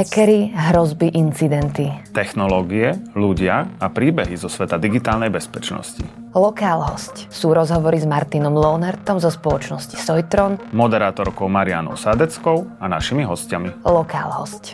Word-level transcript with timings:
Hackery, 0.00 0.48
hrozby, 0.56 1.12
incidenty. 1.12 1.92
Technológie, 2.16 2.96
ľudia 3.12 3.68
a 3.76 3.92
príbehy 3.92 4.32
zo 4.32 4.48
sveta 4.48 4.80
digitálnej 4.80 5.28
bezpečnosti. 5.28 6.00
Lokál 6.32 6.80
host 6.80 7.28
sú 7.28 7.52
rozhovory 7.52 8.00
s 8.00 8.08
Martinom 8.08 8.56
Lohnertom 8.56 9.20
zo 9.20 9.28
spoločnosti 9.28 10.00
Sojtron, 10.00 10.56
Moderátorkou 10.72 11.52
Marianou 11.52 12.00
Sadeckou 12.00 12.80
a 12.80 12.88
našimi 12.88 13.28
hostiami. 13.28 13.84
Lokál 13.84 14.32
host. 14.40 14.72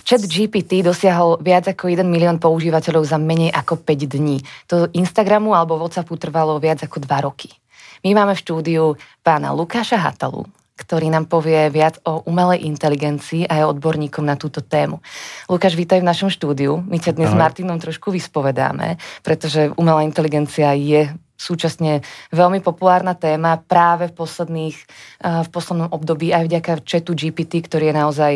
Chat 0.00 0.24
GPT 0.24 0.80
dosiahol 0.80 1.36
viac 1.44 1.68
ako 1.68 1.92
1 1.92 2.08
milión 2.08 2.40
používateľov 2.40 3.04
za 3.04 3.20
menej 3.20 3.52
ako 3.52 3.84
5 3.84 4.16
dní. 4.16 4.40
To 4.72 4.88
Instagramu 4.96 5.52
alebo 5.52 5.76
Whatsappu 5.76 6.16
trvalo 6.16 6.56
viac 6.56 6.80
ako 6.88 7.04
2 7.04 7.26
roky. 7.28 7.52
My 8.00 8.16
máme 8.16 8.32
v 8.32 8.40
štúdiu 8.40 8.96
pána 9.20 9.52
Lukáša 9.52 10.00
Hatalu, 10.00 10.48
ktorý 10.76 11.08
nám 11.08 11.26
povie 11.26 11.72
viac 11.72 11.96
o 12.04 12.20
umelej 12.28 12.68
inteligencii 12.68 13.48
a 13.48 13.64
je 13.64 13.64
odborníkom 13.64 14.22
na 14.22 14.36
túto 14.36 14.60
tému. 14.60 15.00
Lukáš, 15.48 15.72
vítaj 15.72 16.04
v 16.04 16.08
našom 16.12 16.28
štúdiu. 16.28 16.84
My 16.84 17.00
ťa 17.00 17.16
dnes 17.16 17.32
s 17.32 17.36
Martinom 17.36 17.80
trošku 17.80 18.12
vyspovedáme, 18.12 19.00
pretože 19.24 19.72
umelá 19.80 20.04
inteligencia 20.04 20.76
je 20.76 21.08
súčasne 21.36 22.00
veľmi 22.32 22.64
populárna 22.64 23.12
téma 23.12 23.60
práve 23.60 24.08
v, 24.08 24.14
posledných, 24.16 24.76
eh, 24.76 25.42
v 25.44 25.48
poslednom 25.52 25.92
období 25.92 26.32
aj 26.32 26.44
vďaka 26.48 26.72
chatu 26.84 27.12
GPT, 27.12 27.64
ktorý 27.64 27.92
je 27.92 27.96
naozaj 27.96 28.32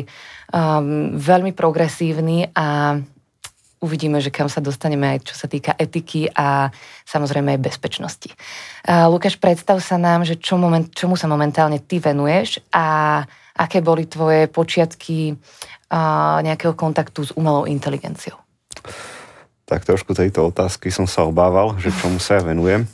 um, 0.53 1.17
veľmi 1.17 1.57
progresívny 1.57 2.53
a 2.53 3.01
uvidíme, 3.81 4.21
že 4.21 4.29
kam 4.29 4.47
sa 4.47 4.61
dostaneme 4.61 5.17
aj 5.17 5.25
čo 5.25 5.35
sa 5.35 5.49
týka 5.49 5.73
etiky 5.75 6.29
a 6.37 6.69
samozrejme 7.09 7.57
aj 7.57 7.65
bezpečnosti. 7.65 8.31
Lukáš, 8.87 9.41
predstav 9.41 9.81
sa 9.81 9.97
nám, 9.97 10.29
že 10.29 10.37
čo 10.37 10.61
moment, 10.61 10.87
čomu 10.93 11.17
sa 11.17 11.27
momentálne 11.27 11.81
ty 11.81 11.97
venuješ 11.97 12.61
a 12.71 13.21
aké 13.57 13.81
boli 13.81 14.05
tvoje 14.05 14.47
počiatky 14.53 15.35
nejakého 16.45 16.77
kontaktu 16.77 17.27
s 17.27 17.35
umelou 17.35 17.65
inteligenciou. 17.65 18.37
Tak 19.65 19.89
trošku 19.89 20.13
tejto 20.13 20.53
otázky 20.53 20.93
som 20.93 21.09
sa 21.09 21.25
obával, 21.25 21.75
že 21.81 21.91
čomu 21.91 22.21
sa 22.21 22.39
ja 22.39 22.43
venujem. 22.45 22.85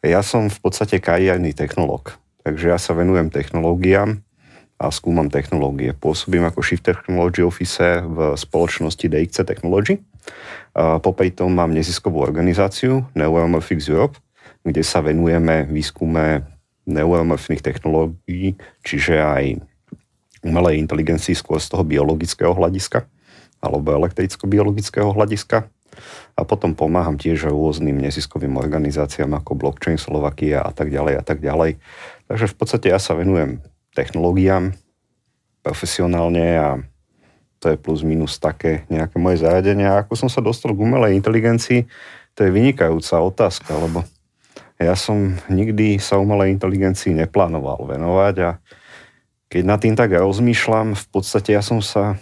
Ja 0.00 0.24
som 0.24 0.48
v 0.48 0.58
podstate 0.62 1.02
kariérny 1.02 1.52
technológ, 1.52 2.16
takže 2.46 2.72
ja 2.72 2.78
sa 2.80 2.96
venujem 2.96 3.28
technológiám, 3.28 4.22
a 4.80 4.88
skúmam 4.88 5.28
technológie. 5.28 5.92
Pôsobím 5.92 6.48
ako 6.48 6.64
Shift 6.64 6.88
Technology 6.88 7.44
Officer 7.44 8.00
v 8.00 8.32
spoločnosti 8.32 9.12
DXC 9.12 9.44
Technology. 9.44 10.00
Popri 10.76 11.34
tom 11.34 11.54
mám 11.54 11.74
neziskovú 11.74 12.22
organizáciu 12.22 13.04
Neuromorphics 13.18 13.90
Europe, 13.90 14.18
kde 14.62 14.84
sa 14.84 15.00
venujeme 15.00 15.66
výskume 15.66 16.46
neuromorfných 16.84 17.62
technológií, 17.64 18.56
čiže 18.82 19.20
aj 19.20 19.44
umelej 20.40 20.80
inteligencii 20.80 21.36
skôr 21.36 21.60
z 21.60 21.68
toho 21.72 21.84
biologického 21.84 22.56
hľadiska 22.56 23.04
alebo 23.60 23.92
elektricko-biologického 23.92 25.12
hľadiska. 25.12 25.68
A 26.38 26.46
potom 26.46 26.72
pomáham 26.72 27.18
tiež 27.18 27.50
rôznym 27.50 27.98
neziskovým 27.98 28.56
organizáciám 28.56 29.36
ako 29.36 29.58
Blockchain 29.58 29.98
Slovakia 30.00 30.64
a 30.64 30.72
tak 30.72 30.88
ďalej 30.88 31.14
a 31.18 31.22
tak 31.26 31.44
ďalej. 31.44 31.76
Takže 32.30 32.46
v 32.46 32.56
podstate 32.56 32.86
ja 32.88 32.96
sa 33.02 33.18
venujem 33.18 33.60
technológiám 33.92 34.72
profesionálne 35.60 36.46
a 36.56 36.68
to 37.60 37.68
je 37.70 37.76
plus 37.76 38.00
minus 38.00 38.40
také 38.40 38.88
nejaké 38.88 39.20
moje 39.20 39.44
zaradenie. 39.44 39.84
A 39.84 40.00
ako 40.02 40.16
som 40.16 40.32
sa 40.32 40.40
dostal 40.40 40.72
k 40.72 40.80
umelej 40.80 41.12
inteligencii, 41.14 41.84
to 42.32 42.40
je 42.42 42.50
vynikajúca 42.50 43.20
otázka, 43.20 43.76
lebo 43.76 44.02
ja 44.80 44.96
som 44.96 45.36
nikdy 45.52 46.00
sa 46.00 46.16
umelej 46.16 46.56
inteligencii 46.56 47.12
neplánoval 47.12 47.84
venovať 47.84 48.34
a 48.40 48.56
keď 49.52 49.62
nad 49.66 49.82
tým 49.82 49.92
tak 49.92 50.16
rozmýšľam, 50.16 50.96
v 50.96 51.06
podstate 51.12 51.52
ja 51.52 51.60
som 51.60 51.84
sa 51.84 52.16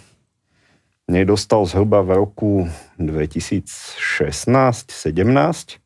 nedostal 1.07 1.63
zhruba 1.63 2.03
v 2.03 2.19
roku 2.19 2.67
2016-17, 2.99 5.79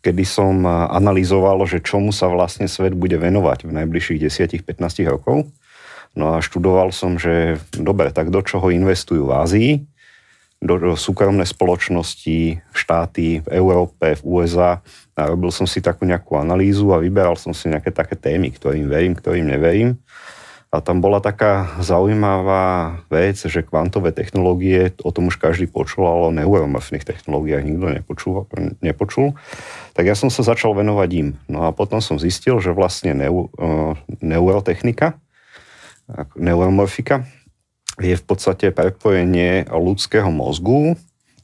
kedy 0.00 0.24
som 0.24 0.64
analyzoval, 0.66 1.62
že 1.68 1.84
čomu 1.84 2.10
sa 2.10 2.26
vlastne 2.32 2.66
svet 2.66 2.96
bude 2.96 3.20
venovať 3.20 3.68
v 3.68 3.76
najbližších 3.76 4.18
10-15 4.66 5.12
rokov. 5.12 5.44
No 6.18 6.34
a 6.34 6.42
študoval 6.42 6.90
som, 6.90 7.16
že 7.16 7.62
dobre, 7.70 8.10
tak 8.10 8.34
do 8.34 8.42
čoho 8.42 8.74
investujú 8.74 9.30
v 9.30 9.34
Ázii, 9.34 9.72
do, 10.60 10.76
do 10.76 10.92
súkromné 10.92 11.48
spoločnosti, 11.48 12.60
štáty 12.76 13.40
v 13.40 13.48
Európe, 13.48 14.18
v 14.20 14.22
USA. 14.24 14.84
A 15.16 15.20
robil 15.32 15.48
som 15.48 15.64
si 15.64 15.80
takú 15.80 16.04
nejakú 16.04 16.36
analýzu 16.36 16.92
a 16.92 17.00
vyberal 17.00 17.34
som 17.38 17.56
si 17.56 17.72
nejaké 17.72 17.88
také 17.88 18.18
témy, 18.18 18.52
ktorým 18.52 18.86
verím, 18.90 19.16
ktorým 19.16 19.48
neverím. 19.48 19.96
A 20.70 20.78
tam 20.78 21.02
bola 21.02 21.18
taká 21.18 21.82
zaujímavá 21.82 23.02
vec, 23.10 23.42
že 23.42 23.66
kvantové 23.66 24.14
technológie, 24.14 24.94
o 25.02 25.10
tom 25.10 25.26
už 25.26 25.42
každý 25.42 25.66
počul, 25.66 26.06
ale 26.06 26.30
o 26.30 26.36
neuromorfných 26.36 27.02
technológiách 27.02 27.66
nikto 27.66 27.86
nepočul, 27.90 28.34
nepočul. 28.78 29.34
Tak 29.98 30.06
ja 30.06 30.14
som 30.14 30.30
sa 30.30 30.46
začal 30.46 30.78
venovať 30.78 31.10
im. 31.18 31.28
No 31.50 31.66
a 31.66 31.74
potom 31.74 31.98
som 31.98 32.22
zistil, 32.22 32.62
že 32.62 32.70
vlastne 32.70 33.18
neu, 33.18 33.50
uh, 33.58 33.98
neurotechnika, 34.22 35.18
neuromorfika, 36.36 37.26
je 38.00 38.16
v 38.16 38.24
podstate 38.24 38.72
prepojenie 38.72 39.68
ľudského 39.68 40.32
mozgu 40.32 40.96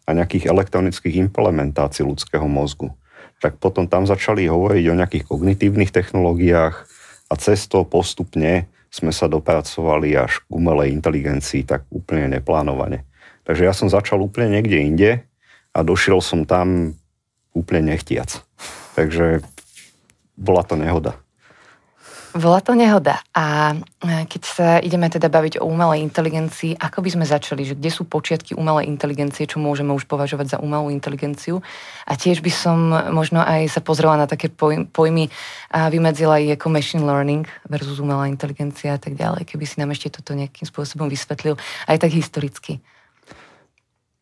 a 0.06 0.10
nejakých 0.14 0.48
elektronických 0.48 1.28
implementácií 1.28 2.06
ľudského 2.06 2.46
mozgu. 2.48 2.94
Tak 3.42 3.60
potom 3.60 3.84
tam 3.84 4.08
začali 4.08 4.48
hovoriť 4.48 4.84
o 4.88 4.98
nejakých 4.98 5.24
kognitívnych 5.28 5.92
technológiách 5.92 6.74
a 7.28 7.34
cesto 7.36 7.84
postupne 7.84 8.70
sme 8.88 9.12
sa 9.12 9.28
dopracovali 9.28 10.16
až 10.16 10.40
k 10.40 10.48
umelej 10.48 10.94
inteligencii, 10.96 11.68
tak 11.68 11.84
úplne 11.92 12.40
neplánovane. 12.40 13.04
Takže 13.44 13.62
ja 13.68 13.74
som 13.76 13.92
začal 13.92 14.24
úplne 14.24 14.56
niekde 14.56 14.78
inde 14.80 15.10
a 15.76 15.78
došiel 15.84 16.24
som 16.24 16.48
tam 16.48 16.96
úplne 17.52 17.92
nechtiac. 17.92 18.40
Takže 18.96 19.44
bola 20.40 20.64
to 20.64 20.80
nehoda. 20.80 21.20
Bola 22.36 22.60
to 22.60 22.76
nehoda. 22.76 23.24
A 23.32 23.72
e, 23.72 24.28
keď 24.28 24.42
sa 24.44 24.68
ideme 24.76 25.08
teda 25.08 25.32
baviť 25.32 25.56
o 25.56 25.64
umelej 25.64 26.04
inteligencii, 26.04 26.76
ako 26.76 27.00
by 27.00 27.10
sme 27.16 27.24
začali, 27.24 27.64
že 27.64 27.72
kde 27.72 27.88
sú 27.88 28.04
počiatky 28.04 28.52
umelej 28.52 28.92
inteligencie, 28.92 29.48
čo 29.48 29.56
môžeme 29.56 29.96
už 29.96 30.04
považovať 30.04 30.56
za 30.56 30.58
umelú 30.60 30.92
inteligenciu. 30.92 31.64
A 32.04 32.12
tiež 32.12 32.44
by 32.44 32.52
som 32.52 32.92
možno 33.08 33.40
aj 33.40 33.72
sa 33.72 33.80
pozrela 33.80 34.20
na 34.20 34.28
také 34.28 34.52
pojmy 34.52 35.32
a 35.72 35.88
vymedzila 35.88 36.36
ich 36.44 36.52
ako 36.52 36.68
machine 36.68 37.08
learning 37.08 37.48
versus 37.72 38.04
umelá 38.04 38.28
inteligencia 38.28 38.94
a 38.94 39.00
tak 39.00 39.16
ďalej, 39.16 39.48
keby 39.48 39.64
si 39.64 39.80
nám 39.80 39.96
ešte 39.96 40.20
toto 40.20 40.36
nejakým 40.36 40.68
spôsobom 40.68 41.08
vysvetlil, 41.08 41.56
aj 41.88 41.96
tak 42.04 42.12
historicky. 42.12 42.84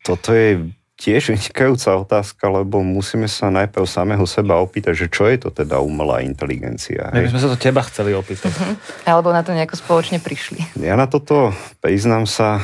Toto 0.06 0.30
je 0.30 0.70
tiež 0.94 1.34
vynikajúca 1.34 1.98
otázka, 1.98 2.46
lebo 2.46 2.78
musíme 2.80 3.26
sa 3.26 3.50
najprv 3.50 3.82
samého 3.86 4.22
seba 4.30 4.62
opýtať, 4.62 4.94
že 4.94 5.06
čo 5.10 5.26
je 5.26 5.42
to 5.42 5.50
teda 5.50 5.82
umelá 5.82 6.22
inteligencia. 6.22 7.10
My 7.10 7.26
by 7.26 7.30
sme 7.34 7.42
sa 7.42 7.50
to 7.50 7.58
teba 7.58 7.82
chceli 7.82 8.14
opýtať. 8.14 8.54
Uh-huh. 8.54 8.74
Alebo 9.02 9.34
na 9.34 9.42
to 9.42 9.50
nejako 9.50 9.74
spoločne 9.74 10.22
prišli. 10.22 10.62
Ja 10.78 10.94
na 10.94 11.10
toto, 11.10 11.50
priznám 11.82 12.30
sa, 12.30 12.62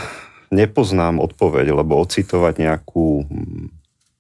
nepoznám 0.55 1.19
odpoveď, 1.19 1.75
lebo 1.75 1.99
ocitovať 1.99 2.55
nejakú 2.63 3.27
mm, 3.27 3.67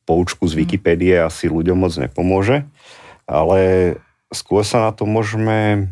poučku 0.07 0.47
z 0.51 0.59
mhm. 0.59 0.61
Wikipédie 0.67 1.15
asi 1.23 1.47
ľuďom 1.47 1.79
moc 1.79 1.95
nepomôže, 1.95 2.67
ale 3.31 3.95
skôr 4.35 4.67
sa 4.67 4.83
na 4.83 4.91
to 4.91 5.07
môžeme 5.07 5.91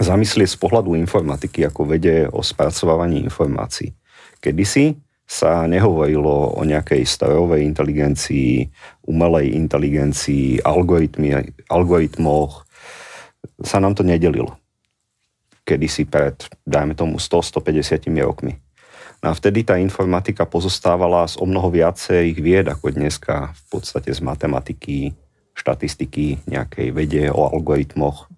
zamyslieť 0.00 0.48
z 0.48 0.58
pohľadu 0.58 0.96
informatiky, 0.96 1.68
ako 1.68 1.84
vede 1.84 2.24
o 2.32 2.40
spracovávaní 2.40 3.20
informácií. 3.22 3.92
Kedysi 4.40 4.96
sa 5.26 5.64
nehovorilo 5.64 6.56
o 6.56 6.60
nejakej 6.62 7.08
strojovej 7.08 7.64
inteligencii, 7.64 8.68
umelej 9.08 9.56
inteligencii, 9.56 10.60
algoritmoch. 11.68 12.52
Sa 13.62 13.78
nám 13.80 13.96
to 13.96 14.02
nedelilo. 14.04 14.58
Kedysi 15.62 16.04
pred, 16.10 16.42
dajme 16.66 16.98
tomu, 16.98 17.22
100-150 17.22 18.10
rokmi. 18.20 18.58
No 19.22 19.30
a 19.30 19.38
vtedy 19.38 19.62
tá 19.62 19.78
informatika 19.78 20.42
pozostávala 20.42 21.30
z 21.30 21.38
o 21.38 21.46
mnoho 21.46 21.70
viacej 21.70 22.34
vied 22.42 22.66
ako 22.66 22.90
dneska, 22.90 23.54
v 23.54 23.62
podstate 23.70 24.10
z 24.10 24.18
matematiky, 24.18 25.14
štatistiky, 25.54 26.42
nejakej 26.50 26.90
vede 26.90 27.30
o 27.30 27.46
algoritmoch. 27.46 28.31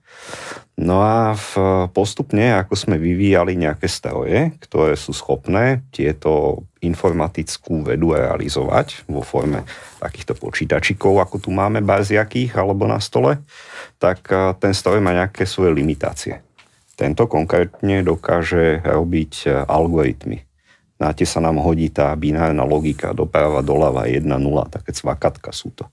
No 0.74 1.06
a 1.06 1.38
v, 1.38 1.50
postupne, 1.94 2.58
ako 2.58 2.74
sme 2.74 2.98
vyvíjali 2.98 3.54
nejaké 3.54 3.86
stroje, 3.86 4.58
ktoré 4.58 4.98
sú 4.98 5.14
schopné 5.14 5.86
tieto 5.94 6.66
informatickú 6.82 7.86
vedu 7.86 8.18
realizovať 8.18 9.06
vo 9.06 9.22
forme 9.22 9.62
takýchto 10.02 10.34
počítačikov, 10.34 11.22
ako 11.22 11.46
tu 11.46 11.54
máme 11.54 11.78
baziakých 11.78 12.58
alebo 12.58 12.90
na 12.90 12.98
stole, 12.98 13.38
tak 14.02 14.26
ten 14.58 14.74
stroj 14.74 14.98
má 14.98 15.14
nejaké 15.14 15.46
svoje 15.46 15.78
limitácie. 15.78 16.42
Tento 16.98 17.30
konkrétne 17.30 18.02
dokáže 18.02 18.82
robiť 18.82 19.66
algoritmy. 19.70 20.42
Na 20.98 21.10
tie 21.14 21.26
sa 21.26 21.42
nám 21.42 21.58
hodí 21.62 21.90
tá 21.90 22.14
binárna 22.18 22.66
logika, 22.66 23.14
doprava, 23.14 23.62
doľava, 23.62 24.10
1, 24.10 24.26
0, 24.26 24.38
také 24.70 24.90
cvakatka 24.94 25.50
sú 25.54 25.70
to. 25.74 25.86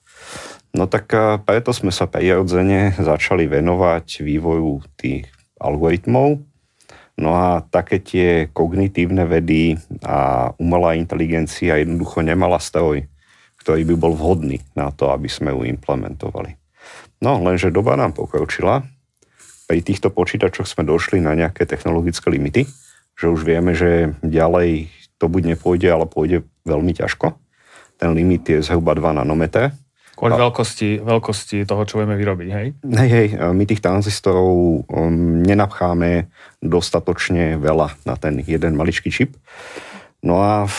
No 0.72 0.88
tak 0.88 1.12
preto 1.44 1.76
sme 1.76 1.92
sa 1.92 2.08
prirodzene 2.08 2.96
začali 2.96 3.44
venovať 3.46 4.24
vývoju 4.24 4.84
tých 4.96 5.28
algoritmov 5.60 6.52
No 7.22 7.38
a 7.38 7.62
také 7.62 8.02
tie 8.02 8.30
kognitívne 8.50 9.30
vedy 9.30 9.78
a 10.02 10.50
umelá 10.58 10.98
inteligencia 10.98 11.78
jednoducho 11.78 12.26
nemala 12.26 12.58
stroj, 12.58 13.06
ktorý 13.62 13.86
by 13.94 13.96
bol 14.00 14.14
vhodný 14.18 14.58
na 14.74 14.90
to, 14.90 15.12
aby 15.14 15.28
sme 15.28 15.54
ju 15.54 15.68
implementovali. 15.70 16.58
No, 17.22 17.38
lenže 17.38 17.70
doba 17.70 17.94
nám 17.94 18.18
pokročila. 18.18 18.82
Pri 19.70 19.86
týchto 19.86 20.10
počítačoch 20.10 20.66
sme 20.66 20.88
došli 20.88 21.22
na 21.22 21.38
nejaké 21.38 21.70
technologické 21.70 22.32
limity, 22.34 22.66
že 23.14 23.30
už 23.30 23.46
vieme, 23.46 23.78
že 23.78 24.18
ďalej 24.26 24.90
to 25.22 25.30
buď 25.30 25.56
nepôjde, 25.56 25.88
ale 25.94 26.10
pôjde 26.10 26.42
veľmi 26.66 26.98
ťažko. 26.98 27.38
Ten 28.02 28.18
limit 28.18 28.50
je 28.50 28.66
zhruba 28.66 28.98
2 28.98 29.22
nanometre. 29.22 29.78
Kvôli 30.16 30.38
veľkosti, 30.38 30.90
veľkosti 31.02 31.58
toho, 31.66 31.82
čo 31.88 31.98
vieme 32.04 32.20
vyrobiť, 32.20 32.50
hej? 32.52 32.68
Hej, 32.84 33.10
hej, 33.10 33.28
my 33.42 33.64
tých 33.66 33.82
tranzistorov 33.82 34.86
um, 34.86 35.42
nenapcháme 35.42 36.30
dostatočne 36.62 37.58
veľa 37.58 37.96
na 38.06 38.16
ten 38.20 38.38
jeden 38.44 38.78
maličký 38.78 39.10
čip. 39.10 39.34
No 40.22 40.38
a 40.38 40.70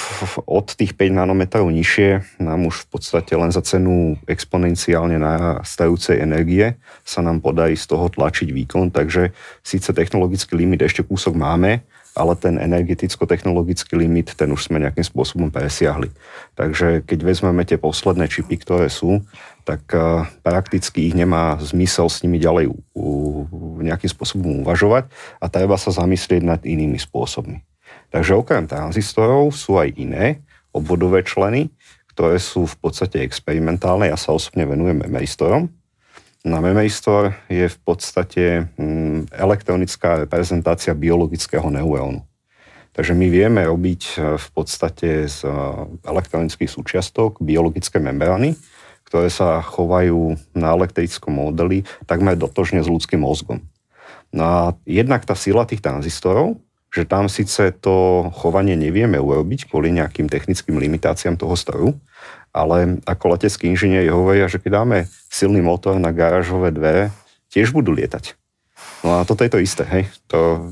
od 0.47 0.67
tých 0.79 0.95
5 0.95 1.19
nanometrov 1.19 1.67
nižšie 1.67 2.39
nám 2.39 2.71
už 2.71 2.87
v 2.87 2.95
podstate 2.95 3.35
len 3.35 3.51
za 3.51 3.59
cenu 3.67 4.15
exponenciálne 4.31 5.19
narastajúcej 5.19 6.23
energie 6.23 6.79
sa 7.03 7.27
nám 7.27 7.43
podarí 7.43 7.75
z 7.75 7.91
toho 7.91 8.07
tlačiť 8.07 8.55
výkon, 8.55 8.95
takže 8.95 9.35
síce 9.67 9.91
technologický 9.91 10.55
limit 10.55 10.87
ešte 10.87 11.03
kúsok 11.03 11.35
máme, 11.35 11.83
ale 12.13 12.37
ten 12.37 12.61
energeticko-technologický 12.61 13.97
limit, 13.97 14.37
ten 14.37 14.53
už 14.53 14.69
sme 14.69 14.85
nejakým 14.85 15.05
spôsobom 15.05 15.49
presiahli. 15.49 16.13
Takže 16.53 17.09
keď 17.09 17.19
vezmeme 17.25 17.65
tie 17.65 17.81
posledné 17.81 18.29
čipy, 18.29 18.61
ktoré 18.61 18.93
sú, 18.93 19.25
tak 19.65 19.81
uh, 19.97 20.29
prakticky 20.45 21.09
ich 21.09 21.17
nemá 21.17 21.57
zmysel 21.63 22.13
s 22.13 22.21
nimi 22.21 22.37
ďalej 22.37 22.69
uh, 22.69 22.77
nejakým 23.81 24.11
spôsobom 24.13 24.61
uvažovať 24.67 25.09
a 25.41 25.47
treba 25.49 25.81
sa 25.81 25.95
zamyslieť 25.95 26.43
nad 26.45 26.61
inými 26.61 27.01
spôsobmi. 27.01 27.65
Takže 28.13 28.37
okrem 28.37 28.69
tranzistorov 28.69 29.57
sú 29.57 29.81
aj 29.81 29.97
iné 29.97 30.45
obvodové 30.73 31.25
členy, 31.25 31.73
ktoré 32.13 32.37
sú 32.37 32.69
v 32.69 32.77
podstate 32.77 33.25
experimentálne. 33.25 34.13
Ja 34.13 34.21
sa 34.21 34.37
osobne 34.37 34.69
venujem 34.69 35.01
memoristorom. 35.01 35.73
Na 36.43 36.59
memoristor 36.59 37.39
je 37.47 37.71
v 37.71 37.79
podstate 37.87 38.67
mm, 38.75 39.31
elektronická 39.31 40.27
reprezentácia 40.27 40.91
biologického 40.91 41.71
neurónu. 41.71 42.27
Takže 42.93 43.15
my 43.15 43.27
vieme 43.31 43.63
robiť 43.63 44.03
e, 44.03 44.15
v 44.37 44.49
podstate 44.51 45.31
z 45.31 45.47
e, 45.47 45.55
elektronických 46.03 46.67
súčiastok 46.67 47.39
biologické 47.39 48.03
membrány, 48.03 48.59
ktoré 49.07 49.31
sa 49.31 49.63
chovajú 49.63 50.35
na 50.59 50.75
elektrickom 50.75 51.31
modeli 51.31 51.87
takmer 52.11 52.35
dotožne 52.35 52.83
s 52.83 52.91
ľudským 52.91 53.23
mozgom. 53.23 53.63
No 54.35 54.43
a 54.43 54.59
jednak 54.83 55.23
tá 55.23 55.39
sila 55.39 55.63
tých 55.63 55.81
tranzistorov 55.81 56.59
že 56.93 57.09
tam 57.09 57.25
síce 57.33 57.73
to 57.81 58.29
chovanie 58.37 58.77
nevieme 58.77 59.17
urobiť 59.17 59.73
kvôli 59.73 59.97
nejakým 59.97 60.29
technickým 60.29 60.77
limitáciám 60.77 61.41
toho 61.41 61.57
stroju, 61.57 61.97
ale 62.53 63.01
ako 63.09 63.37
letecký 63.37 63.73
inžinier 63.73 64.13
hovoria, 64.13 64.47
že 64.47 64.61
keď 64.61 64.85
dáme 64.85 64.99
silný 65.33 65.65
motor 65.65 65.97
na 65.97 66.13
garážové 66.13 66.69
dvere, 66.71 67.09
tiež 67.49 67.73
budú 67.73 67.97
lietať. 67.97 68.37
No 69.03 69.19
a 69.19 69.25
toto 69.25 69.43
je 69.43 69.51
to 69.53 69.59
isté, 69.59 69.83
hej. 69.89 70.05
To 70.29 70.71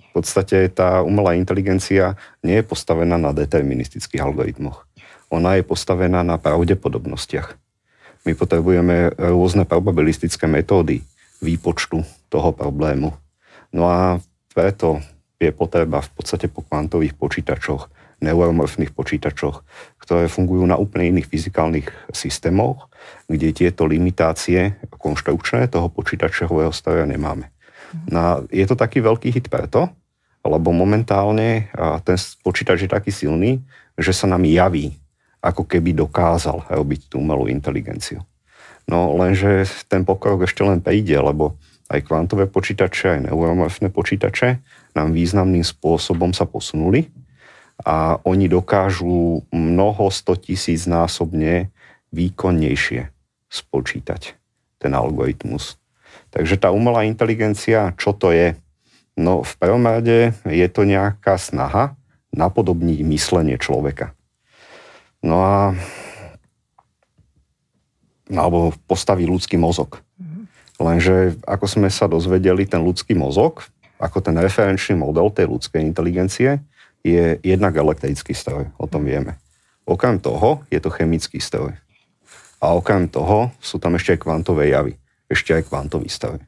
v 0.00 0.08
podstate 0.16 0.72
tá 0.72 1.04
umelá 1.04 1.36
inteligencia 1.36 2.16
nie 2.42 2.58
je 2.58 2.64
postavená 2.66 3.20
na 3.20 3.30
deterministických 3.36 4.24
algoritmoch. 4.24 4.88
Ona 5.28 5.60
je 5.60 5.62
postavená 5.62 6.24
na 6.24 6.40
pravdepodobnostiach. 6.40 7.54
My 8.24 8.32
potrebujeme 8.32 9.12
rôzne 9.14 9.68
probabilistické 9.68 10.48
metódy 10.48 11.04
výpočtu 11.44 12.02
toho 12.32 12.50
problému. 12.50 13.14
No 13.70 13.82
a 13.86 14.18
preto 14.56 15.04
je 15.38 15.54
potreba 15.54 16.02
v 16.02 16.10
podstate 16.16 16.50
po 16.50 16.66
kvantových 16.66 17.14
počítačoch, 17.14 17.86
neuromorfných 18.18 18.90
počítačoč, 18.94 19.62
ktoré 20.02 20.26
fungujú 20.26 20.66
na 20.66 20.74
úplne 20.74 21.14
iných 21.14 21.30
fyzikálnych 21.30 21.88
systémoch, 22.10 22.90
kde 23.30 23.54
tieto 23.54 23.86
limitácie 23.86 24.74
konštrukčné 24.90 25.70
toho 25.70 25.86
počítačového 25.92 26.74
stroja 26.74 27.06
nemáme. 27.06 27.54
No, 28.10 28.44
je 28.52 28.64
to 28.68 28.76
taký 28.76 29.00
veľký 29.00 29.32
hit 29.32 29.46
preto, 29.48 29.88
lebo 30.44 30.74
momentálne 30.74 31.72
ten 32.04 32.18
počítač 32.44 32.84
je 32.84 32.90
taký 32.90 33.12
silný, 33.12 33.62
že 33.96 34.12
sa 34.12 34.28
nám 34.28 34.44
javí, 34.44 34.96
ako 35.38 35.64
keby 35.64 35.94
dokázal 35.94 36.66
robiť 36.68 37.10
tú 37.12 37.22
umelú 37.22 37.46
inteligenciu. 37.46 38.22
No 38.88 39.12
lenže 39.14 39.68
ten 39.86 40.02
pokrok 40.02 40.48
ešte 40.48 40.64
len 40.64 40.80
príde, 40.80 41.14
lebo 41.14 41.60
aj 41.88 42.04
kvantové 42.04 42.48
počítače, 42.48 43.20
aj 43.20 43.20
neuromorfné 43.28 43.88
počítače 43.92 44.60
nám 44.92 45.12
významným 45.12 45.64
spôsobom 45.64 46.32
sa 46.36 46.44
posunuli 46.44 47.08
a 47.84 48.18
oni 48.26 48.50
dokážu 48.50 49.46
mnoho 49.54 50.10
100 50.10 50.50
tisíc 50.50 50.84
násobne 50.90 51.70
výkonnejšie 52.10 53.10
spočítať 53.48 54.34
ten 54.78 54.92
algoritmus. 54.94 55.78
Takže 56.34 56.58
tá 56.60 56.74
umelá 56.74 57.06
inteligencia, 57.06 57.94
čo 57.96 58.12
to 58.12 58.34
je? 58.34 58.58
No 59.18 59.42
v 59.42 59.52
prvom 59.58 59.82
rade 59.86 60.34
je 60.46 60.68
to 60.70 60.82
nejaká 60.86 61.38
snaha 61.38 61.98
napodobniť 62.34 62.98
myslenie 63.08 63.56
človeka. 63.56 64.14
No 65.24 65.42
a 65.42 65.56
alebo 68.28 68.76
postaví 68.84 69.24
ľudský 69.24 69.56
mozog. 69.56 70.04
Lenže 70.78 71.40
ako 71.48 71.66
sme 71.66 71.88
sa 71.88 72.06
dozvedeli, 72.06 72.68
ten 72.68 72.84
ľudský 72.84 73.16
mozog, 73.16 73.66
ako 73.98 74.22
ten 74.22 74.36
referenčný 74.38 74.94
model 74.94 75.32
tej 75.32 75.50
ľudskej 75.50 75.80
inteligencie, 75.82 76.62
je 77.02 77.38
jednak 77.42 77.74
elektrický 77.76 78.34
stroj, 78.34 78.68
o 78.76 78.86
tom 78.90 79.06
vieme. 79.06 79.38
Okrem 79.88 80.20
toho 80.20 80.66
je 80.68 80.78
to 80.82 80.92
chemický 80.92 81.40
stroj. 81.40 81.72
A 82.58 82.74
okrem 82.74 83.06
toho 83.06 83.54
sú 83.62 83.78
tam 83.78 83.94
ešte 83.94 84.18
aj 84.18 84.22
kvantové 84.26 84.74
javy, 84.74 84.98
ešte 85.30 85.54
aj 85.54 85.70
kvantový 85.70 86.10
stroj. 86.10 86.42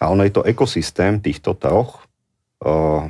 A 0.00 0.08
ono 0.08 0.24
je 0.24 0.32
to 0.32 0.48
ekosystém 0.48 1.20
týchto 1.20 1.52
troch 1.54 2.08
uh, 2.64 3.04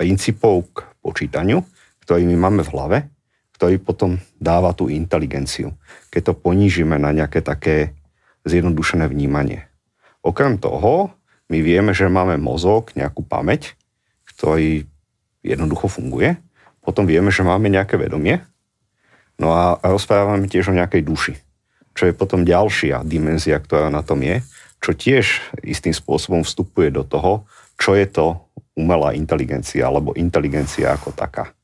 princípov 0.00 0.72
k 0.72 0.88
počítaniu, 1.04 1.60
ktorý 2.02 2.24
my 2.24 2.36
máme 2.48 2.62
v 2.64 2.72
hlave, 2.72 2.98
ktorý 3.60 3.76
potom 3.76 4.16
dáva 4.40 4.72
tú 4.72 4.88
inteligenciu, 4.88 5.76
keď 6.08 6.32
to 6.32 6.34
ponížime 6.38 6.96
na 6.96 7.12
nejaké 7.12 7.44
také 7.44 7.92
zjednodušené 8.48 9.04
vnímanie. 9.10 9.68
Okrem 10.24 10.56
toho, 10.56 11.12
my 11.52 11.58
vieme, 11.60 11.92
že 11.92 12.08
máme 12.08 12.40
mozog, 12.40 12.96
nejakú 12.96 13.20
pamäť, 13.26 13.76
ktorý 14.32 14.88
jednoducho 15.42 15.88
funguje. 15.88 16.36
Potom 16.82 17.04
vieme, 17.04 17.28
že 17.28 17.44
máme 17.44 17.68
nejaké 17.68 18.00
vedomie. 18.00 18.40
No 19.38 19.54
a 19.54 19.78
rozprávame 19.82 20.50
tiež 20.50 20.74
o 20.74 20.78
nejakej 20.78 21.02
duši, 21.06 21.34
čo 21.94 22.10
je 22.10 22.14
potom 22.16 22.42
ďalšia 22.42 23.06
dimenzia, 23.06 23.62
ktorá 23.62 23.86
na 23.86 24.02
tom 24.02 24.18
je, 24.24 24.42
čo 24.82 24.94
tiež 24.94 25.54
istým 25.62 25.94
spôsobom 25.94 26.42
vstupuje 26.42 26.90
do 26.90 27.06
toho, 27.06 27.46
čo 27.78 27.94
je 27.94 28.06
to 28.10 28.42
umelá 28.74 29.14
inteligencia 29.14 29.86
alebo 29.86 30.14
inteligencia 30.18 30.94
ako 30.94 31.14
taká. 31.14 31.54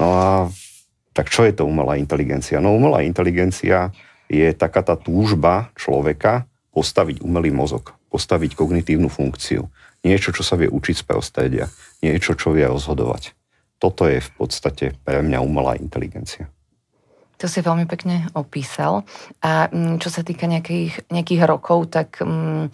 No 0.00 0.06
a 0.16 0.28
tak 1.12 1.28
čo 1.28 1.44
je 1.44 1.54
to 1.56 1.68
umelá 1.68 1.96
inteligencia? 2.00 2.58
No 2.58 2.72
umelá 2.72 3.04
inteligencia 3.04 3.92
je 4.28 4.50
taká 4.56 4.80
tá 4.80 4.96
túžba 4.96 5.70
človeka 5.76 6.48
postaviť 6.74 7.22
umelý 7.22 7.54
mozog, 7.54 7.94
postaviť 8.10 8.58
kognitívnu 8.58 9.06
funkciu. 9.06 9.70
Niečo, 10.04 10.36
čo 10.36 10.44
sa 10.44 10.60
vie 10.60 10.68
učiť 10.68 11.00
z 11.00 11.04
prostredia. 11.08 11.66
Niečo, 12.04 12.36
čo 12.36 12.52
vie 12.52 12.68
rozhodovať. 12.68 13.32
Toto 13.80 14.04
je 14.04 14.20
v 14.20 14.30
podstate 14.36 14.92
pre 15.02 15.24
mňa 15.24 15.40
umelá 15.40 15.80
inteligencia. 15.80 16.46
To 17.40 17.50
si 17.50 17.64
veľmi 17.64 17.88
pekne 17.90 18.28
opísal. 18.36 19.02
A 19.42 19.66
mm, 19.66 19.98
čo 19.98 20.08
sa 20.12 20.22
týka 20.22 20.46
nejakých, 20.46 21.08
nejakých 21.10 21.42
rokov, 21.48 21.90
tak 21.90 22.20
um, 22.22 22.70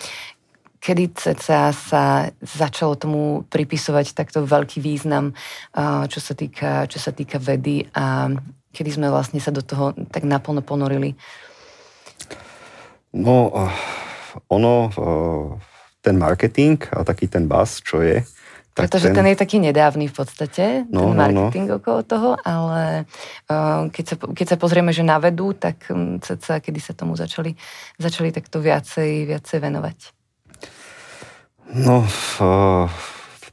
kedy 0.82 1.16
ceca 1.16 1.72
sa 1.72 2.28
začalo 2.42 2.98
tomu 2.98 3.46
pripisovať 3.48 4.12
takto 4.12 4.44
veľký 4.44 4.82
význam, 4.82 5.32
uh, 5.78 6.04
čo 6.10 6.20
sa 6.20 6.36
týka, 6.36 6.90
čo 6.90 6.98
sa 6.98 7.14
týka 7.14 7.40
vedy 7.40 7.88
a 7.94 8.28
kedy 8.70 8.90
sme 9.00 9.08
vlastne 9.10 9.42
sa 9.42 9.50
do 9.50 9.62
toho 9.62 9.94
tak 10.10 10.26
naplno 10.26 10.62
ponorili? 10.62 11.14
No, 13.10 13.50
ono, 14.46 14.74
eh, 14.86 15.69
ten 16.00 16.16
marketing 16.16 16.80
a 16.96 17.04
taký 17.04 17.28
ten 17.28 17.44
buzz, 17.44 17.84
čo 17.84 18.00
je, 18.00 18.24
tak 18.70 18.86
Pretože 18.86 19.10
ten... 19.10 19.16
ten 19.18 19.26
je 19.34 19.36
taký 19.36 19.58
nedávny 19.58 20.06
v 20.06 20.14
podstate, 20.14 20.64
no, 20.94 21.10
ten 21.10 21.18
marketing 21.18 21.66
no, 21.66 21.72
no. 21.74 21.78
okolo 21.82 22.00
toho, 22.06 22.30
ale 22.38 23.04
uh, 23.50 23.90
keď, 23.90 24.04
sa, 24.06 24.14
keď 24.16 24.46
sa 24.54 24.56
pozrieme, 24.56 24.94
že 24.94 25.02
na 25.02 25.18
vedu, 25.18 25.58
tak 25.58 25.90
um, 25.90 26.22
sa, 26.22 26.62
kedy 26.62 26.78
sa 26.78 26.94
tomu 26.94 27.18
začali, 27.18 27.58
začali 27.98 28.30
takto 28.30 28.62
viacej, 28.62 29.26
viacej 29.26 29.58
venovať? 29.58 29.98
No, 31.82 32.06
uh, 32.06 32.86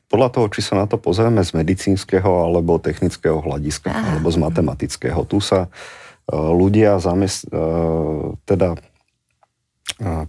podľa 0.06 0.30
toho, 0.32 0.46
či 0.54 0.62
sa 0.62 0.78
na 0.78 0.86
to 0.86 1.02
pozrieme 1.02 1.42
z 1.42 1.52
medicínskeho 1.58 2.54
alebo 2.54 2.78
technického 2.78 3.42
hľadiska, 3.42 3.90
Aha. 3.90 4.22
alebo 4.22 4.30
z 4.30 4.38
matematického. 4.38 5.26
Tu 5.26 5.42
sa 5.42 5.66
uh, 5.66 6.54
ľudia 6.54 7.02
zamest, 7.02 7.50
uh, 7.50 8.38
teda 8.46 8.78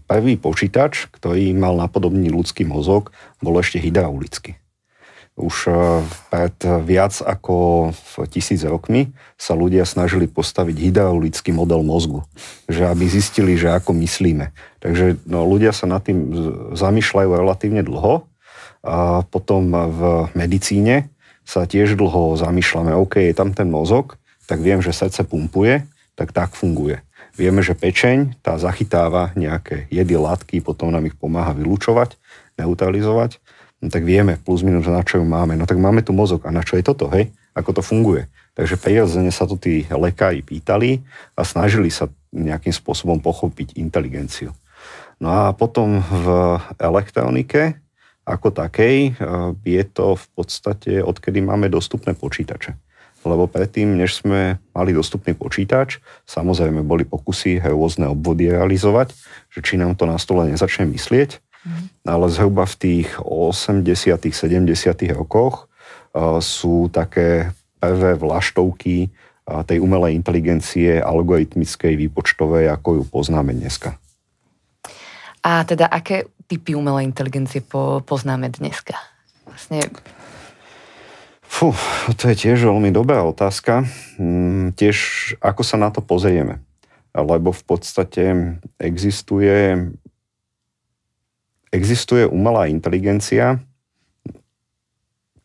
Prvý 0.06 0.38
počítač, 0.38 1.10
ktorý 1.10 1.52
mal 1.52 1.74
napodobný 1.74 2.30
ľudský 2.30 2.62
mozog, 2.62 3.10
bol 3.42 3.58
ešte 3.58 3.82
hydraulický. 3.82 4.56
Už 5.38 5.70
pred 6.34 6.56
viac 6.82 7.14
ako 7.22 7.90
tisíc 8.26 8.66
rokmi 8.66 9.14
sa 9.38 9.54
ľudia 9.54 9.86
snažili 9.86 10.26
postaviť 10.26 10.90
hydraulický 10.90 11.54
model 11.54 11.86
mozgu, 11.86 12.26
že 12.66 12.90
aby 12.90 13.06
zistili, 13.06 13.54
že 13.54 13.70
ako 13.70 13.94
myslíme. 14.02 14.50
Takže 14.82 15.22
no, 15.30 15.46
ľudia 15.46 15.70
sa 15.70 15.86
nad 15.86 16.02
tým 16.02 16.34
zamýšľajú 16.74 17.30
relatívne 17.38 17.86
dlho. 17.86 18.26
A 18.82 19.26
potom 19.26 19.74
v 19.74 20.00
medicíne 20.38 21.10
sa 21.42 21.66
tiež 21.66 21.98
dlho 21.98 22.38
zamýšľame, 22.38 22.94
OK, 22.94 23.18
je 23.18 23.34
tam 23.34 23.50
ten 23.50 23.66
mozog, 23.66 24.18
tak 24.46 24.62
viem, 24.62 24.78
že 24.78 24.94
srdce 24.94 25.26
pumpuje, 25.26 25.82
tak 26.14 26.30
tak 26.30 26.54
funguje. 26.54 27.02
Vieme, 27.38 27.62
že 27.62 27.78
pečeň, 27.78 28.42
tá 28.42 28.58
zachytáva 28.58 29.30
nejaké 29.38 29.86
jedy, 29.94 30.18
látky, 30.18 30.58
potom 30.58 30.90
nám 30.90 31.06
ich 31.06 31.14
pomáha 31.14 31.54
vylúčovať, 31.54 32.18
neutralizovať 32.58 33.38
no 33.78 33.88
tak 33.90 34.02
vieme 34.02 34.38
plus 34.42 34.66
minus, 34.66 34.86
na 34.90 35.02
čo 35.06 35.22
ju 35.22 35.26
máme. 35.26 35.54
No 35.54 35.64
tak 35.66 35.78
máme 35.78 36.02
tu 36.02 36.10
mozog 36.10 36.42
a 36.46 36.50
na 36.50 36.66
čo 36.66 36.74
je 36.78 36.84
toto, 36.84 37.06
hej? 37.10 37.30
Ako 37.54 37.74
to 37.74 37.82
funguje? 37.82 38.26
Takže 38.58 38.78
prirodzene 38.78 39.30
sa 39.30 39.46
tu 39.46 39.54
tí 39.54 39.86
lekári 39.86 40.42
pýtali 40.42 41.02
a 41.38 41.46
snažili 41.46 41.90
sa 41.94 42.10
nejakým 42.34 42.74
spôsobom 42.74 43.22
pochopiť 43.22 43.78
inteligenciu. 43.78 44.50
No 45.22 45.30
a 45.30 45.54
potom 45.54 46.02
v 46.02 46.26
elektronike 46.78 47.78
ako 48.26 48.52
takej 48.52 48.96
eh, 48.98 49.14
je 49.62 49.82
to 49.86 50.18
v 50.18 50.26
podstate, 50.34 50.92
odkedy 51.00 51.38
máme 51.40 51.70
dostupné 51.70 52.14
počítače. 52.18 52.74
Lebo 53.28 53.44
predtým, 53.44 54.00
než 54.00 54.24
sme 54.24 54.56
mali 54.72 54.96
dostupný 54.96 55.36
počítač, 55.36 56.00
samozrejme 56.24 56.80
boli 56.80 57.04
pokusy 57.04 57.60
rôzne 57.60 58.08
obvody 58.08 58.48
realizovať, 58.48 59.12
že 59.52 59.60
či 59.60 59.76
nám 59.76 60.00
to 60.00 60.08
na 60.08 60.16
stole 60.16 60.48
nezačne 60.48 60.88
myslieť, 60.88 61.44
Mm. 61.66 61.90
Ale 62.06 62.26
zhruba 62.30 62.64
v 62.70 62.76
tých 62.78 63.08
80 63.18 63.82
70 64.30 65.18
rokoch 65.18 65.66
sú 66.38 66.88
také 66.88 67.52
prvé 67.78 68.14
vlaštovky 68.16 69.10
tej 69.44 69.78
umelej 69.80 70.12
inteligencie 70.18 71.00
algoritmickej, 71.00 71.94
výpočtovej, 72.08 72.68
ako 72.68 73.00
ju 73.00 73.02
poznáme 73.08 73.56
dneska. 73.56 73.96
A 75.40 75.64
teda 75.64 75.88
aké 75.88 76.28
typy 76.50 76.76
umelej 76.76 77.08
inteligencie 77.08 77.64
po, 77.64 78.04
poznáme 78.04 78.52
dneska? 78.52 78.98
Vlastne... 79.48 79.88
Fú, 81.48 81.72
to 82.14 82.28
je 82.30 82.36
tiež 82.36 82.68
veľmi 82.68 82.92
dobrá 82.92 83.24
otázka. 83.24 83.88
Mm, 84.20 84.76
tiež 84.76 84.96
ako 85.40 85.62
sa 85.64 85.80
na 85.80 85.88
to 85.88 86.04
pozrieme. 86.04 86.60
Lebo 87.16 87.50
v 87.50 87.62
podstate 87.64 88.24
existuje 88.78 89.90
existuje 91.72 92.24
umelá 92.24 92.68
inteligencia, 92.68 93.60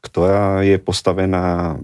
ktorá 0.04 0.64
je 0.64 0.80
postavená 0.80 1.80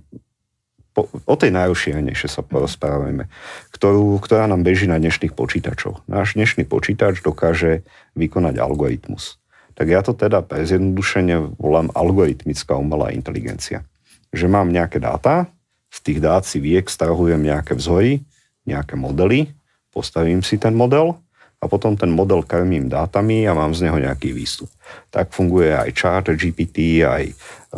po, 0.91 1.07
o 1.07 1.35
tej 1.39 1.55
najrozšírenejšie 1.55 2.27
sa 2.27 2.41
porozprávame, 2.43 3.31
ktorú, 3.71 4.19
ktorá 4.19 4.49
nám 4.49 4.65
beží 4.65 4.89
na 4.89 4.99
dnešných 4.99 5.37
počítačoch. 5.37 6.03
Náš 6.09 6.35
dnešný 6.35 6.67
počítač 6.67 7.23
dokáže 7.23 7.87
vykonať 8.19 8.59
algoritmus. 8.59 9.39
Tak 9.79 9.87
ja 9.87 10.03
to 10.03 10.11
teda 10.11 10.43
pre 10.43 10.67
zjednodušenie 10.67 11.55
volám 11.55 11.87
algoritmická 11.95 12.75
umelá 12.75 13.15
inteligencia. 13.15 13.87
Že 14.29 14.45
mám 14.47 14.69
nejaké 14.69 15.01
dáta, 15.01 15.49
z 15.89 15.99
tých 16.05 16.19
dát 16.21 16.45
si 16.45 16.61
vie, 16.61 16.77
extrahujem 16.77 17.41
nejaké 17.41 17.73
vzory, 17.73 18.21
nejaké 18.69 18.93
modely, 18.93 19.49
postavím 19.89 20.45
si 20.45 20.61
ten 20.61 20.77
model 20.77 21.17
a 21.59 21.65
potom 21.67 21.97
ten 21.97 22.13
model 22.13 22.45
krmím 22.45 22.87
dátami 22.87 23.43
a 23.49 23.57
mám 23.57 23.75
z 23.75 23.89
neho 23.89 23.97
nejaký 23.99 24.31
výstup. 24.31 24.69
Tak 25.09 25.33
funguje 25.33 25.75
aj 25.75 25.89
chat 25.97 26.25
GPT, 26.31 27.03
aj 27.03 27.33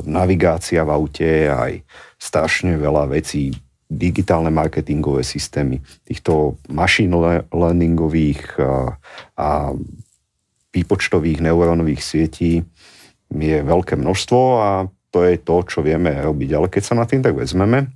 navigácia 0.05 0.83
v 0.83 0.91
aute, 0.91 1.49
aj 1.49 1.81
strašne 2.19 2.77
veľa 2.77 3.09
vecí, 3.09 3.55
digitálne 3.91 4.53
marketingové 4.53 5.25
systémy, 5.25 5.83
týchto 6.07 6.55
machine 6.71 7.11
learningových 7.51 8.59
a 9.35 9.75
výpočtových 10.71 11.43
neurónových 11.43 11.99
sietí 11.99 12.63
je 13.31 13.57
veľké 13.59 13.99
množstvo 13.99 14.39
a 14.63 14.69
to 15.11 15.27
je 15.27 15.35
to, 15.37 15.55
čo 15.67 15.79
vieme 15.83 16.09
robiť. 16.09 16.49
Ale 16.55 16.67
keď 16.71 16.83
sa 16.83 16.95
na 16.95 17.05
tým 17.05 17.19
tak 17.21 17.35
vezmeme, 17.35 17.91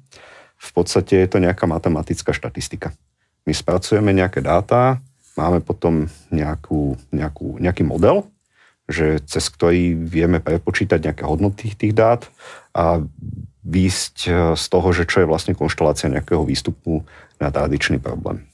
v 0.55 0.71
podstate 0.71 1.23
je 1.23 1.27
to 1.31 1.37
nejaká 1.39 1.67
matematická 1.67 2.31
štatistika. 2.35 2.91
My 3.47 3.53
spracujeme 3.55 4.11
nejaké 4.11 4.43
dáta, 4.43 4.99
Máme 5.35 5.59
potom 5.59 6.07
nejakú, 6.31 6.95
nejakú, 7.11 7.59
nejaký 7.59 7.83
model, 7.83 8.23
že 8.87 9.19
cez 9.27 9.51
ktorý 9.51 9.99
vieme 9.99 10.39
prepočítať 10.39 10.99
nejaké 11.03 11.23
hodnoty 11.27 11.75
tých 11.75 11.91
dát 11.91 12.23
a 12.71 13.03
výsť 13.65 14.15
e, 14.25 14.31
z 14.55 14.65
toho, 14.71 14.87
že 14.95 15.03
čo 15.03 15.23
je 15.23 15.27
vlastne 15.27 15.51
konštelácia 15.51 16.07
nejakého 16.07 16.47
výstupu 16.47 17.03
na 17.35 17.51
tradičný 17.51 17.99
problém. 17.99 18.47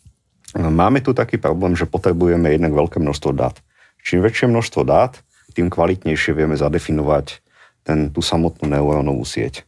Máme 0.57 0.99
tu 1.05 1.13
taký 1.13 1.37
problém, 1.37 1.77
že 1.77 1.87
potrebujeme 1.87 2.51
jednak 2.51 2.73
veľké 2.75 2.97
množstvo 2.99 3.31
dát. 3.31 3.55
Čím 4.01 4.25
väčšie 4.25 4.49
množstvo 4.49 4.81
dát, 4.83 5.21
tým 5.53 5.69
kvalitnejšie 5.69 6.33
vieme 6.33 6.57
zadefinovať 6.57 7.39
ten, 7.81 8.09
tú 8.13 8.21
samotnú 8.21 8.69
neurónovú 8.69 9.25
sieť. 9.25 9.65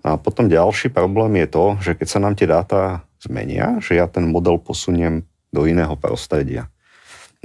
A 0.00 0.16
potom 0.16 0.48
ďalší 0.48 0.88
problém 0.88 1.44
je 1.44 1.48
to, 1.48 1.64
že 1.80 1.92
keď 1.92 2.08
sa 2.08 2.22
nám 2.24 2.34
tie 2.36 2.48
dáta 2.48 3.04
zmenia, 3.20 3.76
že 3.84 4.00
ja 4.00 4.08
ten 4.08 4.24
model 4.24 4.56
posuniem 4.56 5.28
do 5.52 5.68
iného 5.68 5.92
prostredia, 6.00 6.72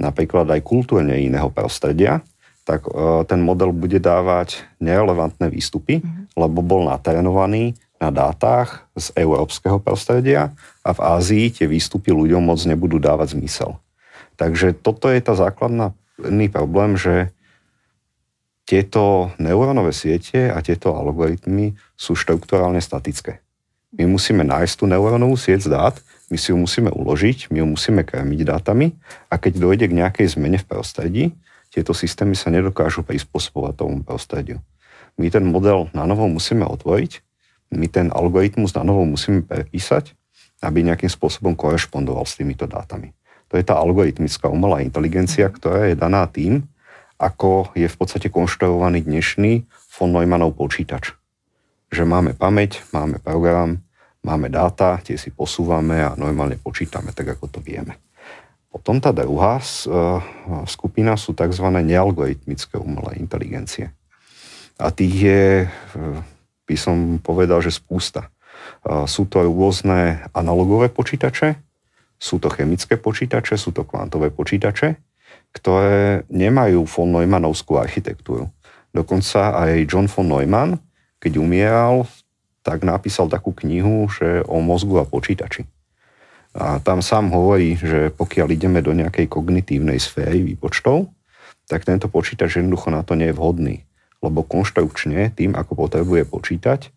napríklad 0.00 0.48
aj 0.48 0.64
kultúrne 0.64 1.20
iného 1.20 1.52
prostredia, 1.52 2.24
tak 2.64 2.88
e, 2.88 3.22
ten 3.28 3.44
model 3.44 3.76
bude 3.76 4.00
dávať 4.00 4.64
nerelevantné 4.80 5.52
výstupy, 5.52 6.00
mm-hmm. 6.00 6.32
lebo 6.34 6.64
bol 6.64 6.88
natrénovaný 6.88 7.76
na 7.96 8.12
dátach 8.12 8.88
z 8.96 9.12
európskeho 9.16 9.80
prostredia 9.80 10.52
a 10.84 10.90
v 10.92 11.00
Ázii 11.00 11.44
tie 11.60 11.66
výstupy 11.68 12.12
ľuďom 12.12 12.44
moc 12.44 12.60
nebudú 12.64 13.00
dávať 13.00 13.36
zmysel. 13.36 13.76
Takže 14.36 14.76
toto 14.76 15.08
je 15.08 15.20
tá 15.24 15.32
základná 15.32 15.96
problém, 16.52 16.96
že 17.00 17.32
tieto 18.66 19.30
neurónové 19.38 19.94
siete 19.94 20.50
a 20.50 20.58
tieto 20.58 20.90
algoritmy 20.98 21.78
sú 21.94 22.18
štrukturálne 22.18 22.82
statické. 22.82 23.38
My 23.94 24.10
musíme 24.10 24.42
nájsť 24.42 24.74
tú 24.82 24.84
neurónovú 24.90 25.38
sieť 25.38 25.70
z 25.70 25.72
dát, 25.72 25.94
my 26.26 26.36
si 26.36 26.50
ju 26.50 26.58
musíme 26.58 26.90
uložiť, 26.90 27.54
my 27.54 27.62
ju 27.62 27.66
musíme 27.78 28.02
krmiť 28.02 28.40
dátami 28.42 28.90
a 29.30 29.38
keď 29.38 29.62
dojde 29.62 29.86
k 29.86 29.96
nejakej 30.02 30.26
zmene 30.34 30.58
v 30.58 30.66
prostredí, 30.66 31.24
tieto 31.70 31.94
systémy 31.94 32.34
sa 32.34 32.50
nedokážu 32.50 33.06
prispôsobovať 33.06 33.72
tomu 33.78 34.02
prostrediu. 34.02 34.58
My 35.14 35.30
ten 35.30 35.46
model 35.46 35.86
na 35.94 36.02
novo 36.04 36.26
musíme 36.26 36.66
otvoriť, 36.66 37.22
my 37.70 37.86
ten 37.86 38.10
algoritmus 38.10 38.74
na 38.74 38.82
novo 38.82 39.06
musíme 39.06 39.46
prepísať, 39.46 40.12
aby 40.66 40.82
nejakým 40.82 41.08
spôsobom 41.08 41.54
korešpondoval 41.54 42.26
s 42.26 42.34
týmito 42.34 42.66
dátami. 42.66 43.14
To 43.46 43.54
je 43.54 43.64
tá 43.64 43.78
algoritmická 43.78 44.50
umelá 44.50 44.82
inteligencia, 44.82 45.46
ktorá 45.46 45.86
je 45.86 45.94
daná 45.94 46.26
tým, 46.26 46.66
ako 47.16 47.72
je 47.72 47.88
v 47.88 47.96
podstate 47.96 48.28
konštruovaný 48.28 49.04
dnešný 49.08 49.64
von 49.96 50.12
Neumannov 50.12 50.56
počítač. 50.56 51.16
Že 51.88 52.04
máme 52.04 52.36
pamäť, 52.36 52.84
máme 52.92 53.16
program, 53.24 53.80
máme 54.20 54.52
dáta, 54.52 55.00
tie 55.00 55.16
si 55.16 55.32
posúvame 55.32 56.04
a 56.04 56.12
normálne 56.18 56.60
počítame 56.60 57.16
tak, 57.16 57.38
ako 57.38 57.48
to 57.48 57.58
vieme. 57.64 57.96
Potom 58.68 59.00
tá 59.00 59.08
druhá 59.08 59.56
e, 59.56 59.64
skupina 60.68 61.16
sú 61.16 61.32
tzv. 61.32 61.64
nealgoritmické 61.64 62.76
umelé 62.76 63.16
inteligencie. 63.16 63.88
A 64.76 64.92
tých 64.92 65.16
je, 65.16 65.44
e, 65.64 65.68
by 66.68 66.76
som 66.76 67.16
povedal, 67.16 67.64
že 67.64 67.72
spústa. 67.72 68.28
E, 68.84 69.08
sú 69.08 69.24
to 69.24 69.40
rôzne 69.48 70.20
analogové 70.36 70.92
počítače, 70.92 71.56
sú 72.20 72.36
to 72.36 72.52
chemické 72.52 73.00
počítače, 73.00 73.56
sú 73.56 73.72
to 73.72 73.88
kvantové 73.88 74.28
počítače, 74.28 75.00
ktoré 75.56 76.28
nemajú 76.28 76.84
von 76.84 77.16
Neumannovskú 77.16 77.80
architektúru. 77.80 78.52
Dokonca 78.92 79.56
aj 79.56 79.88
John 79.88 80.04
von 80.04 80.28
Neumann, 80.28 80.76
keď 81.16 81.40
umieral, 81.40 82.04
tak 82.60 82.84
napísal 82.84 83.32
takú 83.32 83.56
knihu, 83.56 84.12
že 84.12 84.44
o 84.44 84.60
mozgu 84.60 85.00
a 85.00 85.08
počítači. 85.08 85.64
A 86.56 86.80
tam 86.80 87.00
sám 87.00 87.32
hovorí, 87.32 87.76
že 87.76 88.12
pokiaľ 88.12 88.48
ideme 88.52 88.80
do 88.84 88.92
nejakej 88.92 89.28
kognitívnej 89.28 89.96
sféry 89.96 90.44
výpočtov, 90.44 91.08
tak 91.68 91.88
tento 91.88 92.08
počítač 92.08 92.60
jednoducho 92.60 92.92
na 92.92 93.00
to 93.04 93.16
nie 93.16 93.32
je 93.32 93.36
vhodný. 93.36 93.76
Lebo 94.24 94.44
konštrukčne, 94.44 95.32
tým 95.36 95.52
ako 95.56 95.88
potrebuje 95.88 96.24
počítať, 96.24 96.92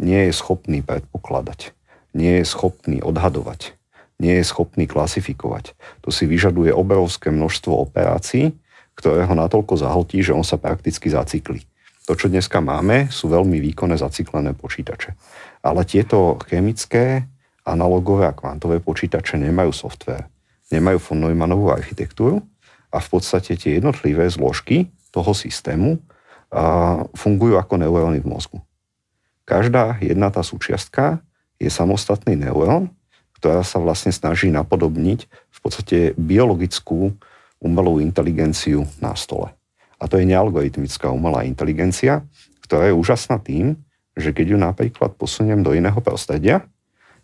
nie 0.00 0.20
je 0.28 0.32
schopný 0.32 0.80
predpokladať. 0.80 1.76
Nie 2.16 2.40
je 2.40 2.44
schopný 2.48 3.04
odhadovať. 3.04 3.76
Nie 4.20 4.36
je 4.38 4.44
schopný 4.44 4.84
klasifikovať. 4.84 5.72
To 6.04 6.12
si 6.12 6.28
vyžaduje 6.28 6.68
obrovské 6.76 7.32
množstvo 7.32 7.72
operácií, 7.72 8.52
ktoré 8.92 9.24
ho 9.24 9.32
natoľko 9.32 9.80
zahltí, 9.80 10.20
že 10.20 10.36
on 10.36 10.44
sa 10.44 10.60
prakticky 10.60 11.08
zacykli. 11.08 11.64
To, 12.04 12.12
čo 12.12 12.28
dneska 12.28 12.60
máme, 12.60 13.08
sú 13.08 13.32
veľmi 13.32 13.56
výkonné 13.72 13.96
zaciklené 13.96 14.52
počítače. 14.52 15.16
Ale 15.64 15.88
tieto 15.88 16.36
chemické, 16.44 17.24
analogové 17.64 18.28
a 18.28 18.36
kvantové 18.36 18.84
počítače 18.84 19.40
nemajú 19.40 19.72
software, 19.72 20.28
nemajú 20.68 21.00
von 21.00 21.24
Neumannovú 21.24 21.72
architektúru 21.72 22.44
a 22.92 23.00
v 23.00 23.08
podstate 23.08 23.56
tie 23.56 23.80
jednotlivé 23.80 24.28
zložky 24.28 24.92
toho 25.14 25.32
systému 25.32 25.96
fungujú 27.14 27.56
ako 27.56 27.78
neuróny 27.78 28.20
v 28.20 28.26
mozgu. 28.26 28.58
Každá 29.46 30.02
jedna 30.02 30.28
tá 30.34 30.42
súčiastka 30.42 31.22
je 31.62 31.70
samostatný 31.70 32.34
neurón, 32.34 32.90
ktorá 33.40 33.64
sa 33.64 33.80
vlastne 33.80 34.12
snaží 34.12 34.52
napodobniť 34.52 35.24
v 35.26 35.58
podstate 35.64 36.12
biologickú 36.20 37.16
umelú 37.56 38.04
inteligenciu 38.04 38.84
na 39.00 39.16
stole. 39.16 39.56
A 39.96 40.04
to 40.08 40.20
je 40.20 40.28
nealgoritmická 40.28 41.08
umelá 41.08 41.48
inteligencia, 41.48 42.20
ktorá 42.64 42.92
je 42.92 42.94
úžasná 42.96 43.40
tým, 43.40 43.80
že 44.12 44.36
keď 44.36 44.46
ju 44.52 44.58
napríklad 44.60 45.16
posuniem 45.16 45.64
do 45.64 45.72
iného 45.72 45.96
prostredia, 46.04 46.68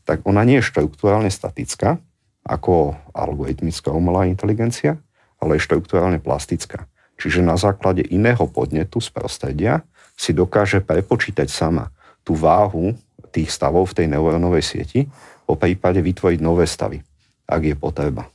tak 0.08 0.25
ona 0.25 0.40
nie 0.49 0.64
je 0.64 0.68
štruktúrálne 0.73 1.28
statická, 1.28 2.00
ako 2.46 2.96
algoritmická 3.12 3.92
umelá 3.92 4.25
inteligencia, 4.25 4.96
ale 5.37 5.61
je 5.61 5.66
štruktúrálne 5.68 6.23
plastická. 6.23 6.88
Čiže 7.20 7.44
na 7.44 7.61
základe 7.61 8.04
iného 8.08 8.44
podnetu 8.49 9.04
z 9.04 9.12
prostredia 9.12 9.85
si 10.16 10.32
dokáže 10.32 10.80
prepočítať 10.80 11.49
sama 11.50 11.92
tú 12.25 12.32
váhu 12.37 12.96
tých 13.35 13.52
stavov 13.52 13.92
v 13.92 13.96
tej 14.02 14.06
neurónovej 14.16 14.64
sieti, 14.64 15.00
po 15.47 15.55
prípade 15.55 16.03
vytvoriť 16.03 16.38
nové 16.43 16.67
stavy, 16.67 16.99
ak 17.47 17.62
je 17.62 17.75
potreba. 17.79 18.26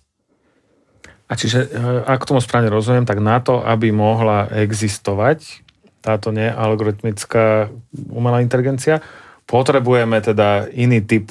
A 1.32 1.34
čiže, 1.40 1.68
e, 1.68 1.70
ak 2.08 2.28
tomu 2.28 2.44
správne 2.44 2.68
rozumiem, 2.68 3.08
tak 3.08 3.24
na 3.24 3.40
to, 3.40 3.64
aby 3.64 3.92
mohla 3.92 4.52
existovať 4.52 5.64
táto 6.04 6.34
nealgoritmická 6.34 7.72
umelá 8.12 8.42
inteligencia, 8.44 9.00
potrebujeme 9.46 10.18
teda 10.20 10.68
iný 10.74 11.00
typ 11.00 11.30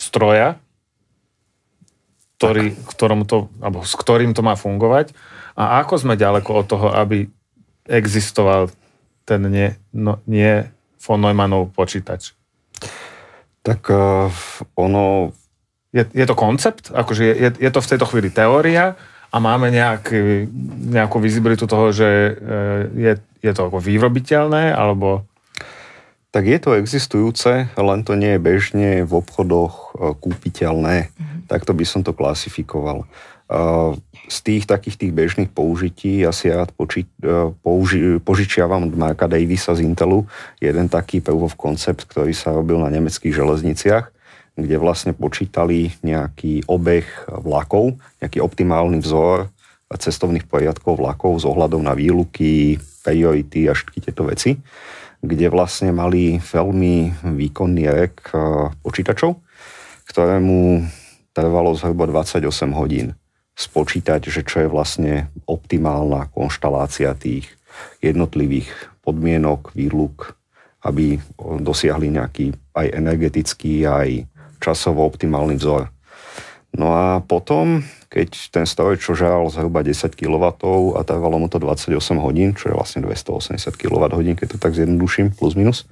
stroja, 0.00 0.56
ktorý, 2.38 2.76
ktorom 2.88 3.24
to, 3.24 3.48
alebo 3.60 3.82
s 3.82 3.92
ktorým 3.96 4.32
to 4.32 4.44
má 4.44 4.54
fungovať. 4.54 5.12
A 5.56 5.80
ako 5.82 6.00
sme 6.00 6.20
ďaleko 6.20 6.50
od 6.50 6.66
toho, 6.66 6.88
aby 6.92 7.28
existoval 7.88 8.68
ten 9.24 9.44
nie, 9.48 9.72
no, 9.92 10.20
nie 10.28 10.68
von 11.00 11.20
Neumannov 11.20 11.72
počítač? 11.72 12.36
Tak 13.64 13.80
uh, 13.88 14.28
ono... 14.76 15.32
Je, 15.96 16.04
je 16.04 16.26
to 16.28 16.36
koncept? 16.36 16.92
Akože 16.92 17.22
je, 17.24 17.34
je, 17.34 17.50
je 17.64 17.70
to 17.72 17.80
v 17.80 17.90
tejto 17.90 18.06
chvíli 18.12 18.28
teória 18.28 18.92
a 19.32 19.36
máme 19.40 19.72
nejak, 19.72 20.12
nejakú 20.92 21.18
vizibilitu 21.18 21.64
toho, 21.64 21.88
že 21.90 22.36
uh, 22.36 22.86
je, 22.92 23.16
je 23.40 23.52
to 23.56 23.72
ako 23.72 23.80
výrobiteľné, 23.80 24.76
alebo... 24.76 25.24
Tak 26.34 26.50
je 26.50 26.58
to 26.58 26.74
existujúce, 26.74 27.70
len 27.78 28.00
to 28.02 28.18
nie 28.18 28.34
je 28.34 28.42
bežne 28.42 28.90
v 29.06 29.12
obchodoch 29.22 29.94
kúpiteľné. 30.18 31.14
Mm-hmm. 31.14 31.40
Takto 31.46 31.70
by 31.70 31.86
som 31.86 32.02
to 32.02 32.10
klasifikoval. 32.10 33.06
Uh, 33.44 33.92
z 34.28 34.38
tých 34.40 34.64
takých 34.64 34.96
tých 34.96 35.12
bežných 35.12 35.50
použití 35.52 36.24
ja 36.24 36.32
si 36.32 36.48
rád 36.48 36.72
poči, 36.72 37.04
e, 37.20 37.52
použi, 37.60 38.16
požičiavam 38.20 38.88
od 38.88 38.94
Marka 38.96 39.28
Davisa 39.28 39.76
z 39.76 39.84
Intelu 39.84 40.24
jeden 40.60 40.88
taký 40.88 41.20
proof 41.20 41.52
of 41.52 41.60
concept, 41.60 42.08
ktorý 42.08 42.32
sa 42.32 42.56
robil 42.56 42.80
na 42.80 42.88
nemeckých 42.88 43.36
železniciach, 43.36 44.04
kde 44.56 44.76
vlastne 44.80 45.12
počítali 45.12 45.92
nejaký 46.00 46.64
obeh 46.70 47.04
vlakov, 47.28 48.00
nejaký 48.24 48.40
optimálny 48.40 49.04
vzor 49.04 49.52
cestovných 49.94 50.48
poriadkov 50.48 50.98
vlakov 50.98 51.38
s 51.38 51.46
ohľadom 51.46 51.84
na 51.84 51.92
výluky, 51.92 52.80
priority 53.04 53.68
a 53.68 53.76
všetky 53.76 54.08
tieto 54.08 54.24
veci, 54.24 54.56
kde 55.20 55.46
vlastne 55.52 55.92
mali 55.92 56.40
veľmi 56.40 57.28
výkonný 57.28 57.84
rek 57.92 58.14
e, 58.32 58.36
počítačov, 58.80 59.36
ktorému 60.08 60.88
trvalo 61.36 61.76
zhruba 61.76 62.08
28 62.08 62.72
hodín 62.72 63.12
spočítať, 63.54 64.30
že 64.30 64.42
čo 64.42 64.66
je 64.66 64.68
vlastne 64.68 65.30
optimálna 65.46 66.30
konštalácia 66.34 67.14
tých 67.14 67.50
jednotlivých 68.02 68.70
podmienok, 69.02 69.74
výluk, 69.74 70.34
aby 70.84 71.18
dosiahli 71.38 72.12
nejaký 72.12 72.52
aj 72.76 72.86
energetický, 72.92 73.86
aj 73.86 74.26
časovo 74.60 75.06
optimálny 75.06 75.56
vzor. 75.56 75.88
No 76.74 76.90
a 76.90 77.22
potom, 77.22 77.86
keď 78.10 78.50
ten 78.50 78.66
stroj, 78.66 78.98
čo 78.98 79.14
žal 79.14 79.46
zhruba 79.46 79.86
10 79.86 80.10
kW 80.10 80.44
a 80.98 81.00
trvalo 81.06 81.38
mu 81.38 81.46
to 81.46 81.62
28 81.62 81.94
hodín, 82.18 82.50
čo 82.58 82.70
je 82.70 82.74
vlastne 82.74 83.06
280 83.06 83.62
kWh, 83.78 84.34
keď 84.34 84.46
to 84.50 84.58
tak 84.58 84.74
zjednoduším, 84.74 85.38
plus 85.38 85.54
minus, 85.54 85.86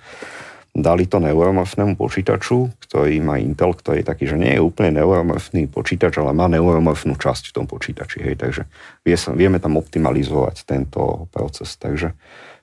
dali 0.72 1.04
to 1.04 1.20
neuromorfnému 1.20 2.00
počítaču, 2.00 2.72
ktorý 2.88 3.20
má 3.20 3.36
Intel, 3.36 3.76
ktorý 3.76 4.00
je 4.00 4.08
taký, 4.08 4.24
že 4.24 4.40
nie 4.40 4.56
je 4.56 4.64
úplne 4.64 4.96
neuromorfný 4.96 5.68
počítač, 5.68 6.16
ale 6.16 6.32
má 6.32 6.48
neuromorfnú 6.48 7.20
časť 7.20 7.52
v 7.52 7.54
tom 7.60 7.66
počítači. 7.68 8.24
Hej, 8.24 8.40
takže 8.40 8.62
vie 9.04 9.16
sa, 9.20 9.36
vieme 9.36 9.60
tam 9.60 9.76
optimalizovať 9.76 10.64
tento 10.64 11.28
proces. 11.28 11.76
Takže 11.76 12.16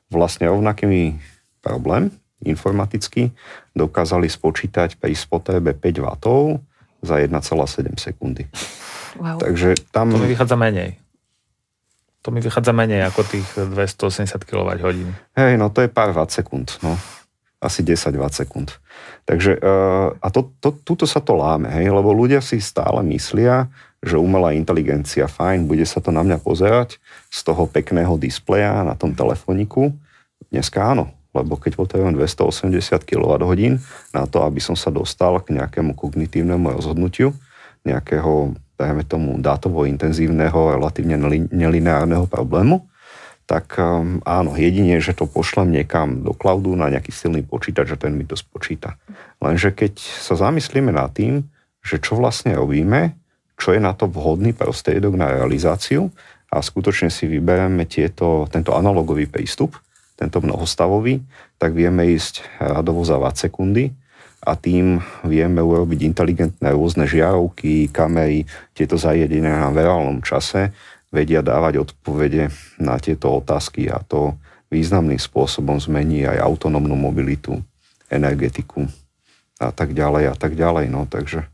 vlastne 0.10 0.50
rovnaký 0.50 1.22
problém 1.62 2.10
informaticky 2.42 3.30
dokázali 3.78 4.26
spočítať 4.26 4.98
pri 4.98 5.14
spotrebe 5.14 5.78
5 5.78 6.02
W 6.02 6.08
za 7.06 7.16
1,7 7.22 7.94
sekundy. 7.94 8.50
Wow. 9.22 9.38
Takže 9.38 9.78
tam... 9.94 10.10
To 10.10 10.18
mi 10.18 10.34
vychádza 10.34 10.58
menej. 10.58 10.98
To 12.26 12.34
mi 12.34 12.42
vychádza 12.42 12.74
menej 12.74 13.06
ako 13.06 13.22
tých 13.22 13.48
280 13.54 14.34
kWh. 14.50 14.86
Hej, 15.38 15.54
no 15.62 15.70
to 15.70 15.86
je 15.86 15.90
pár 15.94 16.10
watt 16.12 16.34
sekúnd. 16.34 16.74
No 16.82 16.98
asi 17.60 17.84
10-20 17.84 18.40
sekúnd. 18.44 18.68
Takže 19.28 19.60
uh, 19.60 20.16
a 20.16 20.28
to, 20.32 20.56
to, 20.64 20.72
tuto 20.84 21.04
sa 21.04 21.20
to 21.20 21.36
láme, 21.36 21.68
hej, 21.68 21.92
lebo 21.92 22.16
ľudia 22.16 22.40
si 22.40 22.64
stále 22.64 23.04
myslia, 23.12 23.68
že 24.00 24.16
umelá 24.16 24.56
inteligencia, 24.56 25.28
fajn, 25.28 25.68
bude 25.68 25.84
sa 25.84 26.00
to 26.00 26.16
na 26.16 26.24
mňa 26.24 26.40
pozerať 26.40 27.04
z 27.28 27.40
toho 27.44 27.68
pekného 27.68 28.16
displeja 28.16 28.80
na 28.88 28.96
tom 28.96 29.12
telefoniku. 29.12 29.92
Dneska 30.48 30.80
áno, 30.80 31.12
lebo 31.36 31.60
keď 31.60 31.76
potrebujem 31.76 32.16
280 32.16 32.80
kWh 33.04 33.54
na 34.16 34.24
to, 34.24 34.48
aby 34.48 34.64
som 34.64 34.80
sa 34.80 34.88
dostal 34.88 35.36
k 35.44 35.60
nejakému 35.60 36.00
kognitívnemu 36.00 36.80
rozhodnutiu, 36.80 37.36
nejakého, 37.84 38.56
dajme 38.80 39.04
tomu, 39.04 39.36
dátovo 39.44 39.84
intenzívneho, 39.84 40.80
relatívne 40.80 41.20
nelineárneho 41.52 42.24
problému, 42.24 42.88
tak 43.50 43.82
um, 43.82 44.22
áno, 44.30 44.54
jedine, 44.54 45.02
že 45.02 45.18
to 45.18 45.26
pošlem 45.26 45.74
niekam 45.74 46.22
do 46.22 46.38
cloudu 46.38 46.78
na 46.78 46.86
nejaký 46.94 47.10
silný 47.10 47.42
počítač, 47.42 47.98
že 47.98 47.98
ten 47.98 48.14
mi 48.14 48.22
to 48.22 48.38
spočíta. 48.38 49.02
Lenže 49.42 49.74
keď 49.74 49.98
sa 49.98 50.38
zamyslíme 50.38 50.94
nad 50.94 51.10
tým, 51.10 51.50
že 51.82 51.98
čo 51.98 52.14
vlastne 52.14 52.54
robíme, 52.54 53.18
čo 53.58 53.74
je 53.74 53.82
na 53.82 53.98
to 53.98 54.06
vhodný 54.06 54.54
prostriedok 54.54 55.18
na 55.18 55.34
realizáciu 55.34 56.14
a 56.54 56.62
skutočne 56.62 57.10
si 57.10 57.26
vybereme 57.26 57.90
tieto, 57.90 58.46
tento 58.54 58.78
analogový 58.78 59.26
prístup, 59.26 59.82
tento 60.14 60.46
mnohostavový, 60.46 61.18
tak 61.58 61.74
vieme 61.74 62.06
ísť 62.06 62.46
radovo 62.62 63.02
za 63.02 63.18
20 63.18 63.50
sekundy 63.50 63.90
a 64.46 64.54
tým 64.54 65.02
vieme 65.26 65.60
urobiť 65.60 66.06
inteligentné 66.06 66.70
rôzne 66.70 67.10
žiarovky, 67.10 67.90
kamery, 67.90 68.46
tieto 68.78 68.94
zariadenia 68.94 69.68
na 69.68 69.74
reálnom 69.74 70.22
čase, 70.22 70.70
vedia 71.10 71.42
dávať 71.42 71.90
odpovede 71.90 72.54
na 72.78 72.98
tieto 73.02 73.42
otázky 73.42 73.90
a 73.90 74.02
to 74.06 74.38
významným 74.70 75.18
spôsobom 75.18 75.82
zmení 75.82 76.30
aj 76.30 76.46
autonómnu 76.46 76.94
mobilitu, 76.94 77.58
energetiku 78.10 78.86
a 79.58 79.74
tak 79.74 79.98
ďalej 79.98 80.34
a 80.34 80.36
tak 80.38 80.54
ďalej. 80.54 80.86
No, 80.94 81.10
takže 81.10 81.50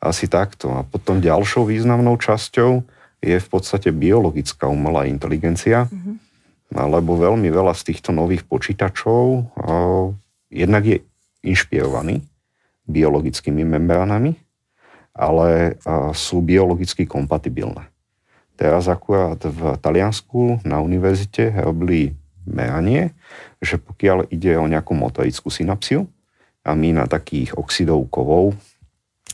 asi 0.00 0.26
takto. 0.26 0.72
A 0.72 0.80
potom 0.82 1.20
ďalšou 1.20 1.68
významnou 1.68 2.16
časťou 2.16 2.80
je 3.20 3.36
v 3.36 3.48
podstate 3.52 3.92
biologická 3.92 4.64
umelá 4.64 5.04
inteligencia, 5.04 5.84
mm-hmm. 5.84 6.16
lebo 6.72 7.20
veľmi 7.20 7.52
veľa 7.52 7.76
z 7.76 7.92
týchto 7.92 8.16
nových 8.16 8.48
počítačov 8.48 9.20
o, 9.20 9.40
jednak 10.48 10.88
je 10.88 11.04
inšpirovaný 11.44 12.24
biologickými 12.88 13.60
membránami, 13.60 14.40
ale 15.12 15.76
o, 15.84 16.16
sú 16.16 16.40
biologicky 16.40 17.04
kompatibilné. 17.04 17.84
Teraz 18.60 18.92
akurát 18.92 19.40
v 19.40 19.80
Taliansku 19.80 20.60
na 20.68 20.84
univerzite 20.84 21.48
robili 21.64 22.12
meranie, 22.44 23.16
že 23.56 23.80
pokiaľ 23.80 24.28
ide 24.28 24.60
o 24.60 24.68
nejakú 24.68 24.92
motorickú 24.92 25.48
synapsiu 25.48 26.04
a 26.60 26.76
my 26.76 26.92
na 26.92 27.08
takých 27.08 27.56
oxidov 27.56 28.04
kovov 28.12 28.52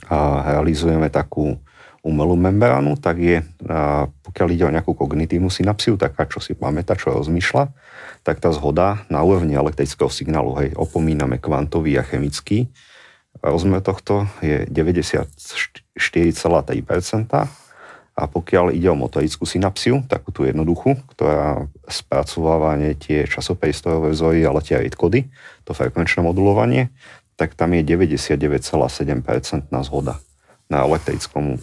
a 0.07 0.47
realizujeme 0.55 1.11
takú 1.11 1.59
umelú 2.07 2.39
membránu, 2.39 2.95
tak 3.03 3.19
je, 3.19 3.43
a 3.67 4.07
pokiaľ 4.07 4.49
ide 4.55 4.62
o 4.62 4.71
nejakú 4.71 4.95
kognitívnu 4.95 5.51
synapsiu, 5.51 5.99
taká, 5.99 6.31
čo 6.31 6.39
si 6.39 6.55
pamätá, 6.55 6.95
čo 6.95 7.11
rozmýšľa, 7.11 7.75
tak 8.23 8.39
tá 8.39 8.55
zhoda 8.55 9.03
na 9.11 9.27
úrovni 9.27 9.59
elektrického 9.59 10.07
signálu, 10.07 10.55
hej, 10.62 10.71
opomíname 10.79 11.43
kvantový 11.43 11.99
a 11.99 12.07
chemický, 12.07 12.71
rozmer 13.43 13.83
tohto 13.83 14.31
je 14.39 14.71
94,3%, 14.71 17.65
a 18.16 18.24
pokiaľ 18.24 18.72
ide 18.72 18.88
o 18.88 18.96
motorickú 18.96 19.44
synapsiu, 19.44 20.00
takú 20.09 20.33
tú 20.33 20.48
jednoduchú, 20.48 20.96
ktorá 21.12 21.68
spracováva 21.85 22.72
nie 22.81 22.96
tie 22.96 23.29
časopriestorové 23.29 24.16
vzory, 24.16 24.40
ale 24.48 24.64
tie 24.64 24.81
kody, 24.88 25.29
to 25.68 25.76
frekvenčné 25.76 26.24
modulovanie, 26.24 26.88
tak 27.37 27.52
tam 27.52 27.76
je 27.76 27.85
99,7% 27.85 29.68
zhoda 29.85 30.16
na 30.66 30.83
elektrickom 30.83 31.61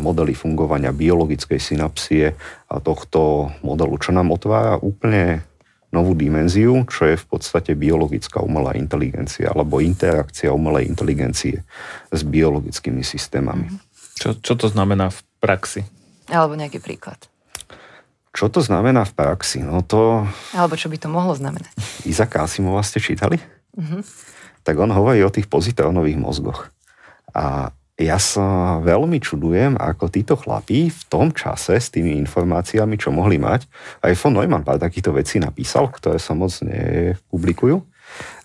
modeli 0.00 0.32
fungovania 0.32 0.94
biologickej 0.94 1.60
synapsie 1.60 2.32
a 2.70 2.80
tohto 2.80 3.52
modelu, 3.60 3.98
čo 4.00 4.14
nám 4.14 4.32
otvára 4.32 4.80
úplne 4.80 5.44
novú 5.92 6.12
dimenziu, 6.12 6.84
čo 6.88 7.12
je 7.12 7.16
v 7.16 7.26
podstate 7.28 7.72
biologická 7.76 8.40
umelá 8.40 8.76
inteligencia 8.76 9.52
alebo 9.52 9.80
interakcia 9.80 10.52
umelej 10.52 10.88
inteligencie 10.88 11.64
s 12.12 12.20
biologickými 12.24 13.00
systémami. 13.00 13.68
Čo, 14.18 14.34
čo 14.42 14.58
to 14.58 14.66
znamená 14.66 15.14
v 15.14 15.20
praxi? 15.38 15.86
Alebo 16.26 16.58
nejaký 16.58 16.82
príklad. 16.82 17.30
Čo 18.34 18.50
to 18.50 18.60
znamená 18.60 19.06
v 19.06 19.14
praxi? 19.14 19.62
No 19.62 19.80
to... 19.86 20.26
Alebo 20.52 20.74
čo 20.74 20.90
by 20.90 20.98
to 20.98 21.08
mohlo 21.08 21.32
znamenať? 21.38 21.70
Izaka 22.02 22.44
Asimova 22.44 22.82
ste 22.82 22.98
čítali? 22.98 23.38
Mm-hmm. 23.78 24.02
Tak 24.66 24.74
on 24.76 24.90
hovorí 24.90 25.22
o 25.22 25.32
tých 25.32 25.46
pozitrónových 25.46 26.18
mozgoch. 26.18 26.68
A 27.32 27.70
ja 27.98 28.18
sa 28.22 28.78
veľmi 28.78 29.18
čudujem, 29.18 29.74
ako 29.74 30.06
títo 30.06 30.38
chlapí 30.38 30.86
v 30.86 31.02
tom 31.10 31.34
čase 31.34 31.78
s 31.78 31.90
tými 31.90 32.14
informáciami, 32.22 32.94
čo 32.94 33.10
mohli 33.10 33.42
mať, 33.42 33.66
aj 34.06 34.14
von 34.22 34.38
Neumann 34.38 34.62
pár 34.62 34.78
takýchto 34.78 35.10
vecí 35.18 35.42
napísal, 35.42 35.90
ktoré 35.90 36.22
sa 36.22 36.34
moc 36.38 36.54
nepublikujú, 36.62 37.82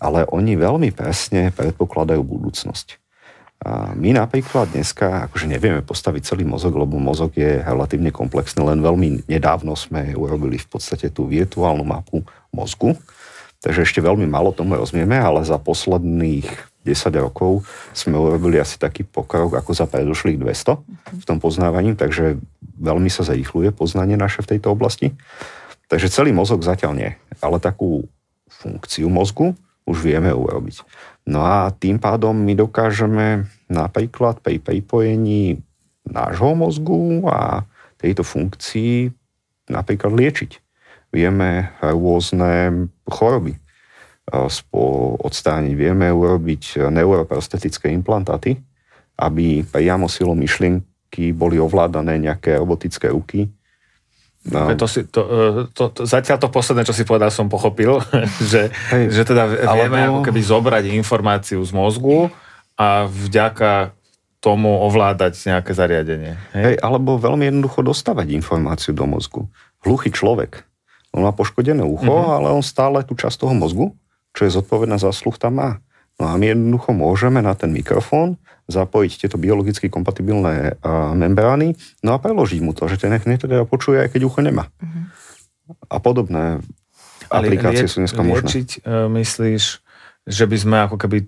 ale 0.02 0.26
oni 0.34 0.58
veľmi 0.58 0.90
presne 0.90 1.54
predpokladajú 1.54 2.22
budúcnosť. 2.26 3.03
A 3.64 3.96
my 3.96 4.12
napríklad 4.12 4.76
dneska 4.76 5.32
akože 5.32 5.48
nevieme 5.48 5.80
postaviť 5.80 6.36
celý 6.36 6.44
mozog, 6.44 6.76
lebo 6.76 7.00
mozog 7.00 7.32
je 7.40 7.64
relatívne 7.64 8.12
komplexný, 8.12 8.60
len 8.60 8.84
veľmi 8.84 9.24
nedávno 9.32 9.80
sme 9.80 10.12
urobili 10.20 10.60
v 10.60 10.68
podstate 10.68 11.08
tú 11.08 11.32
virtuálnu 11.32 11.88
mapu 11.88 12.28
mozgu, 12.52 13.00
takže 13.64 13.88
ešte 13.88 14.04
veľmi 14.04 14.28
málo 14.28 14.52
tomu 14.52 14.76
rozumieme, 14.76 15.16
ale 15.16 15.48
za 15.48 15.56
posledných 15.64 16.76
10 16.84 17.24
rokov 17.24 17.64
sme 17.96 18.20
urobili 18.20 18.60
asi 18.60 18.76
taký 18.76 19.08
pokrok 19.08 19.56
ako 19.56 19.72
za 19.72 19.88
predošlých 19.88 20.36
200 20.36 21.24
v 21.24 21.24
tom 21.24 21.40
poznávaní, 21.40 21.96
takže 21.96 22.36
veľmi 22.84 23.08
sa 23.08 23.24
zrýchluje 23.24 23.72
poznanie 23.72 24.20
naše 24.20 24.44
v 24.44 24.60
tejto 24.60 24.76
oblasti. 24.76 25.16
Takže 25.88 26.12
celý 26.12 26.36
mozog 26.36 26.68
zatiaľ 26.68 26.92
nie, 27.00 27.12
ale 27.40 27.64
takú 27.64 28.12
funkciu 28.52 29.08
mozgu 29.08 29.56
už 29.88 30.04
vieme 30.04 30.32
urobiť. 30.36 30.84
No 31.24 31.40
a 31.48 31.72
tým 31.72 32.04
pádom 32.04 32.36
my 32.36 32.52
dokážeme 32.56 33.48
napríklad 33.72 34.44
pri 34.44 34.60
pripojení 34.60 35.64
nášho 36.04 36.52
mozgu 36.52 37.24
a 37.32 37.64
tejto 37.96 38.28
funkcii 38.28 39.08
napríklad 39.72 40.12
liečiť. 40.12 40.52
Vieme 41.16 41.72
rôzne 41.80 42.90
choroby 43.08 43.56
odstrániť. 45.24 45.74
Vieme 45.76 46.12
urobiť 46.12 46.92
neuroprostetické 46.92 47.88
implantáty, 47.92 48.60
aby 49.16 49.64
priamo 49.64 50.12
silou 50.12 50.36
myšlienky 50.36 51.32
boli 51.32 51.56
ovládané 51.56 52.20
nejaké 52.20 52.60
robotické 52.60 53.12
ruky. 53.12 53.48
No. 54.44 54.68
To 54.76 54.88
si, 54.92 55.08
to, 55.08 55.22
e, 55.24 55.48
to, 55.72 55.84
to, 55.96 56.02
zatiaľ 56.04 56.36
to 56.36 56.52
posledné, 56.52 56.84
čo 56.84 56.92
si 56.92 57.08
povedal, 57.08 57.32
som 57.32 57.48
pochopil, 57.48 58.04
že, 58.52 58.72
Hej, 58.92 59.16
že 59.16 59.24
teda 59.24 59.48
vieme 59.48 60.04
alebo... 60.04 60.20
ako 60.20 60.28
keby 60.28 60.42
zobrať 60.44 60.84
informáciu 60.92 61.64
z 61.64 61.72
mozgu 61.72 62.28
a 62.76 63.08
vďaka 63.08 63.96
tomu 64.44 64.84
ovládať 64.84 65.40
nejaké 65.48 65.72
zariadenie. 65.72 66.36
Hej? 66.52 66.64
Hej, 66.64 66.76
alebo 66.84 67.16
veľmi 67.16 67.48
jednoducho 67.48 67.80
dostávať 67.88 68.36
informáciu 68.36 68.92
do 68.92 69.08
mozgu. 69.08 69.48
Hluchý 69.88 70.12
človek, 70.12 70.68
on 71.16 71.24
má 71.24 71.32
poškodené 71.32 71.80
ucho, 71.88 72.12
mm-hmm. 72.12 72.36
ale 72.36 72.48
on 72.52 72.60
stále 72.60 73.00
tú 73.08 73.16
časť 73.16 73.48
toho 73.48 73.56
mozgu 73.56 73.96
čo 74.34 74.50
je 74.50 74.56
zodpovedná 74.60 74.98
za 74.98 75.14
sluch, 75.14 75.38
tam 75.38 75.62
má. 75.62 75.70
No 76.18 76.30
a 76.30 76.38
my 76.38 76.54
jednoducho 76.54 76.94
môžeme 76.94 77.42
na 77.42 77.54
ten 77.54 77.70
mikrofón 77.70 78.38
zapojiť 78.68 79.28
tieto 79.28 79.36
biologicky 79.36 79.92
kompatibilné 79.92 80.80
membrány, 81.16 81.76
no 82.00 82.16
a 82.16 82.22
preložiť 82.22 82.60
mu 82.64 82.72
to, 82.72 82.88
že 82.88 83.02
ten 83.02 83.12
nech 83.12 83.26
teda 83.26 83.68
počuje, 83.68 84.00
aj 84.00 84.10
keď 84.16 84.22
ucho 84.28 84.40
nemá. 84.40 84.72
Uh-huh. 84.80 85.76
A 85.92 86.00
podobné 86.00 86.64
Ale 87.28 87.52
aplikácie 87.52 87.88
lieč, 87.88 87.92
sú 87.92 88.00
dneska 88.00 88.24
možné. 88.24 88.48
Liečiť, 88.48 88.70
uh, 88.88 89.12
myslíš, 89.12 89.64
že 90.24 90.46
by 90.48 90.58
sme 90.60 90.78
ako 90.88 90.96
keby 90.96 91.28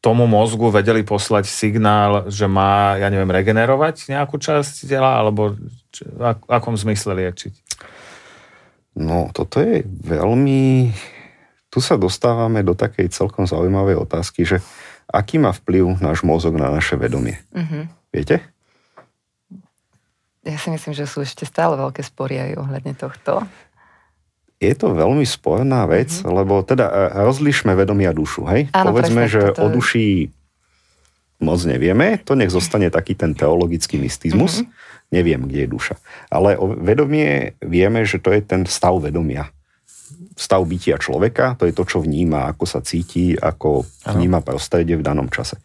tomu 0.00 0.24
mozgu 0.24 0.72
vedeli 0.72 1.04
poslať 1.04 1.44
signál, 1.44 2.26
že 2.32 2.48
má, 2.48 2.96
ja 2.96 3.12
neviem, 3.12 3.28
regenerovať 3.28 4.08
nejakú 4.08 4.40
časť 4.40 4.88
tela, 4.88 5.20
alebo 5.20 5.54
či, 5.92 6.08
v 6.08 6.34
akom 6.48 6.74
zmysle 6.74 7.12
liečiť? 7.14 7.54
No, 8.96 9.28
toto 9.30 9.60
je 9.60 9.84
veľmi 9.84 10.90
tu 11.70 11.78
sa 11.78 11.94
dostávame 11.94 12.66
do 12.66 12.74
takej 12.74 13.14
celkom 13.14 13.46
zaujímavej 13.46 14.02
otázky, 14.02 14.42
že 14.42 14.58
aký 15.10 15.42
má 15.42 15.50
vplyv 15.50 15.98
náš 15.98 16.22
mozog 16.22 16.56
na 16.56 16.70
naše 16.70 16.94
vedomie. 16.94 17.42
Mm-hmm. 17.50 17.82
Viete? 18.14 18.36
Ja 20.46 20.56
si 20.56 20.72
myslím, 20.72 20.96
že 20.96 21.04
sú 21.04 21.20
ešte 21.20 21.44
stále 21.44 21.76
veľké 21.76 22.00
spory 22.00 22.40
aj 22.40 22.50
ohľadne 22.58 22.94
tohto. 22.96 23.44
Je 24.60 24.72
to 24.76 24.92
veľmi 24.92 25.24
sporná 25.26 25.84
vec, 25.84 26.08
mm-hmm. 26.08 26.32
lebo 26.32 26.64
teda 26.64 26.86
e, 26.88 26.94
rozlišme 27.28 27.76
vedomie 27.76 28.08
a 28.08 28.14
dušu, 28.16 28.48
hej? 28.48 28.72
Áno, 28.72 28.92
Povedzme, 28.92 29.28
presne, 29.28 29.32
že 29.32 29.40
toto... 29.52 29.60
o 29.60 29.66
duši 29.68 30.32
moc 31.40 31.60
nevieme, 31.64 32.20
to 32.20 32.36
nech 32.36 32.52
zostane 32.52 32.92
taký 32.92 33.16
ten 33.16 33.32
teologický 33.32 33.96
mystizmus. 33.96 34.60
Mm-hmm. 34.60 34.88
Neviem, 35.10 35.40
kde 35.48 35.66
je 35.66 35.68
duša. 35.68 35.94
Ale 36.30 36.54
o 36.54 36.70
vedomie 36.70 37.58
vieme, 37.58 38.06
že 38.06 38.22
to 38.22 38.30
je 38.30 38.40
ten 38.44 38.62
stav 38.68 38.94
vedomia 39.02 39.50
stav 40.40 40.64
bytia 40.64 40.96
človeka, 40.96 41.60
to 41.60 41.68
je 41.68 41.76
to, 41.76 41.84
čo 41.84 42.00
vníma, 42.00 42.48
ako 42.48 42.64
sa 42.64 42.80
cíti, 42.80 43.36
ako 43.36 43.84
vníma 44.08 44.40
prostredie 44.40 44.96
v 44.96 45.04
danom 45.04 45.28
čase. 45.28 45.60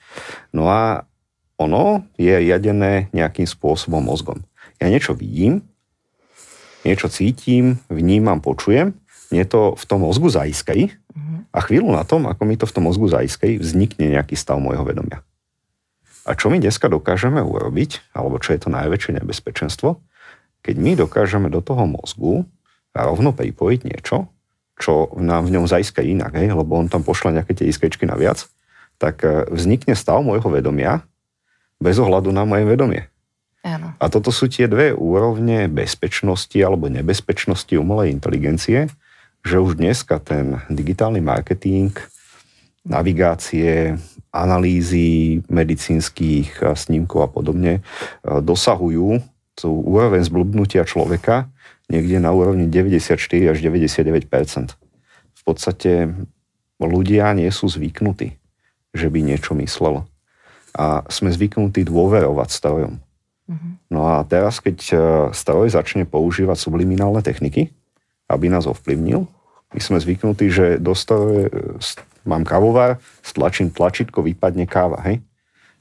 No 0.52 0.68
a 0.68 1.08
ono 1.56 2.04
je 2.20 2.36
riadené 2.36 3.08
nejakým 3.16 3.48
spôsobom 3.48 4.04
mozgom. 4.04 4.44
Ja 4.84 4.92
niečo 4.92 5.16
vidím, 5.16 5.64
niečo 6.84 7.08
cítim, 7.08 7.80
vnímam, 7.88 8.44
počujem, 8.44 8.92
mne 9.32 9.44
to 9.48 9.80
v 9.80 9.84
tom 9.88 10.04
mozgu 10.04 10.28
zaiskej 10.28 10.92
a 11.56 11.58
chvíľu 11.64 11.96
na 11.96 12.04
tom, 12.04 12.28
ako 12.28 12.44
mi 12.44 12.60
to 12.60 12.68
v 12.68 12.76
tom 12.76 12.92
mozgu 12.92 13.08
zaiskej, 13.08 13.64
vznikne 13.64 14.12
nejaký 14.12 14.36
stav 14.36 14.60
môjho 14.60 14.84
vedomia. 14.84 15.24
A 16.28 16.36
čo 16.36 16.52
my 16.52 16.60
dneska 16.60 16.92
dokážeme 16.92 17.40
urobiť, 17.40 18.12
alebo 18.12 18.44
čo 18.44 18.52
je 18.52 18.60
to 18.60 18.70
najväčšie 18.74 19.24
nebezpečenstvo, 19.24 20.04
keď 20.60 20.76
my 20.76 20.92
dokážeme 21.00 21.48
do 21.48 21.64
toho 21.64 21.88
mozgu 21.88 22.44
rovno 22.92 23.32
pripojiť 23.32 23.80
niečo, 23.88 24.28
čo 24.76 25.12
nám 25.16 25.48
v 25.48 25.56
ňom 25.56 25.66
zaiska 25.72 26.04
inak, 26.04 26.36
hej, 26.36 26.52
lebo 26.52 26.76
on 26.76 26.92
tam 26.92 27.02
pošle 27.02 27.32
nejaké 27.32 27.56
tie 27.56 27.72
iskečky 27.72 28.04
naviac, 28.04 28.44
tak 29.00 29.24
e, 29.24 29.48
vznikne 29.52 29.96
stav 29.96 30.20
môjho 30.20 30.48
vedomia 30.52 31.04
bez 31.80 32.00
ohľadu 32.00 32.32
na 32.32 32.44
moje 32.44 32.68
vedomie. 32.68 33.08
Áno. 33.66 33.98
A 33.98 34.06
toto 34.12 34.30
sú 34.30 34.46
tie 34.46 34.70
dve 34.70 34.94
úrovne 34.94 35.66
bezpečnosti 35.66 36.56
alebo 36.60 36.86
nebezpečnosti 36.92 37.72
umelej 37.74 38.14
inteligencie, 38.14 38.92
že 39.42 39.58
už 39.58 39.80
dneska 39.80 40.22
ten 40.22 40.62
digitálny 40.70 41.24
marketing, 41.24 41.96
navigácie, 42.86 43.98
analýzy 44.30 45.42
medicínskych 45.50 46.62
snímkov 46.76 47.20
a 47.26 47.30
podobne 47.32 47.74
e, 47.80 47.82
dosahujú 48.22 49.24
tú 49.56 49.72
úroveň 49.72 50.28
zblbnutia 50.28 50.84
človeka, 50.84 51.48
niekde 51.90 52.18
na 52.18 52.34
úrovni 52.34 52.66
94 52.70 53.18
až 53.52 53.58
99% 53.62 54.26
V 55.34 55.42
podstate 55.46 56.14
ľudia 56.82 57.32
nie 57.38 57.50
sú 57.50 57.70
zvyknutí, 57.70 58.36
že 58.92 59.08
by 59.10 59.20
niečo 59.22 59.54
myslelo. 59.58 60.10
A 60.76 61.08
sme 61.08 61.32
zvyknutí 61.32 61.88
dôverovať 61.88 62.50
strojom. 62.52 62.94
Mm-hmm. 63.46 63.72
No 63.94 64.02
a 64.10 64.26
teraz, 64.26 64.60
keď 64.60 64.78
e, 64.92 64.96
stroj 65.32 65.72
začne 65.72 66.04
používať 66.04 66.58
subliminálne 66.58 67.22
techniky, 67.22 67.72
aby 68.28 68.50
nás 68.50 68.66
ovplyvnil, 68.66 69.30
my 69.72 69.80
sme 69.80 70.02
zvyknutí, 70.02 70.50
že 70.50 70.66
do 70.82 70.98
stroje, 70.98 71.52
mám 72.26 72.44
kávovár, 72.44 72.98
stlačím 73.22 73.70
tlačítko, 73.70 74.26
vypadne 74.26 74.66
káva, 74.66 75.00
hej? 75.06 75.22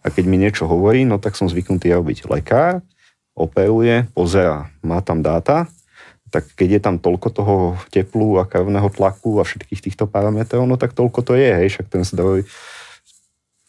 A 0.05 0.13
keď 0.13 0.25
mi 0.29 0.37
niečo 0.37 0.69
hovorí, 0.69 1.09
no 1.09 1.17
tak 1.17 1.33
som 1.33 1.49
zvyknutý 1.49 1.89
robiť. 1.97 2.29
Lekár 2.29 2.85
operuje, 3.33 4.07
pozera, 4.13 4.69
má 4.85 5.01
tam 5.01 5.25
dáta, 5.25 5.67
tak 6.35 6.51
keď 6.59 6.69
je 6.75 6.81
tam 6.83 6.97
toľko 6.99 7.29
toho 7.31 7.57
teplu 7.95 8.43
a 8.43 8.45
krvného 8.51 8.91
tlaku 8.91 9.39
a 9.39 9.47
všetkých 9.47 9.79
týchto 9.87 10.11
parametrov, 10.11 10.67
no 10.67 10.75
tak 10.75 10.91
toľko 10.91 11.23
to 11.23 11.39
je, 11.39 11.47
hej, 11.47 11.79
však 11.79 11.87
ten 11.87 12.03
zdroj 12.03 12.43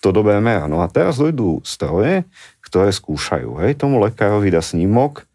to 0.01 0.10
dobre 0.10 0.41
merá. 0.41 0.65
No 0.65 0.82
a 0.82 0.89
teraz 0.89 1.21
dojdú 1.21 1.62
stroje, 1.62 2.25
ktoré 2.65 2.89
skúšajú, 2.89 3.62
hej, 3.62 3.78
tomu 3.78 4.01
lekárovi 4.01 4.49
dá 4.49 4.65
snímok, 4.65 5.30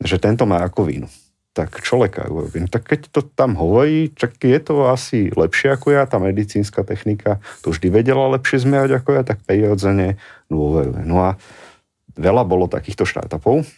že 0.00 0.16
tento 0.16 0.48
má 0.48 0.56
rakovinu. 0.56 1.04
Tak 1.52 1.84
čo 1.84 2.00
lekár 2.00 2.32
urobí? 2.32 2.64
No 2.64 2.68
tak 2.72 2.88
keď 2.88 3.12
to 3.12 3.20
tam 3.28 3.60
hovorí, 3.60 4.08
čak 4.16 4.40
je 4.40 4.56
to 4.56 4.88
asi 4.88 5.28
lepšie 5.36 5.76
ako 5.76 5.92
ja, 5.92 6.08
tá 6.08 6.16
medicínska 6.16 6.80
technika 6.80 7.44
to 7.60 7.76
vždy 7.76 7.92
vedela 7.92 8.32
lepšie 8.32 8.64
zmerať 8.64 9.04
ako 9.04 9.20
ja, 9.20 9.22
tak 9.26 9.44
prirodzene 9.44 10.16
dôveruje. 10.48 11.04
No 11.04 11.28
a 11.28 11.36
veľa 12.16 12.48
bolo 12.48 12.70
takýchto 12.70 13.04
štartupov, 13.04 13.68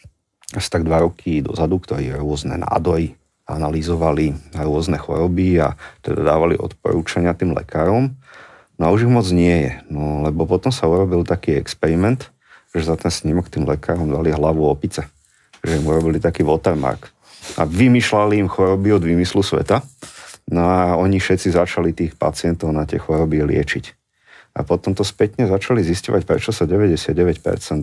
asi 0.53 0.69
tak 0.69 0.85
dva 0.85 1.05
roky 1.05 1.41
dozadu, 1.41 1.81
ktorí 1.81 2.13
rôzne 2.17 2.61
nádory 2.61 3.17
analyzovali 3.49 4.55
rôzne 4.55 4.97
choroby 4.97 5.61
a 5.61 5.75
teda 6.01 6.23
dávali 6.23 6.55
odporúčania 6.57 7.35
tým 7.35 7.53
lekárom. 7.53 8.15
No 8.79 8.83
a 8.89 8.93
už 8.95 9.07
ich 9.07 9.13
moc 9.13 9.27
nie 9.29 9.69
je, 9.69 9.73
no 9.93 10.25
lebo 10.25 10.49
potom 10.49 10.73
sa 10.73 10.89
urobil 10.89 11.27
taký 11.27 11.59
experiment, 11.59 12.33
že 12.73 12.89
za 12.89 12.97
ten 12.97 13.13
snímok 13.13 13.53
tým 13.53 13.69
lekárom 13.69 14.09
dali 14.09 14.33
hlavu 14.33 14.65
opice. 14.65 15.05
Že 15.63 15.83
im 15.83 15.87
urobili 15.87 16.19
taký 16.19 16.43
watermark. 16.43 17.13
a 17.59 17.67
vymýšľali 17.67 18.39
im 18.39 18.49
choroby 18.49 18.95
od 18.95 19.03
vymyslu 19.03 19.43
sveta. 19.43 19.83
No 20.51 20.63
a 20.63 20.95
oni 20.99 21.19
všetci 21.19 21.55
začali 21.55 21.91
tých 21.91 22.15
pacientov 22.15 22.71
na 22.71 22.87
tie 22.87 22.99
choroby 22.99 23.43
liečiť. 23.43 23.85
A 24.53 24.63
potom 24.63 24.93
to 24.93 25.03
spätne 25.03 25.49
začali 25.49 25.81
zisťovať, 25.81 26.23
prečo 26.29 26.53
sa 26.53 26.69
99% 26.69 27.17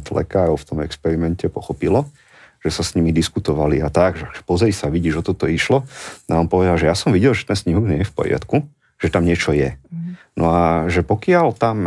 lekárov 0.06 0.56
v 0.56 0.68
tom 0.68 0.80
experimente 0.86 1.50
pochopilo, 1.50 2.06
že 2.60 2.70
sa 2.70 2.84
s 2.84 2.96
nimi 2.96 3.16
diskutovali 3.16 3.80
a 3.80 3.88
tak, 3.88 4.20
že 4.20 4.42
pozri 4.44 4.76
sa, 4.76 4.92
vidíš, 4.92 5.24
že 5.24 5.34
toto 5.34 5.48
išlo. 5.48 5.88
A 6.28 6.40
on 6.40 6.52
povedal, 6.52 6.76
že 6.76 6.92
ja 6.92 6.96
som 6.96 7.16
videl, 7.16 7.32
že 7.32 7.48
ten 7.48 7.56
snihok 7.56 7.86
nie 7.88 8.04
je 8.04 8.10
v 8.10 8.16
poriadku, 8.16 8.56
že 9.00 9.08
tam 9.08 9.24
niečo 9.24 9.56
je. 9.56 9.80
Mm. 9.90 10.20
No 10.40 10.46
a 10.56 10.88
že 10.88 11.04
pokiaľ 11.04 11.52
tam, 11.56 11.84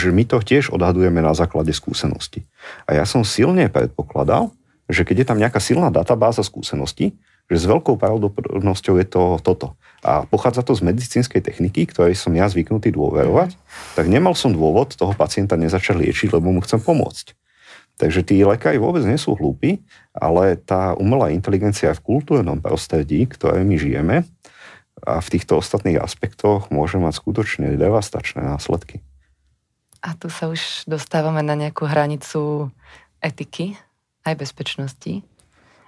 že 0.00 0.08
my 0.08 0.24
to 0.24 0.40
tiež 0.40 0.72
odhadujeme 0.72 1.20
na 1.20 1.36
základe 1.36 1.76
skúsenosti. 1.76 2.48
A 2.88 2.96
ja 2.96 3.04
som 3.04 3.20
silne 3.20 3.68
predpokladal, 3.68 4.48
že 4.88 5.04
keď 5.04 5.16
je 5.20 5.26
tam 5.28 5.38
nejaká 5.40 5.60
silná 5.60 5.92
databáza 5.92 6.40
skúseností, 6.40 7.12
že 7.46 7.62
s 7.62 7.68
veľkou 7.68 7.94
pravdepodobnosťou 8.00 8.94
je 8.98 9.06
to 9.06 9.22
toto. 9.38 9.78
A 10.02 10.26
pochádza 10.26 10.66
to 10.66 10.74
z 10.74 10.82
medicínskej 10.82 11.42
techniky, 11.42 11.86
ktorej 11.86 12.18
som 12.18 12.34
ja 12.34 12.50
zvyknutý 12.50 12.90
dôverovať, 12.90 13.54
tak 13.94 14.10
nemal 14.10 14.34
som 14.34 14.50
dôvod 14.50 14.98
toho 14.98 15.14
pacienta 15.14 15.54
nezačať 15.54 16.00
liečiť, 16.00 16.34
lebo 16.34 16.50
mu 16.50 16.58
chcem 16.62 16.82
pomôcť. 16.82 17.38
Takže 17.96 18.20
tí 18.28 18.44
lekári 18.44 18.76
vôbec 18.76 19.00
nie 19.08 19.16
sú 19.16 19.32
hlúpi, 19.32 19.80
ale 20.12 20.60
tá 20.60 20.92
umelá 21.00 21.32
inteligencia 21.32 21.96
v 21.96 22.04
kultúrnom 22.04 22.60
prostredí, 22.60 23.24
ktoré 23.24 23.64
my 23.64 23.76
žijeme, 23.80 24.16
a 25.04 25.20
v 25.20 25.28
týchto 25.28 25.60
ostatných 25.60 26.00
aspektoch 26.00 26.72
môže 26.72 26.96
mať 26.96 27.20
skutočne 27.20 27.76
devastačné 27.76 28.40
následky. 28.40 29.04
A 30.00 30.16
tu 30.16 30.32
sa 30.32 30.48
už 30.48 30.88
dostávame 30.88 31.44
na 31.44 31.52
nejakú 31.52 31.84
hranicu 31.84 32.72
etiky 33.20 33.76
aj 34.24 34.34
bezpečnosti. 34.40 35.20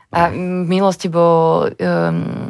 A 0.09 0.33
v 0.33 0.65
minulosti 0.65 1.13
bol, 1.13 1.69
um, 1.69 2.49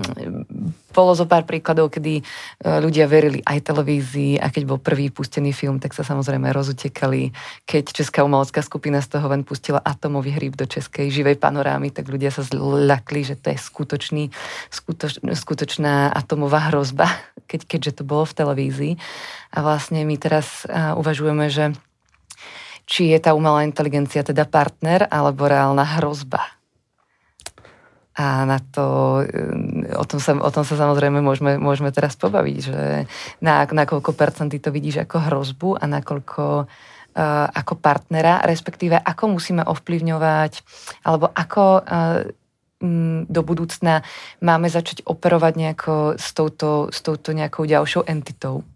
bolo 0.99 1.15
zo 1.15 1.31
pár 1.31 1.47
príkladov, 1.47 1.95
kedy 1.95 2.19
uh, 2.19 2.83
ľudia 2.83 3.07
verili 3.07 3.39
aj 3.47 3.71
televízii 3.71 4.43
a 4.43 4.51
keď 4.51 4.63
bol 4.67 4.83
prvý 4.83 5.15
pustený 5.15 5.55
film, 5.55 5.79
tak 5.79 5.95
sa 5.95 6.03
samozrejme 6.03 6.51
rozutekali. 6.51 7.31
Keď 7.63 7.95
Česká 7.95 8.27
umelecká 8.27 8.59
skupina 8.67 8.99
z 8.99 9.15
toho 9.15 9.31
ven 9.31 9.47
pustila 9.47 9.79
atomový 9.79 10.35
hríb 10.35 10.59
do 10.59 10.67
českej 10.67 11.15
živej 11.15 11.39
panorámy, 11.39 11.95
tak 11.95 12.11
ľudia 12.11 12.35
sa 12.35 12.43
zľakli, 12.43 13.23
že 13.23 13.39
to 13.39 13.55
je 13.55 13.59
skutočný, 13.63 14.35
skutoč, 14.75 15.23
skutočná 15.23 16.11
atomová 16.11 16.75
hrozba, 16.75 17.07
keď, 17.51 17.71
keďže 17.71 18.03
to 18.03 18.03
bolo 18.03 18.27
v 18.27 18.35
televízii. 18.35 18.93
A 19.55 19.63
vlastne 19.63 20.03
my 20.03 20.19
teraz 20.19 20.67
uh, 20.67 20.99
uvažujeme, 20.99 21.47
že 21.47 21.71
či 22.89 23.15
je 23.15 23.21
tá 23.23 23.37
umelá 23.37 23.63
inteligencia 23.63 24.27
teda 24.27 24.49
partner 24.49 25.07
alebo 25.13 25.47
reálna 25.47 25.85
hrozba 26.01 26.58
a 28.19 28.43
na 28.43 28.59
to, 28.59 29.23
o 29.95 30.05
tom 30.05 30.19
sa, 30.19 30.35
o 30.35 30.51
tom 30.51 30.67
sa 30.67 30.75
samozrejme 30.75 31.23
môžeme, 31.23 31.55
môžeme 31.55 31.95
teraz 31.95 32.19
pobaviť, 32.19 32.57
že 32.59 33.07
na, 33.39 33.63
na 33.71 33.85
koľko 33.87 34.11
percent 34.11 34.51
ty 34.51 34.59
to 34.59 34.75
vidíš 34.75 35.07
ako 35.07 35.31
hrozbu 35.31 35.79
a 35.79 35.87
nakoľko 35.87 36.67
uh, 36.67 37.47
ako 37.55 37.79
partnera, 37.79 38.43
respektíve 38.43 38.99
ako 38.99 39.39
musíme 39.39 39.63
ovplyvňovať, 39.63 40.53
alebo 41.07 41.31
ako 41.31 41.63
uh, 41.79 42.27
do 43.27 43.41
budúcna 43.47 44.03
máme 44.43 44.67
začať 44.67 45.07
operovať 45.07 45.53
nejako 45.55 45.95
s 46.19 46.35
touto, 46.35 46.91
s 46.91 46.99
touto 47.07 47.31
nejakou 47.31 47.71
ďalšou 47.71 48.03
entitou. 48.11 48.67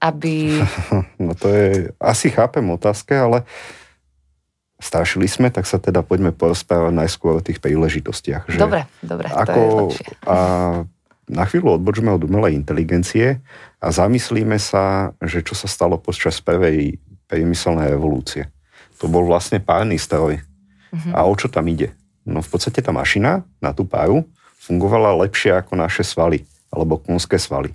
Aby... 0.00 0.56
No 1.20 1.36
to 1.36 1.52
je, 1.52 1.92
asi 2.00 2.32
chápem 2.32 2.64
otázke, 2.64 3.12
ale 3.12 3.44
uh, 3.44 3.81
strašili 4.82 5.30
sme, 5.30 5.54
tak 5.54 5.64
sa 5.70 5.78
teda 5.78 6.02
poďme 6.02 6.34
porozprávať 6.34 6.90
najskôr 6.90 7.38
o 7.38 7.44
tých 7.44 7.62
príležitostiach. 7.62 8.50
Že 8.50 8.58
dobre, 8.58 8.80
dobre, 8.98 9.30
ako, 9.30 9.46
to 9.46 9.54
je 9.54 9.70
lepšie. 9.70 10.06
A 10.26 10.36
na 11.30 11.44
chvíľu 11.46 11.78
odbočme 11.78 12.10
od 12.10 12.26
umelej 12.26 12.58
inteligencie 12.58 13.38
a 13.78 13.86
zamyslíme 13.94 14.58
sa, 14.58 15.14
že 15.22 15.46
čo 15.46 15.54
sa 15.54 15.70
stalo 15.70 16.02
počas 16.02 16.42
prvej 16.42 16.98
priemyselnej 17.30 17.94
revolúcie. 17.94 18.50
To 18.98 19.06
bol 19.06 19.24
vlastne 19.24 19.62
párny 19.62 19.96
stroj. 19.96 20.42
Uh-huh. 20.92 21.12
A 21.14 21.24
o 21.24 21.32
čo 21.38 21.46
tam 21.46 21.70
ide? 21.70 21.94
No 22.26 22.42
v 22.42 22.48
podstate 22.50 22.82
tá 22.82 22.90
mašina 22.90 23.46
na 23.62 23.70
tú 23.70 23.86
páru 23.86 24.26
fungovala 24.60 25.14
lepšie 25.24 25.56
ako 25.56 25.78
naše 25.78 26.04
svaly, 26.04 26.44
alebo 26.68 27.00
konské 27.00 27.38
svaly. 27.38 27.72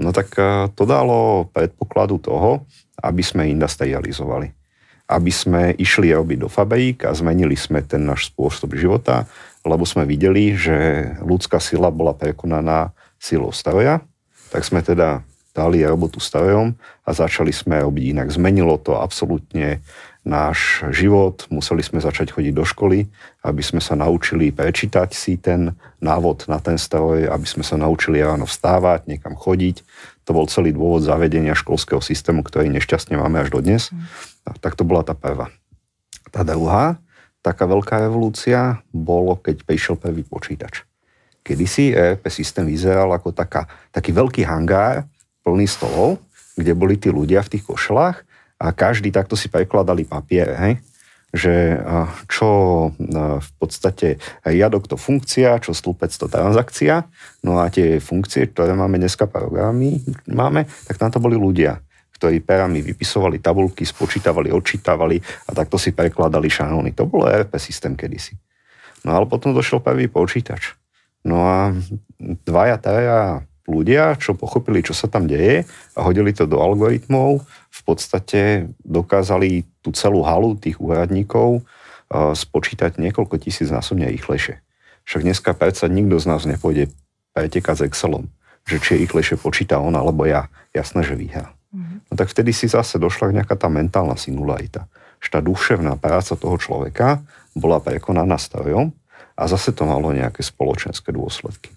No 0.00 0.10
tak 0.10 0.32
eh, 0.40 0.66
to 0.72 0.82
dalo 0.88 1.46
predpokladu 1.52 2.18
toho, 2.18 2.64
aby 2.98 3.22
sme 3.22 3.46
industrializovali 3.46 4.57
aby 5.08 5.32
sme 5.32 5.72
išli 5.80 6.12
robiť 6.12 6.44
do 6.44 6.48
fabrík 6.52 7.08
a 7.08 7.16
zmenili 7.16 7.56
sme 7.56 7.80
ten 7.80 8.04
náš 8.04 8.28
spôsob 8.28 8.76
života, 8.76 9.24
lebo 9.64 9.88
sme 9.88 10.04
videli, 10.04 10.52
že 10.52 11.10
ľudská 11.24 11.58
sila 11.58 11.88
bola 11.88 12.12
prekonaná 12.12 12.92
silou 13.16 13.50
stroja, 13.50 14.04
tak 14.52 14.62
sme 14.68 14.84
teda 14.84 15.24
dali 15.56 15.82
robotu 15.82 16.22
strojom 16.22 16.76
a 17.02 17.10
začali 17.10 17.50
sme 17.50 17.82
robiť 17.82 18.04
inak. 18.14 18.28
Zmenilo 18.30 18.78
to 18.78 19.00
absolútne 19.00 19.82
náš 20.28 20.84
život, 20.92 21.48
museli 21.48 21.80
sme 21.80 22.04
začať 22.04 22.36
chodiť 22.36 22.52
do 22.52 22.62
školy, 22.62 23.08
aby 23.42 23.62
sme 23.64 23.80
sa 23.80 23.96
naučili 23.96 24.52
prečítať 24.52 25.10
si 25.16 25.40
ten 25.40 25.72
návod 26.04 26.46
na 26.52 26.60
ten 26.60 26.76
stroj, 26.76 27.26
aby 27.32 27.46
sme 27.48 27.64
sa 27.64 27.80
naučili 27.80 28.20
ráno 28.20 28.44
vstávať, 28.44 29.08
niekam 29.08 29.34
chodiť. 29.34 29.82
To 30.28 30.36
bol 30.36 30.44
celý 30.44 30.76
dôvod 30.76 31.00
zavedenia 31.00 31.56
školského 31.56 32.04
systému, 32.04 32.44
ktorý 32.44 32.68
nešťastne 32.68 33.16
máme 33.16 33.40
až 33.40 33.48
dodnes. 33.48 33.88
Mm. 33.88 34.04
Tak 34.60 34.76
to 34.76 34.84
bola 34.84 35.00
tá 35.00 35.16
prvá. 35.16 35.48
Tá 36.28 36.44
druhá, 36.44 37.00
taká 37.40 37.64
veľká 37.64 38.04
revolúcia, 38.04 38.84
bolo, 38.92 39.40
keď 39.40 39.64
prišiel 39.64 39.96
prvý 39.96 40.28
počítač. 40.28 40.84
Kedysi 41.40 41.96
ERP 41.96 42.28
systém 42.28 42.68
vyzeral 42.68 43.08
ako 43.08 43.32
taká, 43.32 43.64
taký 43.88 44.12
veľký 44.12 44.44
hangár 44.44 45.08
plný 45.40 45.64
stolov, 45.64 46.20
kde 46.60 46.76
boli 46.76 47.00
tí 47.00 47.08
ľudia 47.08 47.40
v 47.40 47.56
tých 47.56 47.64
košelách 47.64 48.20
a 48.60 48.66
každý 48.76 49.08
takto 49.08 49.32
si 49.32 49.48
prekladali 49.48 50.04
papiere, 50.04 50.52
hej? 50.60 50.72
Že 51.28 51.76
čo 52.30 52.50
v 53.38 53.50
podstate 53.60 54.16
riadok 54.48 54.88
to 54.88 54.96
funkcia, 54.96 55.60
čo 55.60 55.76
stĺpec 55.76 56.08
to 56.08 56.26
transakcia, 56.26 57.04
no 57.44 57.60
a 57.60 57.68
tie 57.68 58.00
funkcie, 58.00 58.48
ktoré 58.48 58.72
máme 58.72 58.96
dneska 58.96 59.28
programy, 59.28 60.00
máme, 60.24 60.64
tak 60.88 60.96
tam 60.96 61.12
to 61.12 61.20
boli 61.20 61.36
ľudia 61.36 61.84
ktorí 62.18 62.42
perami 62.42 62.82
vypisovali 62.82 63.38
tabulky, 63.38 63.86
spočítavali, 63.86 64.50
odčítavali 64.50 65.22
a 65.22 65.54
takto 65.54 65.78
si 65.78 65.94
prekladali 65.94 66.50
šanóny. 66.50 66.90
To 66.98 67.06
bolo 67.06 67.30
ERP 67.30 67.54
systém 67.62 67.94
kedysi. 67.94 68.34
No 69.06 69.14
ale 69.14 69.30
potom 69.30 69.54
došiel 69.54 69.78
prvý 69.78 70.10
počítač. 70.10 70.74
No 71.22 71.46
a 71.46 71.70
dvaja, 72.18 72.82
traja 72.82 73.46
ľudia, 73.68 74.16
čo 74.16 74.32
pochopili, 74.32 74.80
čo 74.80 74.96
sa 74.96 75.06
tam 75.06 75.28
deje 75.28 75.68
a 75.92 76.00
hodili 76.00 76.32
to 76.32 76.48
do 76.48 76.56
algoritmov, 76.58 77.44
v 77.68 77.80
podstate 77.84 78.72
dokázali 78.80 79.68
tú 79.84 79.92
celú 79.92 80.24
halu 80.24 80.56
tých 80.56 80.80
úradníkov 80.80 81.60
uh, 81.60 82.32
spočítať 82.32 82.96
niekoľko 82.96 83.36
tisíc 83.36 83.68
násobne 83.68 84.08
rýchlejšie. 84.08 84.58
Však 85.04 85.22
dneska 85.24 85.52
predsa 85.52 85.88
nikto 85.88 86.16
z 86.16 86.26
nás 86.28 86.48
nepôjde 86.48 86.88
pretekať 87.36 87.76
s 87.76 87.86
Excelom, 87.92 88.32
že 88.64 88.80
či 88.80 89.04
rýchlejšie 89.04 89.36
počíta 89.36 89.78
on 89.78 89.94
alebo 89.94 90.24
ja. 90.24 90.48
Jasné, 90.72 91.00
že 91.04 91.16
vyhrá. 91.16 91.52
No 92.08 92.16
tak 92.16 92.32
vtedy 92.32 92.52
si 92.56 92.68
zase 92.68 92.96
došla 92.96 93.32
nejaká 93.32 93.56
tá 93.56 93.68
mentálna 93.68 94.16
singularita. 94.16 94.88
Že 95.20 95.28
tá 95.28 95.40
duševná 95.44 95.92
práca 96.00 96.32
toho 96.36 96.56
človeka 96.56 97.20
bola 97.52 97.80
prekonaná 97.80 98.40
strojom 98.40 98.92
a 99.36 99.42
zase 99.48 99.76
to 99.76 99.84
malo 99.84 100.12
nejaké 100.12 100.40
spoločenské 100.40 101.12
dôsledky. 101.12 101.72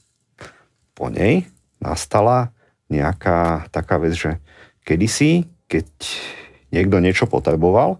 Po 0.95 1.11
nej 1.11 1.47
nastala 1.81 2.53
nejaká 2.87 3.67
taká 3.73 3.97
vec, 3.97 4.13
že 4.15 4.31
kedysi, 4.85 5.49
keď 5.65 5.87
niekto 6.69 7.01
niečo 7.01 7.25
potreboval, 7.27 7.99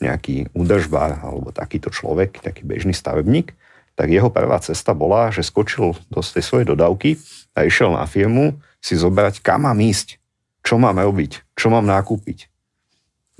nejaký 0.00 0.48
údržbár 0.56 1.20
alebo 1.20 1.52
takýto 1.52 1.92
človek, 1.92 2.40
taký 2.40 2.64
bežný 2.64 2.96
stavebník, 2.96 3.52
tak 3.94 4.08
jeho 4.08 4.32
prvá 4.32 4.56
cesta 4.64 4.96
bola, 4.96 5.28
že 5.28 5.44
skočil 5.44 5.92
do 6.08 6.20
tej 6.24 6.40
svojej 6.40 6.66
dodávky 6.72 7.20
a 7.52 7.68
išiel 7.68 7.92
na 7.92 8.08
firmu 8.08 8.56
si 8.80 8.96
zobrať, 8.96 9.44
kam 9.44 9.68
mám 9.68 9.76
ísť 9.76 10.20
čo 10.60 10.76
mám 10.76 11.00
robiť, 11.00 11.56
čo 11.56 11.72
mám 11.72 11.88
nakúpiť. 11.88 12.48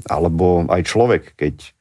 Alebo 0.09 0.65
aj 0.73 0.83
človek, 0.89 1.37
keď 1.37 1.77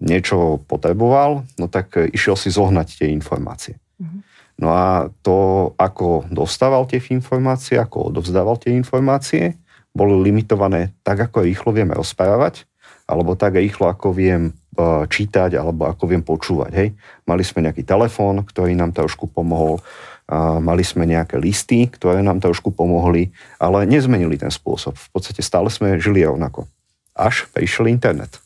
niečo 0.00 0.64
potreboval, 0.64 1.44
no 1.60 1.66
tak 1.68 1.92
išiel 2.10 2.38
si 2.38 2.48
zohnať 2.48 3.04
tie 3.04 3.08
informácie. 3.12 3.76
Mm-hmm. 4.00 4.20
No 4.60 4.68
a 4.76 5.08
to, 5.24 5.72
ako 5.80 6.28
dostával 6.28 6.84
tie 6.84 7.00
informácie, 7.08 7.80
ako 7.80 8.12
odovzdával 8.12 8.60
tie 8.60 8.76
informácie, 8.76 9.56
boli 9.96 10.14
limitované 10.20 10.92
tak, 11.00 11.32
ako 11.32 11.48
rýchlo 11.48 11.72
vieme 11.72 11.96
rozprávať, 11.96 12.68
alebo 13.08 13.34
tak 13.34 13.56
rýchlo, 13.56 13.88
ako 13.88 14.12
viem 14.12 14.52
e, 14.52 14.52
čítať, 15.08 15.56
alebo 15.56 15.88
ako 15.88 16.04
viem 16.04 16.20
počúvať. 16.20 16.72
Hej. 16.76 16.88
Mali 17.24 17.42
sme 17.42 17.64
nejaký 17.64 17.82
telefón, 17.88 18.44
ktorý 18.44 18.76
nám 18.76 18.92
trošku 18.92 19.32
pomohol, 19.32 19.80
mali 20.62 20.86
sme 20.86 21.10
nejaké 21.10 21.42
listy, 21.42 21.90
ktoré 21.90 22.22
nám 22.22 22.38
trošku 22.38 22.70
pomohli, 22.70 23.34
ale 23.58 23.82
nezmenili 23.82 24.38
ten 24.38 24.52
spôsob. 24.52 24.94
V 24.94 25.08
podstate 25.10 25.42
stále 25.42 25.66
sme 25.74 25.98
žili 25.98 26.22
rovnako. 26.22 26.70
Až 27.18 27.50
prišiel 27.50 27.90
internet. 27.90 28.38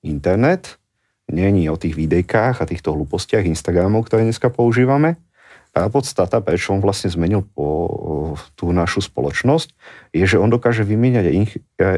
Internet 0.00 0.80
není 1.28 1.68
o 1.68 1.76
tých 1.76 1.92
videjkách 1.92 2.64
a 2.64 2.68
týchto 2.68 2.96
hlúpostiach 2.96 3.44
Instagramov, 3.44 4.08
ktoré 4.08 4.24
dneska 4.24 4.48
používame. 4.48 5.20
A 5.78 5.86
podstata, 5.86 6.42
prečo 6.42 6.74
on 6.74 6.82
vlastne 6.82 7.06
zmenil 7.06 7.46
po 7.46 7.68
tú 8.58 8.74
našu 8.74 9.00
spoločnosť, 9.00 9.68
je, 10.10 10.24
že 10.26 10.36
on 10.36 10.50
dokáže 10.50 10.82
vymieňať 10.82 11.26
e, 11.30 11.34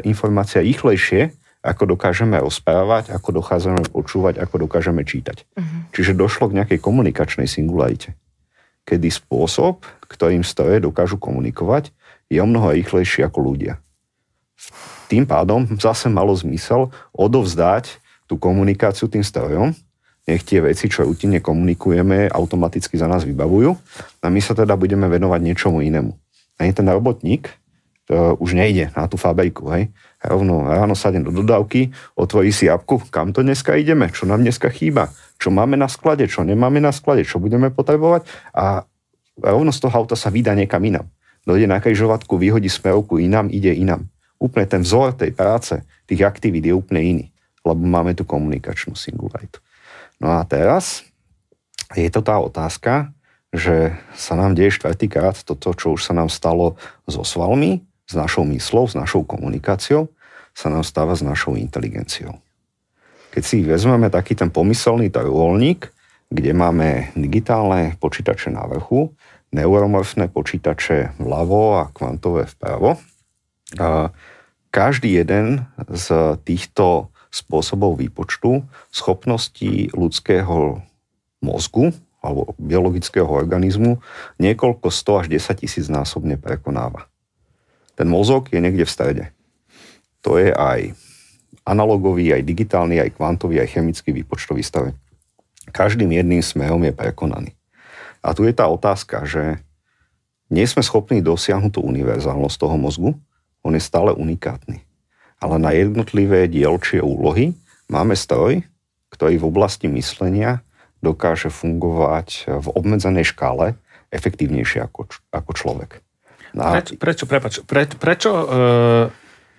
informácie 0.04 0.60
rýchlejšie, 0.60 1.32
ako 1.60 1.96
dokážeme 1.96 2.40
rozprávať, 2.40 3.12
ako 3.12 3.44
dokážeme 3.44 3.84
počúvať, 3.92 4.40
ako 4.40 4.64
dokážeme 4.64 5.04
čítať. 5.04 5.44
Uh-huh. 5.44 5.92
Čiže 5.92 6.16
došlo 6.16 6.48
k 6.48 6.56
nejakej 6.60 6.80
komunikačnej 6.80 7.44
singularite, 7.44 8.16
kedy 8.88 9.12
spôsob, 9.12 9.84
ktorým 10.08 10.40
stroje 10.40 10.80
dokážu 10.80 11.20
komunikovať, 11.20 11.92
je 12.32 12.40
o 12.40 12.48
mnoho 12.48 12.72
rýchlejší 12.72 13.28
ako 13.28 13.52
ľudia. 13.52 13.76
Tým 15.12 15.28
pádom 15.28 15.68
zase 15.76 16.08
malo 16.08 16.32
zmysel 16.32 16.88
odovzdať 17.12 18.00
tú 18.24 18.40
komunikáciu 18.40 19.10
tým 19.10 19.26
strojom, 19.26 19.74
nech 20.30 20.46
tie 20.46 20.62
veci, 20.62 20.86
čo 20.86 21.02
rutinne 21.02 21.42
komunikujeme, 21.42 22.30
automaticky 22.30 22.94
za 22.94 23.10
nás 23.10 23.26
vybavujú 23.26 23.70
a 24.22 24.26
my 24.30 24.40
sa 24.40 24.54
teda 24.54 24.78
budeme 24.78 25.10
venovať 25.10 25.40
niečomu 25.42 25.82
inému. 25.82 26.12
A 26.60 26.68
ten 26.70 26.86
robotník 26.86 27.50
to 28.06 28.34
už 28.42 28.58
nejde 28.58 28.90
na 28.94 29.06
tú 29.06 29.14
fabriku, 29.14 29.70
hej. 29.70 29.90
Rovno 30.20 30.66
ráno 30.66 30.98
sadne 30.98 31.22
do 31.22 31.30
dodávky, 31.30 31.94
otvorí 32.18 32.50
si 32.50 32.66
apku, 32.66 33.00
kam 33.08 33.30
to 33.30 33.40
dneska 33.40 33.78
ideme, 33.78 34.10
čo 34.10 34.26
nám 34.26 34.42
dneska 34.42 34.68
chýba, 34.68 35.14
čo 35.38 35.54
máme 35.54 35.78
na 35.78 35.86
sklade, 35.86 36.26
čo 36.26 36.42
nemáme 36.42 36.82
na 36.82 36.90
sklade, 36.90 37.22
čo 37.22 37.38
budeme 37.38 37.70
potrebovať 37.70 38.26
a 38.52 38.84
rovno 39.40 39.70
z 39.70 39.78
toho 39.80 39.94
auta 40.04 40.18
sa 40.18 40.28
vydá 40.28 40.52
niekam 40.58 40.82
inám. 40.82 41.06
Dojde 41.46 41.70
na 41.70 41.80
križovatku, 41.80 42.36
vyhodí 42.36 42.68
smerovku 42.68 43.16
inám, 43.16 43.48
ide 43.48 43.72
inám. 43.72 44.04
Úplne 44.36 44.66
ten 44.68 44.82
vzor 44.84 45.16
tej 45.16 45.32
práce, 45.32 45.80
tých 46.04 46.20
aktivít 46.26 46.68
je 46.68 46.74
úplne 46.76 47.00
iný 47.00 47.26
lebo 47.64 47.80
máme 47.84 48.16
tu 48.16 48.24
komunikačnú 48.24 48.96
singularitu. 48.96 49.60
No 50.20 50.36
a 50.36 50.44
teraz 50.44 51.02
je 51.96 52.06
to 52.12 52.20
tá 52.20 52.36
otázka, 52.38 53.10
že 53.50 53.98
sa 54.14 54.38
nám 54.38 54.54
deje 54.54 54.78
štvrtýkrát 54.78 55.42
toto, 55.42 55.74
čo 55.74 55.98
už 55.98 56.06
sa 56.06 56.14
nám 56.14 56.30
stalo 56.30 56.78
so 57.08 57.26
svalmi, 57.26 57.82
s 58.06 58.14
našou 58.14 58.46
myslou, 58.46 58.86
s 58.86 58.94
našou 58.94 59.26
komunikáciou, 59.26 60.10
sa 60.54 60.70
nám 60.70 60.82
stáva 60.82 61.14
s 61.14 61.22
našou 61.22 61.54
inteligenciou. 61.54 62.38
Keď 63.30 63.42
si 63.42 63.62
vezmeme 63.62 64.10
taký 64.10 64.34
ten 64.34 64.50
pomyselný 64.50 65.10
trojuholník, 65.14 65.90
kde 66.30 66.50
máme 66.54 67.14
digitálne 67.14 67.94
počítače 67.98 68.50
na 68.50 68.66
vrchu, 68.66 69.14
neuromorfné 69.54 70.30
počítače 70.30 71.18
vľavo 71.18 71.82
a 71.82 71.90
kvantové 71.90 72.46
vpravo, 72.50 72.98
každý 74.70 75.22
jeden 75.22 75.66
z 75.90 76.38
týchto 76.42 77.14
spôsobov 77.30 78.02
výpočtu 78.02 78.66
schopnosti 78.90 79.94
ľudského 79.94 80.82
mozgu 81.38 81.94
alebo 82.20 82.52
biologického 82.60 83.26
organizmu 83.26 84.02
niekoľko 84.36 84.92
100 84.92 85.20
až 85.24 85.26
10 85.56 85.62
tisíc 85.62 85.86
násobne 85.88 86.36
prekonáva. 86.36 87.08
Ten 87.96 88.10
mozog 88.10 88.52
je 88.52 88.60
niekde 88.60 88.84
v 88.84 88.92
strede. 88.92 89.24
To 90.20 90.36
je 90.36 90.52
aj 90.52 90.92
analogový, 91.64 92.34
aj 92.36 92.44
digitálny, 92.44 93.00
aj 93.00 93.16
kvantový, 93.16 93.62
aj 93.62 93.72
chemický 93.72 94.12
výpočtový 94.12 94.60
stroj. 94.60 94.92
Každým 95.70 96.12
jedným 96.12 96.44
smerom 96.44 96.82
je 96.84 96.92
prekonaný. 96.92 97.56
A 98.20 98.36
tu 98.36 98.44
je 98.44 98.52
tá 98.52 98.68
otázka, 98.68 99.24
že 99.24 99.62
nie 100.52 100.66
sme 100.68 100.84
schopní 100.84 101.24
dosiahnuť 101.24 101.78
tú 101.78 101.80
univerzálnosť 101.86 102.56
toho 102.58 102.76
mozgu, 102.76 103.10
on 103.64 103.72
je 103.72 103.80
stále 103.80 104.12
unikátny 104.12 104.89
ale 105.40 105.56
na 105.56 105.72
jednotlivé 105.72 106.46
dielčie 106.46 107.00
úlohy 107.00 107.56
máme 107.88 108.14
stroj, 108.14 108.62
ktorý 109.10 109.40
v 109.40 109.48
oblasti 109.48 109.88
myslenia 109.88 110.62
dokáže 111.00 111.48
fungovať 111.48 112.60
v 112.60 112.66
obmedzenej 112.76 113.32
škále 113.32 113.74
efektívnejšie 114.12 114.84
ako, 114.84 115.08
ako 115.32 115.50
človek. 115.56 115.90
Na... 116.52 116.76
Prečo, 116.76 116.94
prečo, 116.98 117.24
prepač, 117.24 117.52
pre, 117.64 117.86
prečo 117.86 118.30
e, 118.30 118.46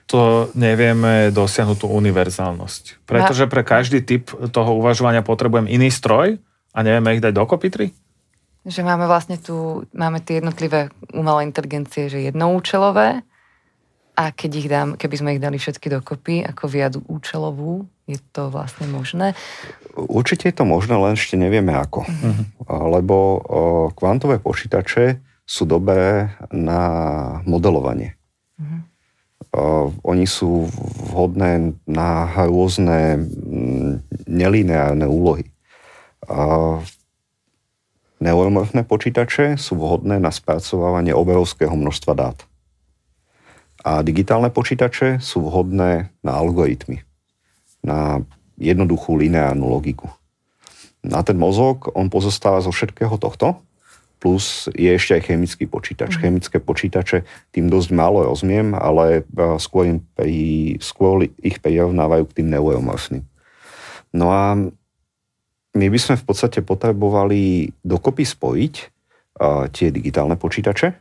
to 0.06 0.52
nevieme 0.60 1.32
dosiahnuť 1.32 1.78
tú 1.80 1.88
univerzálnosť? 1.88 3.08
Pretože 3.08 3.48
pre 3.48 3.64
každý 3.64 4.04
typ 4.04 4.28
toho 4.52 4.76
uvažovania 4.76 5.24
potrebujem 5.24 5.72
iný 5.72 5.88
stroj 5.88 6.36
a 6.76 6.78
nevieme 6.84 7.16
ich 7.16 7.24
dať 7.24 7.34
dokopy 7.34 7.68
tri? 7.72 7.88
Že 8.62 8.86
máme 8.86 9.10
vlastne 9.10 9.42
tu, 9.42 9.88
máme 9.96 10.22
tie 10.22 10.38
jednotlivé 10.44 10.94
umelé 11.16 11.50
inteligencie, 11.50 12.12
že 12.12 12.22
jednoúčelové 12.22 13.26
a 14.12 14.36
keď 14.36 14.52
ich 14.56 14.68
dám, 14.68 15.00
keby 15.00 15.16
sme 15.16 15.34
ich 15.36 15.42
dali 15.42 15.56
všetky 15.56 15.88
dokopy 15.88 16.44
ako 16.44 16.64
viac 16.68 16.94
účelovú, 17.00 17.88
je 18.06 18.20
to 18.36 18.52
vlastne 18.52 18.92
možné? 18.92 19.32
Určite 19.96 20.52
je 20.52 20.56
to 20.60 20.68
možné, 20.68 21.00
len 21.00 21.16
ešte 21.16 21.40
nevieme 21.40 21.72
ako. 21.72 22.04
Uh-huh. 22.04 22.44
Lebo 23.00 23.16
kvantové 23.96 24.44
počítače 24.44 25.24
sú 25.48 25.64
dobré 25.64 26.36
na 26.52 26.84
modelovanie. 27.48 28.20
Uh-huh. 28.60 28.84
Oni 30.04 30.28
sú 30.28 30.68
vhodné 31.12 31.76
na 31.88 32.28
rôzne 32.48 33.20
nelineárne 34.28 35.08
úlohy. 35.08 35.48
Neuromorfné 38.22 38.86
počítače 38.86 39.56
sú 39.56 39.80
vhodné 39.80 40.20
na 40.20 40.36
spracovávanie 40.36 41.16
obrovského 41.16 41.74
množstva 41.74 42.14
dát. 42.14 42.38
A 43.82 44.06
digitálne 44.06 44.54
počítače 44.54 45.18
sú 45.18 45.42
vhodné 45.42 46.14
na 46.22 46.32
algoritmy, 46.38 47.02
na 47.82 48.22
jednoduchú 48.62 49.18
lineárnu 49.18 49.66
logiku. 49.66 50.14
Na 51.02 51.26
ten 51.26 51.34
mozog, 51.34 51.90
on 51.98 52.14
pozostáva 52.14 52.62
zo 52.62 52.70
všetkého 52.70 53.18
tohto, 53.18 53.58
plus 54.22 54.70
je 54.78 54.94
ešte 54.94 55.18
aj 55.18 55.26
chemický 55.34 55.66
počítač. 55.66 56.14
Mm. 56.14 56.22
Chemické 56.22 56.58
počítače 56.62 57.26
tým 57.50 57.74
dosť 57.74 57.90
málo 57.90 58.22
rozumiem, 58.22 58.78
ale 58.78 59.26
e, 59.26 59.58
skôr, 59.58 59.90
im 59.90 60.06
pri, 60.14 60.78
skôr 60.78 61.26
ich 61.42 61.58
prirovnávajú 61.58 62.30
k 62.30 62.36
tým 62.38 62.54
neuromorfným. 62.54 63.26
No 64.14 64.30
a 64.30 64.62
my 65.72 65.88
by 65.90 66.00
sme 66.00 66.16
v 66.22 66.26
podstate 66.30 66.62
potrebovali 66.62 67.72
dokopy 67.80 68.28
spojiť 68.28 68.74
uh, 69.40 69.72
tie 69.72 69.88
digitálne 69.88 70.36
počítače, 70.36 71.00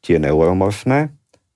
tie 0.00 0.16
neuromorfné 0.16 1.12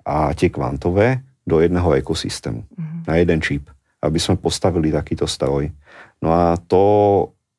a 0.07 0.31
tie 0.39 0.55
kvantové 0.55 1.27
do 1.43 1.59
jedného 1.59 1.99
ekosystému, 1.99 2.63
mm-hmm. 2.63 3.01
na 3.11 3.15
jeden 3.19 3.39
čip, 3.43 3.67
aby 3.99 4.19
sme 4.23 4.39
postavili 4.39 4.95
takýto 4.95 5.27
stroj. 5.27 5.71
No 6.23 6.31
a 6.31 6.55
to 6.59 6.83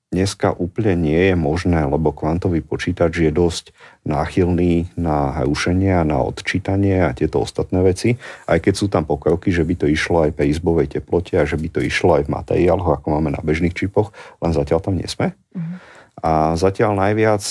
dneska 0.08 0.56
úplne 0.56 0.96
nie 0.96 1.22
je 1.32 1.36
možné, 1.36 1.84
lebo 1.84 2.16
kvantový 2.16 2.64
počítač 2.64 3.28
je 3.28 3.32
dosť 3.32 3.76
náchylný 4.08 4.96
na 4.96 5.44
rušenie 5.44 5.92
a 5.92 6.08
na 6.08 6.24
odčítanie 6.24 7.04
a 7.04 7.12
tieto 7.12 7.44
ostatné 7.44 7.84
veci, 7.84 8.16
aj 8.48 8.64
keď 8.64 8.74
sú 8.74 8.88
tam 8.88 9.04
pokroky, 9.04 9.52
že 9.52 9.68
by 9.68 9.76
to 9.76 9.88
išlo 9.92 10.24
aj 10.24 10.32
pri 10.32 10.48
izbovej 10.48 10.88
teplote 11.00 11.36
a 11.36 11.44
že 11.44 11.60
by 11.60 11.68
to 11.68 11.80
išlo 11.84 12.16
aj 12.16 12.32
v 12.32 12.34
materiáloch, 12.34 13.04
ako 13.04 13.20
máme 13.20 13.36
na 13.36 13.44
bežných 13.44 13.76
čipoch, 13.76 14.16
len 14.40 14.56
zatiaľ 14.56 14.80
tam 14.80 14.96
nie 14.96 15.08
sme. 15.12 15.36
Mm-hmm. 15.36 15.76
A 16.18 16.56
zatiaľ 16.58 16.98
najviac 16.98 17.44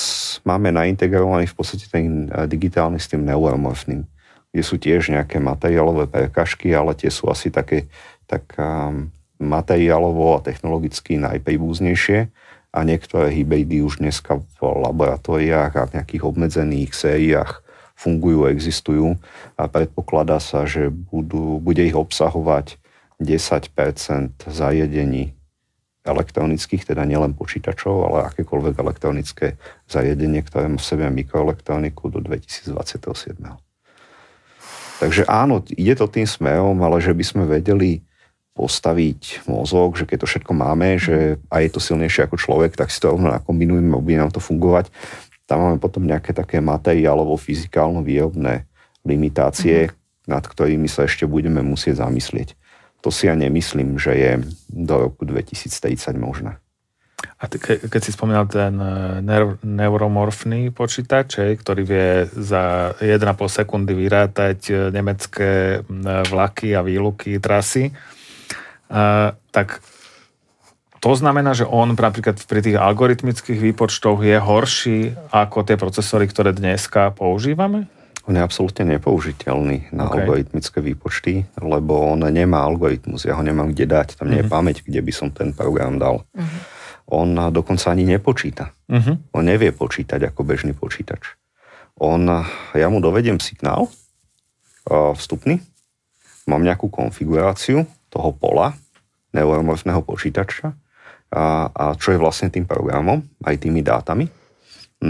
máme 0.42 0.74
naintegrovaný 0.74 1.46
v 1.46 1.54
podstate 1.54 1.86
ten 1.86 2.32
eh, 2.32 2.48
digitálny 2.48 2.96
s 2.96 3.12
tým 3.12 3.22
neuromorfným 3.22 4.15
sú 4.62 4.76
tiež 4.80 5.12
nejaké 5.12 5.40
materiálové 5.40 6.06
prekažky, 6.06 6.72
ale 6.72 6.96
tie 6.96 7.10
sú 7.12 7.28
asi 7.32 7.48
také 7.52 7.88
tak 8.26 8.46
um, 8.58 9.10
materiálovo 9.40 10.36
a 10.36 10.44
technologicky 10.44 11.20
najpríbúznejšie 11.20 12.28
a 12.76 12.78
niektoré 12.84 13.32
hybridy 13.32 13.80
už 13.80 14.04
dneska 14.04 14.40
v 14.40 14.58
laboratóriách 14.60 15.72
a 15.76 15.86
v 15.88 15.94
nejakých 16.00 16.22
obmedzených 16.28 16.92
sériách 16.92 17.64
fungujú, 17.96 18.52
existujú 18.52 19.16
a 19.56 19.64
predpokladá 19.68 20.36
sa, 20.36 20.68
že 20.68 20.92
budú, 20.92 21.56
bude 21.56 21.80
ich 21.80 21.96
obsahovať 21.96 22.76
10% 23.16 23.72
zariadení 24.52 25.32
elektronických, 26.06 26.86
teda 26.86 27.02
nielen 27.02 27.34
počítačov, 27.34 27.94
ale 28.06 28.30
akékoľvek 28.30 28.74
elektronické 28.78 29.58
zariadenie, 29.90 30.44
ktoré 30.44 30.70
má 30.70 30.78
v 30.78 30.86
sebe 30.86 31.08
mikroelektroniku 31.10 32.12
do 32.12 32.22
2027. 32.22 33.65
Takže 34.96 35.28
áno, 35.28 35.60
ide 35.76 35.92
to 35.92 36.08
tým 36.08 36.24
smerom, 36.24 36.80
ale 36.80 37.04
že 37.04 37.12
by 37.12 37.24
sme 37.24 37.44
vedeli 37.44 38.00
postaviť 38.56 39.44
mozog, 39.44 40.00
že 40.00 40.08
keď 40.08 40.24
to 40.24 40.30
všetko 40.32 40.52
máme, 40.56 40.96
že 40.96 41.36
aj 41.52 41.60
je 41.60 41.70
to 41.76 41.80
silnejšie 41.80 42.24
ako 42.24 42.40
človek, 42.40 42.72
tak 42.72 42.88
si 42.88 42.96
to 42.96 43.12
rovno 43.12 43.28
nakombinujeme, 43.28 43.92
bude 44.00 44.16
nám 44.16 44.32
to 44.32 44.40
fungovať. 44.40 44.88
Tam 45.44 45.60
máme 45.60 45.76
potom 45.76 46.08
nejaké 46.08 46.32
také 46.32 46.64
materiálovo 46.64 47.36
fyzikálno-výrobné 47.36 48.64
limitácie, 49.04 49.92
mm-hmm. 49.92 50.32
nad 50.32 50.42
ktorými 50.42 50.88
sa 50.88 51.04
ešte 51.04 51.28
budeme 51.28 51.60
musieť 51.60 52.00
zamyslieť. 52.00 52.56
To 53.04 53.12
si 53.12 53.28
ja 53.28 53.36
nemyslím, 53.36 54.00
že 54.00 54.12
je 54.16 54.32
do 54.72 55.12
roku 55.12 55.28
2030 55.28 56.16
možné. 56.16 56.56
A 57.16 57.48
ke, 57.48 57.80
keď 57.80 58.00
si 58.00 58.12
spomínal 58.12 58.44
ten 58.44 58.76
e, 58.76 59.24
neuromorfný 59.64 60.68
počítač, 60.68 61.40
ktorý 61.56 61.82
vie 61.84 62.08
za 62.28 62.92
1,5 63.00 63.32
sekundy 63.48 63.96
vyrátať 63.96 64.58
e, 64.68 64.72
nemecké 64.92 65.80
vlaky 66.28 66.76
a 66.76 66.84
výluky, 66.84 67.40
trasy, 67.40 67.88
a, 68.92 69.32
tak 69.48 69.80
to 71.00 71.12
znamená, 71.16 71.56
že 71.56 71.64
on 71.68 71.96
napríklad 71.96 72.40
pri 72.44 72.60
tých 72.60 72.76
algoritmických 72.76 73.60
výpočtoch 73.72 74.20
je 74.20 74.36
horší 74.36 74.98
ako 75.32 75.64
tie 75.64 75.76
procesory, 75.80 76.28
ktoré 76.28 76.52
dneska 76.52 77.16
používame? 77.16 77.88
On 78.26 78.34
je 78.34 78.42
absolútne 78.42 78.98
nepoužiteľný 78.98 79.94
na 79.94 80.10
okay. 80.10 80.26
algoritmické 80.26 80.82
výpočty, 80.82 81.46
lebo 81.62 82.10
on 82.10 82.26
nemá 82.26 82.66
algoritmus, 82.66 83.22
ja 83.22 83.38
ho 83.38 83.44
nemám 83.44 83.70
kde 83.70 83.86
dať, 83.86 84.18
tam 84.18 84.34
nie 84.34 84.42
je 84.42 84.50
mm-hmm. 84.50 84.56
pamäť, 84.58 84.76
kde 84.82 84.98
by 84.98 85.12
som 85.14 85.28
ten 85.30 85.54
program 85.54 85.94
dal. 85.96 86.26
Mm-hmm. 86.34 86.75
On 87.06 87.30
dokonca 87.54 87.94
ani 87.94 88.02
nepočíta. 88.02 88.74
Mm-hmm. 88.90 89.34
On 89.34 89.44
nevie 89.46 89.70
počítať 89.70 90.26
ako 90.30 90.42
bežný 90.42 90.74
počítač. 90.74 91.38
On, 92.02 92.20
ja 92.74 92.88
mu 92.90 92.98
dovedem 92.98 93.40
signál 93.40 93.88
vstupný, 94.86 95.58
mám 96.46 96.62
nejakú 96.62 96.90
konfiguráciu 96.90 97.86
toho 98.10 98.30
pola 98.36 98.74
neuromorfného 99.34 100.02
počítača 100.06 100.74
a, 101.34 101.68
a 101.70 101.84
čo 101.98 102.14
je 102.14 102.22
vlastne 102.22 102.52
tým 102.52 102.68
programom, 102.68 103.24
aj 103.42 103.66
tými 103.66 103.82
dátami. 103.82 104.30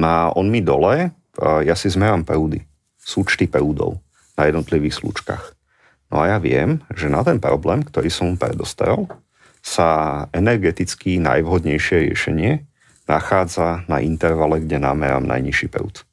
A 0.00 0.32
on 0.32 0.48
mi 0.48 0.64
dole, 0.64 1.12
ja 1.40 1.74
si 1.76 1.92
zmerám 1.92 2.24
prúdy 2.24 2.64
súčty 2.96 3.46
prúdov 3.46 4.00
na 4.34 4.48
jednotlivých 4.48 5.00
slučkách. 5.00 5.44
No 6.10 6.22
a 6.22 6.34
ja 6.34 6.38
viem, 6.38 6.80
že 6.94 7.10
na 7.10 7.20
ten 7.26 7.42
problém, 7.42 7.82
ktorý 7.82 8.08
som 8.08 8.32
mu 8.32 8.36
predostrel, 8.38 9.10
sa 9.66 9.88
energeticky 10.30 11.18
najvhodnejšie 11.18 12.06
riešenie 12.06 12.62
nachádza 13.10 13.82
na 13.90 13.98
intervale, 13.98 14.62
kde 14.62 14.78
namerám 14.78 15.26
najnižší 15.26 15.66
prúd. 15.66 16.06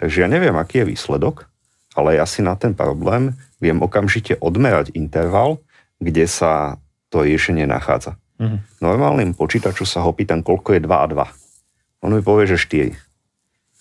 Takže 0.00 0.24
ja 0.24 0.28
neviem, 0.28 0.56
aký 0.56 0.80
je 0.82 0.96
výsledok, 0.96 1.44
ale 1.92 2.16
ja 2.16 2.24
si 2.24 2.40
na 2.40 2.56
ten 2.56 2.72
problém 2.72 3.36
viem 3.60 3.76
okamžite 3.84 4.40
odmerať 4.40 4.96
interval, 4.96 5.60
kde 6.00 6.24
sa 6.24 6.80
to 7.12 7.28
riešenie 7.28 7.68
nachádza. 7.68 8.16
Mm-hmm. 8.40 8.60
Normálnym 8.80 9.30
počítaču 9.36 9.84
sa 9.84 10.02
ho 10.02 10.10
pýtam, 10.10 10.40
koľko 10.42 10.74
je 10.74 10.80
2 10.82 10.90
a 10.90 11.06
2. 11.06 12.04
On 12.08 12.10
mi 12.12 12.24
povie, 12.24 12.48
že 12.50 12.58
4 12.58 13.04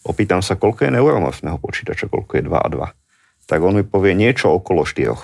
opýtam 0.04 0.44
sa, 0.44 0.60
koľko 0.60 0.86
je 0.86 0.92
neuromorfného 1.00 1.58
počítača, 1.64 2.12
koľko 2.12 2.38
je 2.38 2.44
2 2.46 2.60
a 2.60 2.68
2. 2.68 3.48
Tak 3.48 3.60
on 3.64 3.80
mi 3.80 3.84
povie 3.88 4.14
niečo 4.16 4.52
okolo 4.52 4.84
4. 4.84 5.16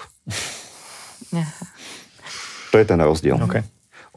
to 2.71 2.75
je 2.79 2.85
ten 2.87 2.99
rozdiel. 2.99 3.35
Okay. 3.43 3.63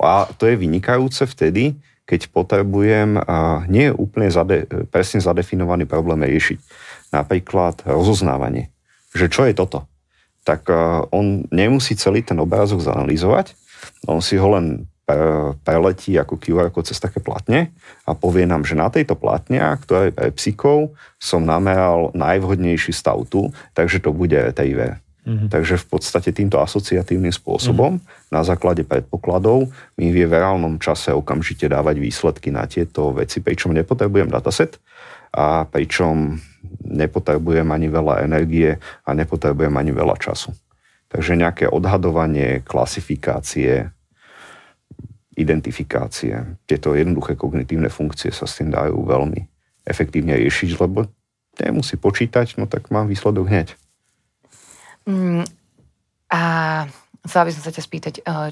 A 0.00 0.30
to 0.36 0.48
je 0.48 0.56
vynikajúce 0.56 1.26
vtedy, 1.28 1.76
keď 2.02 2.28
potrebujem 2.34 3.16
a 3.18 3.62
nie 3.70 3.88
úplne 3.94 4.28
zade, 4.28 4.66
presne 4.90 5.22
zadefinovaný 5.22 5.86
problém 5.86 6.26
riešiť. 6.26 6.58
Napríklad 7.14 7.86
rozoznávanie. 7.86 8.72
Že 9.12 9.26
čo 9.28 9.42
je 9.48 9.54
toto? 9.54 9.78
Tak 10.42 10.66
on 11.14 11.46
nemusí 11.54 11.94
celý 11.94 12.26
ten 12.26 12.40
obrázok 12.42 12.82
zanalýzovať, 12.82 13.54
on 14.10 14.18
si 14.18 14.34
ho 14.34 14.48
len 14.58 14.90
preletí 15.66 16.16
ako 16.16 16.38
QR 16.38 16.70
kód 16.72 16.88
cez 16.88 16.96
také 16.96 17.20
platne 17.20 17.74
a 18.06 18.16
povie 18.16 18.48
nám, 18.48 18.64
že 18.64 18.78
na 18.78 18.88
tejto 18.88 19.12
platne, 19.18 19.60
ktorá 19.60 20.08
je 20.08 20.14
pre 20.14 20.30
psíkov, 20.32 20.96
som 21.20 21.44
nameral 21.44 22.14
najvhodnejší 22.16 22.90
stav 22.96 23.20
tu, 23.28 23.52
takže 23.76 24.00
to 24.00 24.10
bude 24.14 24.38
TIV. 24.56 24.98
Mm-hmm. 25.22 25.54
Takže 25.54 25.78
v 25.78 25.86
podstate 25.86 26.34
týmto 26.34 26.58
asociatívnym 26.58 27.30
spôsobom 27.30 28.02
mm-hmm. 28.02 28.34
na 28.34 28.42
základe 28.42 28.82
predpokladov 28.82 29.70
mi 29.94 30.10
vie 30.10 30.26
v 30.26 30.34
reálnom 30.34 30.82
čase 30.82 31.14
okamžite 31.14 31.70
dávať 31.70 32.02
výsledky 32.02 32.50
na 32.50 32.66
tieto 32.66 33.14
veci, 33.14 33.38
pričom 33.38 33.70
nepotrebujem 33.70 34.26
dataset 34.26 34.82
a 35.30 35.62
pričom 35.70 36.42
nepotrebujem 36.82 37.70
ani 37.70 37.86
veľa 37.86 38.26
energie 38.26 38.82
a 39.06 39.10
nepotrebujem 39.14 39.72
ani 39.78 39.94
veľa 39.94 40.18
času. 40.18 40.50
Takže 41.06 41.38
nejaké 41.38 41.70
odhadovanie, 41.70 42.64
klasifikácie, 42.66 43.94
identifikácie. 45.38 46.58
Tieto 46.66 46.98
jednoduché 46.98 47.38
kognitívne 47.38 47.88
funkcie 47.88 48.34
sa 48.34 48.44
s 48.44 48.58
tým 48.58 48.74
dajú 48.74 48.96
veľmi 49.06 49.40
efektívne 49.86 50.34
riešiť, 50.34 50.70
lebo 50.82 51.06
nemusí 51.62 51.94
počítať, 51.94 52.58
no 52.58 52.66
tak 52.66 52.90
mám 52.90 53.06
výsledok 53.06 53.46
hneď. 53.48 53.68
Mm, 55.08 55.44
a 56.32 56.42
chcela 57.22 57.46
by 57.46 57.52
som 57.54 57.62
sa 57.62 57.72
ťa 57.74 57.82
spýtať, 57.82 58.14
uh, 58.26 58.50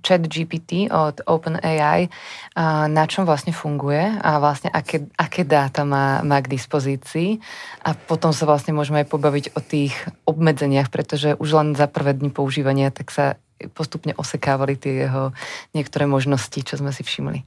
chat 0.00 0.22
GPT 0.24 0.88
od 0.88 1.20
OpenAI, 1.28 2.08
uh, 2.08 2.88
na 2.88 3.04
čom 3.04 3.28
vlastne 3.28 3.52
funguje 3.52 4.00
a 4.00 4.40
vlastne 4.40 4.72
aké, 4.72 5.04
aké 5.20 5.44
dáta 5.44 5.84
má, 5.84 6.24
má 6.24 6.40
k 6.40 6.48
dispozícii 6.48 7.36
a 7.84 7.92
potom 7.92 8.32
sa 8.32 8.48
vlastne 8.48 8.72
môžeme 8.72 9.04
aj 9.04 9.08
pobaviť 9.12 9.44
o 9.56 9.60
tých 9.60 9.92
obmedzeniach, 10.24 10.88
pretože 10.88 11.36
už 11.36 11.48
len 11.52 11.68
za 11.76 11.84
prvé 11.84 12.16
dni 12.16 12.32
používania 12.32 12.88
tak 12.88 13.12
sa 13.12 13.36
postupne 13.74 14.14
osekávali 14.14 14.78
tie 14.78 15.04
jeho 15.08 15.34
niektoré 15.74 16.06
možnosti, 16.06 16.56
čo 16.62 16.78
sme 16.78 16.94
si 16.94 17.02
všimli. 17.02 17.42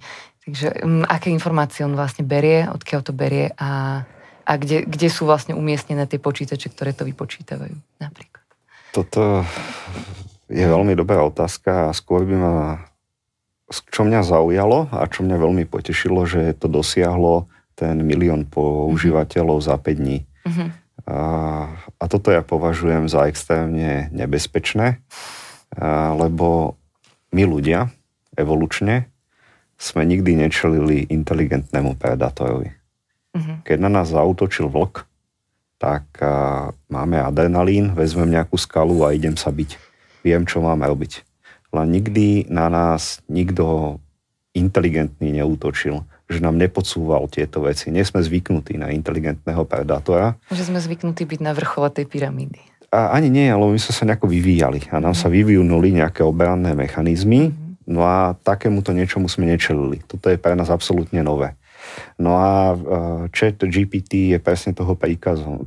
Takže 0.46 0.84
um, 0.84 1.02
aké 1.08 1.34
informácie 1.34 1.86
on 1.88 1.98
vlastne 1.98 2.28
berie, 2.28 2.68
odkiaľ 2.70 3.02
to 3.02 3.14
berie 3.16 3.50
a, 3.58 4.04
a 4.46 4.52
kde, 4.58 4.86
kde 4.86 5.08
sú 5.10 5.26
vlastne 5.26 5.58
umiestnené 5.58 6.06
tie 6.06 6.22
počítače, 6.22 6.70
ktoré 6.70 6.94
to 6.94 7.08
vypočítavajú 7.08 7.74
napríklad. 7.98 8.31
Toto 8.92 9.48
je 10.52 10.66
veľmi 10.68 10.94
dobrá 11.00 11.24
otázka 11.24 11.90
a 11.90 11.96
skôr 11.96 12.28
by 12.28 12.36
ma 12.36 12.56
čo 13.72 14.04
mňa 14.04 14.22
zaujalo 14.28 14.92
a 14.92 15.08
čo 15.08 15.24
mňa 15.24 15.38
veľmi 15.40 15.64
potešilo, 15.64 16.28
že 16.28 16.52
to 16.60 16.68
dosiahlo 16.68 17.48
ten 17.80 18.04
milión 18.04 18.44
používateľov 18.44 19.64
mm-hmm. 19.64 19.72
za 19.72 19.76
5 19.80 20.02
dní. 20.04 20.18
Mm-hmm. 20.44 20.70
A, 21.08 21.18
a 21.88 22.04
toto 22.06 22.30
ja 22.36 22.44
považujem 22.44 23.08
za 23.08 23.26
extrémne 23.32 24.12
nebezpečné, 24.14 25.02
lebo 26.20 26.76
my 27.32 27.44
ľudia, 27.48 27.90
evolučne, 28.36 29.08
sme 29.82 30.06
nikdy 30.06 30.38
nečelili 30.38 31.10
inteligentnému 31.10 31.98
predátorovi. 31.98 32.70
Uh-huh. 33.34 33.56
Keď 33.66 33.78
na 33.82 33.90
nás 33.90 34.14
zautočil 34.14 34.70
vlk, 34.70 35.10
tak 35.82 36.06
uh, 36.22 36.70
máme 36.94 37.18
adrenalín, 37.18 37.98
vezmem 37.98 38.30
nejakú 38.30 38.54
skalu 38.54 39.02
a 39.02 39.18
idem 39.18 39.34
sa 39.34 39.50
byť. 39.50 39.82
Viem, 40.22 40.46
čo 40.46 40.62
máme 40.62 40.86
robiť. 40.86 41.26
Len 41.74 41.88
nikdy 41.90 42.46
na 42.54 42.70
nás 42.70 43.26
nikto 43.26 43.98
inteligentný 44.54 45.34
neútočil, 45.42 46.06
že 46.30 46.38
nám 46.38 46.62
nepodsúval 46.62 47.26
tieto 47.34 47.66
veci. 47.66 47.90
Nie 47.90 48.06
sme 48.06 48.22
zvyknutí 48.22 48.78
na 48.78 48.94
inteligentného 48.94 49.66
predátora. 49.66 50.38
Že 50.54 50.70
sme 50.70 50.80
zvyknutí 50.80 51.26
byť 51.26 51.40
na 51.42 51.58
vrchole 51.58 51.90
tej 51.90 52.06
pyramídy 52.06 52.72
a 52.92 53.16
ani 53.16 53.32
nie, 53.32 53.48
ale 53.48 53.72
my 53.72 53.80
sme 53.80 53.94
sa 53.96 54.04
nejako 54.04 54.28
vyvíjali 54.28 54.92
a 54.92 55.00
nám 55.00 55.16
sa 55.16 55.32
mhm. 55.32 55.34
vyvinuli 55.34 55.90
nejaké 55.96 56.22
obranné 56.28 56.76
mechanizmy, 56.76 57.50
mhm. 57.50 57.88
no 57.88 58.04
a 58.04 58.36
takémuto 58.44 58.92
niečomu 58.92 59.32
sme 59.32 59.48
nečelili. 59.48 60.04
Toto 60.06 60.28
je 60.28 60.38
pre 60.38 60.54
nás 60.54 60.68
absolútne 60.68 61.24
nové. 61.24 61.56
No 62.20 62.38
a 62.38 62.78
chat 63.34 63.60
GPT 63.60 64.36
je 64.36 64.40
presne 64.40 64.76
toho 64.76 64.98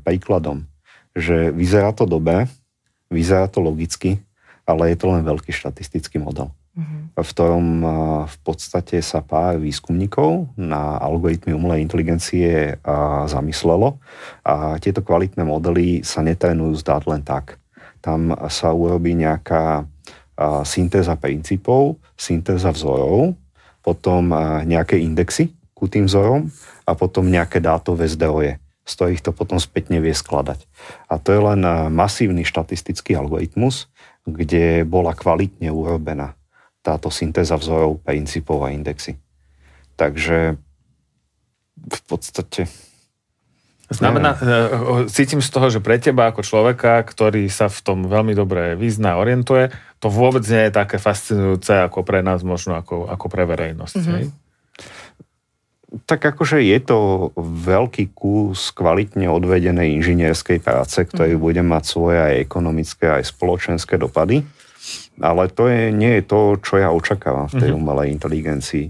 príkladom, 0.01 0.67
že 1.15 1.51
vyzerá 1.51 1.95
to 1.95 2.07
dobe, 2.07 2.47
vyzerá 3.11 3.47
to 3.51 3.63
logicky, 3.63 4.23
ale 4.65 4.93
je 4.93 4.97
to 4.97 5.07
len 5.13 5.23
veľký 5.23 5.53
štatistický 5.53 6.19
model 6.19 6.51
mm-hmm. 6.75 7.03
v 7.15 7.29
ktorom 7.31 7.67
v 8.27 8.37
podstate 8.43 8.99
sa 9.01 9.23
pár 9.23 9.63
výskumníkov 9.63 10.55
na 10.59 10.99
algoritmy 10.99 11.55
umelej 11.55 11.87
inteligencie 11.87 12.79
zamyslelo 13.31 13.99
a 14.43 14.77
tieto 14.83 15.01
kvalitné 15.01 15.47
modely 15.47 16.03
sa 16.03 16.21
netrenujú 16.21 16.75
zdať 16.83 17.03
len 17.09 17.23
tak. 17.23 17.59
Tam 18.03 18.37
sa 18.53 18.75
urobí 18.75 19.17
nejaká 19.17 19.89
syntéza 20.67 21.15
princípov, 21.17 21.97
syntéza 22.19 22.75
vzorov, 22.75 23.39
potom 23.81 24.35
nejaké 24.67 24.99
indexy 25.01 25.55
ku 25.75 25.91
tým 25.91 26.07
vzorom 26.07 26.49
a 26.87 26.95
potom 26.95 27.27
nejaké 27.27 27.59
dátové 27.59 28.07
zdroje, 28.07 28.63
z 28.87 28.93
ktorých 28.95 29.25
to 29.27 29.31
potom 29.35 29.59
spätne 29.59 29.99
vie 29.99 30.15
skladať. 30.15 30.65
A 31.11 31.19
to 31.19 31.35
je 31.35 31.41
len 31.43 31.61
masívny 31.91 32.47
štatistický 32.47 33.19
algoritmus, 33.19 33.91
kde 34.25 34.89
bola 34.89 35.13
kvalitne 35.13 35.69
urobená 35.69 36.39
táto 36.85 37.09
syntéza 37.09 37.57
vzorov, 37.57 38.01
princípov 38.05 38.61
a 38.65 38.73
indexy. 38.73 39.17
Takže 39.97 40.57
v 41.75 42.01
podstate... 42.09 42.69
Znamená, 43.93 44.37
neviem. 44.41 45.09
cítim 45.13 45.45
z 45.45 45.53
toho, 45.53 45.69
že 45.69 45.85
pre 45.85 46.01
teba 46.01 46.33
ako 46.33 46.41
človeka, 46.41 47.05
ktorý 47.05 47.53
sa 47.53 47.69
v 47.69 47.79
tom 47.85 47.99
veľmi 48.09 48.33
dobre 48.33 48.81
vyzná, 48.81 49.21
orientuje, 49.21 49.69
to 50.01 50.09
vôbec 50.09 50.41
nie 50.49 50.69
je 50.69 50.73
také 50.73 50.97
fascinujúce 50.97 51.85
ako 51.85 52.01
pre 52.01 52.25
nás, 52.25 52.41
možno 52.41 52.81
ako, 52.81 53.13
ako 53.13 53.27
pre 53.29 53.45
verejnosť. 53.45 53.97
Mm-hmm. 54.01 54.44
Tak 56.05 56.35
akože 56.35 56.59
je 56.59 56.79
to 56.83 56.99
veľký 57.39 58.11
kus 58.11 58.75
kvalitne 58.75 59.31
odvedenej 59.31 59.95
inžinierskej 60.03 60.59
práce, 60.59 60.99
ktorý 60.99 61.39
mm-hmm. 61.39 61.47
bude 61.47 61.63
mať 61.63 61.85
svoje 61.87 62.19
aj 62.19 62.35
ekonomické, 62.43 63.07
aj 63.15 63.31
spoločenské 63.31 63.95
dopady. 63.95 64.43
Ale 65.23 65.47
to 65.55 65.71
je, 65.71 65.95
nie 65.95 66.19
je 66.19 66.23
to, 66.27 66.59
čo 66.59 66.83
ja 66.83 66.91
očakávam 66.91 67.47
v 67.47 67.57
tej 67.63 67.71
mm-hmm. 67.71 67.81
umelej 67.87 68.09
inteligencii. 68.11 68.87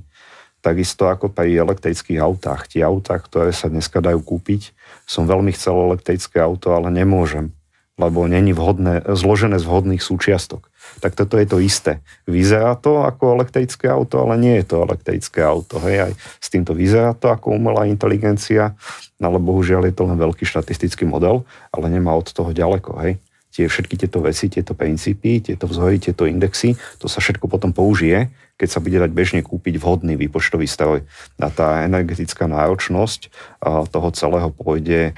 Takisto 0.65 1.13
ako 1.13 1.29
pri 1.29 1.53
elektrických 1.61 2.25
autách. 2.25 2.73
Tie 2.73 2.81
autá, 2.81 3.21
ktoré 3.21 3.53
sa 3.53 3.69
dneska 3.69 4.01
dajú 4.01 4.25
kúpiť, 4.25 4.73
som 5.05 5.29
veľmi 5.29 5.53
chcel 5.53 5.77
elektrické 5.93 6.41
auto, 6.41 6.73
ale 6.73 6.89
nemôžem 6.89 7.53
lebo 7.95 8.27
není 8.27 8.51
vhodné, 8.51 9.07
zložené 9.07 9.63
z 9.63 9.67
vhodných 9.67 10.03
súčiastok. 10.03 10.67
Tak 11.01 11.17
toto 11.19 11.37
je 11.37 11.47
to 11.49 11.59
isté. 11.61 12.01
Vyzerá 12.25 12.77
to 12.79 13.05
ako 13.05 13.41
elektrické 13.41 13.91
auto, 13.91 14.25
ale 14.25 14.41
nie 14.41 14.55
je 14.63 14.65
to 14.73 14.85
elektrické 14.85 15.45
auto. 15.45 15.81
Hej, 15.85 16.11
aj 16.11 16.13
s 16.41 16.49
týmto 16.49 16.73
vyzerá 16.73 17.13
to 17.17 17.29
ako 17.31 17.57
umelá 17.57 17.85
inteligencia, 17.89 18.73
ale 19.21 19.39
bohužiaľ 19.41 19.89
je 19.89 19.95
to 19.95 20.05
len 20.09 20.19
veľký 20.19 20.45
štatistický 20.45 21.05
model, 21.09 21.45
ale 21.73 21.87
nemá 21.89 22.13
od 22.15 22.29
toho 22.31 22.51
ďaleko. 22.53 23.01
Hej. 23.05 23.21
Tie, 23.55 23.71
všetky 23.71 23.95
tieto 23.95 24.19
veci, 24.19 24.51
tieto 24.51 24.75
princípy, 24.75 25.39
tieto 25.39 25.71
vzory, 25.71 26.03
tieto 26.03 26.27
indexy, 26.27 26.75
to 26.99 27.07
sa 27.07 27.23
všetko 27.23 27.47
potom 27.47 27.71
použije, 27.71 28.35
keď 28.59 28.69
sa 28.71 28.83
bude 28.83 28.99
dať 28.99 29.15
bežne 29.15 29.41
kúpiť 29.47 29.79
vhodný 29.79 30.19
výpočtový 30.19 30.67
stroj. 30.67 31.07
A 31.39 31.49
tá 31.55 31.87
energetická 31.87 32.51
náročnosť 32.51 33.31
toho 33.95 34.09
celého 34.11 34.51
pôjde 34.51 35.15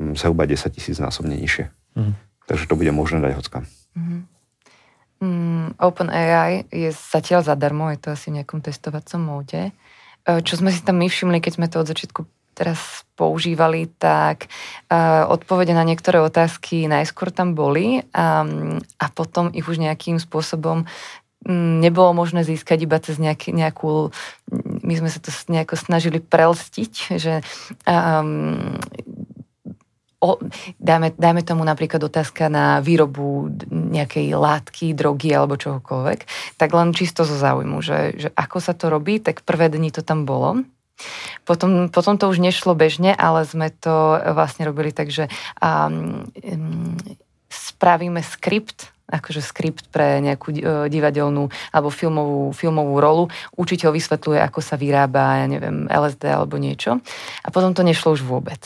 mm, 0.00 0.16
zhruba 0.16 0.48
10 0.48 0.64
tisíc 0.72 0.96
násobne 0.96 1.36
nižšie. 1.36 1.68
Mm. 1.92 2.16
Takže 2.48 2.64
to 2.72 2.76
bude 2.76 2.92
možné 2.92 3.20
dať 3.20 3.32
hockam. 3.36 3.64
Mm-hmm. 3.96 4.20
Mm, 5.22 5.78
OpenAI 5.78 6.66
je 6.72 6.90
zatiaľ 6.90 7.46
zadarmo, 7.46 7.90
je 7.94 7.98
to 8.02 8.08
asi 8.14 8.34
v 8.34 8.42
nejakom 8.42 8.60
testovacom 8.60 9.20
móde. 9.22 9.70
E, 10.26 10.42
čo 10.42 10.58
sme 10.58 10.74
si 10.74 10.82
tam 10.82 10.98
my 10.98 11.06
všimli, 11.06 11.38
keď 11.38 11.52
sme 11.54 11.70
to 11.70 11.80
od 11.80 11.88
začiatku 11.88 12.26
teraz 12.54 13.02
používali, 13.18 13.90
tak 13.98 14.46
uh, 14.46 15.26
odpovede 15.26 15.74
na 15.74 15.82
niektoré 15.82 16.22
otázky 16.22 16.86
najskôr 16.86 17.34
tam 17.34 17.58
boli 17.58 18.06
um, 18.14 18.78
a 18.78 19.06
potom 19.10 19.50
ich 19.50 19.66
už 19.66 19.82
nejakým 19.82 20.22
spôsobom 20.22 20.86
um, 20.86 21.78
nebolo 21.82 22.14
možné 22.14 22.46
získať 22.46 22.86
iba 22.86 22.98
cez 23.02 23.18
nejaký, 23.18 23.50
nejakú, 23.50 24.14
my 24.86 24.94
sme 24.94 25.10
sa 25.10 25.18
to 25.18 25.34
nejako 25.50 25.74
snažili 25.74 26.22
prelstiť, 26.22 26.92
že 27.18 27.42
um, 27.90 28.78
o, 30.24 30.40
dáme, 30.80 31.12
dáme 31.12 31.44
tomu 31.44 31.60
napríklad 31.68 32.00
otázka 32.00 32.48
na 32.48 32.80
výrobu 32.80 33.52
nejakej 33.68 34.32
látky, 34.32 34.96
drogy 34.96 35.36
alebo 35.36 35.60
čohokoľvek, 35.60 36.20
tak 36.56 36.70
len 36.72 36.96
čisto 36.96 37.28
zo 37.28 37.36
záujmu, 37.36 37.84
že, 37.84 37.98
že 38.16 38.28
ako 38.32 38.58
sa 38.64 38.72
to 38.72 38.88
robí, 38.88 39.20
tak 39.20 39.44
prvé 39.44 39.68
dni 39.68 39.92
to 39.92 40.00
tam 40.00 40.24
bolo. 40.24 40.64
Potom, 41.44 41.90
potom 41.90 42.16
to 42.16 42.30
už 42.30 42.40
nešlo 42.40 42.72
bežne, 42.72 43.12
ale 43.12 43.44
sme 43.44 43.68
to 43.68 44.16
vlastne 44.32 44.64
robili 44.64 44.94
tak, 44.94 45.10
že 45.10 45.26
um, 45.58 46.24
um, 46.38 46.94
spravíme 47.50 48.22
skript, 48.22 48.94
akože 49.04 49.44
skript 49.44 49.92
pre 49.92 50.22
nejakú 50.24 50.48
e, 50.54 50.60
divadelnú 50.88 51.52
alebo 51.70 51.92
filmovú, 51.92 52.56
filmovú 52.56 52.94
rolu. 52.98 53.24
Učiteľ 53.52 53.92
vysvetľuje, 53.92 54.40
ako 54.40 54.60
sa 54.64 54.80
vyrába, 54.80 55.44
ja 55.44 55.46
neviem, 55.46 55.84
LSD 55.86 56.24
alebo 56.24 56.56
niečo. 56.56 57.04
A 57.44 57.48
potom 57.52 57.76
to 57.76 57.84
nešlo 57.84 58.16
už 58.16 58.24
vôbec 58.24 58.64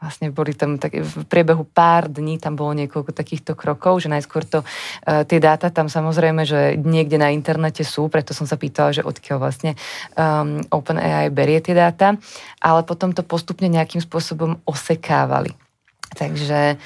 vlastne 0.00 0.32
boli 0.32 0.56
tam 0.56 0.80
tak, 0.80 0.96
v 0.96 1.28
priebehu 1.28 1.68
pár 1.68 2.08
dní 2.08 2.40
tam 2.40 2.56
bolo 2.56 2.72
niekoľko 2.72 3.12
takýchto 3.12 3.52
krokov, 3.52 4.00
že 4.00 4.08
najskôr 4.08 4.48
to, 4.48 4.64
uh, 4.64 5.22
tie 5.28 5.36
dáta 5.36 5.68
tam 5.68 5.92
samozrejme, 5.92 6.48
že 6.48 6.80
niekde 6.80 7.20
na 7.20 7.28
internete 7.28 7.84
sú, 7.84 8.08
preto 8.08 8.32
som 8.32 8.48
sa 8.48 8.56
pýtala, 8.56 8.96
že 8.96 9.04
odkiaľ 9.04 9.38
vlastne 9.38 9.76
um, 10.16 10.64
OpenAI 10.72 11.28
berie 11.28 11.60
tie 11.60 11.76
dáta, 11.76 12.16
ale 12.64 12.80
potom 12.88 13.12
to 13.12 13.20
postupne 13.20 13.68
nejakým 13.68 14.00
spôsobom 14.00 14.64
osekávali. 14.64 15.52
Takže 16.16 16.80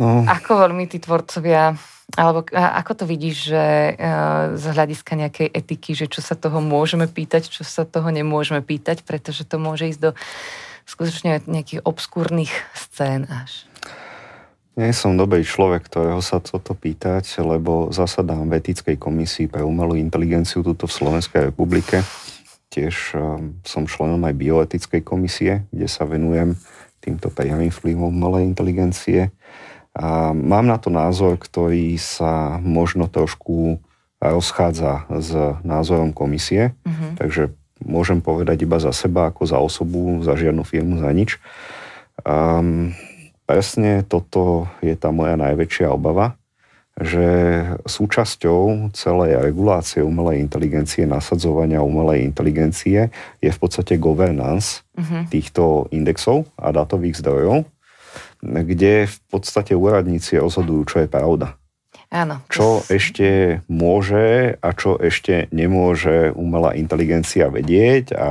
no. 0.00 0.24
ako 0.24 0.66
veľmi 0.66 0.88
tí 0.88 0.98
tvorcovia 0.98 1.76
alebo 2.14 2.44
ako 2.52 2.92
to 3.00 3.04
vidíš, 3.08 3.36
že 3.48 3.64
uh, 3.96 4.54
z 4.54 4.64
hľadiska 4.70 5.12
nejakej 5.16 5.48
etiky, 5.50 5.96
že 5.96 6.06
čo 6.06 6.20
sa 6.20 6.36
toho 6.36 6.60
môžeme 6.60 7.08
pýtať, 7.08 7.48
čo 7.48 7.64
sa 7.64 7.88
toho 7.88 8.12
nemôžeme 8.12 8.60
pýtať, 8.60 9.02
pretože 9.08 9.48
to 9.48 9.56
môže 9.56 9.88
ísť 9.88 10.00
do 10.00 10.10
skutočne 10.84 11.44
nejakých 11.44 11.84
obskúrnych 11.84 12.52
scén 12.72 13.28
až. 13.28 13.68
Nie 14.74 14.90
som 14.90 15.14
dobrý 15.14 15.46
človek, 15.46 15.86
ktorého 15.86 16.18
sa 16.18 16.42
toto 16.42 16.74
pýtať, 16.74 17.22
lebo 17.46 17.94
zasadám 17.94 18.50
v 18.50 18.58
etickej 18.58 18.98
komisii 18.98 19.46
pre 19.46 19.62
umelú 19.62 19.94
inteligenciu 19.94 20.66
tuto 20.66 20.90
v 20.90 20.96
Slovenskej 20.98 21.54
republike. 21.54 22.02
Tiež 22.74 23.14
um, 23.14 23.62
som 23.62 23.86
členom 23.86 24.18
aj 24.26 24.34
bioetickej 24.34 25.06
komisie, 25.06 25.62
kde 25.70 25.86
sa 25.86 26.02
venujem 26.02 26.58
týmto 26.98 27.30
priamým 27.30 27.70
vplyvom 27.70 28.10
umelej 28.10 28.50
inteligencie. 28.50 29.30
A 29.94 30.34
mám 30.34 30.66
na 30.66 30.74
to 30.82 30.90
názor, 30.90 31.38
ktorý 31.38 31.94
sa 31.94 32.58
možno 32.58 33.06
trošku 33.06 33.78
rozchádza 34.18 35.06
s 35.22 35.30
názorom 35.62 36.10
komisie, 36.10 36.74
mm-hmm. 36.82 37.10
takže 37.14 37.54
môžem 37.84 38.18
povedať 38.18 38.64
iba 38.64 38.80
za 38.80 38.90
seba, 38.90 39.30
ako 39.30 39.42
za 39.44 39.58
osobu, 39.60 40.24
za 40.24 40.34
žiadnu 40.34 40.64
firmu, 40.64 40.98
za 40.98 41.12
nič. 41.12 41.38
Um, 42.24 42.96
presne 43.44 44.02
toto 44.04 44.68
je 44.80 44.96
tá 44.96 45.12
moja 45.12 45.36
najväčšia 45.36 45.92
obava, 45.92 46.40
že 46.94 47.26
súčasťou 47.90 48.94
celej 48.94 49.42
regulácie 49.42 49.98
umelej 49.98 50.46
inteligencie, 50.46 51.10
nasadzovania 51.10 51.82
umelej 51.82 52.22
inteligencie 52.22 53.10
je 53.42 53.50
v 53.50 53.58
podstate 53.58 53.98
governance 53.98 54.86
uh-huh. 54.94 55.26
týchto 55.26 55.90
indexov 55.90 56.46
a 56.54 56.70
dátových 56.70 57.18
zdrojov, 57.18 57.66
kde 58.40 59.10
v 59.10 59.18
podstate 59.26 59.74
úradníci 59.74 60.38
rozhodujú, 60.38 60.82
čo 60.86 60.96
je 61.02 61.08
pravda. 61.10 61.58
Áno. 62.12 62.40
Čo 62.52 62.84
ešte 62.88 63.60
môže 63.68 64.56
a 64.60 64.68
čo 64.76 64.96
ešte 65.00 65.48
nemôže 65.50 66.32
umelá 66.34 66.74
inteligencia 66.74 67.48
vedieť 67.48 68.14
a 68.16 68.30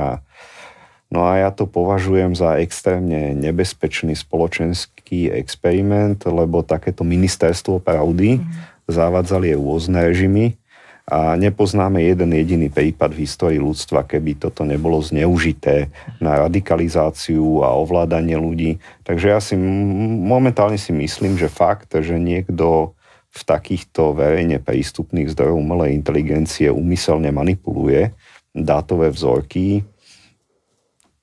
No 1.14 1.30
a 1.30 1.46
ja 1.46 1.54
to 1.54 1.70
považujem 1.70 2.34
za 2.34 2.58
extrémne 2.58 3.38
nebezpečný 3.38 4.18
spoločenský 4.18 5.30
experiment, 5.30 6.18
lebo 6.26 6.66
takéto 6.66 7.06
ministerstvo 7.06 7.78
pravdy 7.78 8.42
mm. 8.42 8.90
zavádzali 8.90 9.54
rôzne 9.54 10.10
režimy 10.10 10.58
a 11.06 11.36
nepoznáme 11.38 12.02
jeden 12.02 12.34
jediný 12.34 12.72
prípad 12.72 13.14
v 13.14 13.28
histórii 13.28 13.60
ľudstva, 13.60 14.08
keby 14.08 14.40
toto 14.40 14.66
nebolo 14.66 14.98
zneužité 15.04 15.92
na 16.18 16.40
radikalizáciu 16.48 17.60
a 17.62 17.76
ovládanie 17.76 18.34
ľudí. 18.34 18.82
Takže 19.06 19.26
ja 19.28 19.38
si 19.38 19.54
momentálne 19.54 20.80
si 20.80 20.90
myslím, 20.96 21.38
že 21.38 21.52
fakt, 21.52 21.92
že 21.94 22.16
niekto 22.16 22.96
v 23.34 23.40
takýchto 23.42 24.14
verejne 24.14 24.62
prístupných 24.62 25.26
zdrojov 25.34 25.58
umelej 25.58 25.98
inteligencie 25.98 26.70
umyselne 26.70 27.34
manipuluje 27.34 28.14
dátové 28.54 29.10
vzorky, 29.10 29.82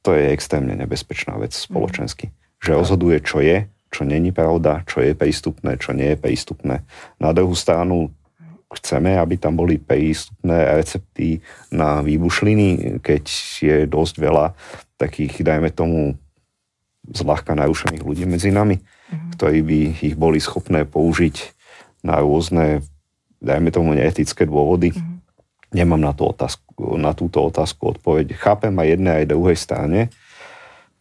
to 0.04 0.12
je 0.12 0.36
extrémne 0.36 0.76
nebezpečná 0.76 1.40
vec 1.40 1.56
spoločensky. 1.56 2.36
Že 2.60 2.84
rozhoduje, 2.84 3.18
čo 3.24 3.40
je, 3.40 3.72
čo 3.88 4.04
není 4.04 4.36
pravda, 4.36 4.84
čo 4.84 5.00
je 5.00 5.16
prístupné, 5.16 5.80
čo 5.80 5.96
nie 5.96 6.12
je 6.14 6.18
prístupné. 6.20 6.84
Na 7.22 7.32
druhú 7.32 7.56
stranu 7.56 8.12
chceme, 8.72 9.16
aby 9.16 9.40
tam 9.40 9.56
boli 9.56 9.80
prístupné 9.80 10.80
recepty 10.80 11.40
na 11.72 12.04
výbušliny, 12.04 13.00
keď 13.00 13.24
je 13.60 13.76
dosť 13.88 14.16
veľa 14.20 14.56
takých, 15.00 15.44
dajme 15.44 15.72
tomu, 15.72 16.20
zľahka 17.08 17.58
narušených 17.58 18.04
ľudí 18.06 18.24
medzi 18.30 18.54
nami, 18.54 18.80
mm-hmm. 18.80 19.32
ktorí 19.36 19.60
by 19.66 19.80
ich 20.06 20.16
boli 20.16 20.40
schopné 20.40 20.86
použiť 20.86 21.61
na 22.02 22.22
rôzne, 22.22 22.82
dajme 23.42 23.70
tomu, 23.74 23.94
neetické 23.94 24.46
dôvody. 24.46 24.94
Mm-hmm. 24.94 25.18
Nemám 25.72 26.02
na, 26.04 26.12
to 26.12 26.30
otázku, 26.30 27.00
na 27.00 27.16
túto 27.16 27.40
otázku 27.48 27.96
odpoveď. 27.96 28.36
Chápem 28.36 28.76
aj 28.76 28.88
jednej, 28.92 29.14
aj 29.24 29.32
druhej 29.32 29.58
strane. 29.58 30.00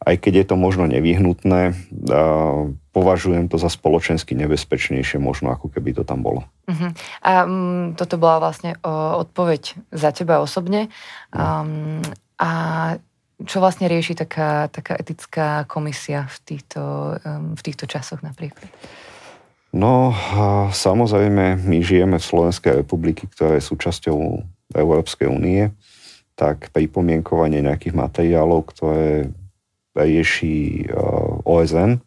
Aj 0.00 0.16
keď 0.16 0.32
je 0.32 0.46
to 0.48 0.56
možno 0.56 0.88
nevyhnutné, 0.88 1.76
považujem 2.88 3.52
to 3.52 3.60
za 3.60 3.68
spoločensky 3.68 4.32
nebezpečnejšie, 4.32 5.20
možno 5.20 5.52
ako 5.52 5.68
keby 5.68 5.92
to 5.92 6.08
tam 6.08 6.24
bolo. 6.24 6.48
Uh-huh. 6.64 6.90
A 7.20 7.44
um, 7.44 7.92
toto 7.92 8.16
bola 8.16 8.40
vlastne 8.40 8.80
o, 8.80 9.20
odpoveď 9.20 9.76
za 9.92 10.08
teba 10.16 10.40
osobne. 10.40 10.88
Um, 11.36 12.00
a 12.40 12.50
čo 13.44 13.60
vlastne 13.60 13.92
rieši 13.92 14.16
taká, 14.16 14.72
taká 14.72 14.96
etická 14.96 15.68
komisia 15.68 16.32
v 16.32 16.36
týchto, 16.48 16.80
um, 17.20 17.52
v 17.52 17.60
týchto 17.60 17.84
časoch 17.84 18.24
napríklad? 18.24 18.72
No, 19.70 20.10
samozrejme, 20.74 21.62
my 21.62 21.78
žijeme 21.78 22.18
v 22.18 22.26
Slovenskej 22.26 22.82
republiky, 22.82 23.30
ktorá 23.30 23.54
je 23.54 23.70
súčasťou 23.70 24.18
Európskej 24.74 25.30
únie, 25.30 25.70
tak 26.34 26.74
pripomienkovanie 26.74 27.62
nejakých 27.62 27.94
materiálov, 27.94 28.66
ktoré 28.74 29.30
rieši 29.94 30.90
OSN 31.46 32.02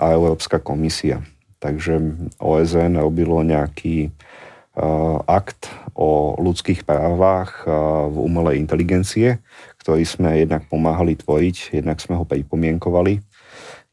a 0.00 0.04
Európska 0.16 0.64
komisia. 0.64 1.20
Takže 1.60 2.00
OSN 2.40 2.96
robilo 2.96 3.44
nejaký 3.44 4.08
akt 5.28 5.68
o 5.92 6.40
ľudských 6.40 6.88
právach 6.88 7.68
v 8.08 8.16
umelej 8.16 8.58
inteligencie, 8.64 9.44
ktorý 9.84 10.08
sme 10.08 10.40
jednak 10.40 10.64
pomáhali 10.72 11.20
tvoriť, 11.20 11.76
jednak 11.78 12.00
sme 12.00 12.16
ho 12.16 12.24
pripomienkovali 12.24 13.20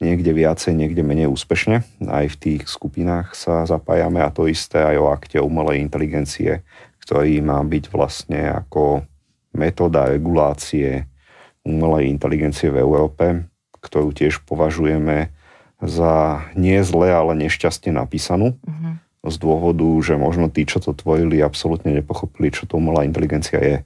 niekde 0.01 0.33
viacej, 0.33 0.73
niekde 0.73 1.05
menej 1.05 1.29
úspešne. 1.29 1.85
Aj 2.09 2.25
v 2.25 2.35
tých 2.35 2.65
skupinách 2.65 3.37
sa 3.37 3.63
zapájame 3.69 4.19
a 4.19 4.33
to 4.33 4.49
isté 4.49 4.81
aj 4.81 4.97
o 4.97 5.07
akte 5.13 5.37
umelej 5.37 5.79
inteligencie, 5.85 6.65
ktorý 7.05 7.39
má 7.45 7.61
byť 7.61 7.83
vlastne 7.93 8.49
ako 8.49 9.05
metóda 9.53 10.09
regulácie 10.09 11.05
umelej 11.61 12.09
inteligencie 12.09 12.73
v 12.73 12.81
Európe, 12.81 13.45
ktorú 13.77 14.11
tiež 14.11 14.41
považujeme 14.49 15.29
za 15.81 16.45
nie 16.57 16.77
zle, 16.81 17.09
ale 17.09 17.33
nešťastne 17.37 17.93
napísanú. 17.93 18.57
Uh-huh. 18.61 18.93
Z 19.21 19.37
dôvodu, 19.37 19.85
že 20.01 20.17
možno 20.17 20.49
tí, 20.49 20.65
čo 20.65 20.81
to 20.81 20.97
tvorili, 20.97 21.45
absolútne 21.45 21.93
nepochopili, 21.93 22.49
čo 22.49 22.65
to 22.65 22.81
umelá 22.81 23.05
inteligencia 23.05 23.61
je. 23.61 23.77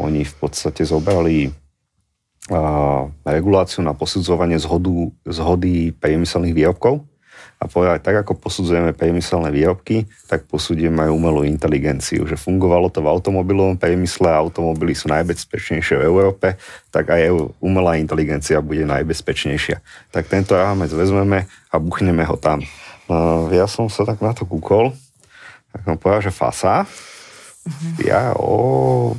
Oni 0.00 0.24
v 0.24 0.34
podstate 0.40 0.84
zobrali 0.88 1.52
a, 2.50 3.06
reguláciu 3.22 3.84
na 3.84 3.94
posudzovanie 3.94 4.58
zhodu, 4.58 5.12
zhody 5.28 5.94
priemyselných 5.94 6.56
výrobkov 6.56 7.06
a 7.62 7.70
povedať, 7.70 8.02
tak 8.02 8.26
ako 8.26 8.42
posudzujeme 8.42 8.90
priemyselné 8.90 9.54
výrobky, 9.54 10.10
tak 10.26 10.50
posúdime 10.50 11.06
aj 11.06 11.14
umelú 11.14 11.46
inteligenciu, 11.46 12.26
že 12.26 12.34
fungovalo 12.34 12.90
to 12.90 12.98
v 12.98 13.06
automobilovom 13.06 13.78
priemysle 13.78 14.26
automobily 14.26 14.98
sú 14.98 15.06
najbezpečnejšie 15.14 15.94
v 15.94 16.02
Európe, 16.02 16.58
tak 16.90 17.14
aj 17.14 17.30
umelá 17.62 18.02
inteligencia 18.02 18.58
bude 18.58 18.82
najbezpečnejšia. 18.82 19.78
Tak 20.10 20.26
tento 20.26 20.58
rámec 20.58 20.90
vezmeme 20.90 21.46
a 21.70 21.74
buchneme 21.78 22.26
ho 22.26 22.34
tam. 22.34 22.66
No, 23.06 23.46
ja 23.54 23.70
som 23.70 23.86
sa 23.86 24.02
tak 24.02 24.18
na 24.18 24.34
to 24.34 24.42
kúkol, 24.42 24.90
tak 25.70 25.86
som 25.86 25.94
povedal, 25.94 26.26
že 26.26 26.34
fasa. 26.34 26.82
Uh-huh. 27.62 27.94
Ja 28.02 28.34
o, 28.34 29.14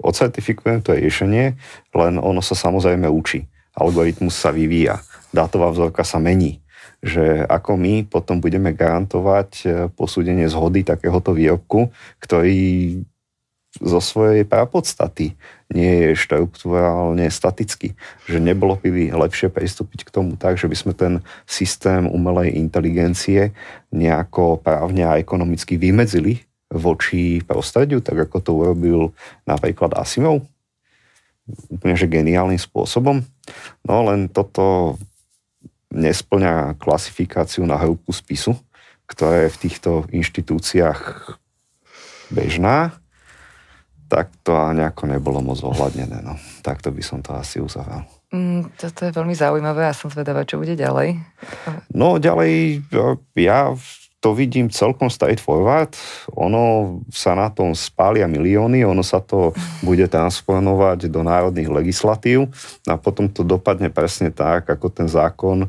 ocertifikujem 0.00 0.80
to 0.82 0.96
riešenie, 0.96 1.54
len 1.94 2.14
ono 2.16 2.40
sa 2.40 2.56
samozrejme 2.56 3.06
učí. 3.06 3.46
Algoritmus 3.76 4.34
sa 4.34 4.50
vyvíja, 4.50 5.04
dátová 5.30 5.70
vzorka 5.70 6.02
sa 6.02 6.18
mení 6.18 6.60
že 7.00 7.48
ako 7.48 7.80
my 7.80 8.04
potom 8.04 8.44
budeme 8.44 8.76
garantovať 8.76 9.50
e, 9.64 9.66
posúdenie 9.96 10.44
zhody 10.52 10.84
takéhoto 10.84 11.32
výrobku, 11.32 11.88
ktorý 12.20 13.00
zo 13.78 14.02
svojej 14.02 14.42
podstaty 14.44 15.38
nie 15.70 16.10
je 16.10 16.18
štruktúrálne 16.18 17.22
statický. 17.30 17.94
Že 18.26 18.42
nebolo 18.42 18.74
by 18.74 19.14
lepšie 19.14 19.46
pristúpiť 19.46 20.10
k 20.10 20.10
tomu 20.10 20.34
tak, 20.34 20.58
že 20.58 20.66
by 20.66 20.76
sme 20.76 20.92
ten 20.92 21.14
systém 21.46 22.10
umelej 22.10 22.58
inteligencie 22.58 23.54
nejako 23.94 24.58
právne 24.58 25.06
a 25.06 25.22
ekonomicky 25.22 25.78
vymedzili 25.78 26.49
voči 26.70 27.42
prostrediu, 27.42 27.98
tak 27.98 28.30
ako 28.30 28.36
to 28.38 28.50
urobil 28.54 29.00
napríklad 29.44 29.92
Asimov? 29.98 30.46
Úplne, 31.66 31.98
že 31.98 32.06
geniálnym 32.06 32.58
spôsobom. 32.62 33.26
No 33.82 33.94
len 34.06 34.30
toto 34.30 34.94
nesplňa 35.90 36.78
klasifikáciu 36.78 37.66
na 37.66 37.74
hrúbku 37.74 38.14
spisu, 38.14 38.54
ktorá 39.10 39.46
je 39.46 39.54
v 39.58 39.60
týchto 39.66 39.90
inštitúciách 40.14 41.34
bežná, 42.30 42.94
tak 44.06 44.30
to 44.46 44.54
nejako 44.74 45.10
nebolo 45.10 45.42
moc 45.42 45.58
ohľadnené. 45.62 46.22
No. 46.22 46.38
Takto 46.62 46.94
by 46.94 47.02
som 47.02 47.18
to 47.22 47.34
asi 47.34 47.58
uzavrel. 47.58 48.06
Mm, 48.30 48.70
toto 48.78 49.06
je 49.06 49.14
veľmi 49.14 49.34
zaujímavé 49.34 49.90
a 49.90 49.94
som 49.94 50.06
zvedavá, 50.06 50.46
čo 50.46 50.62
bude 50.62 50.78
ďalej. 50.78 51.18
No 51.90 52.22
ďalej, 52.22 52.82
ja 53.34 53.74
to 54.20 54.36
vidím 54.36 54.68
celkom 54.68 55.08
straightforward. 55.08 55.96
Ono 56.36 56.96
sa 57.08 57.32
na 57.32 57.48
tom 57.48 57.72
spália 57.72 58.28
milióny, 58.28 58.84
ono 58.84 59.00
sa 59.00 59.24
to 59.24 59.56
bude 59.80 60.04
transponovať 60.12 61.08
do 61.08 61.24
národných 61.24 61.72
legislatív 61.72 62.52
a 62.84 63.00
potom 63.00 63.32
to 63.32 63.40
dopadne 63.40 63.88
presne 63.88 64.28
tak, 64.28 64.68
ako 64.68 64.92
ten 64.92 65.08
zákon, 65.08 65.66
e, 65.66 65.68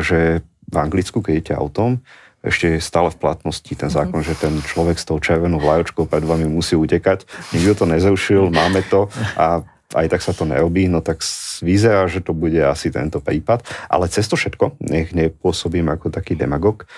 že 0.00 0.40
v 0.72 0.76
Anglicku, 0.80 1.20
keď 1.20 1.32
idete 1.36 1.54
autom, 1.54 2.00
ešte 2.42 2.74
je 2.74 2.78
stále 2.82 3.06
v 3.12 3.20
platnosti 3.22 3.70
ten 3.70 3.86
zákon, 3.86 4.18
mm-hmm. 4.18 4.34
že 4.34 4.42
ten 4.42 4.54
človek 4.64 4.98
s 4.98 5.06
tou 5.06 5.20
červenou 5.22 5.62
vlajočkou 5.62 6.10
pred 6.10 6.26
vami 6.26 6.50
musí 6.50 6.74
utekať. 6.74 7.22
Nikto 7.54 7.84
to 7.84 7.84
nezrušil, 7.86 8.50
máme 8.50 8.82
to 8.90 9.06
a 9.38 9.62
aj 9.94 10.06
tak 10.12 10.20
sa 10.24 10.32
to 10.32 10.48
nerobí, 10.48 10.88
no 10.88 11.04
tak 11.04 11.20
vyzerá, 11.60 12.08
že 12.08 12.24
to 12.24 12.32
bude 12.34 12.58
asi 12.58 12.90
tento 12.90 13.20
prípad. 13.20 13.64
Ale 13.88 14.08
cez 14.08 14.26
to 14.26 14.36
všetko, 14.36 14.80
nech 14.82 15.12
nepôsobím 15.14 15.88
ako 15.92 16.10
taký 16.10 16.34
demagog, 16.34 16.88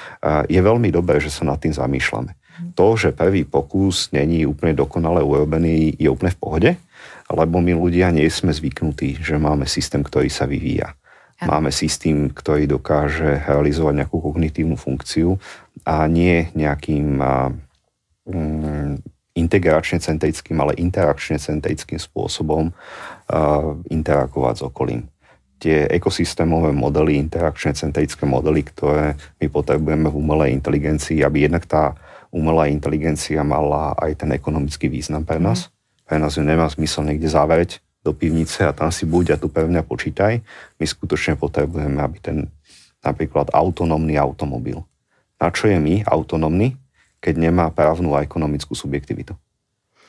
je 0.48 0.60
veľmi 0.60 0.88
dobré, 0.94 1.18
že 1.18 1.30
sa 1.30 1.44
nad 1.44 1.60
tým 1.60 1.74
zamýšľame. 1.74 2.34
To, 2.78 2.94
že 2.94 3.10
prvý 3.10 3.42
pokus 3.42 4.14
není 4.14 4.46
úplne 4.46 4.78
dokonale 4.78 5.22
urobený, 5.22 5.98
je 5.98 6.06
úplne 6.06 6.30
v 6.30 6.38
pohode, 6.38 6.70
lebo 7.30 7.58
my 7.58 7.72
ľudia 7.74 8.14
nie 8.14 8.30
sme 8.30 8.54
zvyknutí, 8.54 9.18
že 9.18 9.38
máme 9.38 9.66
systém, 9.66 10.02
ktorý 10.06 10.30
sa 10.30 10.46
vyvíja. 10.46 10.94
Máme 11.42 11.74
systém, 11.74 12.30
ktorý 12.30 12.70
dokáže 12.70 13.42
realizovať 13.42 14.06
nejakú 14.06 14.22
kognitívnu 14.22 14.78
funkciu 14.78 15.36
a 15.82 16.06
nie 16.06 16.48
nejakým 16.54 17.18
mm, 18.30 19.13
integračne 19.34 19.98
centrickým, 19.98 20.56
ale 20.62 20.78
interakčne 20.78 21.42
centrickým 21.42 21.98
spôsobom 21.98 22.70
uh, 22.70 23.74
interagovať 23.90 24.54
s 24.54 24.62
okolím. 24.62 25.02
Tie 25.58 25.90
ekosystémové 25.90 26.70
modely, 26.70 27.18
interakčne 27.18 27.74
centrické 27.74 28.22
modely, 28.26 28.62
ktoré 28.62 29.18
my 29.42 29.46
potrebujeme 29.50 30.06
v 30.06 30.18
umelej 30.18 30.50
inteligencii, 30.54 31.26
aby 31.26 31.50
jednak 31.50 31.66
tá 31.66 31.98
umelá 32.34 32.70
inteligencia 32.70 33.42
mala 33.46 33.94
aj 33.98 34.26
ten 34.26 34.30
ekonomický 34.34 34.90
význam 34.90 35.22
pre 35.26 35.42
nás. 35.42 35.70
Mm. 35.70 35.72
Pre 36.04 36.16
nás 36.18 36.32
ju 36.34 36.42
nemá 36.42 36.66
zmysel 36.70 37.06
niekde 37.06 37.30
zavrieť 37.30 37.78
do 38.04 38.12
pivnice 38.12 38.68
a 38.68 38.76
tam 38.76 38.92
si 38.92 39.08
buď 39.08 39.34
a 39.34 39.40
tu 39.40 39.48
pevne 39.48 39.80
počítaj. 39.80 40.42
My 40.76 40.84
skutočne 40.84 41.40
potrebujeme, 41.40 41.96
aby 42.02 42.18
ten 42.20 42.36
napríklad 43.00 43.48
autonómny 43.50 44.20
automobil. 44.20 44.84
Na 45.40 45.48
čo 45.48 45.72
je 45.72 45.80
my 45.80 46.04
autonómny? 46.04 46.76
Keď 47.24 47.40
nemá 47.40 47.72
právnu 47.72 48.12
a 48.12 48.20
ekonomickú 48.20 48.76
subjektivitu. 48.76 49.32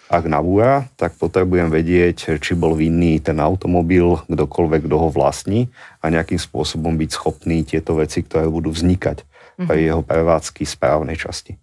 Ak 0.05 0.27
nabúra, 0.29 0.85
tak 0.99 1.17
potrebujem 1.17 1.71
vedieť, 1.71 2.37
či 2.37 2.51
bol 2.53 2.77
vinný 2.77 3.17
ten 3.23 3.41
automobil, 3.41 4.21
kdokoľvek, 4.29 4.85
kto 4.85 4.95
ho 5.01 5.09
vlastní 5.09 5.71
a 6.03 6.13
nejakým 6.13 6.37
spôsobom 6.37 6.93
byť 6.93 7.09
schopný 7.09 7.65
tieto 7.65 7.97
veci, 7.97 8.21
ktoré 8.21 8.45
budú 8.45 8.69
vznikať 8.69 9.25
pre 9.65 9.79
mhm. 9.79 9.85
jeho 9.87 10.01
prevádzky 10.03 10.61
správnej 10.67 11.17
časti. 11.17 11.55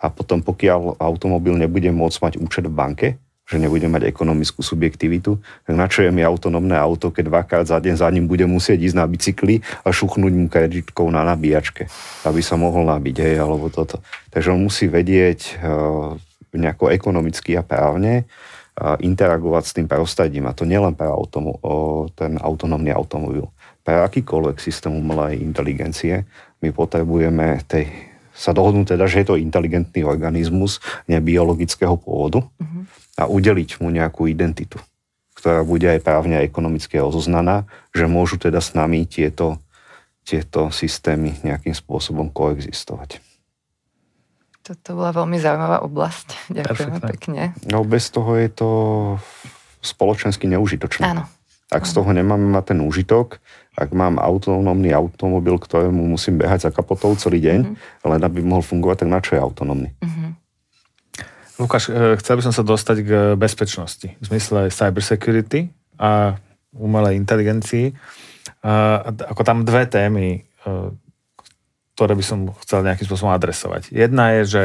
A 0.00 0.10
potom, 0.10 0.42
pokiaľ 0.42 0.98
automobil 0.98 1.54
nebude 1.54 1.88
môcť 1.94 2.18
mať 2.18 2.32
účet 2.42 2.66
v 2.66 2.74
banke, 2.74 3.08
že 3.44 3.60
nebude 3.60 3.84
mať 3.92 4.08
ekonomickú 4.08 4.64
subjektivitu, 4.64 5.36
tak 5.68 5.74
na 5.76 5.84
čo 5.84 6.00
je 6.00 6.08
mi 6.08 6.24
autonómne 6.24 6.72
auto, 6.80 7.12
keď 7.12 7.28
dvakrát 7.28 7.64
za 7.68 7.76
deň 7.76 7.94
za 8.00 8.08
ním 8.08 8.24
bude 8.24 8.48
musieť 8.48 8.80
ísť 8.80 8.96
na 8.96 9.04
bicykli 9.04 9.60
a 9.84 9.92
šuchnúť 9.92 10.32
mu 10.32 10.48
kreditkou 10.48 11.12
na 11.12 11.28
nabíjačke, 11.28 11.84
aby 12.24 12.40
sa 12.40 12.56
mohol 12.56 12.88
nabiť, 12.88 13.16
hej, 13.20 13.36
alebo 13.36 13.68
toto. 13.68 14.00
Takže 14.32 14.48
on 14.48 14.64
musí 14.64 14.88
vedieť 14.88 15.60
uh, 15.60 16.16
nejako 16.56 16.88
ekonomicky 16.88 17.52
a 17.60 17.62
právne 17.62 18.24
uh, 18.24 18.96
interagovať 19.04 19.64
s 19.68 19.74
tým 19.76 19.86
prostredím. 19.92 20.48
A 20.48 20.56
to 20.56 20.64
nielen 20.64 20.96
pre 20.96 21.12
automo- 21.12 21.60
uh, 21.60 22.08
ten 22.16 22.40
autonómny 22.40 22.96
automobil. 22.96 23.44
Pre 23.84 23.92
akýkoľvek 24.08 24.56
systém 24.56 24.96
umelej 24.96 25.44
inteligencie 25.44 26.24
my 26.64 26.72
potrebujeme 26.72 27.60
tej, 27.68 27.92
sa 28.32 28.56
dohodnúť 28.56 28.96
teda, 28.96 29.04
že 29.04 29.20
je 29.20 29.26
to 29.28 29.36
inteligentný 29.36 30.00
organizmus 30.08 30.80
nebiologického 31.04 32.00
pôvodu, 32.00 32.40
uh-huh 32.40 33.03
a 33.14 33.30
udeliť 33.30 33.78
mu 33.78 33.90
nejakú 33.94 34.26
identitu, 34.26 34.82
ktorá 35.38 35.62
bude 35.62 35.86
aj 35.86 36.02
právne 36.02 36.38
a 36.38 36.46
ekonomicky 36.46 36.98
rozoznaná, 36.98 37.66
že 37.94 38.10
môžu 38.10 38.38
teda 38.38 38.58
s 38.58 38.74
nami 38.74 39.06
tieto, 39.06 39.62
tieto 40.26 40.70
systémy 40.74 41.38
nejakým 41.46 41.74
spôsobom 41.74 42.30
koexistovať. 42.34 43.22
Toto 44.64 44.96
bola 44.96 45.12
veľmi 45.12 45.36
zaujímavá 45.36 45.84
oblasť. 45.84 46.48
Ďakujeme 46.48 46.98
Perfektne. 46.98 47.52
pekne. 47.52 47.68
No 47.68 47.84
bez 47.84 48.08
toho 48.08 48.32
je 48.40 48.48
to 48.48 48.70
spoločensky 49.84 50.48
neužitočné. 50.48 51.04
Áno. 51.04 51.28
Ak 51.68 51.84
z 51.84 51.92
toho 51.92 52.08
nemáme 52.16 52.48
mať 52.48 52.72
ten 52.72 52.80
úžitok, 52.80 53.44
ak 53.74 53.90
mám 53.92 54.16
autonómny 54.16 54.94
automobil, 54.94 55.58
ktorému 55.58 56.06
musím 56.06 56.40
behať 56.40 56.68
za 56.68 56.70
kapotou 56.70 57.12
celý 57.18 57.42
deň, 57.44 57.58
mm-hmm. 57.66 58.08
len 58.08 58.20
aby 58.24 58.40
mohol 58.40 58.62
fungovať, 58.62 59.04
tak 59.04 59.08
na 59.10 59.20
čo 59.20 59.36
je 59.36 59.40
autonómny? 59.42 59.90
Mm-hmm. 59.98 60.30
Lukáš, 61.58 61.86
e, 61.86 62.18
chcel 62.18 62.34
by 62.40 62.42
som 62.50 62.54
sa 62.54 62.66
dostať 62.66 62.96
k 63.06 63.10
bezpečnosti 63.38 64.08
v 64.10 64.24
zmysle 64.24 64.74
cybersecurity 64.74 65.70
a 65.98 66.34
umelej 66.74 67.14
inteligencii. 67.14 67.94
Ako 69.30 69.46
tam 69.46 69.62
dve 69.62 69.86
témy, 69.86 70.42
e, 70.42 70.70
ktoré 71.94 72.18
by 72.18 72.24
som 72.26 72.38
chcel 72.66 72.82
nejakým 72.82 73.06
spôsobom 73.06 73.30
adresovať. 73.30 73.94
Jedna 73.94 74.34
je, 74.40 74.42
že 74.44 74.64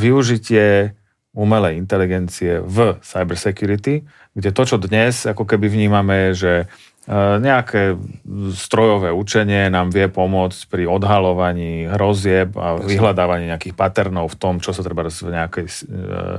využitie 0.00 0.96
umelej 1.36 1.76
inteligencie 1.76 2.64
v 2.64 2.96
cybersecurity, 3.04 4.08
kde 4.32 4.50
to, 4.50 4.62
čo 4.64 4.80
dnes 4.80 5.28
ako 5.28 5.44
keby 5.44 5.68
vnímame, 5.68 6.32
že 6.32 6.64
E, 6.64 6.89
nejaké 7.42 7.98
strojové 8.54 9.10
učenie 9.10 9.66
nám 9.66 9.90
vie 9.90 10.06
pomôcť 10.06 10.60
pri 10.70 10.86
odhalovaní 10.86 11.90
hrozieb 11.90 12.54
a 12.54 12.78
vyhľadávaní 12.78 13.50
nejakých 13.50 13.74
paternov 13.74 14.30
v 14.30 14.38
tom, 14.38 14.54
čo 14.62 14.70
sa 14.70 14.86
treba 14.86 15.02
v, 15.02 15.34
nejakej, 15.34 15.66
e, 15.90 16.38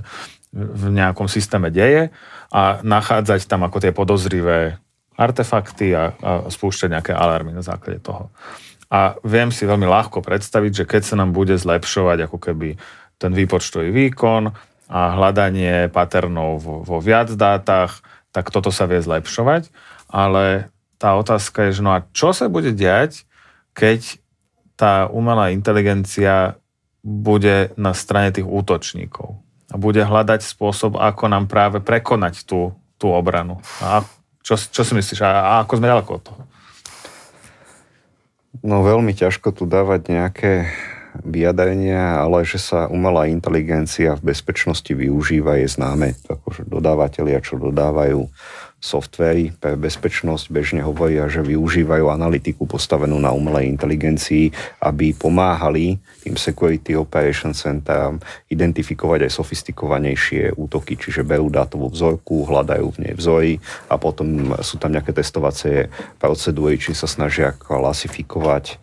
v 0.55 0.83
nejakom 0.95 1.27
systéme 1.27 1.67
deje 1.75 2.15
a 2.55 2.79
nachádzať 2.87 3.51
tam 3.51 3.67
ako 3.67 3.83
tie 3.83 3.91
podozrivé 3.91 4.79
artefakty 5.19 5.91
a, 5.91 6.15
a 6.23 6.31
spúšťať 6.47 6.87
nejaké 6.87 7.11
alarmy 7.11 7.51
na 7.51 7.63
základe 7.67 7.99
toho. 7.99 8.31
A 8.87 9.19
viem 9.27 9.51
si 9.51 9.67
veľmi 9.67 9.87
ľahko 9.87 10.23
predstaviť, 10.23 10.83
že 10.83 10.87
keď 10.87 11.01
sa 11.03 11.15
nám 11.19 11.35
bude 11.35 11.55
zlepšovať 11.59 12.31
ako 12.31 12.37
keby 12.39 12.79
ten 13.19 13.31
výpočtový 13.35 13.91
výkon 13.91 14.51
a 14.91 14.99
hľadanie 15.19 15.91
paternov 15.91 16.63
vo, 16.63 16.75
vo 16.83 16.97
viac 17.03 17.31
dátach, 17.35 18.03
tak 18.31 18.49
toto 18.49 18.71
sa 18.71 18.87
vie 18.87 19.03
zlepšovať 19.03 19.71
ale 20.11 20.69
tá 20.99 21.15
otázka 21.15 21.71
je, 21.71 21.79
že 21.79 21.81
no 21.81 21.95
a 21.95 22.05
čo 22.11 22.35
sa 22.35 22.51
bude 22.51 22.75
diať, 22.75 23.23
keď 23.73 24.19
tá 24.75 25.07
umelá 25.07 25.55
inteligencia 25.55 26.59
bude 27.01 27.73
na 27.79 27.95
strane 27.95 28.29
tých 28.29 28.45
útočníkov 28.45 29.39
a 29.71 29.75
bude 29.79 30.03
hľadať 30.03 30.43
spôsob, 30.45 30.99
ako 30.99 31.31
nám 31.31 31.47
práve 31.47 31.79
prekonať 31.79 32.45
tú, 32.45 32.75
tú 32.99 33.09
obranu. 33.09 33.63
A 33.81 34.03
čo, 34.43 34.59
čo 34.59 34.83
si 34.83 34.93
myslíš? 34.93 35.23
A, 35.23 35.31
a 35.31 35.51
ako 35.65 35.79
sme 35.79 35.89
ďaleko 35.89 36.11
od 36.11 36.21
toho? 36.21 36.41
No 38.61 38.83
veľmi 38.83 39.15
ťažko 39.15 39.55
tu 39.55 39.63
dávať 39.65 40.11
nejaké 40.11 40.51
vyjadrenia, 41.19 42.23
ale 42.23 42.47
že 42.47 42.57
sa 42.61 42.87
umelá 42.87 43.27
inteligencia 43.27 44.15
v 44.15 44.31
bezpečnosti 44.31 44.87
využíva 44.87 45.59
je 45.59 45.67
známe. 45.67 46.15
Akože 46.31 46.63
dodávateľia, 46.63 47.43
čo 47.43 47.59
dodávajú 47.59 48.31
softvery 48.81 49.53
pre 49.53 49.77
bezpečnosť 49.77 50.49
bežne 50.49 50.81
hovoria, 50.81 51.29
že 51.29 51.45
využívajú 51.45 52.09
analytiku 52.09 52.65
postavenú 52.65 53.21
na 53.21 53.29
umelej 53.29 53.69
inteligencii, 53.69 54.49
aby 54.81 55.13
pomáhali 55.13 56.01
tým 56.25 56.33
Security 56.33 56.97
Operation 56.97 57.53
Center 57.53 58.17
identifikovať 58.49 59.29
aj 59.29 59.31
sofistikovanejšie 59.37 60.57
útoky, 60.57 60.97
čiže 60.97 61.21
berú 61.21 61.53
dátovú 61.53 61.93
vzorku, 61.93 62.49
hľadajú 62.49 62.87
v 62.97 63.01
nej 63.05 63.13
vzory 63.13 63.51
a 63.85 64.01
potom 64.01 64.57
sú 64.65 64.81
tam 64.81 64.97
nejaké 64.97 65.13
testovacie 65.13 65.93
procedúry, 66.17 66.81
či 66.81 66.97
sa 66.97 67.05
snažia 67.05 67.53
klasifikovať 67.53 68.81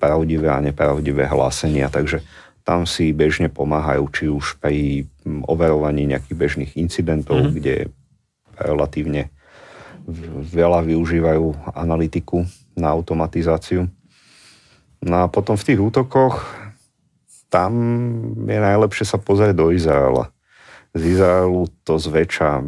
pravdivé 0.00 0.48
a 0.48 0.64
nepravdivé 0.64 1.28
hlásenia. 1.28 1.92
Takže 1.92 2.24
tam 2.64 2.88
si 2.88 3.12
bežne 3.12 3.52
pomáhajú, 3.52 4.04
či 4.08 4.24
už 4.32 4.56
pri 4.56 5.04
overovaní 5.44 6.08
nejakých 6.08 6.36
bežných 6.36 6.72
incidentov, 6.80 7.44
mm-hmm. 7.44 7.56
kde 7.60 7.76
relatívne 8.56 9.33
veľa 10.52 10.84
využívajú 10.84 11.72
analytiku 11.72 12.44
na 12.76 12.92
automatizáciu. 12.92 13.88
No 15.04 15.16
a 15.24 15.26
potom 15.28 15.56
v 15.56 15.66
tých 15.72 15.80
útokoch 15.80 16.44
tam 17.48 17.72
je 18.44 18.58
najlepšie 18.58 19.06
sa 19.06 19.18
pozrieť 19.20 19.54
do 19.56 19.70
Izraela. 19.70 20.32
Z 20.92 21.18
Izraelu 21.18 21.70
to 21.86 21.96
zväčša 21.96 22.66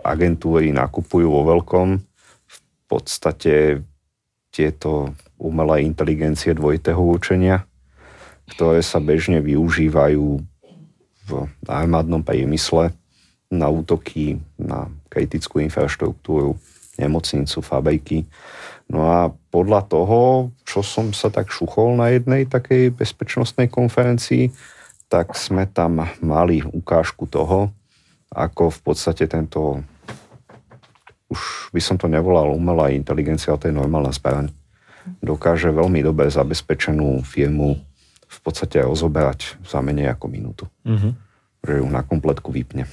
agentúry 0.00 0.72
nakupujú 0.72 1.28
vo 1.28 1.42
veľkom. 1.44 1.88
V 2.46 2.58
podstate 2.88 3.84
tieto 4.50 5.14
umelé 5.38 5.86
inteligencie 5.86 6.56
dvojitého 6.56 6.98
učenia, 6.98 7.64
ktoré 8.50 8.82
sa 8.82 8.98
bežne 8.98 9.38
využívajú 9.38 10.42
v 11.30 11.30
armádnom 11.70 12.26
priemysle 12.26 12.90
na 13.50 13.66
útoky 13.70 14.42
na 14.58 14.90
kritickú 15.10 15.58
infraštruktúru, 15.60 16.54
nemocnicu, 16.96 17.58
fabriky. 17.60 18.24
No 18.86 19.10
a 19.10 19.34
podľa 19.50 19.86
toho, 19.90 20.50
čo 20.62 20.86
som 20.86 21.10
sa 21.10 21.28
tak 21.28 21.50
šuchol 21.50 21.98
na 21.98 22.14
jednej 22.14 22.46
takej 22.46 22.94
bezpečnostnej 22.94 23.66
konferencii, 23.66 24.54
tak 25.10 25.34
sme 25.34 25.66
tam 25.66 26.06
mali 26.22 26.62
ukážku 26.62 27.26
toho, 27.26 27.74
ako 28.30 28.70
v 28.70 28.80
podstate 28.86 29.26
tento, 29.26 29.82
už 31.26 31.74
by 31.74 31.82
som 31.82 31.98
to 31.98 32.06
nevolal 32.06 32.54
umelá 32.54 32.94
inteligencia, 32.94 33.50
ale 33.50 33.58
to 33.58 33.68
je 33.70 33.74
normálna 33.74 34.14
zbraň, 34.14 34.54
dokáže 35.18 35.74
veľmi 35.74 36.06
dobre 36.06 36.30
zabezpečenú 36.30 37.26
firmu 37.26 37.74
v 38.30 38.38
podstate 38.46 38.78
rozoberať 38.86 39.58
za 39.66 39.82
menej 39.82 40.14
ako 40.14 40.26
minútu. 40.30 40.64
Mm-hmm. 40.86 41.12
Že 41.66 41.72
ju 41.82 41.86
na 41.90 42.02
kompletku 42.06 42.54
vypne. 42.54 42.86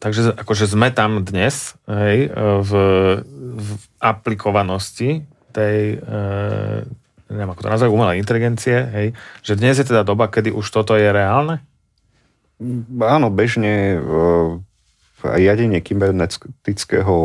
Takže 0.00 0.32
akože 0.32 0.64
sme 0.64 0.88
tam 0.88 1.20
dnes 1.20 1.76
hej, 1.84 2.32
v, 2.64 2.72
v 3.60 3.68
aplikovanosti 4.00 5.28
tej, 5.52 6.00
e, 6.00 6.88
neviem 7.28 7.52
ako 7.52 7.68
to 7.68 7.68
nazvať, 7.68 7.90
umelej 7.92 8.16
inteligencie, 8.16 8.76
hej, 8.80 9.06
že 9.44 9.60
dnes 9.60 9.76
je 9.76 9.84
teda 9.84 10.00
doba, 10.00 10.32
kedy 10.32 10.56
už 10.56 10.64
toto 10.72 10.96
je 10.96 11.04
reálne? 11.04 11.60
Áno, 13.04 13.28
bežne 13.28 13.74
e, 13.92 13.98
riadenie 15.20 15.84
kybernetického 15.84 17.16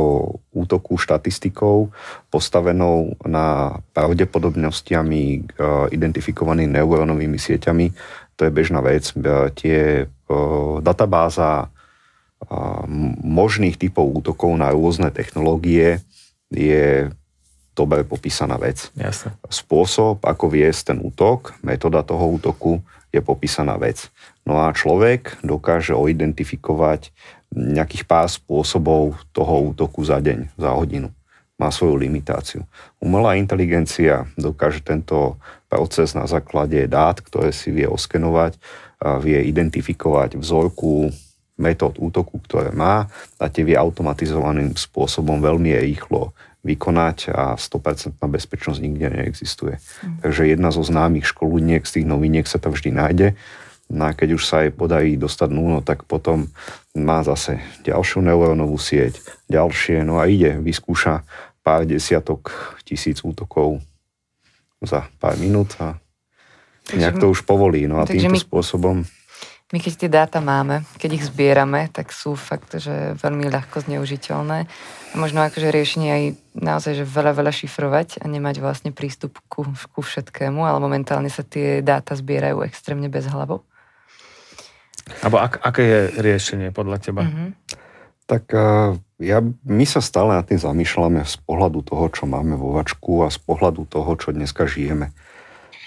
útoku 0.51 0.99
štatistikou 0.99 1.95
postavenou 2.27 3.15
na 3.23 3.79
pravdepodobnostiami 3.95 5.23
e, 5.23 5.39
identifikovanými 5.95 6.75
neurónovými 6.75 7.39
sieťami, 7.39 7.95
to 8.35 8.41
je 8.47 8.51
bežná 8.51 8.83
vec. 8.83 9.15
E, 9.15 9.15
tie 9.55 9.79
e, 10.03 10.05
databáza 10.83 11.71
možných 13.23 13.77
typov 13.77 14.09
útokov 14.21 14.53
na 14.57 14.71
rôzne 14.71 15.09
technológie 15.09 15.99
je 16.53 17.09
dobre 17.75 18.07
popísaná 18.07 18.55
vec. 18.55 18.87
Jasne. 18.95 19.35
Spôsob, 19.51 20.23
ako 20.23 20.47
viesť 20.47 20.95
ten 20.95 20.99
útok, 21.03 21.57
metóda 21.59 22.07
toho 22.07 22.39
útoku 22.39 22.79
je 23.11 23.19
popísaná 23.19 23.75
vec. 23.75 24.07
No 24.47 24.63
a 24.63 24.71
človek 24.71 25.43
dokáže 25.43 25.91
oidentifikovať 25.91 27.11
nejakých 27.51 28.03
pár 28.07 28.27
spôsobov 28.31 29.19
toho 29.35 29.75
útoku 29.75 30.03
za 30.03 30.23
deň, 30.23 30.55
za 30.55 30.71
hodinu. 30.71 31.11
Má 31.55 31.71
svoju 31.71 31.95
limitáciu. 31.95 32.67
Umelá 32.99 33.39
inteligencia 33.39 34.27
dokáže 34.35 34.83
tento 34.83 35.39
proces 35.71 36.11
na 36.11 36.27
základe 36.27 36.83
dát, 36.87 37.19
ktoré 37.23 37.55
si 37.55 37.71
vie 37.71 37.87
oskenovať, 37.87 38.59
vie 39.23 39.39
identifikovať 39.51 40.35
vzorku 40.35 41.11
metód 41.55 41.95
útoku, 41.99 42.39
ktoré 42.43 42.75
má 42.75 43.07
a 43.39 43.45
tie 43.47 43.63
vie 43.63 43.79
automatizovaným 43.79 44.75
spôsobom 44.75 45.39
veľmi 45.39 45.71
rýchlo 45.79 46.35
vykonať 46.65 47.29
a 47.31 47.53
100% 47.55 48.17
bezpečnosť 48.19 48.79
nikde 48.81 49.07
neexistuje. 49.13 49.77
Mm. 49.77 50.25
Takže 50.25 50.41
jedna 50.49 50.69
zo 50.73 50.81
známych 50.81 51.29
školuniek 51.29 51.85
z 51.85 52.01
tých 52.01 52.05
noviniek 52.09 52.45
sa 52.49 52.57
to 52.57 52.73
vždy 52.73 52.89
nájde. 52.91 53.27
No 53.85 54.09
a 54.09 54.17
keď 54.17 54.41
už 54.41 54.43
sa 54.49 54.65
jej 54.65 54.73
podarí 54.73 55.13
dostať 55.13 55.49
núno, 55.53 55.85
tak 55.85 56.09
potom 56.09 56.49
má 56.97 57.21
zase 57.21 57.61
ďalšiu 57.85 58.25
neurónovú 58.25 58.81
sieť, 58.81 59.21
ďalšie, 59.45 60.01
no 60.01 60.17
a 60.17 60.25
ide, 60.25 60.57
vyskúša 60.57 61.21
pár 61.61 61.85
desiatok 61.85 62.49
tisíc 62.81 63.21
útokov 63.21 63.77
za 64.81 65.05
pár 65.21 65.37
minút 65.37 65.77
a 65.77 66.01
nejak 66.97 67.21
to 67.21 67.29
už 67.29 67.45
povolí. 67.45 67.85
No 67.85 68.01
a 68.01 68.09
týmto 68.09 68.33
my... 68.33 68.41
spôsobom 68.41 69.05
my 69.73 69.81
keď 69.81 69.93
tie 69.97 70.09
dáta 70.13 70.39
máme, 70.45 70.85
keď 71.01 71.09
ich 71.17 71.25
zbierame, 71.25 71.89
tak 71.89 72.13
sú 72.13 72.37
fakt, 72.37 72.77
že 72.77 73.17
veľmi 73.17 73.49
ľahko 73.49 73.81
zneužiteľné. 73.89 74.69
A 74.69 75.15
možno 75.17 75.41
akože 75.41 75.73
riešenie 75.73 76.09
aj 76.13 76.23
naozaj, 76.53 77.01
že 77.01 77.05
veľa, 77.07 77.33
veľa 77.33 77.49
šifrovať 77.49 78.21
a 78.21 78.29
nemať 78.29 78.61
vlastne 78.61 78.93
prístup 78.93 79.41
ku, 79.49 79.65
ku 79.65 80.01
všetkému, 80.05 80.61
ale 80.61 80.77
momentálne 80.77 81.33
sa 81.33 81.41
tie 81.41 81.81
dáta 81.81 82.13
zbierajú 82.13 82.61
extrémne 82.61 83.09
bez 83.09 83.25
hlavo. 83.25 83.65
Abo 85.25 85.41
ak, 85.41 85.61
aké 85.65 85.81
je 85.81 86.01
riešenie 86.21 86.69
podľa 86.69 86.97
teba? 87.01 87.25
Mm-hmm. 87.25 87.49
Tak 88.25 88.45
ja, 89.21 89.37
my 89.65 89.85
sa 89.85 90.01
stále 90.01 90.33
nad 90.33 90.45
tým 90.45 90.57
zamýšľame 90.61 91.25
z 91.25 91.37
pohľadu 91.45 91.85
toho, 91.85 92.05
čo 92.09 92.29
máme 92.29 92.57
vo 92.57 92.73
vačku 92.73 93.25
a 93.25 93.33
z 93.33 93.37
pohľadu 93.41 93.85
toho, 93.89 94.13
čo 94.17 94.29
dneska 94.33 94.65
žijeme. 94.65 95.13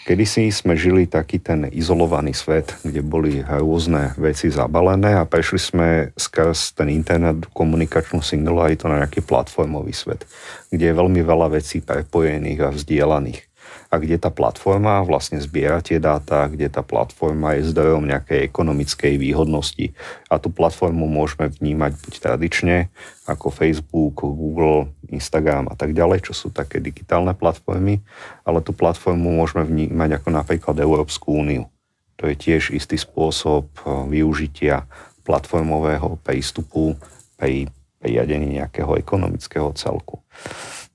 Kedysi 0.09 0.49
sme 0.49 0.73
žili 0.73 1.05
taký 1.05 1.37
ten 1.37 1.69
izolovaný 1.69 2.33
svet, 2.33 2.81
kde 2.81 3.05
boli 3.05 3.45
rôzne 3.45 4.17
veci 4.17 4.49
zabalené 4.49 5.13
a 5.13 5.29
prešli 5.29 5.61
sme 5.61 5.89
skrz 6.17 6.81
ten 6.81 6.89
internet, 6.89 7.45
komunikačnú 7.53 8.25
singularitu 8.25 8.89
na 8.89 9.05
nejaký 9.05 9.21
platformový 9.21 9.93
svet, 9.93 10.25
kde 10.73 10.89
je 10.89 10.97
veľmi 10.97 11.21
veľa 11.21 11.53
vecí 11.53 11.85
prepojených 11.85 12.61
a 12.65 12.73
vzdielaných 12.73 13.48
a 13.89 13.97
kde 13.97 14.21
tá 14.21 14.29
platforma 14.29 15.01
vlastne 15.01 15.41
zbiera 15.41 15.81
tie 15.81 15.97
dáta, 15.97 16.45
kde 16.45 16.69
tá 16.69 16.85
platforma 16.85 17.57
je 17.57 17.73
zdrojom 17.73 18.05
nejakej 18.05 18.45
ekonomickej 18.45 19.17
výhodnosti. 19.17 19.97
A 20.29 20.37
tú 20.37 20.53
platformu 20.53 21.09
môžeme 21.09 21.49
vnímať 21.49 21.97
buď 21.97 22.15
tradične, 22.21 22.77
ako 23.25 23.49
Facebook, 23.49 24.21
Google, 24.21 24.93
Instagram 25.09 25.73
a 25.73 25.75
tak 25.77 25.97
ďalej, 25.97 26.29
čo 26.29 26.37
sú 26.37 26.49
také 26.53 26.85
digitálne 26.85 27.33
platformy, 27.33 28.05
ale 28.45 28.61
tú 28.61 28.77
platformu 28.77 29.33
môžeme 29.33 29.65
vnímať 29.65 30.21
ako 30.21 30.29
napríklad 30.37 30.77
Európsku 30.77 31.33
úniu. 31.33 31.73
To 32.21 32.29
je 32.29 32.37
tiež 32.37 32.77
istý 32.77 33.01
spôsob 33.01 33.73
eh, 33.73 33.89
využitia 34.13 34.85
platformového 35.25 36.21
prístupu 36.21 36.93
pri 37.41 37.73
riadení 38.05 38.61
nejakého 38.61 39.01
ekonomického 39.01 39.73
celku 39.75 40.21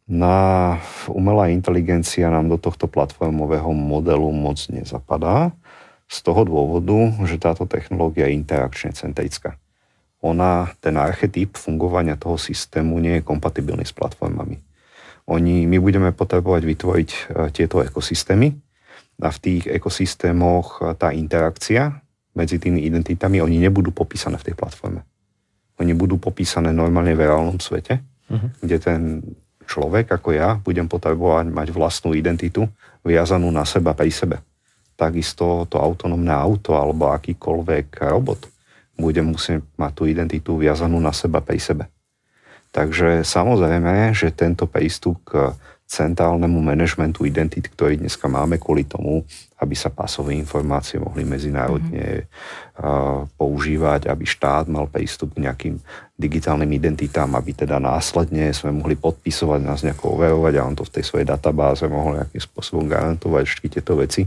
na 0.07 0.77
umelá 1.07 1.47
inteligencia 1.47 2.27
nám 2.27 2.51
do 2.51 2.59
tohto 2.59 2.91
platformového 2.91 3.71
modelu 3.71 4.27
moc 4.35 4.59
nezapadá 4.67 5.55
z 6.11 6.17
toho 6.21 6.43
dôvodu, 6.43 7.23
že 7.23 7.39
táto 7.39 7.63
technológia 7.63 8.27
je 8.27 8.35
interakčne 8.35 8.91
centrická. 8.91 9.55
Ona, 10.23 10.71
ten 10.79 10.95
archetyp 10.95 11.59
fungovania 11.59 12.15
toho 12.15 12.39
systému 12.39 12.99
nie 12.99 13.19
je 13.19 13.27
kompatibilný 13.27 13.83
s 13.83 13.95
platformami. 13.95 14.59
Oni, 15.27 15.67
my 15.67 15.77
budeme 15.79 16.11
potrebovať 16.11 16.63
vytvoriť 16.67 17.09
e, 17.11 17.19
tieto 17.55 17.79
ekosystémy 17.79 18.51
a 19.23 19.31
v 19.31 19.37
tých 19.39 19.63
ekosystémoch 19.71 20.83
e, 20.83 20.95
tá 20.99 21.15
interakcia 21.15 22.03
medzi 22.35 22.59
tými 22.59 22.83
identitami, 22.83 23.39
oni 23.39 23.61
nebudú 23.61 23.95
popísané 23.95 24.35
v 24.39 24.51
tej 24.51 24.55
platforme. 24.57 25.05
Oni 25.79 25.95
budú 25.95 26.19
popísané 26.19 26.75
normálne 26.75 27.15
v 27.15 27.23
reálnom 27.29 27.59
svete, 27.61 28.03
uh-huh. 28.29 28.49
kde 28.59 28.77
ten 28.81 29.01
človek 29.65 30.11
ako 30.13 30.29
ja 30.35 30.55
budem 30.59 30.85
potrebovať 30.85 31.49
mať 31.49 31.67
vlastnú 31.73 32.13
identitu 32.13 32.67
viazanú 33.03 33.51
na 33.51 33.67
seba 33.67 33.91
pri 33.97 34.11
sebe. 34.13 34.39
Takisto 34.93 35.65
to 35.67 35.81
autonómne 35.81 36.31
auto 36.31 36.77
alebo 36.77 37.11
akýkoľvek 37.11 37.87
robot 38.13 38.47
bude 38.93 39.21
musieť 39.25 39.65
mať 39.75 39.91
tú 39.97 40.03
identitu 40.05 40.51
viazanú 40.55 41.01
na 41.01 41.09
seba 41.09 41.41
pri 41.41 41.57
sebe. 41.57 41.89
Takže 42.73 43.21
samozrejme, 43.21 44.13
že 44.17 44.33
tento 44.33 44.65
prístup 44.65 45.21
k 45.25 45.53
centrálnemu 45.93 46.57
manažmentu 46.57 47.29
identit, 47.29 47.69
ktorý 47.69 48.01
dneska 48.01 48.25
máme 48.25 48.57
kvôli 48.57 48.89
tomu, 48.89 49.21
aby 49.61 49.77
sa 49.77 49.93
pasové 49.93 50.33
informácie 50.33 50.97
mohli 50.97 51.21
medzinárodne 51.21 52.25
mm-hmm. 52.25 53.37
používať, 53.37 54.09
aby 54.09 54.25
štát 54.25 54.65
mal 54.67 54.89
prístup 54.89 55.37
k 55.37 55.45
nejakým 55.45 55.77
digitálnym 56.17 56.67
identitám, 56.73 57.37
aby 57.37 57.53
teda 57.53 57.77
následne 57.77 58.49
sme 58.51 58.73
mohli 58.73 58.97
podpisovať, 58.97 59.59
nás 59.61 59.85
nejako 59.85 60.17
overovať 60.17 60.53
a 60.57 60.65
on 60.65 60.75
to 60.75 60.83
v 60.83 60.93
tej 60.99 61.03
svojej 61.05 61.29
databáze 61.29 61.85
mohol 61.85 62.17
nejakým 62.19 62.41
spôsobom 62.41 62.89
garantovať 62.89 63.43
všetky 63.45 63.67
tieto 63.77 63.93
veci. 63.93 64.25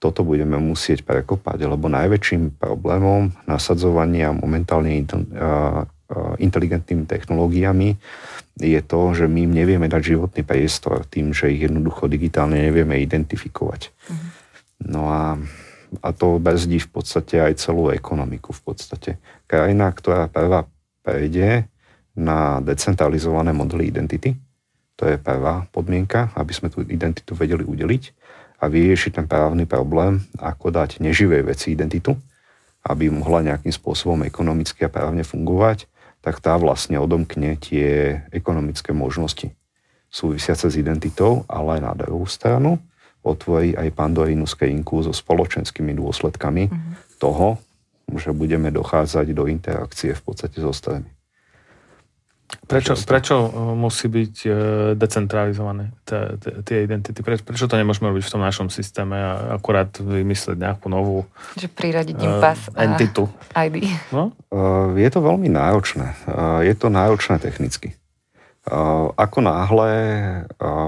Toto 0.00 0.24
budeme 0.24 0.56
musieť 0.56 1.04
prekopať, 1.04 1.64
lebo 1.64 1.88
najväčším 1.92 2.60
problémom 2.60 3.32
nasadzovania 3.44 4.32
momentálne 4.32 4.96
inteligentnými 6.38 7.06
technológiami 7.06 7.96
je 8.60 8.80
to, 8.84 9.00
že 9.16 9.24
my 9.30 9.46
im 9.46 9.52
nevieme 9.56 9.86
dať 9.88 10.16
životný 10.16 10.42
priestor 10.44 11.06
tým, 11.08 11.32
že 11.32 11.54
ich 11.54 11.64
jednoducho 11.64 12.10
digitálne 12.10 12.60
nevieme 12.60 13.00
identifikovať. 13.00 13.88
Uh-huh. 13.88 14.28
No 14.84 15.08
a, 15.08 15.38
a 16.04 16.08
to 16.12 16.36
bezdí 16.36 16.82
v 16.82 16.90
podstate 16.90 17.40
aj 17.40 17.62
celú 17.62 17.88
ekonomiku 17.88 18.52
v 18.52 18.62
podstate. 18.62 19.10
Krajina, 19.48 19.88
ktorá 19.94 20.28
prvá 20.28 20.68
prejde 21.00 21.64
na 22.12 22.60
decentralizované 22.60 23.56
modely 23.56 23.88
identity, 23.88 24.36
to 25.00 25.08
je 25.08 25.16
prvá 25.16 25.64
podmienka, 25.72 26.28
aby 26.36 26.52
sme 26.52 26.68
tú 26.68 26.84
identitu 26.84 27.32
vedeli 27.32 27.64
udeliť 27.64 28.02
a 28.60 28.68
vyriešiť 28.68 29.16
ten 29.16 29.24
právny 29.24 29.64
problém, 29.64 30.20
ako 30.36 30.68
dať 30.68 31.00
neživej 31.00 31.48
veci 31.48 31.72
identitu, 31.72 32.12
aby 32.84 33.08
mohla 33.08 33.40
nejakým 33.40 33.72
spôsobom 33.72 34.20
ekonomicky 34.28 34.84
a 34.84 34.92
právne 34.92 35.24
fungovať 35.24 35.88
tak 36.20 36.40
tá 36.44 36.56
vlastne 36.60 37.00
odomkne 37.00 37.56
tie 37.56 38.22
ekonomické 38.30 38.92
možnosti 38.92 39.50
súvisiace 40.10 40.68
s 40.68 40.76
identitou, 40.76 41.46
ale 41.46 41.78
aj 41.78 41.80
na 41.80 41.92
druhú 41.94 42.26
stranu 42.26 42.82
otvorí 43.20 43.76
aj 43.76 43.94
pandorínu 43.94 44.48
skrinku 44.48 45.04
so 45.04 45.12
spoločenskými 45.12 45.92
dôsledkami 45.92 46.64
mm-hmm. 46.66 46.92
toho, 47.20 47.60
že 48.16 48.32
budeme 48.32 48.72
dochádzať 48.72 49.26
do 49.36 49.46
interakcie 49.46 50.16
v 50.16 50.22
podstate 50.24 50.58
so 50.58 50.72
strany. 50.72 51.06
Prečo, 52.66 52.94
prečo 53.06 53.34
e, 53.34 53.48
musí 53.78 54.06
byť 54.10 54.34
e, 54.46 54.50
decentralizované 54.98 55.94
tie 56.66 56.76
identity? 56.82 57.22
Pre, 57.22 57.38
prečo 57.42 57.70
to 57.70 57.78
nemôžeme 57.78 58.10
robiť 58.10 58.26
v 58.26 58.32
tom 58.34 58.42
našom 58.42 58.68
systéme 58.70 59.14
a 59.14 59.58
akurát 59.58 59.90
vymyslieť 59.98 60.58
nejakú 60.58 60.86
novú 60.90 61.26
Že 61.58 61.66
priradiť 61.70 62.16
im 62.18 62.34
pas 62.42 62.58
uh, 62.70 62.82
entitu. 62.86 63.30
ID. 63.54 63.86
No? 64.10 64.34
Uh, 64.50 64.94
je 64.98 65.10
to 65.10 65.22
veľmi 65.22 65.50
náročné. 65.50 66.14
Uh, 66.26 66.62
je 66.66 66.74
to 66.74 66.90
náročné 66.90 67.38
technicky. 67.38 67.94
Ako 69.16 69.40
náhle 69.40 69.90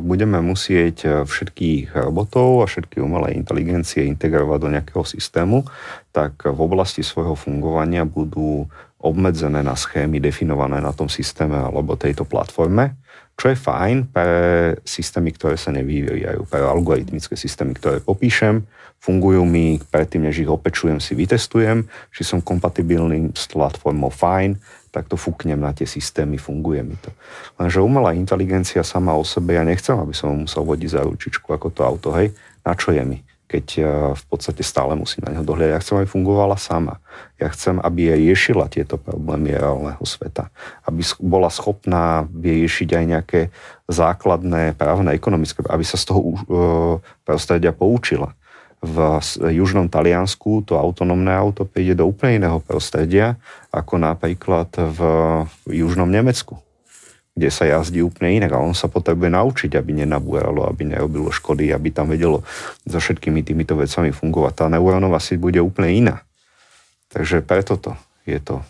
budeme 0.04 0.44
musieť 0.44 1.24
všetkých 1.24 1.96
robotov 2.04 2.62
a 2.62 2.68
všetky 2.68 3.00
umelé 3.00 3.32
inteligencie 3.32 4.04
integrovať 4.12 4.58
do 4.60 4.68
nejakého 4.68 5.02
systému, 5.08 5.64
tak 6.12 6.44
v 6.44 6.60
oblasti 6.60 7.00
svojho 7.00 7.32
fungovania 7.32 8.04
budú 8.04 8.68
obmedzené 9.02 9.60
na 9.60 9.74
schémy 9.74 10.22
definované 10.22 10.78
na 10.78 10.94
tom 10.94 11.10
systéme 11.10 11.58
alebo 11.58 11.98
tejto 11.98 12.22
platforme, 12.24 12.96
čo 13.34 13.50
je 13.50 13.56
fajn 13.58 13.96
pre 14.14 14.30
systémy, 14.86 15.34
ktoré 15.34 15.58
sa 15.58 15.74
nevyvíjajú, 15.74 16.46
pre 16.46 16.62
algoritmické 16.62 17.34
systémy, 17.34 17.74
ktoré 17.74 17.98
popíšem, 17.98 18.62
fungujú 19.02 19.42
mi, 19.42 19.82
predtým, 19.82 20.30
než 20.30 20.46
ich 20.46 20.50
opečujem, 20.50 21.02
si 21.02 21.18
vytestujem, 21.18 21.82
či 22.14 22.22
som 22.22 22.38
kompatibilný 22.38 23.34
s 23.34 23.50
platformou 23.50 24.14
fajn, 24.14 24.62
tak 24.94 25.10
to 25.10 25.18
fúknem 25.18 25.58
na 25.58 25.74
tie 25.74 25.88
systémy, 25.88 26.38
funguje 26.38 26.86
mi 26.86 26.94
to. 27.00 27.10
Lenže 27.58 27.82
umelá 27.82 28.14
inteligencia 28.14 28.84
sama 28.86 29.16
o 29.16 29.26
sebe, 29.26 29.58
ja 29.58 29.66
nechcem, 29.66 29.98
aby 29.98 30.14
som 30.14 30.46
musel 30.46 30.62
vodiť 30.62 30.88
za 30.92 31.02
ručičku 31.02 31.50
ako 31.50 31.74
to 31.74 31.82
auto, 31.82 32.08
hej, 32.14 32.30
na 32.62 32.78
čo 32.78 32.94
je 32.94 33.02
mi? 33.02 33.18
Keď 33.52 33.66
e, 33.76 33.80
v 34.16 34.24
podstate 34.32 34.64
stále 34.64 34.96
musím 34.96 35.28
na 35.28 35.36
neho 35.36 35.44
dohľadať. 35.44 35.76
Ja 35.76 35.82
chcem, 35.84 35.96
aby 36.00 36.08
fungovala 36.08 36.56
sama. 36.56 37.04
Ja 37.36 37.52
chcem, 37.52 37.76
aby 37.76 38.08
jej 38.08 38.18
riešila 38.32 38.72
tieto 38.72 38.96
problémy 38.96 39.52
reálneho 39.52 40.00
sveta. 40.08 40.48
Aby 40.88 41.04
bola 41.20 41.52
schopná 41.52 42.24
riešiť 42.32 42.88
aj 42.96 43.04
nejaké 43.04 43.40
základné 43.92 44.72
právne, 44.80 45.12
ekonomické, 45.12 45.60
aby 45.68 45.84
sa 45.84 46.00
z 46.00 46.04
toho 46.08 46.20
uh, 46.24 46.36
prostredia 47.28 47.76
poučila. 47.76 48.32
V 48.80 48.98
južnom 49.52 49.86
Taliansku 49.86 50.64
to 50.64 50.80
autonómne 50.80 51.30
auto 51.30 51.68
príde 51.68 51.94
do 51.94 52.08
úplne 52.08 52.42
iného 52.42 52.58
prostredia, 52.58 53.38
ako 53.70 54.00
napríklad 54.00 54.74
v 54.74 55.00
južnom 55.70 56.08
Nemecku 56.08 56.58
kde 57.32 57.48
sa 57.48 57.64
jazdí 57.64 58.04
úplne 58.04 58.44
inak 58.44 58.52
a 58.52 58.60
on 58.60 58.76
sa 58.76 58.92
potrebuje 58.92 59.32
naučiť, 59.32 59.72
aby 59.80 60.04
nenabúralo, 60.04 60.68
aby 60.68 60.84
nerobilo 60.84 61.32
škody, 61.32 61.72
aby 61.72 61.88
tam 61.88 62.12
vedelo 62.12 62.44
so 62.84 63.00
všetkými 63.00 63.40
týmito 63.40 63.72
vecami 63.72 64.12
fungovať. 64.12 64.52
Tá 64.52 64.66
neurónová 64.68 65.16
sieť 65.16 65.40
bude 65.40 65.56
úplne 65.64 65.90
iná. 65.96 66.16
Takže 67.08 67.40
preto 67.40 67.80
to 67.80 67.96
je 68.28 68.36
to, 68.36 68.60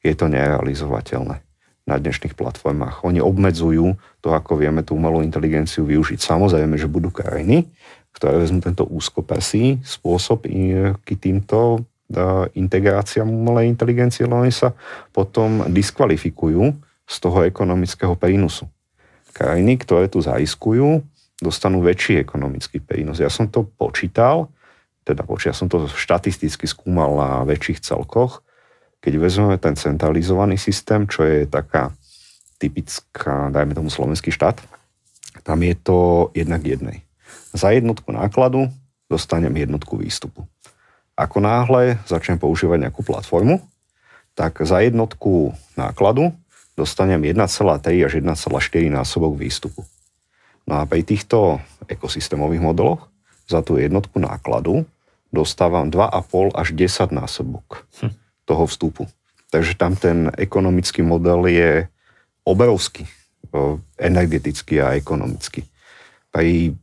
je 0.00 0.16
to 0.16 0.26
nerealizovateľné 0.32 1.44
na 1.84 1.94
dnešných 2.00 2.32
platformách. 2.32 3.04
Oni 3.04 3.20
obmedzujú 3.20 4.00
to, 4.24 4.32
ako 4.32 4.56
vieme 4.56 4.80
tú 4.80 4.96
umelú 4.96 5.20
inteligenciu 5.20 5.84
využiť. 5.84 6.16
Samozrejme, 6.16 6.80
že 6.80 6.88
budú 6.88 7.12
krajiny, 7.12 7.68
ktoré 8.16 8.40
vezmú 8.40 8.64
tento 8.64 8.88
úzkopasý 8.88 9.84
spôsob 9.84 10.48
k 11.04 11.08
týmto 11.20 11.84
integráciám 12.56 13.28
umelej 13.28 13.68
inteligencie, 13.68 14.24
len 14.24 14.48
sa 14.48 14.72
potom 15.12 15.68
diskvalifikujú 15.68 16.72
z 17.04 17.16
toho 17.20 17.44
ekonomického 17.44 18.16
prínosu. 18.16 18.68
Krajiny, 19.34 19.80
ktoré 19.82 20.08
tu 20.08 20.22
zaiskujú, 20.22 21.02
dostanú 21.42 21.82
väčší 21.82 22.22
ekonomický 22.22 22.78
prínos. 22.80 23.18
Ja 23.18 23.28
som 23.28 23.50
to 23.50 23.66
počítal, 23.66 24.48
teda 25.04 25.26
ja 25.26 25.52
som 25.52 25.68
to 25.68 25.90
štatisticky 25.90 26.64
skúmal 26.64 27.18
na 27.18 27.30
väčších 27.44 27.84
celkoch. 27.84 28.40
Keď 29.04 29.12
vezmeme 29.20 29.60
ten 29.60 29.76
centralizovaný 29.76 30.56
systém, 30.56 31.04
čo 31.04 31.28
je 31.28 31.44
taká 31.44 31.92
typická, 32.56 33.52
dajme 33.52 33.76
tomu 33.76 33.92
slovenský 33.92 34.32
štát, 34.32 34.64
tam 35.44 35.60
je 35.60 35.76
to 35.76 36.30
jednak 36.32 36.64
jednej. 36.64 37.04
Za 37.52 37.76
jednotku 37.76 38.08
nákladu 38.16 38.72
dostanem 39.12 39.52
jednotku 39.52 40.00
výstupu. 40.00 40.48
Ako 41.14 41.38
náhle 41.38 42.00
začnem 42.08 42.40
používať 42.40 42.88
nejakú 42.88 43.04
platformu, 43.06 43.62
tak 44.34 44.58
za 44.66 44.82
jednotku 44.82 45.54
nákladu 45.78 46.34
dostanem 46.74 47.22
1,3 47.22 48.06
až 48.06 48.12
1,4 48.18 48.90
násobok 48.90 49.38
výstupu. 49.38 49.86
No 50.66 50.80
a 50.80 50.88
pri 50.88 51.06
týchto 51.06 51.60
ekosystémových 51.86 52.62
modeloch 52.62 53.08
za 53.46 53.60
tú 53.60 53.76
jednotku 53.76 54.16
nákladu 54.18 54.88
dostávam 55.30 55.90
2,5 55.90 56.54
až 56.54 56.68
10 56.72 57.10
násobok 57.14 57.86
hm. 58.02 58.12
toho 58.46 58.64
vstupu. 58.66 59.04
Takže 59.50 59.78
tam 59.78 59.94
ten 59.94 60.34
ekonomický 60.34 61.06
model 61.06 61.46
je 61.46 61.86
obrovský, 62.42 63.06
energetický 63.96 64.82
a 64.82 64.98
ekonomický. 64.98 65.62
Pri 66.34 66.74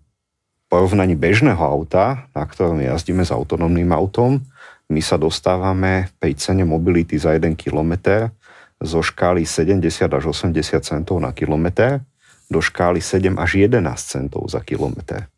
porovnaní 0.71 1.19
bežného 1.19 1.59
auta, 1.59 2.31
na 2.31 2.47
ktorom 2.47 2.79
jazdíme 2.79 3.27
s 3.27 3.35
autonómnym 3.35 3.91
autom, 3.91 4.39
my 4.87 5.01
sa 5.03 5.19
dostávame 5.19 6.11
pri 6.19 6.35
cene 6.39 6.63
mobility 6.63 7.19
za 7.19 7.35
1 7.35 7.59
km 7.59 8.31
zo 8.81 9.05
škály 9.05 9.45
70 9.45 9.85
až 10.09 10.23
80 10.33 10.81
centov 10.81 11.21
na 11.21 11.29
kilometr 11.31 12.01
do 12.49 12.59
škály 12.59 12.99
7 12.99 13.37
až 13.37 13.69
11 13.69 13.79
centov 14.01 14.49
za 14.49 14.59
kilometr. 14.65 15.29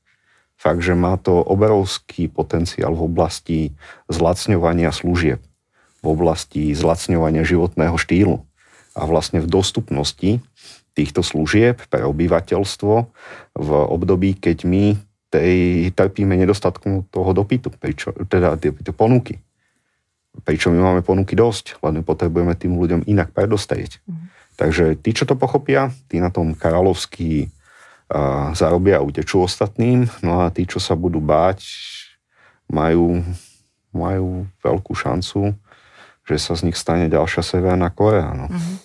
Fakt, 0.57 0.81
že 0.81 0.95
má 0.95 1.19
to 1.19 1.43
obrovský 1.43 2.31
potenciál 2.31 2.95
v 2.95 3.03
oblasti 3.03 3.59
zlacňovania 4.07 4.95
služieb, 4.95 5.43
v 5.99 6.05
oblasti 6.07 6.71
zlacňovania 6.71 7.43
životného 7.43 7.99
štýlu 7.99 8.39
a 8.95 9.01
vlastne 9.03 9.43
v 9.43 9.51
dostupnosti 9.51 10.39
týchto 10.95 11.21
služieb 11.21 11.83
pre 11.91 12.07
obyvateľstvo 12.07 12.93
v 13.59 13.69
období, 13.69 14.39
keď 14.39 14.57
my 14.63 14.95
tej, 15.33 15.89
trpíme 15.91 16.37
nedostatkom 16.37 17.09
toho 17.09 17.33
dopytu, 17.33 17.73
teda 18.29 18.55
tie 18.55 18.71
ponuky 18.93 19.41
pričom 20.41 20.73
my 20.73 20.81
máme 20.81 21.01
ponuky 21.05 21.38
dosť, 21.38 21.77
len 21.86 22.01
potrebujeme 22.01 22.57
tým 22.57 22.73
ľuďom 22.73 23.05
inak 23.05 23.29
predostaviť. 23.29 24.01
Mm. 24.09 24.25
Takže 24.57 24.86
tí, 24.97 25.13
čo 25.13 25.29
to 25.29 25.38
pochopia, 25.38 25.93
tí 26.09 26.17
na 26.17 26.34
tom 26.34 26.57
kráľovský 26.57 27.45
uh, 27.45 28.53
zarobia 28.57 28.97
a 28.97 29.05
utečú 29.05 29.45
ostatným, 29.45 30.09
no 30.25 30.41
a 30.41 30.49
tí, 30.49 30.65
čo 30.65 30.81
sa 30.81 30.97
budú 30.97 31.21
báť, 31.21 31.61
majú, 32.69 33.21
majú 33.93 34.49
veľkú 34.65 34.93
šancu, 34.93 35.53
že 36.25 36.36
sa 36.41 36.57
z 36.57 36.69
nich 36.69 36.77
stane 36.77 37.05
ďalšia 37.09 37.45
Severná 37.45 37.93
Korea. 37.93 38.34
No. 38.34 38.49
Mm. 38.49 38.77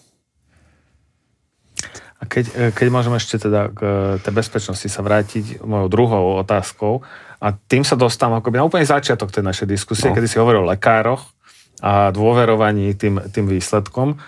A 2.18 2.26
keď, 2.26 2.44
e, 2.50 2.62
keď 2.74 2.86
môžem 2.90 3.14
ešte 3.14 3.38
teda 3.38 3.70
k 3.70 3.80
tej 4.18 4.32
bezpečnosti 4.34 4.88
sa 4.90 5.06
vrátiť 5.06 5.62
mojou 5.62 5.86
druhou 5.86 6.24
otázkou, 6.42 7.06
a 7.38 7.54
tým 7.54 7.86
sa 7.86 7.94
dostávam 7.94 8.42
akoby 8.42 8.58
na 8.58 8.66
úplne 8.66 8.82
začiatok 8.82 9.30
tej 9.30 9.46
našej 9.46 9.70
diskusie, 9.70 10.10
no. 10.10 10.14
kedy 10.18 10.26
si 10.26 10.42
hovoril 10.42 10.66
o 10.66 10.70
lekároch 10.74 11.37
a 11.78 12.10
dôverovaní 12.10 12.94
tým, 12.98 13.22
tým 13.30 13.46
výsledkom, 13.46 14.18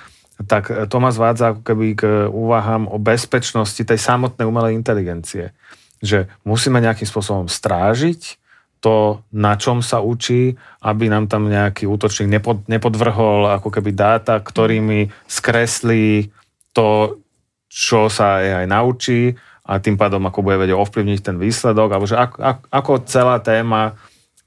tak 0.48 0.72
to 0.88 0.96
ma 1.02 1.12
zvádza 1.12 1.52
ako 1.52 1.62
keby 1.66 1.86
k 1.98 2.02
úvahám 2.32 2.88
o 2.88 2.96
bezpečnosti 2.96 3.82
tej 3.82 3.98
samotnej 4.00 4.48
umelej 4.48 4.72
inteligencie. 4.78 5.52
Že 6.00 6.32
musíme 6.48 6.80
nejakým 6.80 7.04
spôsobom 7.04 7.44
strážiť 7.44 8.40
to, 8.80 9.20
na 9.36 9.60
čom 9.60 9.84
sa 9.84 10.00
učí, 10.00 10.56
aby 10.80 11.12
nám 11.12 11.28
tam 11.28 11.52
nejaký 11.52 11.84
útočník 11.84 12.40
nepod, 12.40 12.64
nepodvrhol 12.64 13.52
ako 13.60 13.68
keby 13.68 13.92
dáta, 13.92 14.40
ktorými 14.40 15.12
skreslí 15.28 16.32
to, 16.72 17.20
čo 17.68 18.08
sa 18.08 18.40
aj 18.40 18.64
naučí 18.64 19.36
a 19.68 19.76
tým 19.78 20.00
pádom 20.00 20.24
ako 20.24 20.40
bude 20.40 20.56
vedieť 20.56 20.80
ovplyvniť 20.80 21.20
ten 21.20 21.36
výsledok, 21.36 21.88
alebo 21.92 22.08
že 22.08 22.16
ako, 22.16 22.36
ako 22.72 22.92
celá 23.04 23.36
téma 23.44 24.00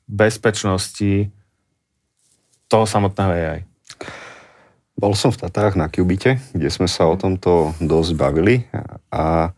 bezpečnosti 0.10 1.30
toho 2.68 2.86
samotného 2.88 3.32
AI. 3.32 3.62
Bol 4.94 5.18
som 5.18 5.34
v 5.34 5.42
Tatách 5.42 5.74
na 5.76 5.90
Kubite, 5.90 6.38
kde 6.54 6.70
sme 6.70 6.86
sa 6.86 7.10
o 7.10 7.18
tomto 7.18 7.74
dosť 7.82 8.12
bavili 8.14 8.64
a 9.10 9.52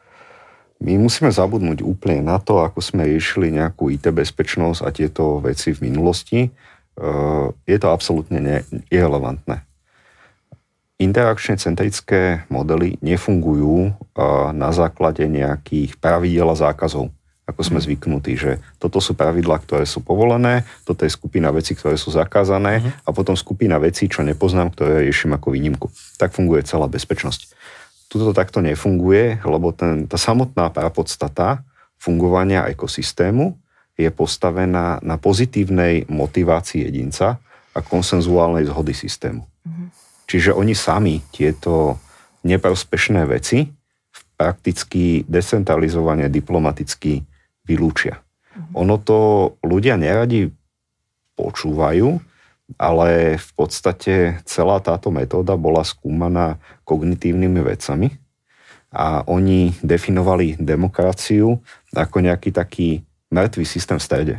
my 0.80 0.93
musíme 0.99 1.32
zabudnúť 1.32 1.84
úplne 1.84 2.24
na 2.24 2.39
to, 2.39 2.64
ako 2.64 2.80
sme 2.84 3.08
riešili 3.08 3.51
nejakú 3.51 3.91
IT 3.91 4.12
bezpečnosť 4.12 4.80
a 4.84 4.89
tieto 4.91 5.39
veci 5.39 5.72
v 5.72 5.91
minulosti. 5.91 6.51
Je 7.68 7.78
to 7.80 7.88
absolútne 7.91 8.64
irrelevantné 8.88 9.66
interakčne 10.95 11.60
centrické 11.60 12.47
modely 12.47 12.95
nefungujú 13.03 13.91
na 14.56 14.70
základe 14.72 15.28
nejakých 15.28 15.99
pravidel 15.99 16.47
a 16.47 16.56
zákazov, 16.56 17.12
ako 17.46 17.62
sme 17.62 17.80
mhm. 17.80 17.86
zvyknutí, 17.86 18.34
že 18.36 18.52
toto 18.82 18.98
sú 18.98 19.14
pravidlá, 19.14 19.62
ktoré 19.62 19.86
sú 19.86 20.02
povolené, 20.02 20.66
toto 20.82 21.06
je 21.06 21.14
skupina 21.14 21.54
vecí, 21.54 21.78
ktoré 21.78 21.93
sú 21.93 22.10
zakázané 22.10 22.82
uh-huh. 22.82 23.06
a 23.06 23.10
potom 23.14 23.38
skupina 23.38 23.78
vecí, 23.78 24.10
čo 24.10 24.26
nepoznám, 24.26 24.74
ktoré 24.74 25.06
riešim 25.06 25.30
ako 25.38 25.54
výnimku. 25.54 25.88
Tak 26.18 26.34
funguje 26.34 26.66
celá 26.66 26.89
bezpečnosť. 26.89 27.54
Tuto 28.10 28.34
takto 28.34 28.66
nefunguje, 28.66 29.46
lebo 29.46 29.70
ten, 29.78 30.10
tá 30.10 30.18
samotná 30.18 30.74
podstata 30.89 31.62
fungovania 32.02 32.66
ekosystému 32.74 33.54
je 33.96 34.10
postavená 34.10 35.00
na 35.06 35.16
pozitívnej 35.22 36.10
motivácii 36.10 36.82
jedinca 36.82 37.38
a 37.72 37.80
konsenzuálnej 37.80 38.66
zhody 38.66 38.98
systému. 38.98 39.46
Uh-huh. 39.46 39.88
Čiže 40.26 40.50
oni 40.50 40.74
sami 40.74 41.22
tieto 41.30 42.02
neprospešné 42.41 43.22
veci 43.30 43.70
prakticky 44.36 45.24
decentralizovane 45.30 46.28
diplomaticky 46.28 47.24
vylúčia. 47.66 48.22
Ono 48.72 48.95
to 49.01 49.51
ľudia 49.66 49.99
neradi 49.99 50.47
počúvajú, 51.36 52.18
ale 52.80 53.38
v 53.38 53.49
podstate 53.53 54.41
celá 54.47 54.82
táto 54.82 55.11
metóda 55.13 55.53
bola 55.59 55.86
skúmaná 55.86 56.57
kognitívnymi 56.88 57.61
vecami 57.61 58.09
a 58.95 59.28
oni 59.28 59.76
definovali 59.84 60.55
demokraciu 60.57 61.59
ako 61.91 62.18
nejaký 62.24 62.49
taký 62.55 63.03
mŕtvý 63.30 63.66
systém 63.68 63.99
v 63.99 64.05
strede. 64.07 64.36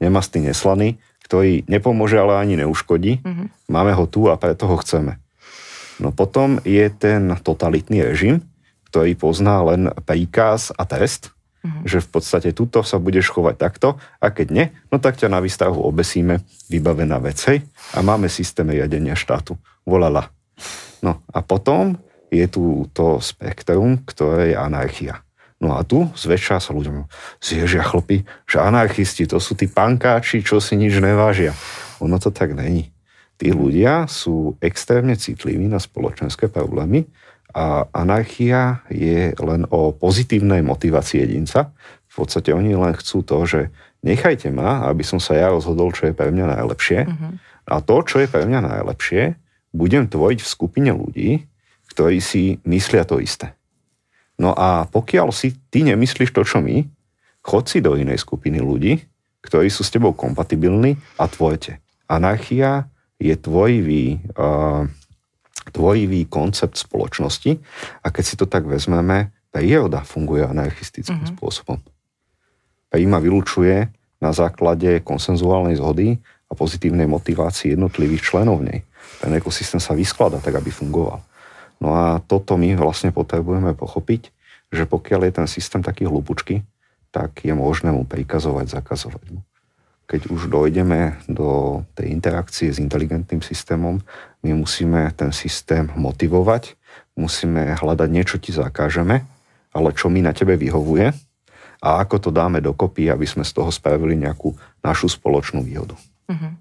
Nemastý, 0.00 0.40
neslaný, 0.40 0.96
ktorý 1.28 1.68
nepomôže, 1.68 2.16
ale 2.16 2.40
ani 2.40 2.56
neuškodí. 2.64 3.20
Mm-hmm. 3.20 3.46
Máme 3.68 3.92
ho 3.92 4.08
tu 4.08 4.32
a 4.32 4.40
preto 4.40 4.64
ho 4.64 4.80
chceme. 4.80 5.20
No 6.00 6.14
potom 6.14 6.62
je 6.64 6.88
ten 6.88 7.36
totalitný 7.42 8.00
režim, 8.06 8.46
ktorý 8.88 9.12
pozná 9.18 9.60
len 9.60 9.92
príkaz 10.06 10.72
a 10.72 10.88
test, 10.88 11.36
mm-hmm. 11.64 11.84
že 11.86 11.98
v 12.04 12.08
podstate 12.08 12.50
tuto 12.54 12.82
sa 12.86 12.98
budeš 13.02 13.30
chovať 13.34 13.54
takto 13.58 13.88
a 14.22 14.26
keď 14.30 14.46
nie, 14.50 14.66
no 14.90 15.02
tak 15.02 15.18
ťa 15.18 15.30
na 15.30 15.42
výstavu 15.42 15.78
obesíme, 15.82 16.42
vybavená 16.70 17.18
vec, 17.18 17.40
a 17.94 17.98
máme 18.02 18.28
systém 18.28 18.68
riadenia 18.68 19.14
štátu. 19.14 19.56
Volala. 19.86 20.28
No 21.00 21.22
a 21.30 21.38
potom 21.40 21.96
je 22.28 22.44
tu 22.50 22.84
to 22.92 23.22
spektrum, 23.24 24.04
ktoré 24.04 24.52
je 24.52 24.56
anarchia. 24.58 25.24
No 25.58 25.74
a 25.74 25.82
tu 25.82 26.06
zväčša 26.14 26.62
sa 26.62 26.70
ľuďom 26.70 27.10
zježia 27.42 27.82
chlpy, 27.82 28.22
že 28.46 28.62
anarchisti 28.62 29.26
to 29.26 29.42
sú 29.42 29.58
tí 29.58 29.66
pankáči, 29.66 30.46
čo 30.46 30.62
si 30.62 30.78
nič 30.78 31.02
nevážia. 31.02 31.50
Ono 31.98 32.14
to 32.22 32.30
tak 32.30 32.54
není. 32.54 32.94
Tí 33.38 33.50
ľudia 33.54 34.06
sú 34.10 34.58
extrémne 34.62 35.14
citliví 35.18 35.66
na 35.66 35.82
spoločenské 35.82 36.50
problémy 36.50 37.06
a 37.54 37.88
anarchia 37.96 38.84
je 38.92 39.32
len 39.36 39.64
o 39.72 39.90
pozitívnej 39.94 40.60
motivácii 40.60 41.24
jedinca. 41.24 41.72
V 42.08 42.14
podstate 42.24 42.52
oni 42.52 42.76
len 42.76 42.92
chcú 42.96 43.24
to, 43.24 43.38
že 43.48 43.60
nechajte 44.04 44.52
ma, 44.52 44.84
aby 44.86 45.02
som 45.02 45.18
sa 45.18 45.34
ja 45.34 45.48
rozhodol, 45.48 45.90
čo 45.94 46.10
je 46.10 46.14
pre 46.14 46.28
mňa 46.28 46.60
najlepšie. 46.60 47.08
Uh-huh. 47.08 47.32
A 47.68 47.80
to, 47.80 48.04
čo 48.04 48.20
je 48.20 48.28
pre 48.28 48.44
mňa 48.44 48.60
najlepšie, 48.64 49.36
budem 49.72 50.08
tvoriť 50.08 50.38
v 50.44 50.48
skupine 50.48 50.90
ľudí, 50.92 51.44
ktorí 51.92 52.20
si 52.20 52.60
myslia 52.68 53.04
to 53.04 53.20
isté. 53.20 53.56
No 54.38 54.54
a 54.54 54.86
pokiaľ 54.86 55.34
si 55.34 55.58
ty 55.68 55.82
nemyslíš 55.82 56.30
to, 56.30 56.46
čo 56.46 56.62
my, 56.62 56.86
chod 57.42 57.66
si 57.66 57.82
do 57.82 57.98
inej 57.98 58.22
skupiny 58.22 58.62
ľudí, 58.62 59.02
ktorí 59.42 59.66
sú 59.72 59.82
s 59.82 59.90
tebou 59.90 60.14
kompatibilní 60.14 60.98
a 61.18 61.26
tvorte. 61.26 61.80
Anarchia 62.06 62.86
je 63.18 63.34
tvojivý, 63.34 64.22
uh, 64.38 64.86
tvojivý 65.78 66.26
koncept 66.26 66.74
spoločnosti 66.74 67.54
a 68.02 68.06
keď 68.10 68.24
si 68.26 68.34
to 68.34 68.50
tak 68.50 68.66
vezmeme, 68.66 69.30
príroda 69.54 70.02
funguje 70.02 70.42
anarchistickým 70.42 71.22
mm-hmm. 71.22 71.38
spôsobom. 71.38 71.78
Príma 72.90 73.22
vylučuje 73.22 73.86
na 74.18 74.34
základe 74.34 74.98
konsenzuálnej 75.06 75.78
zhody 75.78 76.18
a 76.50 76.52
pozitívnej 76.58 77.06
motivácie 77.06 77.78
jednotlivých 77.78 78.26
členov 78.26 78.58
nej. 78.66 78.82
Ten 79.22 79.30
ekosystém 79.38 79.78
sa 79.78 79.94
vysklada 79.94 80.42
tak, 80.42 80.58
aby 80.58 80.74
fungoval. 80.74 81.22
No 81.78 81.94
a 81.94 82.18
toto 82.18 82.58
my 82.58 82.74
vlastne 82.74 83.14
potrebujeme 83.14 83.78
pochopiť, 83.78 84.34
že 84.74 84.82
pokiaľ 84.82 85.30
je 85.30 85.32
ten 85.38 85.46
systém 85.46 85.80
taký 85.80 86.10
hlupučky, 86.10 86.66
tak 87.14 87.46
je 87.46 87.54
možné 87.54 87.94
mu 87.94 88.02
prikazovať, 88.02 88.82
zakazovať 88.82 89.24
mu 89.30 89.47
keď 90.08 90.32
už 90.32 90.48
dojdeme 90.48 91.20
do 91.28 91.84
tej 91.92 92.16
interakcie 92.16 92.72
s 92.72 92.80
inteligentným 92.80 93.44
systémom, 93.44 94.00
my 94.40 94.56
musíme 94.56 95.12
ten 95.12 95.36
systém 95.36 95.92
motivovať, 95.92 96.80
musíme 97.12 97.76
hľadať 97.76 98.08
niečo 98.08 98.40
ti 98.40 98.56
zakážeme, 98.56 99.28
ale 99.76 99.88
čo 99.92 100.08
mi 100.08 100.24
na 100.24 100.32
tebe 100.32 100.56
vyhovuje 100.56 101.12
a 101.84 101.88
ako 102.00 102.16
to 102.24 102.30
dáme 102.32 102.64
dokopy, 102.64 103.12
aby 103.12 103.28
sme 103.28 103.44
z 103.44 103.52
toho 103.52 103.68
spravili 103.68 104.16
nejakú 104.16 104.56
našu 104.80 105.12
spoločnú 105.12 105.60
výhodu. 105.60 105.94
Mm-hmm. 106.32 106.52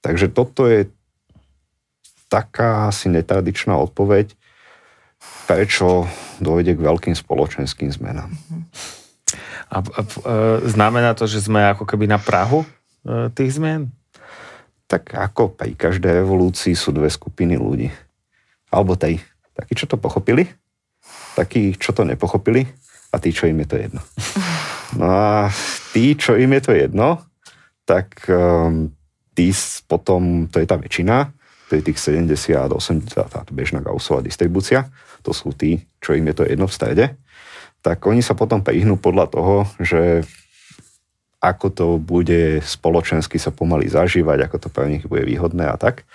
Takže 0.00 0.26
toto 0.32 0.64
je 0.64 0.88
taká 2.32 2.88
asi 2.88 3.12
netradičná 3.12 3.76
odpoveď, 3.84 4.32
prečo 5.44 6.08
dojde 6.40 6.72
k 6.72 6.84
veľkým 6.88 7.14
spoločenským 7.14 7.92
zmenám. 7.92 8.32
Mm-hmm. 8.32 9.03
A, 9.74 9.82
a, 9.82 9.82
a 9.82 10.02
znamená 10.62 11.18
to, 11.18 11.26
že 11.26 11.42
sme 11.42 11.74
ako 11.74 11.82
keby 11.82 12.06
na 12.06 12.22
Prahu 12.22 12.62
e, 12.62 12.66
tých 13.34 13.58
zmien? 13.58 13.90
Tak 14.86 15.10
ako 15.10 15.58
pri 15.58 15.74
každej 15.74 16.22
revolúcii 16.22 16.78
sú 16.78 16.94
dve 16.94 17.10
skupiny 17.10 17.58
ľudí. 17.58 17.90
Alebo 18.70 18.94
tej, 18.94 19.18
takí, 19.50 19.74
čo 19.74 19.90
to 19.90 19.98
pochopili, 19.98 20.46
takí, 21.34 21.74
čo 21.74 21.90
to 21.90 22.06
nepochopili 22.06 22.62
a 23.10 23.18
tí, 23.18 23.34
čo 23.34 23.50
im 23.50 23.58
je 23.66 23.68
to 23.68 23.76
jedno. 23.76 24.02
No 24.94 25.10
a 25.10 25.50
tí, 25.90 26.14
čo 26.14 26.38
im 26.38 26.54
je 26.54 26.62
to 26.62 26.70
jedno, 26.70 27.18
tak 27.82 28.14
um, 28.30 28.94
tí 29.34 29.50
potom, 29.90 30.46
to 30.46 30.62
je 30.62 30.70
tá 30.70 30.78
väčšina, 30.78 31.34
to 31.66 31.82
je 31.82 31.90
tých 31.90 31.98
70, 31.98 32.70
80, 32.70 33.10
táto 33.10 33.50
bežná 33.50 33.82
Gaussová 33.82 34.22
distribúcia, 34.22 34.86
to 35.26 35.34
sú 35.34 35.50
tí, 35.50 35.82
čo 35.98 36.14
im 36.14 36.30
je 36.30 36.34
to 36.38 36.44
jedno 36.46 36.70
v 36.70 36.76
strede 36.78 37.04
tak 37.84 38.08
oni 38.08 38.24
sa 38.24 38.32
potom 38.32 38.64
prihnú 38.64 38.96
podľa 38.96 39.28
toho, 39.28 39.56
že 39.76 40.24
ako 41.44 41.66
to 41.68 41.86
bude 42.00 42.64
spoločensky 42.64 43.36
sa 43.36 43.52
pomaly 43.52 43.92
zažívať, 43.92 44.48
ako 44.48 44.56
to 44.56 44.68
pre 44.72 44.88
nich 44.88 45.04
bude 45.04 45.28
výhodné 45.28 45.68
a 45.68 45.76
tak. 45.76 46.08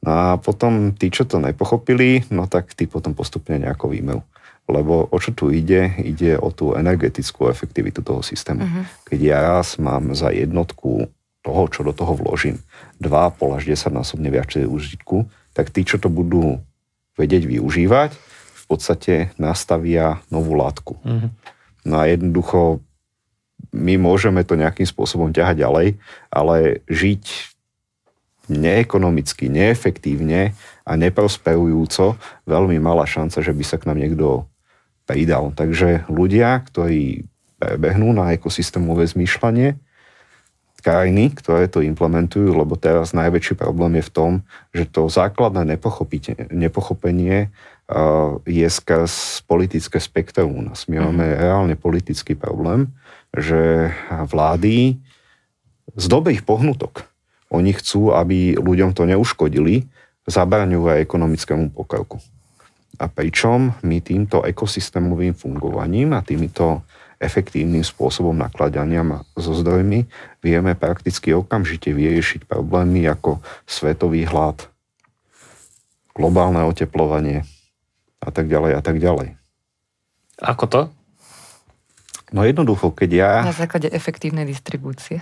No 0.00 0.10
a 0.10 0.26
potom 0.40 0.96
tí, 0.96 1.12
čo 1.12 1.28
to 1.28 1.36
nepochopili, 1.36 2.24
no 2.32 2.48
tak 2.48 2.72
tí 2.72 2.88
potom 2.88 3.12
postupne 3.12 3.60
nejako 3.60 3.92
výmev. 3.92 4.24
Lebo 4.72 5.12
o 5.12 5.16
čo 5.20 5.36
tu 5.36 5.52
ide? 5.52 5.92
Ide 6.00 6.40
o 6.40 6.48
tú 6.48 6.72
energetickú 6.72 7.52
efektivitu 7.52 8.00
toho 8.00 8.24
systému. 8.24 8.64
Uh-huh. 8.64 8.84
Keď 9.04 9.18
ja 9.20 9.38
raz 9.44 9.76
mám 9.76 10.16
za 10.16 10.32
jednotku 10.32 11.12
toho, 11.44 11.62
čo 11.68 11.84
do 11.84 11.92
toho 11.92 12.16
vložím, 12.16 12.62
2,5 13.02 13.58
až 13.58 13.62
10 13.68 13.92
násobne 13.92 14.32
viacej 14.32 14.64
užitku, 14.64 15.28
tak 15.52 15.68
tí, 15.68 15.84
čo 15.84 16.00
to 16.00 16.08
budú 16.08 16.62
vedieť 17.20 17.44
využívať, 17.44 18.31
podstate 18.66 19.14
nastavia 19.40 20.20
novú 20.28 20.54
látku. 20.58 20.98
Mm-hmm. 21.02 21.30
No 21.88 21.94
a 21.98 22.04
jednoducho 22.06 22.82
my 23.72 23.94
môžeme 23.96 24.44
to 24.44 24.58
nejakým 24.58 24.86
spôsobom 24.86 25.32
ťahať 25.32 25.64
ďalej, 25.64 25.88
ale 26.28 26.84
žiť 26.90 27.24
neekonomicky, 28.50 29.48
neefektívne 29.48 30.52
a 30.82 30.92
neprosperujúco, 30.98 32.18
veľmi 32.44 32.76
malá 32.82 33.06
šanca, 33.06 33.38
že 33.40 33.54
by 33.54 33.64
sa 33.64 33.76
k 33.78 33.86
nám 33.88 33.98
niekto 34.02 34.50
pridal. 35.06 35.54
Takže 35.54 36.10
ľudia, 36.10 36.58
ktorí 36.60 37.24
prebehnú 37.62 38.10
na 38.10 38.34
ekosystémové 38.34 39.06
zmýšľanie, 39.06 39.78
krajiny, 40.82 41.30
ktoré 41.38 41.70
to 41.70 41.78
implementujú, 41.78 42.50
lebo 42.58 42.74
teraz 42.74 43.14
najväčší 43.14 43.54
problém 43.54 44.02
je 44.02 44.04
v 44.10 44.12
tom, 44.12 44.30
že 44.74 44.90
to 44.90 45.06
základné 45.06 45.62
nepochopenie 46.50 47.54
je 48.48 48.68
skrz 48.68 49.44
politické 49.44 50.00
spektrum 50.00 50.56
u 50.56 50.62
nás. 50.62 50.88
My 50.88 51.00
máme 51.00 51.26
mhm. 51.32 51.36
reálne 51.38 51.74
politický 51.76 52.34
problém, 52.34 52.88
že 53.32 53.92
vlády 54.08 55.00
z 55.92 56.04
dobrých 56.08 56.44
pohnutok, 56.44 57.08
oni 57.52 57.76
chcú, 57.76 58.16
aby 58.16 58.56
ľuďom 58.56 58.96
to 58.96 59.04
neuškodili, 59.04 59.84
zabraňujú 60.24 60.88
aj 60.88 61.04
ekonomickému 61.04 61.76
pokroku. 61.76 62.16
A 62.96 63.08
pričom 63.12 63.76
my 63.84 63.98
týmto 64.00 64.40
ekosystémovým 64.46 65.36
fungovaním 65.36 66.16
a 66.16 66.24
týmito 66.24 66.86
efektívnym 67.20 67.84
spôsobom 67.84 68.34
nakladania 68.34 69.04
so 69.36 69.54
zdrojmi 69.54 70.06
vieme 70.42 70.74
prakticky 70.74 71.30
okamžite 71.36 71.92
vyriešiť 71.92 72.48
problémy 72.48 73.06
ako 73.06 73.38
svetový 73.68 74.26
hlad, 74.26 74.66
globálne 76.16 76.66
oteplovanie 76.66 77.46
a 78.22 78.30
tak 78.30 78.46
ďalej 78.46 78.78
a 78.78 78.82
tak 78.82 79.02
ďalej. 79.02 79.34
Ako 80.38 80.64
to? 80.70 80.80
No 82.32 82.46
jednoducho, 82.46 82.94
keď 82.94 83.10
ja... 83.12 83.30
Na 83.44 83.52
základe 83.52 83.90
efektívnej 83.92 84.48
distribúcie. 84.48 85.20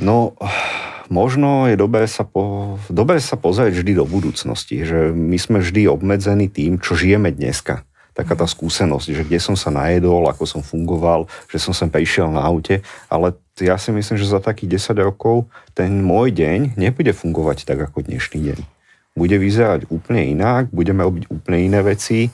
No, 0.00 0.32
možno 1.12 1.68
je 1.68 1.76
dobré 1.76 2.08
sa, 2.08 2.24
po, 2.24 2.78
dobré 2.88 3.20
sa 3.20 3.36
pozrieť 3.36 3.76
vždy 3.76 4.00
do 4.00 4.08
budúcnosti, 4.08 4.88
že 4.88 5.12
my 5.12 5.36
sme 5.36 5.60
vždy 5.60 5.90
obmedzení 5.90 6.48
tým, 6.48 6.80
čo 6.80 6.96
žijeme 6.96 7.28
dneska 7.28 7.84
taká 8.12 8.36
tá 8.36 8.44
skúsenosť, 8.44 9.08
že 9.08 9.22
kde 9.24 9.40
som 9.40 9.56
sa 9.56 9.72
najedol, 9.72 10.28
ako 10.28 10.44
som 10.44 10.60
fungoval, 10.60 11.24
že 11.48 11.56
som 11.56 11.72
sem 11.72 11.88
prišiel 11.88 12.28
na 12.28 12.44
aute, 12.44 12.84
ale 13.08 13.32
ja 13.56 13.80
si 13.80 13.88
myslím, 13.88 14.20
že 14.20 14.28
za 14.28 14.40
takých 14.40 14.76
10 14.76 15.00
rokov 15.00 15.48
ten 15.72 16.04
môj 16.04 16.36
deň 16.36 16.76
nebude 16.76 17.12
fungovať 17.16 17.64
tak 17.64 17.80
ako 17.80 18.04
dnešný 18.04 18.52
deň. 18.52 18.58
Bude 19.12 19.36
vyzerať 19.36 19.92
úplne 19.92 20.24
inak, 20.24 20.72
budeme 20.72 21.04
robiť 21.04 21.28
úplne 21.28 21.58
iné 21.68 21.80
veci 21.84 22.32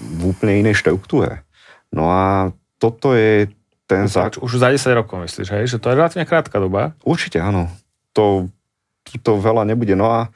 v 0.00 0.22
úplne 0.32 0.64
inej 0.64 0.80
štruktúre. 0.80 1.44
No 1.92 2.08
a 2.08 2.50
toto 2.80 3.12
je 3.12 3.52
ten 3.86 4.10
základ. 4.10 4.42
Už 4.42 4.58
za 4.58 4.72
10 4.72 4.98
rokov 4.98 5.22
myslíš, 5.22 5.48
hej? 5.52 5.64
Že 5.70 5.78
to 5.78 5.86
je 5.92 5.96
relatívne 5.96 6.26
krátka 6.26 6.56
doba? 6.58 6.96
Určite 7.06 7.38
áno. 7.38 7.70
To, 8.16 8.50
to 9.22 9.32
veľa 9.38 9.62
nebude. 9.62 9.94
No 9.94 10.10
a 10.10 10.32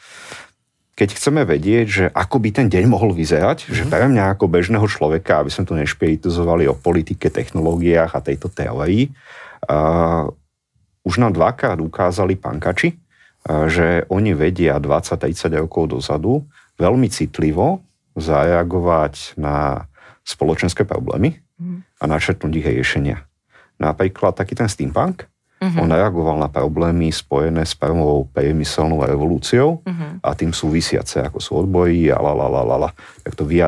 keď 0.94 1.16
chceme 1.16 1.42
vedieť, 1.48 1.86
že 1.88 2.04
ako 2.12 2.36
by 2.44 2.48
ten 2.52 2.68
deň 2.68 2.84
mohol 2.84 3.16
vyzerať, 3.16 3.64
mm-hmm. 3.64 3.76
že 3.76 3.84
pre 3.88 4.04
mňa 4.04 4.36
ako 4.36 4.52
bežného 4.52 4.84
človeka, 4.84 5.40
aby 5.40 5.48
sme 5.48 5.64
tu 5.64 5.72
nešpiritizovali 5.72 6.68
o 6.68 6.76
politike, 6.76 7.32
technológiách 7.32 8.12
a 8.12 8.20
tejto 8.20 8.52
teórii, 8.52 9.08
uh, 9.64 10.28
už 11.00 11.16
nám 11.16 11.32
dvakrát 11.32 11.80
ukázali 11.80 12.36
pankači, 12.36 12.99
že 13.44 14.04
oni 14.12 14.36
vedia 14.36 14.76
20-30 14.76 15.60
rokov 15.64 15.96
dozadu 15.96 16.44
veľmi 16.76 17.08
citlivo 17.08 17.80
zareagovať 18.16 19.40
na 19.40 19.88
spoločenské 20.24 20.84
problémy 20.84 21.40
a 22.00 22.04
načrtnúť 22.04 22.52
ich 22.60 22.66
riešenia. 22.68 23.24
Napríklad 23.80 24.36
taký 24.36 24.52
ten 24.56 24.68
steampunk, 24.68 25.30
Uh-huh. 25.60 25.84
On 25.84 25.92
reagoval 25.92 26.40
na 26.40 26.48
problémy 26.48 27.12
spojené 27.12 27.68
s 27.68 27.76
prvou 27.76 28.24
priemyselnou 28.32 29.04
revolúciou 29.04 29.84
uh-huh. 29.84 30.24
a 30.24 30.32
tým 30.32 30.56
súvisiace, 30.56 31.20
ako 31.20 31.36
sú 31.36 31.52
odboji 31.60 32.08
a 32.08 32.16
la, 32.16 32.32
la, 32.32 32.48
la, 32.48 32.62
la, 32.64 32.76
la. 32.88 32.90
Tak 33.20 33.36
to 33.36 33.44
vy, 33.44 33.60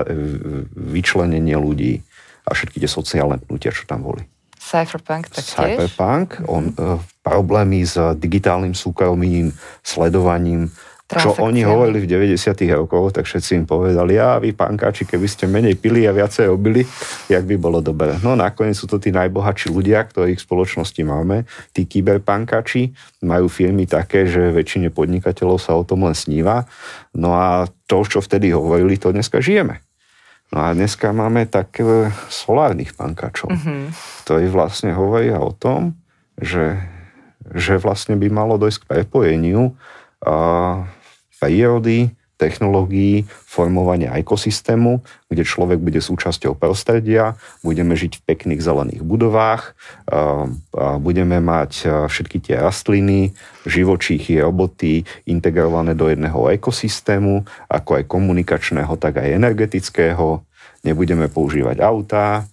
vyčlenenie 0.73 1.53
ľudí 1.53 2.01
a 2.49 2.57
všetky 2.57 2.81
tie 2.81 2.89
sociálne 2.89 3.37
pnutia, 3.45 3.77
čo 3.77 3.85
tam 3.85 4.09
boli. 4.09 4.25
Cypherpunk 4.63 5.27
taktiež? 5.27 5.59
Cypherpunk, 5.59 6.39
on, 6.47 6.71
uh, 6.79 7.03
problémy 7.27 7.83
s 7.83 7.99
digitálnym 8.15 8.79
súkromím, 8.79 9.51
sledovaním 9.83 10.71
čo 11.13 11.37
oni 11.45 11.61
hovorili 11.61 12.05
v 12.05 12.09
90 12.09 12.57
rokoch, 12.73 13.13
tak 13.13 13.29
všetci 13.29 13.51
im 13.61 13.67
povedali, 13.69 14.17
ja 14.17 14.41
vy 14.41 14.57
pankáči, 14.57 15.05
keby 15.05 15.27
ste 15.29 15.45
menej 15.45 15.77
pili 15.77 16.09
a 16.09 16.13
viacej 16.17 16.49
robili, 16.49 16.89
jak 17.29 17.45
by 17.45 17.57
bolo 17.61 17.85
dobré. 17.85 18.17
No 18.25 18.33
nakoniec 18.33 18.79
sú 18.79 18.89
to 18.89 18.97
tí 18.97 19.13
najbohatší 19.13 19.69
ľudia, 19.69 20.09
ktorých 20.09 20.41
v 20.41 20.47
spoločnosti 20.47 21.03
máme, 21.05 21.45
tí 21.77 21.85
kyberpankáči, 21.85 22.97
majú 23.29 23.53
firmy 23.53 23.85
také, 23.85 24.25
že 24.25 24.55
väčšine 24.57 24.89
podnikateľov 24.89 25.61
sa 25.61 25.77
o 25.77 25.85
tom 25.85 26.09
len 26.09 26.17
sníva. 26.17 26.65
No 27.13 27.37
a 27.37 27.69
to, 27.85 28.09
čo 28.09 28.25
vtedy 28.25 28.49
hovorili, 28.57 28.97
to 28.97 29.13
dneska 29.13 29.45
žijeme. 29.45 29.85
No 30.53 30.69
a 30.69 30.77
dneska 30.77 31.17
máme 31.17 31.49
tak 31.49 31.81
solárnych 32.29 32.93
pankačov, 32.93 33.57
mm-hmm. 33.57 33.83
ktorí 34.29 34.53
vlastne 34.53 34.93
hovoria 34.93 35.41
o 35.41 35.49
tom, 35.57 35.97
že, 36.37 36.77
že 37.57 37.81
vlastne 37.81 38.21
by 38.21 38.29
malo 38.29 38.61
dojsť 38.61 38.85
k 38.85 38.89
prepojeniu 38.89 39.73
uh, 39.73 40.85
prírody, 41.41 42.13
technológií, 42.43 43.31
formovania 43.47 44.19
ekosystému, 44.19 44.99
kde 45.31 45.47
človek 45.47 45.79
bude 45.79 46.03
súčasťou 46.03 46.59
prostredia, 46.59 47.39
budeme 47.63 47.95
žiť 47.95 48.19
v 48.19 48.25
pekných 48.27 48.59
zelených 48.59 49.07
budovách, 49.07 49.79
budeme 50.99 51.39
mať 51.39 51.87
všetky 52.11 52.43
tie 52.43 52.59
rastliny, 52.59 53.31
živočíchy, 53.63 54.43
roboty 54.43 55.07
integrované 55.31 55.95
do 55.95 56.11
jedného 56.11 56.51
ekosystému, 56.59 57.47
ako 57.71 58.03
aj 58.03 58.11
komunikačného, 58.11 58.99
tak 58.99 59.23
aj 59.23 59.39
energetického. 59.39 60.43
Nebudeme 60.83 61.31
používať 61.31 61.79
autá 61.79 62.51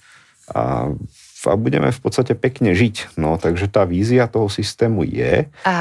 a 0.54 0.94
a 1.48 1.56
budeme 1.56 1.88
v 1.88 2.02
podstate 2.04 2.36
pekne 2.36 2.76
žiť. 2.76 3.16
No, 3.16 3.40
takže 3.40 3.72
tá 3.72 3.88
vízia 3.88 4.28
toho 4.28 4.52
systému 4.52 5.08
je. 5.08 5.48
A 5.64 5.76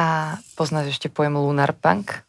poznáš 0.54 0.94
ešte 0.94 1.10
pojem 1.10 1.34
Lunar 1.34 1.74
Punk? 1.74 2.22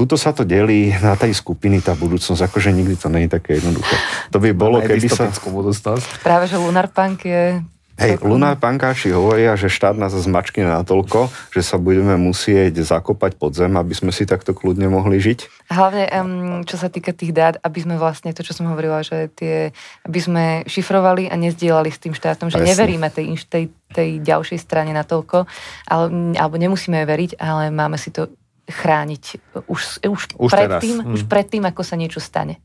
Tuto 0.00 0.16
sa 0.16 0.32
to 0.32 0.48
delí 0.48 0.96
na 1.04 1.12
tej 1.12 1.36
skupiny, 1.36 1.84
tá 1.84 1.92
budúcnosť, 1.92 2.48
akože 2.48 2.72
nikdy 2.72 2.96
to 2.96 3.12
nie 3.12 3.28
je 3.28 3.36
také 3.36 3.60
jednoduché. 3.60 3.92
To 4.32 4.40
by 4.40 4.50
bolo, 4.56 4.80
keby 4.80 5.12
sa... 5.12 5.28
budúcnosť. 5.28 6.24
Práve, 6.24 6.48
že 6.48 6.56
Lunar 6.56 6.88
Punk 6.88 7.28
je 7.28 7.60
Hej, 8.00 8.24
Lunar 8.24 8.56
Pankáči 8.56 9.12
hovoria, 9.12 9.52
že 9.60 9.68
štát 9.68 9.92
nás 9.92 10.16
zmačkne 10.16 10.64
natoľko, 10.64 11.28
že 11.52 11.60
sa 11.60 11.76
budeme 11.76 12.16
musieť 12.16 12.80
zakopať 12.80 13.36
pod 13.36 13.52
zem, 13.52 13.76
aby 13.76 13.92
sme 13.92 14.08
si 14.08 14.24
takto 14.24 14.56
kľudne 14.56 14.88
mohli 14.88 15.20
žiť. 15.20 15.68
Hlavne, 15.68 16.08
um, 16.08 16.64
čo 16.64 16.80
sa 16.80 16.88
týka 16.88 17.12
tých 17.12 17.36
dát, 17.36 17.60
aby 17.60 17.84
sme 17.84 18.00
vlastne, 18.00 18.32
to 18.32 18.40
čo 18.40 18.56
som 18.56 18.72
hovorila, 18.72 19.04
že 19.04 19.28
tie, 19.36 19.76
aby 20.08 20.16
sme 20.16 20.44
šifrovali 20.64 21.28
a 21.28 21.36
nezdielali 21.36 21.92
s 21.92 22.00
tým 22.00 22.16
štátom, 22.16 22.48
že 22.48 22.56
Presne. 22.56 22.72
neveríme 22.72 23.12
tej, 23.12 23.36
tej, 23.44 23.68
tej 23.92 24.24
ďalšej 24.24 24.64
strane 24.64 24.96
natoľko, 24.96 25.44
ale, 25.84 26.04
alebo 26.40 26.56
nemusíme 26.56 27.04
veriť, 27.04 27.36
ale 27.36 27.68
máme 27.68 28.00
si 28.00 28.08
to 28.08 28.32
chrániť 28.70 29.24
už, 29.68 30.02
už, 30.06 30.20
už, 30.38 30.50
predtým, 30.50 30.96
hmm. 31.04 31.14
už 31.14 31.22
predtým, 31.26 31.62
ako 31.66 31.82
sa 31.84 31.98
niečo 31.98 32.22
stane. 32.22 32.62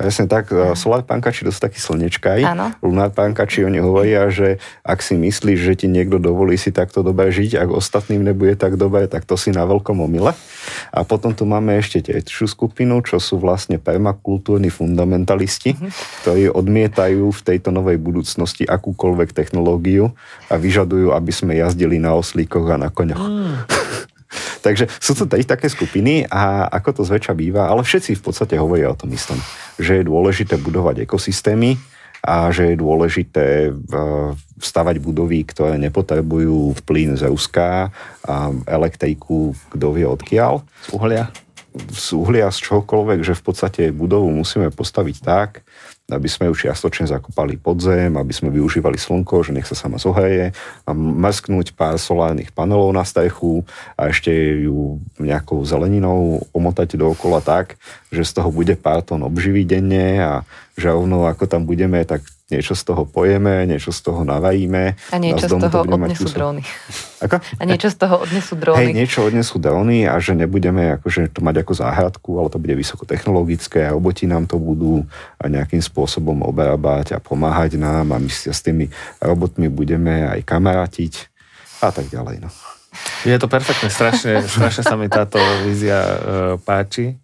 Presne 0.00 0.24
tak, 0.30 0.48
uh 0.48 0.72
solar 0.72 1.04
pankači 1.04 1.44
dosť 1.44 1.60
taký 1.68 1.78
slnečkaj. 1.82 2.40
Lunar 2.80 3.12
pankači, 3.12 3.68
oni 3.68 3.84
hovoria, 3.84 4.32
že 4.32 4.56
ak 4.80 5.04
si 5.04 5.12
myslíš, 5.12 5.58
že 5.60 5.74
ti 5.76 5.86
niekto 5.92 6.16
dovolí 6.16 6.56
si 6.56 6.72
takto 6.72 7.04
dobre 7.04 7.28
žiť, 7.28 7.60
ak 7.60 7.68
ostatným 7.68 8.24
nebude 8.24 8.56
tak 8.56 8.80
dobre, 8.80 9.04
tak 9.12 9.28
to 9.28 9.36
si 9.36 9.52
na 9.52 9.68
veľkom 9.68 10.00
omyle. 10.00 10.32
A 10.88 11.04
potom 11.04 11.36
tu 11.36 11.44
máme 11.44 11.76
ešte 11.76 12.00
tieťšiu 12.08 12.48
skupinu, 12.48 13.04
čo 13.04 13.20
sú 13.20 13.36
vlastne 13.36 13.76
permakultúrni 13.76 14.72
fundamentalisti, 14.72 15.76
uh-huh. 15.76 15.92
ktorí 16.24 16.48
odmietajú 16.48 17.28
v 17.28 17.40
tejto 17.44 17.68
novej 17.68 18.00
budúcnosti 18.00 18.64
akúkoľvek 18.64 19.36
technológiu 19.36 20.16
a 20.48 20.56
vyžadujú, 20.56 21.12
aby 21.12 21.32
sme 21.34 21.60
jazdili 21.60 22.00
na 22.00 22.16
oslíkoch 22.16 22.72
a 22.72 22.80
na 22.80 22.88
koňoch. 22.88 23.20
Uh-huh. 23.20 24.08
Takže 24.60 24.92
sú 25.00 25.16
to 25.16 25.24
tady 25.24 25.48
také 25.48 25.72
skupiny 25.72 26.28
a 26.28 26.68
ako 26.68 27.00
to 27.00 27.02
zväčša 27.08 27.32
býva, 27.32 27.72
ale 27.72 27.80
všetci 27.80 28.20
v 28.20 28.22
podstate 28.22 28.60
hovoria 28.60 28.92
o 28.92 28.98
tom 28.98 29.08
istom, 29.12 29.40
že 29.80 30.00
je 30.00 30.08
dôležité 30.08 30.60
budovať 30.60 31.08
ekosystémy 31.08 31.80
a 32.20 32.52
že 32.52 32.72
je 32.72 32.76
dôležité 32.76 33.72
stavať 34.60 35.00
budovy, 35.00 35.40
ktoré 35.48 35.80
nepotrebujú 35.80 36.76
plyn 36.84 37.16
z 37.16 37.32
Ruska 37.32 37.88
elektriku 38.68 39.56
kto 39.72 39.86
vie 39.96 40.04
odkiaľ. 40.04 40.60
Z 40.84 40.88
uhlia? 40.92 41.24
Z 41.72 42.12
uhlia, 42.12 42.52
z 42.52 42.60
čohokoľvek, 42.60 43.24
že 43.24 43.32
v 43.32 43.42
podstate 43.46 43.82
budovu 43.88 44.28
musíme 44.28 44.68
postaviť 44.68 45.16
tak, 45.24 45.64
aby 46.10 46.28
sme 46.28 46.50
ju 46.50 46.66
čiastočne 46.66 47.06
zakopali 47.06 47.56
pod 47.56 47.80
zem, 47.80 48.14
aby 48.18 48.34
sme 48.34 48.50
využívali 48.50 48.98
slnko, 48.98 49.46
že 49.46 49.54
nech 49.54 49.66
sa 49.66 49.78
sama 49.78 49.96
zohreje, 49.96 50.52
a 50.84 50.90
mrsknúť 50.94 51.72
pár 51.78 51.96
solárnych 51.96 52.50
panelov 52.50 52.90
na 52.90 53.06
strechu 53.06 53.62
a 53.94 54.10
ešte 54.10 54.30
ju 54.66 54.98
nejakou 55.22 55.62
zeleninou 55.62 56.42
omotať 56.50 56.98
dookola 56.98 57.38
tak, 57.38 57.78
že 58.10 58.26
z 58.26 58.42
toho 58.42 58.50
bude 58.50 58.74
pár 58.74 59.06
tón 59.06 59.22
obživy 59.22 59.62
denne 59.62 60.18
a 60.18 60.32
že 60.74 60.90
rovno 60.90 61.28
ako 61.28 61.46
tam 61.46 61.62
budeme, 61.68 62.02
tak 62.02 62.26
niečo 62.50 62.74
z 62.74 62.82
toho 62.82 63.06
pojeme, 63.06 63.64
niečo 63.64 63.94
z 63.94 64.00
toho 64.02 64.26
navajíme. 64.26 64.98
A 65.14 65.16
niečo 65.22 65.46
z 65.46 65.56
toho 65.56 65.70
to 65.70 65.78
odnesú 65.86 66.28
dróny. 66.28 66.62
Ako? 67.24 67.36
A 67.38 67.62
niečo 67.62 67.88
z 67.88 67.96
toho 67.96 68.16
odnesú 68.20 68.54
dróny. 68.58 68.78
Hej, 68.82 68.90
niečo 68.92 69.18
odnesú 69.22 69.56
dróny 69.62 70.10
a 70.10 70.18
že 70.18 70.34
nebudeme 70.34 70.98
akože 70.98 71.30
to 71.30 71.40
mať 71.40 71.62
ako 71.62 71.72
záhradku, 71.78 72.30
ale 72.40 72.48
to 72.50 72.58
bude 72.58 72.74
vysokotechnologické 72.74 73.86
a 73.86 73.94
roboti 73.94 74.26
nám 74.26 74.50
to 74.50 74.58
budú 74.58 75.06
a 75.38 75.44
nejakým 75.46 75.80
spôsobom 75.80 76.42
obrábať 76.42 77.14
a 77.14 77.22
pomáhať 77.22 77.78
nám 77.78 78.10
a 78.10 78.18
my 78.18 78.30
si 78.32 78.50
s 78.50 78.60
tými 78.64 78.90
robotmi 79.22 79.70
budeme 79.70 80.26
aj 80.26 80.40
kamarátiť 80.42 81.30
a 81.84 81.92
tak 81.94 82.08
ďalej. 82.10 82.44
No. 82.44 82.50
Je 83.22 83.36
to 83.38 83.46
perfektné, 83.46 83.92
strašne, 83.92 84.42
strašne 84.42 84.82
sa 84.82 84.96
mi 84.98 85.06
táto 85.06 85.38
vízia 85.62 86.00
e, 86.00 86.16
páči. 86.58 87.14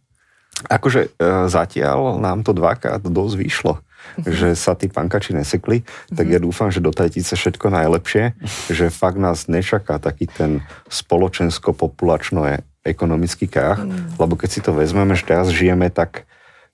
Akože 0.71 1.01
e, 1.09 1.49
zatiaľ 1.51 2.21
nám 2.21 2.45
to 2.47 2.55
dvakrát 2.55 3.03
dosť 3.03 3.35
vyšlo 3.37 3.75
že 4.23 4.55
sa 4.55 4.79
tí 4.79 4.87
pankači 4.89 5.35
nesekli, 5.37 5.83
tak 6.13 6.27
ja 6.31 6.39
dúfam, 6.41 6.71
že 6.71 6.85
do 6.85 6.95
tretice 6.95 7.35
všetko 7.35 7.73
najlepšie, 7.73 8.37
že 8.71 8.93
fakt 8.93 9.21
nás 9.21 9.51
nečaká 9.51 9.99
taký 9.99 10.31
ten 10.31 10.63
spoločensko-populačno 10.89 12.47
ekonomický 12.87 13.51
krach, 13.51 13.83
mm. 13.83 14.21
lebo 14.21 14.39
keď 14.39 14.51
si 14.51 14.61
to 14.63 14.71
vezmeme, 14.71 15.19
že 15.19 15.27
teraz 15.27 15.51
žijeme 15.51 15.91
tak 15.91 16.25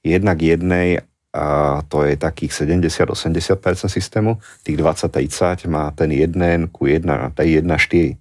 jednak 0.04 0.38
jednej 0.42 1.06
a 1.32 1.80
to 1.88 2.04
je 2.04 2.20
takých 2.20 2.52
70-80% 2.68 3.56
systému, 3.88 4.36
tých 4.60 4.76
20-30 4.76 5.64
má 5.64 5.88
ten 5.96 6.12
1 6.12 6.68
ku 6.68 6.84
1, 6.84 7.08
tej 7.32 7.64
1 7.64 8.20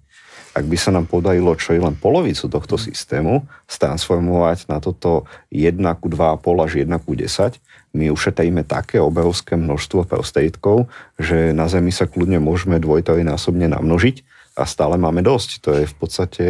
ak 0.52 0.64
by 0.68 0.76
sa 0.76 0.92
nám 0.92 1.08
podarilo 1.08 1.56
čo 1.56 1.72
je 1.72 1.80
len 1.80 1.96
polovicu 1.96 2.44
tohto 2.44 2.76
systému 2.76 3.48
stransformovať 3.64 4.68
na 4.68 4.84
toto 4.84 5.24
1 5.48 5.80
ku 5.96 6.06
2,5 6.12 6.64
až 6.64 6.72
1 6.84 6.92
ku 7.04 7.12
10, 7.16 7.56
my 7.92 8.08
ušetríme 8.08 8.64
také 8.64 8.96
obrovské 8.96 9.56
množstvo 9.56 10.08
prostriedkov, 10.08 10.88
že 11.20 11.52
na 11.52 11.68
Zemi 11.68 11.92
sa 11.92 12.08
kľudne 12.08 12.40
môžeme 12.40 12.80
dvojtrojnásobne 12.80 13.68
namnožiť 13.68 14.16
a 14.56 14.64
stále 14.64 14.96
máme 14.96 15.20
dosť. 15.20 15.48
To 15.64 15.70
je 15.76 15.84
v 15.84 15.94
podstate 15.96 16.44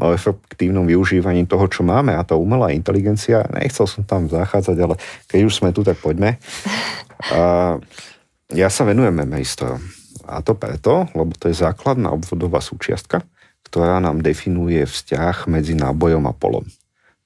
o 0.00 0.16
efektívnom 0.16 0.88
využívaní 0.88 1.44
toho, 1.44 1.68
čo 1.68 1.84
máme 1.84 2.16
a 2.16 2.24
tá 2.24 2.32
umelá 2.32 2.72
inteligencia, 2.72 3.44
nechcel 3.52 3.84
som 3.84 4.00
tam 4.08 4.24
zachádzať, 4.24 4.76
ale 4.80 4.96
keď 5.28 5.40
už 5.44 5.54
sme 5.60 5.68
tu, 5.76 5.84
tak 5.84 6.00
poďme. 6.00 6.40
A 7.28 7.76
ja 8.52 8.68
sa 8.72 8.88
venujem 8.88 9.12
memejstrom. 9.12 9.80
A 10.24 10.40
to 10.40 10.56
preto, 10.56 11.12
lebo 11.12 11.36
to 11.36 11.52
je 11.52 11.60
základná 11.60 12.08
obvodová 12.08 12.64
súčiastka, 12.64 13.20
ktorá 13.68 14.00
nám 14.00 14.24
definuje 14.24 14.80
vzťah 14.88 15.48
medzi 15.52 15.76
nábojom 15.76 16.24
a 16.24 16.32
polom. 16.32 16.64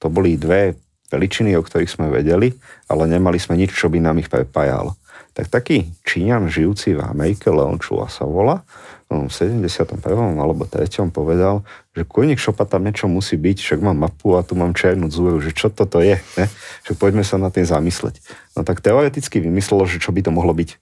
To 0.03 0.11
boli 0.11 0.35
dve 0.35 0.75
veličiny, 1.11 1.55
o 1.55 1.63
ktorých 1.63 1.91
sme 1.91 2.11
vedeli, 2.11 2.55
ale 2.91 3.07
nemali 3.07 3.39
sme 3.39 3.59
nič, 3.59 3.75
čo 3.75 3.87
by 3.87 4.03
nám 4.03 4.19
ich 4.19 4.31
prepájalo. 4.31 4.99
Tak 5.37 5.53
taký 5.53 5.93
Číňan 6.09 6.49
žijúci 6.49 6.97
v 6.97 7.05
Amerike, 7.05 7.53
Leon 7.53 7.77
Chua 7.77 8.09
sa 8.09 8.25
volá, 8.25 8.65
v 9.07 9.31
71. 9.31 10.03
alebo 10.35 10.67
3. 10.67 11.15
povedal, 11.15 11.63
že 11.95 12.03
kojník 12.03 12.43
šopa 12.43 12.67
tam 12.67 12.83
niečo 12.83 13.07
musí 13.07 13.39
byť, 13.39 13.57
však 13.63 13.79
mám 13.79 14.03
mapu 14.03 14.35
a 14.35 14.43
tu 14.43 14.59
mám 14.59 14.75
černú 14.75 15.07
dzúru, 15.07 15.39
že 15.39 15.55
čo 15.55 15.71
toto 15.71 16.03
je, 16.03 16.19
ne? 16.41 16.47
že 16.83 16.93
poďme 16.99 17.23
sa 17.23 17.39
na 17.39 17.55
tým 17.55 17.63
zamysleť. 17.63 18.19
No 18.59 18.67
tak 18.67 18.83
teoreticky 18.83 19.39
vymyslelo, 19.39 19.87
že 19.87 20.03
čo 20.03 20.11
by 20.11 20.27
to 20.27 20.35
mohlo 20.35 20.51
byť. 20.51 20.75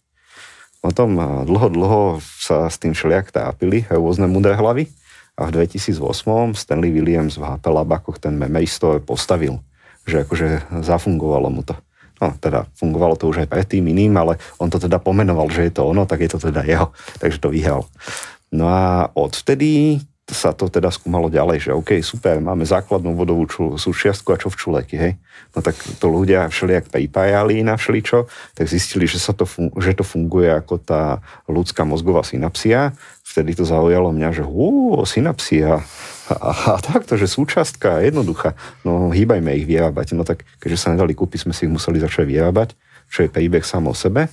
Potom 0.81 1.17
dlho, 1.45 1.69
dlho 1.69 2.03
sa 2.21 2.69
s 2.69 2.81
tým 2.81 2.97
všelijak 2.97 3.33
tápili 3.33 3.85
rôzne 3.93 4.29
mudré 4.29 4.57
hlavy 4.57 4.89
a 5.37 5.49
v 5.49 5.65
2008 5.65 6.57
Stanley 6.57 6.93
Williams 6.93 7.37
v 7.37 7.45
HP 7.45 7.65
Labakoch 7.73 8.21
ten 8.21 8.37
memeisto 8.37 8.97
postavil 9.05 9.61
že 10.05 10.25
akože 10.25 10.81
zafungovalo 10.85 11.49
mu 11.51 11.65
to. 11.65 11.77
No, 12.23 12.31
teda 12.39 12.71
fungovalo 12.79 13.19
to 13.19 13.27
už 13.27 13.45
aj 13.45 13.51
predtým 13.51 13.85
iným, 13.91 14.15
ale 14.15 14.39
on 14.63 14.71
to 14.71 14.79
teda 14.79 15.03
pomenoval, 15.03 15.51
že 15.51 15.67
je 15.67 15.73
to 15.75 15.83
ono, 15.83 16.07
tak 16.07 16.23
je 16.23 16.31
to 16.31 16.39
teda 16.39 16.63
jeho. 16.63 16.95
Takže 17.19 17.43
to 17.43 17.51
vyhral. 17.51 17.91
No 18.55 18.71
a 18.71 19.11
odvtedy 19.19 19.99
sa 20.25 20.57
to 20.57 20.73
teda 20.73 20.89
skúmalo 20.89 21.29
ďalej, 21.29 21.69
že 21.69 21.77
OK, 21.77 22.01
super, 22.01 22.41
máme 22.41 22.65
základnú 22.65 23.13
vodovú 23.13 23.45
ču, 23.45 23.77
súčiastku 23.77 24.33
a 24.33 24.41
čo 24.41 24.49
v 24.49 24.57
čuleky, 24.57 24.97
hej? 24.97 25.13
No 25.53 25.61
tak 25.61 25.77
to 26.01 26.09
ľudia 26.09 26.49
všelijak 26.49 26.89
pripájali 26.89 27.61
na 27.61 27.77
všeličo, 27.77 28.25
tak 28.57 28.65
zistili, 28.65 29.05
že, 29.05 29.21
sa 29.21 29.37
to, 29.37 29.45
fun- 29.45 29.75
že 29.77 29.93
to 29.93 30.01
funguje 30.01 30.49
ako 30.49 30.81
tá 30.81 31.21
ľudská 31.45 31.85
mozgová 31.85 32.25
synapsia. 32.25 32.97
Vtedy 33.21 33.53
to 33.53 33.69
zaujalo 33.69 34.17
mňa, 34.17 34.31
že 34.33 34.45
hú, 34.49 34.97
synapsia, 35.05 35.85
a, 36.31 36.77
a 36.77 36.81
takto, 36.81 37.21
že 37.21 37.29
súčastka 37.29 38.01
jednoduchá, 38.01 38.57
no 38.87 39.13
hýbajme 39.13 39.53
ich 39.61 39.69
vyrábať. 39.69 40.17
No 40.17 40.25
tak 40.25 40.49
keďže 40.61 40.79
sa 40.81 40.93
nedali 40.93 41.13
kúpiť, 41.13 41.49
sme 41.49 41.53
si 41.53 41.69
ich 41.69 41.73
museli 41.73 42.01
začať 42.01 42.25
vyrábať, 42.25 42.73
čo 43.13 43.27
je 43.27 43.33
príbeh 43.33 43.65
sám 43.65 43.91
o 43.91 43.95
sebe. 43.95 44.33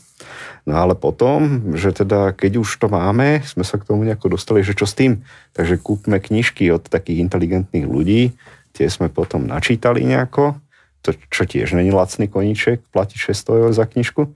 No 0.64 0.78
ale 0.78 0.94
potom, 0.94 1.74
že 1.74 1.92
teda 1.92 2.32
keď 2.38 2.62
už 2.62 2.70
to 2.78 2.88
máme, 2.88 3.42
sme 3.44 3.66
sa 3.66 3.82
k 3.82 3.88
tomu 3.90 4.06
nejako 4.06 4.38
dostali, 4.38 4.62
že 4.62 4.78
čo 4.78 4.86
s 4.86 4.94
tým. 4.94 5.26
Takže 5.58 5.82
kúpme 5.82 6.22
knižky 6.22 6.70
od 6.70 6.86
takých 6.86 7.26
inteligentných 7.26 7.88
ľudí, 7.90 8.38
tie 8.72 8.88
sme 8.88 9.12
potom 9.12 9.50
načítali 9.50 10.06
nejako, 10.06 10.56
to, 11.02 11.18
čo 11.34 11.50
tiež 11.50 11.74
není 11.74 11.90
lacný 11.90 12.30
koníček, 12.30 12.86
platiť 12.94 13.34
600 13.34 13.62
eur 13.66 13.72
za 13.74 13.90
knižku. 13.90 14.30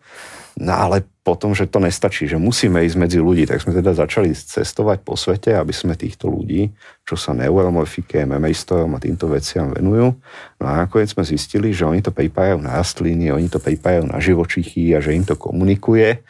No 0.56 0.72
ale 0.72 1.04
potom, 1.26 1.52
že 1.52 1.68
to 1.68 1.84
nestačí, 1.84 2.32
že 2.32 2.40
musíme 2.40 2.80
ísť 2.86 2.96
medzi 2.96 3.20
ľudí, 3.20 3.44
tak 3.44 3.60
sme 3.60 3.76
teda 3.76 3.92
začali 3.92 4.32
cestovať 4.32 5.04
po 5.04 5.20
svete, 5.20 5.52
aby 5.52 5.76
sme 5.76 6.00
týchto 6.00 6.32
ľudí, 6.32 6.72
čo 7.04 7.20
sa 7.20 7.36
neuromorfike, 7.36 8.24
memeistorom 8.24 8.96
a 8.96 9.04
týmto 9.04 9.28
veciam 9.28 9.74
venujú. 9.76 10.16
No 10.62 10.66
a 10.66 10.88
nakoniec 10.88 11.12
sme 11.12 11.28
zistili, 11.28 11.76
že 11.76 11.84
oni 11.84 12.00
to 12.00 12.16
pripájajú 12.16 12.64
na 12.64 12.80
rastliny, 12.80 13.36
oni 13.36 13.52
to 13.52 13.60
pripájajú 13.60 14.08
na 14.08 14.22
živočichy 14.24 14.96
a 14.96 15.04
že 15.04 15.18
im 15.18 15.28
to 15.28 15.36
komunikuje 15.36 16.24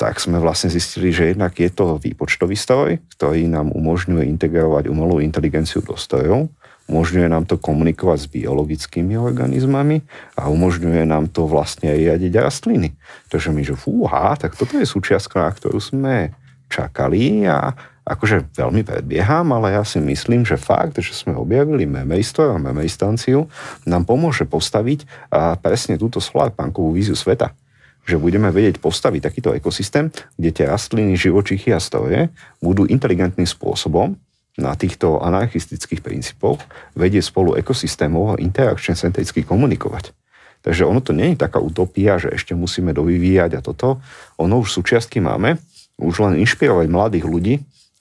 tak 0.00 0.16
sme 0.16 0.40
vlastne 0.40 0.72
zistili, 0.72 1.12
že 1.12 1.36
jednak 1.36 1.52
je 1.60 1.68
to 1.68 2.00
výpočtový 2.00 2.56
stroj, 2.56 2.96
ktorý 3.20 3.52
nám 3.52 3.68
umožňuje 3.68 4.24
integrovať 4.32 4.88
umelú 4.88 5.20
inteligenciu 5.20 5.84
do 5.84 5.92
strojov 5.92 6.48
umožňuje 6.90 7.30
nám 7.30 7.46
to 7.46 7.54
komunikovať 7.54 8.26
s 8.26 8.28
biologickými 8.28 9.14
organizmami 9.14 10.02
a 10.34 10.50
umožňuje 10.50 11.06
nám 11.06 11.30
to 11.30 11.46
vlastne 11.46 11.94
aj 11.94 11.98
riadiť 12.02 12.32
rastliny. 12.42 12.98
Takže 13.30 13.54
my, 13.54 13.62
že 13.62 13.78
fúha, 13.78 14.34
tak 14.34 14.58
toto 14.58 14.74
je 14.74 14.82
súčiastka, 14.82 15.46
na 15.46 15.54
ktorú 15.54 15.78
sme 15.78 16.34
čakali 16.66 17.46
a 17.46 17.78
akože 18.02 18.50
veľmi 18.58 18.82
predbieham, 18.82 19.54
ale 19.54 19.78
ja 19.78 19.86
si 19.86 20.02
myslím, 20.02 20.42
že 20.42 20.58
fakt, 20.58 20.98
že 20.98 21.14
sme 21.14 21.38
objavili 21.38 21.86
memejstvo 21.86 22.58
a 22.58 22.58
memejstanciu, 22.58 23.46
nám 23.86 24.02
pomôže 24.02 24.42
postaviť 24.50 25.30
presne 25.62 25.94
túto 25.94 26.18
solarpunkovú 26.18 26.90
víziu 26.90 27.14
sveta 27.14 27.54
že 28.00 28.16
budeme 28.16 28.48
vedieť 28.48 28.80
postaviť 28.80 29.20
takýto 29.22 29.50
ekosystém, 29.54 30.08
kde 30.34 30.50
tie 30.50 30.64
rastliny, 30.66 31.14
živočichy 31.14 31.70
a 31.70 31.78
stroje 31.78 32.32
budú 32.58 32.88
inteligentným 32.88 33.46
spôsobom 33.46 34.16
na 34.60 34.76
týchto 34.76 35.18
anarchistických 35.24 36.04
princípoch 36.04 36.60
vedie 36.92 37.24
spolu 37.24 37.56
ekosystémov 37.56 38.36
a 38.36 38.40
interakčne 38.40 38.94
centricky 38.94 39.42
komunikovať. 39.42 40.12
Takže 40.60 40.84
ono 40.84 41.00
to 41.00 41.16
nie 41.16 41.32
je 41.32 41.40
taká 41.40 41.56
utopia, 41.56 42.20
že 42.20 42.36
ešte 42.36 42.52
musíme 42.52 42.92
dovyvíjať 42.92 43.50
a 43.56 43.60
toto. 43.64 44.04
Ono 44.36 44.60
už 44.60 44.76
súčiastky 44.76 45.16
máme, 45.24 45.56
už 45.96 46.20
len 46.20 46.36
inšpirovať 46.44 46.86
mladých 46.92 47.24
ľudí, 47.24 47.54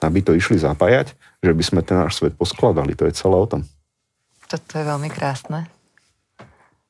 aby 0.03 0.19
to 0.19 0.35
išli 0.35 0.59
zapájať, 0.59 1.15
že 1.39 1.51
by 1.55 1.63
sme 1.63 1.81
ten 1.83 1.95
náš 1.99 2.19
svet 2.19 2.35
poskladali. 2.35 2.95
To 2.99 3.07
je 3.07 3.15
celé 3.15 3.35
o 3.39 3.47
tom. 3.47 3.63
Toto 4.51 4.75
je 4.75 4.83
veľmi 4.83 5.07
krásne. 5.07 5.71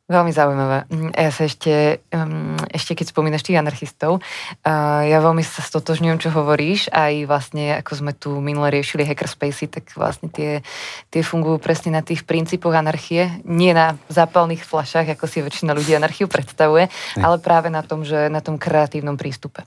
Veľmi 0.10 0.34
zaujímavé. 0.34 0.90
Mm, 0.90 1.14
ja 1.14 1.30
sa 1.30 1.46
ešte, 1.46 2.02
um, 2.10 2.58
ešte 2.74 2.98
keď 2.98 3.14
spomínaš 3.14 3.46
tých 3.46 3.62
anarchistov, 3.62 4.26
uh, 4.26 5.06
ja 5.06 5.22
veľmi 5.22 5.46
sa 5.46 5.62
stotožňujem, 5.62 6.18
čo 6.18 6.34
hovoríš, 6.34 6.90
aj 6.90 7.30
vlastne, 7.30 7.78
ako 7.78 7.92
sme 7.94 8.12
tu 8.18 8.42
minule 8.42 8.74
riešili 8.74 9.06
hackerspacey, 9.06 9.70
tak 9.70 9.94
vlastne 9.94 10.34
tie, 10.34 10.66
tie 11.14 11.22
fungujú 11.22 11.62
presne 11.62 11.94
na 11.94 12.02
tých 12.02 12.26
princípoch 12.26 12.74
anarchie, 12.74 13.30
nie 13.46 13.70
na 13.70 14.02
zápalných 14.10 14.66
flašách, 14.66 15.14
ako 15.14 15.30
si 15.30 15.46
väčšina 15.46 15.78
ľudí 15.78 15.94
anarchiu 15.94 16.26
predstavuje, 16.26 16.90
ne. 16.90 17.22
ale 17.22 17.38
práve 17.38 17.70
na 17.70 17.86
tom, 17.86 18.02
že 18.02 18.34
na 18.34 18.42
tom 18.42 18.58
kreatívnom 18.58 19.14
prístupe. 19.14 19.62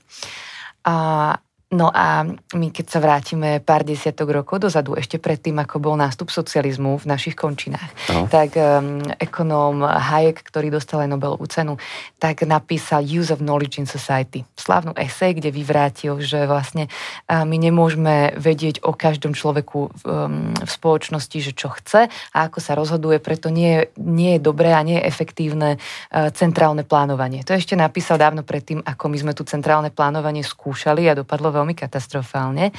A 0.83 1.39
No 1.73 1.89
a 1.89 2.21
my 2.53 2.67
keď 2.69 2.85
sa 2.85 2.99
vrátime 3.01 3.57
pár 3.57 3.81
desiatok 3.81 4.29
rokov 4.29 4.61
dozadu, 4.61 4.93
ešte 4.93 5.17
predtým, 5.17 5.57
ako 5.57 5.81
bol 5.81 5.95
nástup 5.97 6.29
socializmu 6.29 7.01
v 7.01 7.05
našich 7.09 7.33
končinách, 7.33 7.89
no. 8.13 8.29
tak 8.29 8.53
um, 8.53 9.01
ekonóm 9.17 9.81
Hayek, 9.81 10.45
ktorý 10.45 10.69
dostal 10.69 11.01
aj 11.01 11.09
Nobelovú 11.09 11.49
cenu, 11.49 11.81
tak 12.21 12.45
napísal 12.45 13.01
Use 13.01 13.33
of 13.33 13.41
Knowledge 13.41 13.81
in 13.81 13.89
Society. 13.89 14.45
Slávnu 14.53 14.93
esej, 14.93 15.41
kde 15.41 15.49
vyvrátil, 15.49 16.21
že 16.21 16.45
vlastne 16.45 16.93
uh, 17.25 17.41
my 17.41 17.57
nemôžeme 17.57 18.37
vedieť 18.37 18.85
o 18.85 18.93
každom 18.93 19.33
človeku 19.33 19.79
um, 20.05 20.53
v 20.53 20.69
spoločnosti, 20.69 21.37
že 21.41 21.57
čo 21.57 21.73
chce 21.73 22.05
a 22.05 22.37
ako 22.45 22.59
sa 22.61 22.77
rozhoduje, 22.77 23.17
preto 23.17 23.49
nie, 23.49 23.89
nie 23.97 24.37
je 24.37 24.45
dobré 24.45 24.77
a 24.77 24.85
nie 24.85 25.01
je 25.01 25.09
efektívne 25.09 25.81
uh, 25.81 26.29
centrálne 26.37 26.85
plánovanie. 26.85 27.41
To 27.49 27.57
ešte 27.57 27.73
napísal 27.73 28.21
dávno 28.21 28.45
predtým, 28.45 28.85
ako 28.85 29.09
my 29.09 29.17
sme 29.17 29.33
tu 29.33 29.41
centrálne 29.41 29.89
plánovanie 29.89 30.45
skúšali 30.45 31.09
a 31.09 31.17
dopadlo 31.17 31.49
veľmi 31.49 31.62
veľmi 31.63 31.79
katastrofálne. 31.79 32.75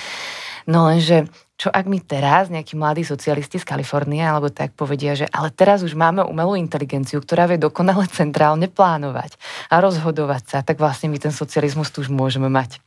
No 0.68 0.92
lenže 0.92 1.32
čo 1.54 1.72
ak 1.72 1.86
mi 1.86 2.02
teraz 2.02 2.50
nejakí 2.52 2.74
mladí 2.76 3.06
socialisti 3.06 3.62
z 3.62 3.64
Kalifornie 3.64 4.20
alebo 4.20 4.50
tak 4.50 4.76
povedia, 4.76 5.16
že 5.16 5.24
ale 5.30 5.48
teraz 5.54 5.80
už 5.80 5.96
máme 5.96 6.26
umelú 6.26 6.58
inteligenciu, 6.58 7.24
ktorá 7.24 7.48
vie 7.48 7.56
dokonale 7.56 8.04
centrálne 8.12 8.68
plánovať 8.68 9.40
a 9.72 9.80
rozhodovať 9.80 10.42
sa, 10.44 10.58
tak 10.60 10.76
vlastne 10.82 11.08
my 11.08 11.16
ten 11.16 11.32
socializmus 11.32 11.88
tu 11.88 12.04
už 12.04 12.10
môžeme 12.12 12.52
mať. 12.52 12.82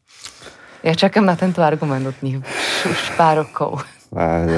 Ja 0.86 0.94
čakám 0.94 1.26
na 1.26 1.34
tento 1.34 1.66
argument 1.66 2.06
od 2.06 2.18
nich 2.22 2.38
už 2.86 3.00
pár 3.18 3.42
rokov. 3.42 3.82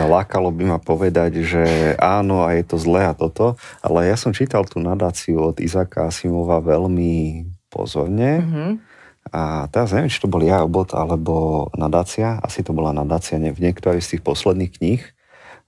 Lákalo 0.10 0.54
by 0.54 0.64
ma 0.76 0.78
povedať, 0.78 1.42
že 1.42 1.64
áno 1.98 2.46
a 2.46 2.54
je 2.54 2.64
to 2.66 2.78
zlé 2.78 3.10
a 3.10 3.18
toto, 3.18 3.58
ale 3.82 4.06
ja 4.06 4.18
som 4.18 4.30
čítal 4.30 4.62
tú 4.66 4.78
nadáciu 4.78 5.42
od 5.42 5.58
Izaka 5.58 6.10
Asimova 6.10 6.62
veľmi 6.62 7.46
pozorne. 7.70 8.30
Mm-hmm 8.42 8.89
a 9.30 9.68
teraz 9.70 9.94
neviem, 9.94 10.10
či 10.10 10.24
to 10.24 10.32
bol 10.32 10.42
ja 10.42 10.64
obot 10.66 10.96
alebo 10.96 11.68
nadácia, 11.78 12.40
asi 12.42 12.66
to 12.66 12.74
bola 12.74 12.96
nadácia 12.96 13.38
v 13.38 13.60
niektorej 13.60 14.02
z 14.02 14.18
tých 14.18 14.24
posledných 14.26 14.72
kníh, 14.80 15.02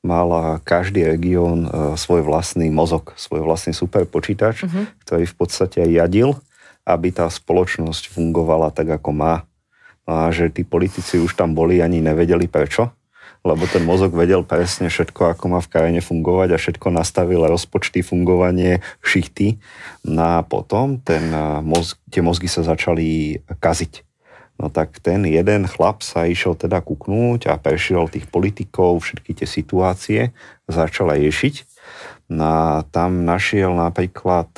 mal 0.01 0.57
každý 0.65 1.05
región 1.05 1.69
e, 1.69 1.69
svoj 1.93 2.25
vlastný 2.25 2.73
mozog, 2.73 3.13
svoj 3.13 3.45
vlastný 3.45 3.77
superpočítač, 3.77 4.65
uh-huh. 4.65 4.89
ktorý 5.05 5.29
v 5.29 5.35
podstate 5.37 5.85
jadil, 5.85 6.41
aby 6.89 7.13
tá 7.13 7.29
spoločnosť 7.29 8.09
fungovala 8.09 8.73
tak, 8.73 8.89
ako 8.97 9.13
má. 9.13 9.45
A 10.09 10.33
že 10.33 10.49
tí 10.49 10.65
politici 10.65 11.21
už 11.21 11.37
tam 11.37 11.53
boli, 11.53 11.77
ani 11.85 12.01
nevedeli 12.01 12.49
prečo 12.49 12.89
lebo 13.41 13.65
ten 13.65 13.81
mozog 13.81 14.13
vedel 14.13 14.45
presne 14.45 14.93
všetko, 14.93 15.33
ako 15.33 15.45
má 15.49 15.59
v 15.65 15.71
krajine 15.73 16.01
fungovať 16.01 16.49
a 16.53 16.61
všetko 16.61 16.87
nastavil 16.93 17.41
rozpočty, 17.49 18.05
fungovanie, 18.05 18.85
šichty. 19.01 19.57
No 20.05 20.37
a 20.37 20.45
potom 20.45 21.01
ten 21.01 21.33
mozg, 21.65 21.97
tie 22.13 22.21
mozgy 22.21 22.45
sa 22.45 22.61
začali 22.61 23.41
kaziť. 23.57 24.05
No 24.61 24.69
tak 24.69 25.01
ten 25.01 25.25
jeden 25.25 25.65
chlap 25.65 26.05
sa 26.05 26.29
išiel 26.29 26.53
teda 26.53 26.85
kuknúť 26.85 27.49
a 27.49 27.57
prešiel 27.57 28.13
tých 28.13 28.29
politikov, 28.29 29.01
všetky 29.01 29.33
tie 29.33 29.49
situácie, 29.49 30.19
začal 30.69 31.17
riešiť. 31.17 31.65
No 32.29 32.45
a 32.45 32.85
tam 32.93 33.25
našiel 33.25 33.73
napríklad, 33.73 34.53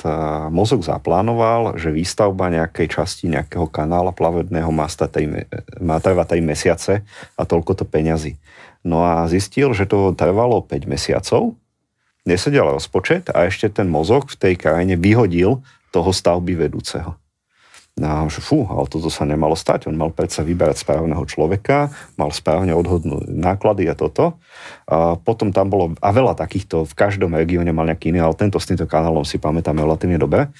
mozog 0.52 0.84
zaplánoval, 0.84 1.80
že 1.80 1.88
výstavba 1.88 2.52
nejakej 2.52 3.00
časti 3.00 3.32
nejakého 3.32 3.64
kanála 3.66 4.12
plavedného 4.12 4.68
má, 4.68 4.86
má 5.80 5.96
trvať 6.04 6.36
3 6.36 6.52
mesiace 6.52 7.00
a 7.34 7.42
toľko 7.48 7.72
to 7.80 7.88
peňazí. 7.88 8.36
No 8.84 9.00
a 9.02 9.24
zistil, 9.26 9.72
že 9.72 9.88
to 9.88 10.12
trvalo 10.12 10.60
5 10.60 10.84
mesiacov, 10.84 11.56
nesedel 12.28 12.68
rozpočet 12.68 13.32
a 13.32 13.48
ešte 13.48 13.72
ten 13.72 13.88
mozog 13.88 14.28
v 14.28 14.36
tej 14.36 14.54
krajine 14.60 15.00
vyhodil 15.00 15.64
toho 15.88 16.10
stavby 16.12 16.56
vedúceho. 16.56 17.16
No 17.94 18.10
a 18.10 18.26
že 18.26 18.42
fú, 18.42 18.66
ale 18.66 18.90
toto 18.90 19.06
sa 19.06 19.22
nemalo 19.22 19.54
stať. 19.54 19.86
On 19.86 19.94
mal 19.94 20.10
predsa 20.10 20.42
vyberať 20.42 20.82
správneho 20.82 21.22
človeka, 21.30 21.94
mal 22.18 22.34
správne 22.34 22.74
odhodnúť 22.74 23.30
náklady 23.30 23.86
a 23.86 23.94
toto. 23.94 24.34
A 24.90 25.14
potom 25.14 25.54
tam 25.54 25.70
bolo, 25.70 25.94
a 26.02 26.10
veľa 26.10 26.34
takýchto, 26.34 26.90
v 26.90 26.94
každom 26.98 27.38
regióne 27.38 27.70
mal 27.70 27.86
nejaký 27.86 28.10
iný, 28.10 28.18
ale 28.26 28.34
tento 28.34 28.58
s 28.58 28.66
týmto 28.66 28.90
kanálom 28.90 29.22
si 29.22 29.38
pamätáme 29.38 29.78
relatívne 29.78 30.18
dobre. 30.18 30.50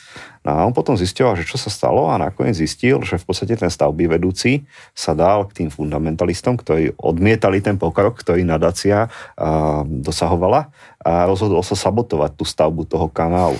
No 0.47 0.51
a 0.55 0.62
on 0.62 0.70
potom 0.70 0.94
zistil, 0.94 1.27
že 1.35 1.43
čo 1.43 1.59
sa 1.59 1.74
stalo 1.74 2.06
a 2.06 2.23
nakoniec 2.23 2.55
zistil, 2.55 3.02
že 3.02 3.19
v 3.19 3.27
podstate 3.27 3.59
ten 3.59 3.66
stavby 3.66 4.06
vedúci 4.15 4.62
sa 4.94 5.11
dal 5.19 5.51
k 5.51 5.66
tým 5.66 5.74
fundamentalistom, 5.74 6.55
ktorí 6.55 6.94
odmietali 7.02 7.59
ten 7.59 7.74
pokrok, 7.74 8.15
ktorý 8.15 8.47
nadácia 8.47 9.11
dosahovala 9.82 10.70
a 11.02 11.27
rozhodol 11.27 11.66
sa 11.66 11.74
sabotovať 11.74 12.39
tú 12.39 12.47
stavbu 12.47 12.86
toho 12.86 13.11
kanálu. 13.11 13.59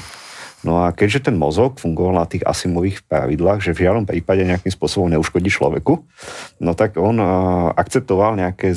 No 0.65 0.81
a 0.81 0.97
keďže 0.97 1.29
ten 1.29 1.37
mozog 1.37 1.77
fungoval 1.77 2.25
na 2.25 2.27
tých 2.27 2.41
asimových 2.41 3.05
pravidlách, 3.05 3.61
že 3.61 3.77
v 3.77 3.85
žiadnom 3.85 4.09
prípade 4.09 4.49
nejakým 4.49 4.73
spôsobom 4.73 5.13
neuškodí 5.13 5.53
človeku, 5.53 6.01
no 6.65 6.73
tak 6.73 6.97
on 6.97 7.21
akceptoval 7.77 8.41
nejaké 8.41 8.73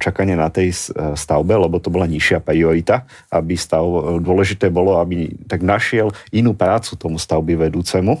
čakanie 0.00 0.32
na 0.32 0.48
tej 0.48 0.72
stavbe, 1.12 1.52
lebo 1.52 1.76
to 1.84 1.92
bola 1.92 2.08
nižšia 2.08 2.40
priorita, 2.40 3.04
aby 3.28 3.60
stav, 3.60 3.84
dôležité 4.24 4.72
bolo, 4.72 4.96
aby 4.96 5.28
tak 5.44 5.60
našiel 5.60 6.16
inú 6.32 6.56
prácu 6.56 6.96
tomu 6.96 7.20
stavby 7.20 7.60
vedúcemu, 7.60 8.16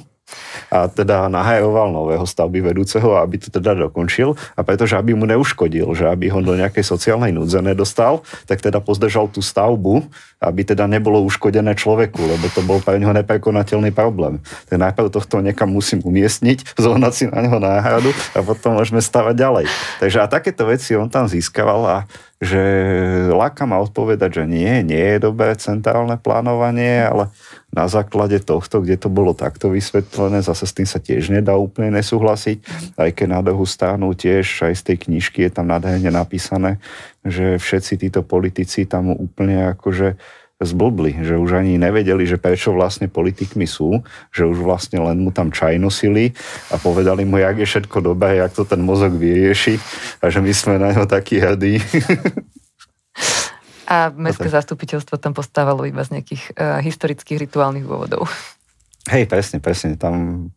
a 0.68 0.88
teda 0.88 1.28
nahajoval 1.32 1.92
nového 1.92 2.24
stavby 2.28 2.60
vedúceho, 2.60 3.16
aby 3.16 3.40
to 3.40 3.48
teda 3.48 3.74
dokončil 3.88 4.36
a 4.54 4.60
pretože 4.60 4.96
aby 4.96 5.16
mu 5.16 5.24
neuškodil, 5.24 5.88
že 5.96 6.08
aby 6.08 6.28
ho 6.28 6.40
do 6.44 6.54
nejakej 6.54 6.84
sociálnej 6.84 7.32
núdze 7.32 7.60
nedostal, 7.64 8.20
tak 8.44 8.60
teda 8.60 8.82
pozdržal 8.84 9.32
tú 9.32 9.40
stavbu, 9.40 10.04
aby 10.38 10.60
teda 10.62 10.86
nebolo 10.86 11.18
uškodené 11.26 11.74
človeku, 11.74 12.20
lebo 12.22 12.46
to 12.54 12.62
bol 12.62 12.78
pre 12.78 13.00
neho 13.02 13.10
neprekonateľný 13.10 13.90
problém. 13.90 14.38
Tak 14.70 14.78
najprv 14.78 15.10
tohto 15.10 15.42
niekam 15.42 15.72
musím 15.72 16.04
umiestniť, 16.04 16.72
zohnať 16.84 17.12
si 17.12 17.24
na 17.26 17.42
neho 17.42 17.58
náhradu 17.58 18.14
a 18.36 18.44
potom 18.44 18.78
môžeme 18.78 19.02
stavať 19.02 19.34
ďalej. 19.34 19.64
Takže 19.98 20.18
a 20.22 20.30
takéto 20.30 20.68
veci 20.68 20.94
on 20.94 21.10
tam 21.10 21.26
získaval 21.26 21.80
a 21.86 21.98
že 22.38 22.62
láka 23.34 23.66
ma 23.66 23.82
odpovedať, 23.82 24.42
že 24.42 24.44
nie, 24.46 24.86
nie 24.86 25.18
je 25.18 25.18
dobré 25.18 25.58
centrálne 25.58 26.14
plánovanie, 26.22 27.02
ale 27.02 27.34
na 27.68 27.84
základe 27.84 28.40
tohto, 28.40 28.80
kde 28.80 28.96
to 28.96 29.12
bolo 29.12 29.36
takto 29.36 29.68
vysvetlené, 29.68 30.40
zase 30.40 30.64
s 30.64 30.72
tým 30.72 30.88
sa 30.88 30.96
tiež 30.96 31.28
nedá 31.28 31.52
úplne 31.52 32.00
nesúhlasiť, 32.00 32.64
aj 32.96 33.10
keď 33.12 33.26
na 33.28 33.40
druhú 33.44 33.68
stranu 33.68 34.16
tiež 34.16 34.72
aj 34.72 34.74
z 34.74 34.82
tej 34.82 34.96
knižky 35.08 35.44
je 35.46 35.52
tam 35.52 35.68
nádherne 35.68 36.08
napísané, 36.08 36.80
že 37.28 37.60
všetci 37.60 38.08
títo 38.08 38.20
politici 38.24 38.88
tam 38.88 39.12
úplne 39.12 39.76
akože 39.76 40.16
zblbli, 40.58 41.22
že 41.22 41.38
už 41.38 41.62
ani 41.62 41.78
nevedeli, 41.78 42.26
že 42.26 42.34
prečo 42.34 42.74
vlastne 42.74 43.06
politikmi 43.06 43.62
sú, 43.62 44.02
že 44.34 44.42
už 44.42 44.58
vlastne 44.58 44.98
len 44.98 45.22
mu 45.22 45.30
tam 45.30 45.54
čaj 45.54 45.78
nosili 45.78 46.34
a 46.74 46.82
povedali 46.82 47.22
mu, 47.22 47.38
jak 47.38 47.62
je 47.62 47.66
všetko 47.68 48.02
dobré, 48.02 48.42
jak 48.42 48.58
to 48.58 48.66
ten 48.66 48.82
mozog 48.82 49.14
vyrieši 49.14 49.78
a 50.18 50.26
že 50.32 50.42
my 50.42 50.50
sme 50.50 50.82
na 50.82 50.90
ňo 50.90 51.06
takí 51.06 51.38
hrdí. 51.38 51.78
A 53.88 54.12
mestské 54.12 54.52
zastupiteľstvo 54.52 55.16
tam 55.16 55.32
postávalo 55.32 55.88
iba 55.88 56.04
z 56.04 56.20
nejakých 56.20 56.52
uh, 56.52 56.76
historických 56.84 57.48
rituálnych 57.48 57.88
dôvodov. 57.88 58.28
Hej, 59.08 59.24
presne, 59.24 59.64
presne. 59.64 59.96
Tam 59.96 60.48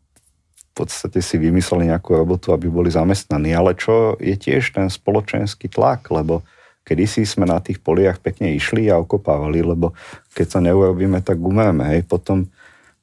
v 0.72 0.74
podstate 0.76 1.24
si 1.24 1.40
vymysleli 1.40 1.88
nejakú 1.88 2.12
robotu, 2.20 2.52
aby 2.52 2.68
boli 2.68 2.91
zamestnaní. 2.91 3.56
Ale 3.56 3.80
čo 3.80 4.20
je 4.20 4.36
tiež 4.36 4.76
ten 4.76 4.91
spoločenský 4.91 5.72
tlak, 5.72 6.12
lebo 6.12 6.44
kedysi 6.84 7.24
sme 7.24 7.48
na 7.48 7.64
tých 7.64 7.80
poliach 7.80 8.20
pekne 8.20 8.52
išli 8.52 8.91
a 8.91 8.99
okopávali, 8.99 9.64
lebo 9.64 9.95
keď 10.36 10.48
sa 10.48 10.60
neurobíme, 10.60 11.24
tak 11.24 11.40
umreme. 11.40 11.88
Hej. 11.88 12.12
Potom 12.12 12.52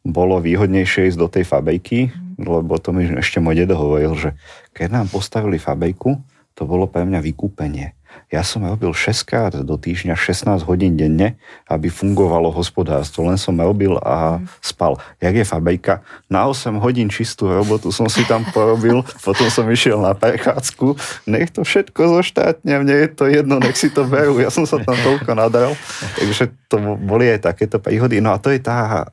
bolo 0.04 0.40
výhodnejšie 0.40 1.08
ísť 1.12 1.18
do 1.20 1.28
tej 1.28 1.44
fabriky, 1.48 2.12
mm. 2.12 2.44
lebo 2.44 2.76
to 2.76 2.92
mi 2.92 3.08
ešte 3.08 3.40
môj 3.40 3.64
dedo 3.64 3.80
hovoril, 3.80 4.12
že 4.16 4.30
keď 4.76 4.88
nám 4.92 5.06
postavili 5.08 5.56
fabriku, 5.56 6.20
to 6.52 6.64
bolo 6.68 6.88
pre 6.88 7.04
mňa 7.04 7.20
vykúpenie. 7.22 7.97
Ja 8.28 8.44
som 8.44 8.60
robil 8.60 8.92
6 8.92 9.24
krát 9.24 9.56
do 9.56 9.80
týždňa, 9.80 10.12
16 10.12 10.68
hodín 10.68 11.00
denne, 11.00 11.40
aby 11.64 11.88
fungovalo 11.88 12.52
hospodárstvo. 12.52 13.24
Len 13.24 13.40
som 13.40 13.56
robil 13.56 13.96
a 14.04 14.36
mm. 14.36 14.44
spal. 14.60 15.00
Jak 15.16 15.32
je 15.32 15.44
fabrika? 15.48 16.04
Na 16.28 16.44
8 16.44 16.76
hodín 16.76 17.08
čistú 17.08 17.48
robotu 17.48 17.88
som 17.88 18.04
si 18.04 18.28
tam 18.28 18.44
porobil, 18.52 19.00
potom 19.26 19.48
som 19.48 19.64
išiel 19.72 20.04
na 20.04 20.12
prechádzku. 20.12 20.92
Nech 21.24 21.48
to 21.56 21.64
všetko 21.64 22.20
zoštátne, 22.20 22.84
mne 22.84 23.08
je 23.08 23.08
to 23.16 23.24
jedno, 23.32 23.56
nech 23.64 23.80
si 23.80 23.88
to 23.88 24.04
berú. 24.04 24.36
Ja 24.44 24.52
som 24.52 24.68
sa 24.68 24.76
tam 24.76 25.00
toľko 25.00 25.32
nadal. 25.32 25.72
Takže 26.20 26.52
to 26.68 27.00
boli 27.00 27.32
aj 27.32 27.48
takéto 27.48 27.80
príhody. 27.80 28.20
No 28.20 28.36
a 28.36 28.38
to 28.40 28.52
je 28.52 28.60
tá... 28.60 29.08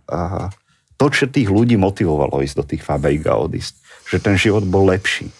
to, 1.00 1.08
čo 1.08 1.32
tých 1.32 1.48
ľudí 1.48 1.80
motivovalo 1.80 2.44
ísť 2.44 2.56
do 2.60 2.68
tých 2.68 2.84
fabrik 2.84 3.24
a 3.32 3.40
odísť. 3.40 3.80
Že 4.12 4.18
ten 4.20 4.36
život 4.36 4.68
bol 4.68 4.92
lepší. 4.92 5.32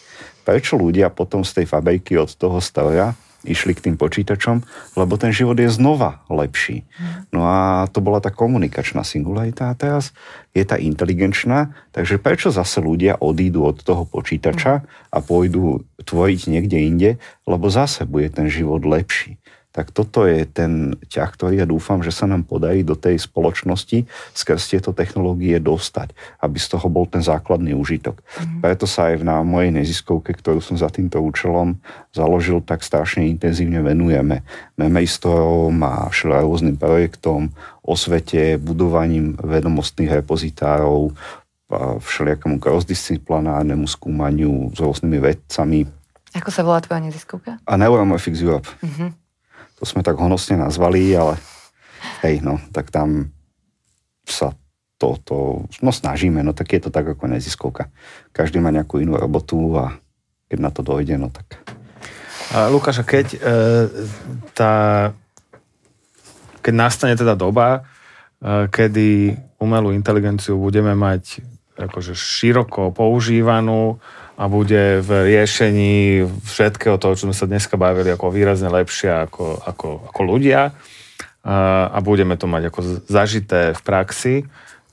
Prečo 0.48 0.80
ľudia 0.80 1.12
potom 1.12 1.44
z 1.44 1.60
tej 1.60 1.66
fabriky 1.68 2.16
od 2.16 2.32
toho 2.32 2.64
stroja 2.64 3.18
išli 3.46 3.78
k 3.78 3.90
tým 3.90 3.96
počítačom, 3.96 4.66
lebo 4.98 5.14
ten 5.16 5.32
život 5.32 5.56
je 5.56 5.70
znova 5.70 6.26
lepší. 6.28 6.84
No 7.30 7.46
a 7.46 7.88
to 7.88 8.02
bola 8.02 8.20
tá 8.20 8.34
komunikačná 8.34 9.06
singularita 9.06 9.70
a 9.72 9.78
teraz 9.78 10.12
je 10.52 10.66
tá 10.66 10.76
inteligenčná, 10.76 11.72
takže 11.94 12.20
prečo 12.20 12.50
zase 12.50 12.82
ľudia 12.82 13.22
odídu 13.22 13.64
od 13.64 13.80
toho 13.86 14.04
počítača 14.04 14.84
a 15.14 15.18
pôjdu 15.22 15.86
tvoriť 16.04 16.42
niekde 16.52 16.78
inde, 16.82 17.10
lebo 17.46 17.72
zase 17.72 18.04
bude 18.04 18.34
ten 18.34 18.50
život 18.50 18.84
lepší 18.84 19.40
tak 19.76 19.92
toto 19.92 20.24
je 20.24 20.48
ten 20.48 20.96
ťah, 21.12 21.28
ktorý 21.36 21.60
ja 21.60 21.68
dúfam, 21.68 22.00
že 22.00 22.16
sa 22.16 22.24
nám 22.24 22.48
podarí 22.48 22.88
do 22.88 22.96
tej 22.96 23.20
spoločnosti 23.20 24.08
skrz 24.32 24.72
tieto 24.72 24.96
technológie 24.96 25.60
dostať, 25.60 26.16
aby 26.40 26.56
z 26.56 26.68
toho 26.72 26.88
bol 26.88 27.04
ten 27.04 27.20
základný 27.20 27.76
užitok. 27.76 28.24
Mm. 28.40 28.64
Preto 28.64 28.88
sa 28.88 29.12
aj 29.12 29.28
na 29.28 29.44
mojej 29.44 29.76
neziskovke, 29.76 30.32
ktorú 30.32 30.64
som 30.64 30.80
za 30.80 30.88
týmto 30.88 31.20
účelom 31.20 31.76
založil, 32.16 32.64
tak 32.64 32.88
strašne 32.88 33.28
intenzívne 33.28 33.84
venujeme 33.84 34.48
memejstvom 34.80 35.76
a 35.84 36.08
rôznym 36.24 36.80
projektom, 36.80 37.52
osvete, 37.84 38.56
budovaním 38.56 39.36
vedomostných 39.36 40.24
repozitárov, 40.24 41.12
všelijakému 42.00 42.64
crossdisciplinárnemu 42.64 43.84
skúmaniu 43.92 44.72
s 44.72 44.80
rôznymi 44.80 45.18
vedcami. 45.20 45.84
Ako 46.32 46.48
sa 46.48 46.64
volá 46.64 46.80
tvoja 46.80 47.04
neziskovka? 47.04 47.60
A 47.68 47.74
Neuromorphics 47.76 48.40
Europe. 48.40 48.72
Mm-hmm 48.80 49.25
to 49.86 49.94
sme 49.94 50.02
tak 50.02 50.18
honosne 50.18 50.58
nazvali, 50.58 51.14
ale 51.14 51.38
hej, 52.26 52.42
no, 52.42 52.58
tak 52.74 52.90
tam 52.90 53.30
sa 54.26 54.58
to, 54.98 55.22
to 55.22 55.38
no 55.86 55.94
snažíme, 55.94 56.42
no 56.42 56.58
tak 56.58 56.74
je 56.74 56.82
to 56.82 56.90
tak 56.90 57.06
ako 57.06 57.30
neziskovka. 57.30 57.94
Každý 58.34 58.58
má 58.58 58.74
nejakú 58.74 58.98
inú 58.98 59.14
robotu 59.14 59.78
a 59.78 59.94
keď 60.50 60.58
na 60.58 60.74
to 60.74 60.82
dojde, 60.82 61.22
no 61.22 61.30
tak... 61.30 61.62
A 62.58 62.66
Lukáša, 62.74 63.06
keď 63.06 63.38
e, 63.38 63.40
tá 64.58 64.74
keď 66.66 66.74
nastane 66.74 67.14
teda 67.14 67.38
doba, 67.38 67.86
e, 68.42 68.66
kedy 68.66 69.38
umelú 69.62 69.94
inteligenciu 69.94 70.58
budeme 70.58 70.98
mať 70.98 71.46
akože 71.78 72.18
široko 72.18 72.90
používanú 72.90 74.02
a 74.36 74.44
bude 74.52 75.00
v 75.00 75.10
riešení 75.32 76.28
všetkého 76.44 77.00
toho, 77.00 77.16
čo 77.16 77.32
sme 77.32 77.36
sa 77.36 77.48
dneska 77.48 77.80
bavili, 77.80 78.12
ako 78.12 78.36
výrazne 78.36 78.68
lepšia 78.68 79.32
ako, 79.32 79.64
ako, 79.64 79.90
ako 80.12 80.22
ľudia 80.28 80.76
a, 81.48 82.00
budeme 82.04 82.36
to 82.36 82.50
mať 82.50 82.68
ako 82.68 82.80
zažité 83.08 83.72
v 83.72 83.82
praxi, 83.82 84.36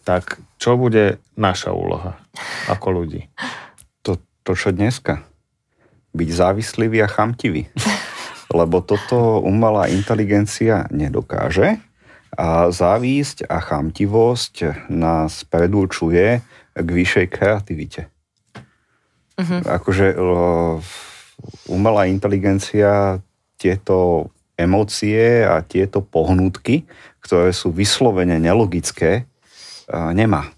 tak 0.07 0.39
čo 0.63 0.79
bude 0.79 1.19
naša 1.35 1.75
úloha 1.75 2.23
ako 2.71 3.03
ľudí? 3.03 3.27
To, 4.07 4.21
to 4.47 4.55
čo 4.55 4.71
dneska? 4.71 5.27
Byť 6.15 6.29
závislivý 6.29 7.03
a 7.03 7.11
chamtivý. 7.11 7.67
Lebo 8.59 8.85
toto 8.85 9.41
umelá 9.41 9.89
inteligencia 9.89 10.85
nedokáže 10.93 11.81
a 12.37 12.69
závisť 12.69 13.49
a 13.49 13.65
chamtivosť 13.65 14.87
nás 14.93 15.49
predurčuje 15.49 16.45
k 16.77 16.89
vyššej 16.89 17.27
kreativite. 17.33 18.12
Uh-huh. 19.43 19.61
Akože 19.67 20.15
umelá 21.67 22.07
inteligencia 22.07 23.19
tieto 23.59 24.31
emócie 24.55 25.43
a 25.43 25.67
tieto 25.67 25.99
pohnutky, 25.99 26.87
ktoré 27.19 27.51
sú 27.51 27.75
vyslovene 27.75 28.39
nelogické, 28.39 29.27
nemá. 29.91 30.55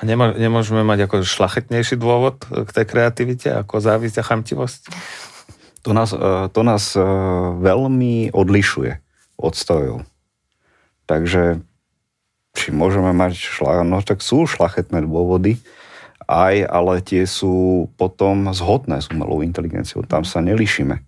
A 0.00 0.02
nemá, 0.08 0.32
nemôžeme 0.32 0.80
mať 0.80 1.04
ako 1.04 1.28
šlachetnejší 1.28 2.00
dôvod 2.00 2.40
k 2.48 2.70
tej 2.72 2.86
kreativite 2.88 3.48
ako 3.52 3.84
závisť 3.84 4.24
a 4.24 4.26
chamtivosť? 4.26 4.80
To 5.84 5.92
nás, 5.92 6.16
to 6.50 6.60
nás 6.64 6.96
veľmi 7.60 8.32
odlišuje 8.32 8.92
od 9.36 9.52
strojov. 9.52 10.08
Takže 11.04 11.60
či 12.56 12.72
môžeme 12.72 13.12
mať 13.12 13.36
šla, 13.36 13.84
no 13.84 14.00
tak 14.00 14.24
sú 14.24 14.48
šlachetné 14.48 15.04
dôvody, 15.04 15.60
aj, 16.28 16.54
ale 16.68 17.00
tie 17.04 17.24
sú 17.24 17.86
potom 17.96 18.50
zhodné 18.52 19.00
s 19.00 19.08
umelou 19.12 19.40
inteligenciou. 19.44 20.04
Tam 20.04 20.24
sa 20.26 20.40
nelišíme. 20.44 21.00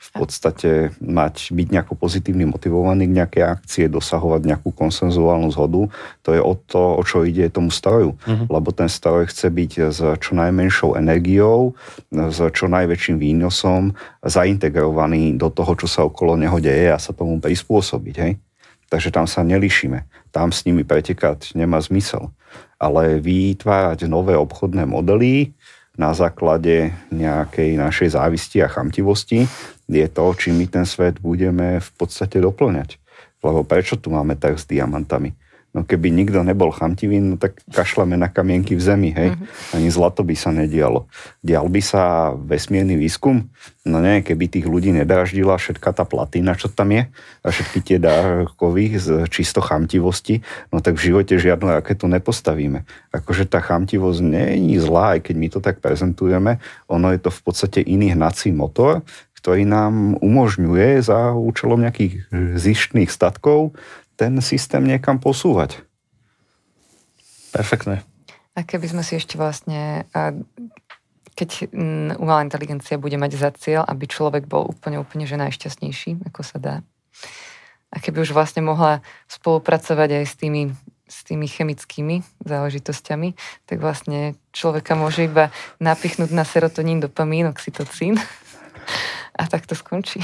V 0.00 0.10
podstate 0.16 0.96
mať, 0.96 1.52
byť 1.52 1.68
nejako 1.76 1.92
pozitívny 1.92 2.48
motivovaný 2.48 3.04
k 3.04 3.16
nejakej 3.20 3.44
akcie, 3.44 3.84
dosahovať 3.84 4.48
nejakú 4.48 4.72
konsenzuálnu 4.72 5.52
zhodu, 5.52 5.92
to 6.24 6.32
je 6.32 6.40
o 6.40 6.56
to, 6.56 6.96
o 6.96 7.02
čo 7.04 7.20
ide 7.28 7.52
tomu 7.52 7.68
stroju. 7.68 8.16
Uh-huh. 8.16 8.46
Lebo 8.48 8.72
ten 8.72 8.88
stroj 8.88 9.28
chce 9.28 9.52
byť 9.52 9.72
s 9.92 10.00
čo 10.00 10.32
najmenšou 10.32 10.96
energiou, 10.96 11.76
s 12.08 12.40
čo 12.40 12.64
najväčším 12.72 13.20
výnosom 13.20 13.92
zaintegrovaný 14.24 15.36
do 15.36 15.52
toho, 15.52 15.76
čo 15.76 15.84
sa 15.84 16.08
okolo 16.08 16.32
neho 16.32 16.56
deje 16.56 16.88
a 16.88 16.96
sa 16.96 17.12
tomu 17.12 17.36
prispôsobiť. 17.36 18.16
Hej? 18.24 18.40
Takže 18.88 19.12
tam 19.12 19.28
sa 19.28 19.44
nelišíme. 19.44 20.32
Tam 20.32 20.48
s 20.48 20.64
nimi 20.64 20.82
pretekať 20.82 21.52
nemá 21.52 21.76
zmysel. 21.78 22.32
Ale 22.80 23.20
vytvárať 23.20 24.08
nové 24.08 24.32
obchodné 24.34 24.88
modely 24.88 25.52
na 26.00 26.16
základe 26.16 26.96
nejakej 27.12 27.76
našej 27.76 28.16
závisti 28.16 28.64
a 28.64 28.72
chamtivosti 28.72 29.44
je 29.90 30.06
to, 30.08 30.24
či 30.32 30.54
my 30.54 30.64
ten 30.70 30.86
svet 30.88 31.20
budeme 31.20 31.82
v 31.82 31.90
podstate 31.98 32.40
doplňať. 32.40 32.96
Lebo 33.44 33.66
prečo 33.66 33.98
tu 34.00 34.14
máme 34.14 34.38
tak 34.38 34.56
s 34.56 34.64
diamantami? 34.64 35.34
No 35.70 35.86
keby 35.86 36.10
nikto 36.10 36.42
nebol 36.42 36.74
chamtivý, 36.74 37.22
no 37.22 37.38
tak 37.38 37.62
kašleme 37.70 38.18
na 38.18 38.26
kamienky 38.26 38.74
v 38.74 38.82
zemi, 38.82 39.10
hej. 39.14 39.38
Mm-hmm. 39.38 39.76
Ani 39.78 39.88
zlato 39.94 40.26
by 40.26 40.34
sa 40.34 40.50
nedialo. 40.50 41.06
Dial 41.46 41.70
by 41.70 41.78
sa 41.78 42.34
vesmírny 42.34 42.98
výskum? 42.98 43.46
No 43.86 44.02
nie, 44.02 44.26
keby 44.26 44.50
tých 44.50 44.66
ľudí 44.66 44.90
nedáždila 44.90 45.54
všetka 45.54 45.94
tá 45.94 46.02
platina, 46.02 46.58
čo 46.58 46.66
tam 46.66 46.90
je, 46.90 47.06
a 47.40 47.46
všetky 47.48 47.78
tie 47.86 47.96
dárkovy 48.02 48.98
z 48.98 49.30
čisto 49.30 49.62
chamtivosti, 49.62 50.42
no 50.74 50.82
tak 50.82 50.98
v 50.98 51.14
živote 51.14 51.38
žiadnu 51.38 51.78
raketu 51.78 52.10
nepostavíme. 52.10 52.82
Akože 53.14 53.46
tá 53.46 53.62
chamtivosť 53.62 54.20
nie 54.26 54.74
je 54.74 54.82
zlá, 54.82 55.16
aj 55.16 55.30
keď 55.30 55.34
my 55.38 55.48
to 55.54 55.58
tak 55.62 55.78
prezentujeme, 55.78 56.58
ono 56.90 57.14
je 57.14 57.20
to 57.22 57.30
v 57.30 57.40
podstate 57.46 57.80
iný 57.80 58.12
hnací 58.12 58.50
motor, 58.50 59.06
ktorý 59.40 59.64
nám 59.64 60.20
umožňuje 60.20 61.00
za 61.00 61.32
účelom 61.32 61.80
nejakých 61.80 62.28
zištných 62.60 63.08
statkov 63.08 63.72
ten 64.20 64.36
systém 64.44 64.84
niekam 64.84 65.16
posúvať. 65.16 65.80
Perfektné. 67.56 68.04
A 68.52 68.60
keby 68.68 68.92
sme 68.92 69.00
si 69.00 69.16
ešte 69.16 69.40
vlastne, 69.40 70.04
keď 71.32 71.72
mm, 71.72 72.20
umelá 72.20 72.44
inteligencia 72.44 73.00
bude 73.00 73.16
mať 73.16 73.40
za 73.40 73.50
cieľ, 73.56 73.88
aby 73.88 74.04
človek 74.04 74.44
bol 74.44 74.68
úplne, 74.68 75.00
úplne 75.00 75.24
že 75.24 75.40
najšťastnejší, 75.40 76.28
ako 76.28 76.40
sa 76.44 76.56
dá. 76.60 76.76
A 77.88 77.96
keby 77.96 78.28
už 78.28 78.36
vlastne 78.36 78.60
mohla 78.60 79.00
spolupracovať 79.32 80.20
aj 80.20 80.24
s 80.28 80.34
tými, 80.36 80.62
s 81.08 81.24
tými 81.24 81.48
chemickými 81.48 82.20
záležitosťami, 82.44 83.28
tak 83.64 83.80
vlastne 83.80 84.36
človeka 84.52 85.00
môže 85.00 85.24
iba 85.26 85.48
napichnúť 85.80 86.28
na 86.28 86.44
serotonín, 86.44 87.00
dopamín, 87.00 87.48
oxytocín 87.48 88.20
a 89.40 89.48
tak 89.48 89.64
to 89.64 89.72
skončí. 89.72 90.20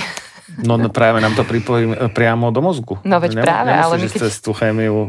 No, 0.63 0.79
no 0.79 0.89
práve 0.95 1.19
nám 1.19 1.35
to 1.35 1.43
pripojí 1.43 1.91
e, 1.91 2.07
priamo 2.07 2.55
do 2.55 2.63
mozgu. 2.63 3.03
No 3.03 3.19
veď 3.19 3.43
Nem, 3.43 3.45
práve, 3.45 3.71
ale 3.75 3.99
my 3.99 4.07
keď... 4.07 4.21
cez 4.31 4.39
tú 4.39 4.55
chémiu 4.55 4.95
e, 4.95 5.09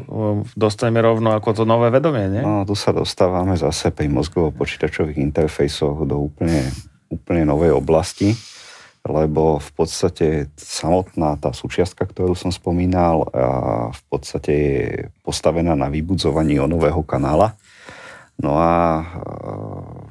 dostaneme 0.58 0.98
rovno 1.06 1.30
ako 1.38 1.62
to 1.62 1.64
nové 1.64 1.94
vedomie, 1.94 2.26
nie? 2.26 2.42
No, 2.42 2.66
tu 2.66 2.74
sa 2.74 2.90
dostávame 2.90 3.54
zase 3.54 3.94
pri 3.94 4.10
mozgovo-počítačových 4.10 5.22
interfejsoch 5.22 6.10
do 6.10 6.26
úplne, 6.26 6.66
úplne 7.14 7.46
novej 7.46 7.70
oblasti, 7.78 8.34
lebo 9.06 9.62
v 9.62 9.72
podstate 9.78 10.28
samotná 10.58 11.38
tá 11.38 11.54
súčiastka, 11.54 12.04
ktorú 12.04 12.34
som 12.34 12.52
spomínal, 12.52 13.24
v 13.94 14.02
podstate 14.12 14.52
je 14.52 14.84
postavená 15.24 15.78
na 15.80 15.88
vybudzovaní 15.88 16.60
onového 16.60 17.00
kanála, 17.08 17.56
No 18.38 18.54
a 18.54 19.02
e, 19.02 19.06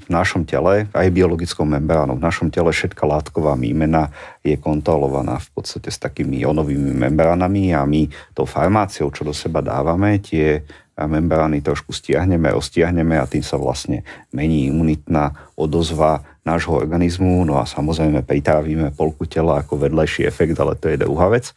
v 0.03 0.07
našom 0.11 0.43
tele, 0.43 0.91
aj 0.91 1.15
biologickou 1.15 1.63
membránou, 1.63 2.19
v 2.19 2.27
našom 2.27 2.51
tele 2.51 2.75
všetká 2.75 3.07
látková 3.07 3.55
výmena 3.55 4.11
je 4.43 4.59
kontrolovaná 4.59 5.39
v 5.39 5.49
podstate 5.55 5.95
s 5.95 6.03
takými 6.03 6.43
ionovými 6.43 6.91
membránami 6.95 7.71
a 7.71 7.87
my 7.87 8.11
tou 8.35 8.43
farmáciou, 8.43 9.15
čo 9.15 9.23
do 9.23 9.31
seba 9.31 9.63
dávame, 9.63 10.19
tie 10.19 10.67
membrány 10.97 11.61
trošku 11.61 11.93
stiahneme, 11.93 12.49
roztiahneme 12.57 13.21
a 13.21 13.29
tým 13.29 13.45
sa 13.45 13.61
vlastne 13.61 14.01
mení 14.33 14.73
imunitná 14.73 15.53
odozva 15.53 16.25
nášho 16.41 16.73
organizmu. 16.73 17.45
No 17.45 17.61
a 17.61 17.69
samozrejme 17.69 18.25
pritávime 18.25 18.89
polku 18.97 19.29
tela 19.29 19.61
ako 19.61 19.77
vedlejší 19.77 20.25
efekt, 20.25 20.57
ale 20.57 20.73
to 20.81 20.89
je 20.89 20.97
druhá 20.97 21.29
vec. 21.29 21.53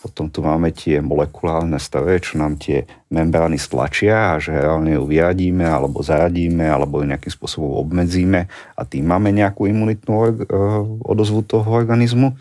Potom 0.00 0.32
tu 0.32 0.40
máme 0.40 0.72
tie 0.72 1.04
molekulárne 1.04 1.76
stroje, 1.76 2.24
čo 2.24 2.40
nám 2.40 2.56
tie 2.56 2.88
membrány 3.12 3.60
stlačia 3.60 4.32
a 4.32 4.40
že 4.40 4.56
reálne 4.56 4.96
ju 4.96 5.04
vyradíme 5.04 5.60
alebo 5.60 6.00
zaradíme 6.00 6.64
alebo 6.64 7.04
ju 7.04 7.12
nejakým 7.12 7.28
spôsobom 7.28 7.84
obmedzíme 7.84 8.48
a 8.48 8.80
tým 8.88 9.04
máme 9.04 9.28
nejakú 9.28 9.68
imunitnú 9.68 10.14
e, 10.24 10.32
odozvu 11.04 11.44
toho 11.44 11.68
organizmu. 11.68 12.32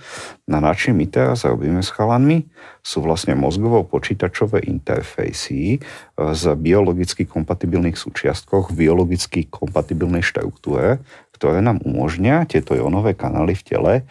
Na 0.48 0.64
načím 0.64 1.03
my 1.03 1.11
teraz 1.11 1.44
robíme 1.44 1.84
s 1.84 1.91
chalanmi 1.91 2.48
sú 2.80 3.03
vlastne 3.03 3.36
mozgovo-počítačové 3.36 4.64
interfejsy 4.64 5.60
e, 5.76 5.80
z 6.15 6.44
biologicky 6.56 7.27
kompatibilných 7.27 7.99
súčiastkoch 7.99 8.72
v 8.72 8.88
biologicky 8.88 9.52
kompatibilnej 9.52 10.23
štruktúre, 10.23 11.03
ktoré 11.36 11.60
nám 11.60 11.84
umožňa 11.84 12.48
tieto 12.48 12.72
ionové 12.72 13.19
kanály 13.19 13.52
v 13.52 13.64
tele 13.68 13.94
e, 13.99 14.03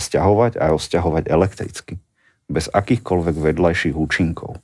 stiahovať 0.00 0.56
a 0.56 0.72
rozťahovať 0.72 1.28
elektricky 1.28 2.00
bez 2.48 2.68
akýchkoľvek 2.72 3.36
vedľajších 3.40 3.96
účinkov. 3.96 4.60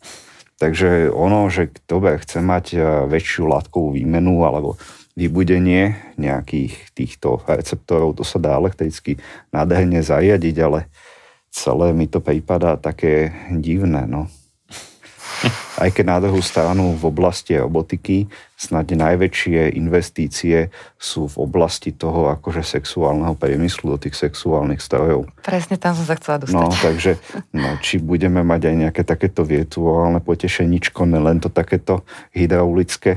Takže 0.60 1.08
ono, 1.08 1.48
že 1.48 1.72
kto 1.72 2.04
chce 2.20 2.38
mať 2.44 2.66
e, 2.76 2.78
väčšiu 3.08 3.48
látkovú 3.48 3.96
výmenu 3.96 4.44
alebo 4.44 4.76
vybudenie 5.16 5.96
nejakých 6.20 6.92
týchto 6.92 7.40
receptorov, 7.48 8.20
to 8.20 8.24
sa 8.24 8.36
dá 8.36 8.56
elektricky 8.60 9.16
nádherne 9.52 10.04
zariadiť, 10.04 10.56
ale 10.60 10.92
celé 11.48 11.96
mi 11.96 12.06
to 12.06 12.20
prípada 12.20 12.76
také 12.76 13.32
divné. 13.48 14.04
No 14.04 14.28
aj 15.80 15.90
keď 15.96 16.04
na 16.04 16.18
druhú 16.20 16.40
stranu 16.44 16.92
v 16.94 17.04
oblasti 17.08 17.56
robotiky 17.56 18.28
snad 18.60 18.92
najväčšie 18.92 19.72
investície 19.72 20.68
sú 21.00 21.24
v 21.32 21.36
oblasti 21.40 21.96
toho 21.96 22.28
akože 22.36 22.60
sexuálneho 22.60 23.32
priemyslu, 23.32 23.96
do 23.96 23.98
tých 23.98 24.20
sexuálnych 24.20 24.84
strojov. 24.84 25.32
Presne 25.40 25.80
tam 25.80 25.96
som 25.96 26.04
sa 26.04 26.20
chcela 26.20 26.44
dostať. 26.44 26.60
No, 26.60 26.68
takže 26.68 27.16
no, 27.56 27.80
či 27.80 27.96
budeme 27.96 28.44
mať 28.44 28.68
aj 28.68 28.74
nejaké 28.76 29.02
takéto 29.08 29.48
virtuálne 29.48 30.20
potešeničko, 30.20 31.08
len 31.08 31.40
to 31.40 31.48
takéto 31.48 32.04
hydraulické. 32.36 33.16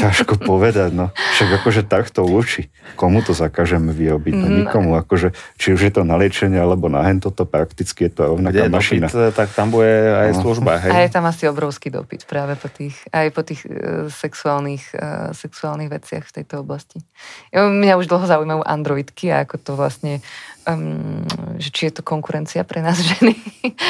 Ťažko 0.00 0.40
povedať, 0.40 0.90
no. 0.96 1.12
Však 1.36 1.60
akože 1.60 1.82
takto 1.84 2.24
uči. 2.24 2.72
Komu 2.96 3.20
to 3.20 3.36
zakážeme 3.36 3.92
vyrobiť? 3.92 4.34
No, 4.34 4.46
nikomu. 4.48 4.96
Akože, 4.96 5.36
či 5.60 5.76
už 5.76 5.80
je 5.88 5.92
to 5.92 6.02
na 6.08 6.16
liečenie, 6.16 6.56
alebo 6.56 6.88
na 6.88 7.04
hen 7.04 7.20
toto, 7.20 7.44
prakticky 7.44 8.08
je 8.08 8.12
to 8.16 8.32
rovnaká 8.32 8.66
Kde 8.66 8.72
mašina. 8.72 9.06
Dopyt, 9.12 9.36
tak 9.36 9.48
tam 9.52 9.68
bude 9.68 9.92
aj 9.92 10.30
no. 10.34 10.40
služba. 10.40 10.72
Hej? 10.80 10.92
A 10.92 10.98
je 11.04 11.10
tam 11.12 11.24
asi 11.28 11.44
obrovský 11.46 11.92
dopyt 11.92 12.24
práve 12.24 12.56
po 12.56 12.72
tých, 12.72 12.96
aj 13.12 13.28
po 13.30 13.42
tých 13.44 13.60
uh, 13.68 14.08
sexuálnych, 14.08 14.96
uh, 14.96 15.30
sexuálnych 15.36 15.92
veciach 15.92 16.24
v 16.24 16.32
tejto 16.40 16.64
oblasti. 16.64 17.04
Mňa 17.52 18.00
už 18.00 18.08
dlho 18.08 18.24
zaujímajú 18.24 18.62
androidky 18.64 19.28
a 19.28 19.44
ako 19.44 19.56
to 19.60 19.72
vlastne 19.76 20.24
um, 20.68 21.24
že 21.56 21.70
či 21.72 21.82
je 21.88 22.00
to 22.00 22.02
konkurencia 22.06 22.64
pre 22.66 22.84
nás 22.84 23.00
ženy, 23.16 23.36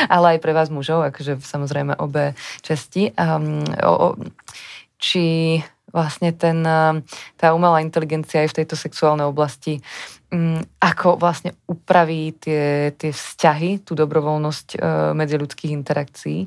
ale 0.06 0.36
aj 0.36 0.38
pre 0.42 0.52
vás 0.54 0.68
mužov, 0.70 1.02
akože 1.10 1.40
samozrejme 1.42 1.98
obe 1.98 2.34
časti. 2.62 3.14
Um, 3.16 3.64
o, 3.82 3.92
o, 3.92 4.08
či 5.00 5.56
vlastne 5.90 6.34
ten, 6.34 6.62
um, 6.62 7.02
tá 7.36 7.54
umelá 7.54 7.82
inteligencia 7.84 8.42
aj 8.42 8.54
v 8.54 8.58
tejto 8.62 8.74
sexuálnej 8.78 9.26
oblasti, 9.26 9.78
um, 10.30 10.58
ako 10.78 11.18
vlastne 11.18 11.54
upraví 11.66 12.34
tie, 12.38 12.94
tie 12.94 13.10
vzťahy, 13.10 13.82
tú 13.82 13.98
dobrovoľnosť 13.98 14.68
uh, 14.74 15.12
medziľudských 15.18 15.74
interakcií. 15.74 16.38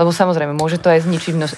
Lebo 0.00 0.10
samozrejme, 0.12 0.56
môže 0.56 0.80
to 0.80 0.90
aj 0.90 1.04
zničiť 1.04 1.34
množ, 1.36 1.52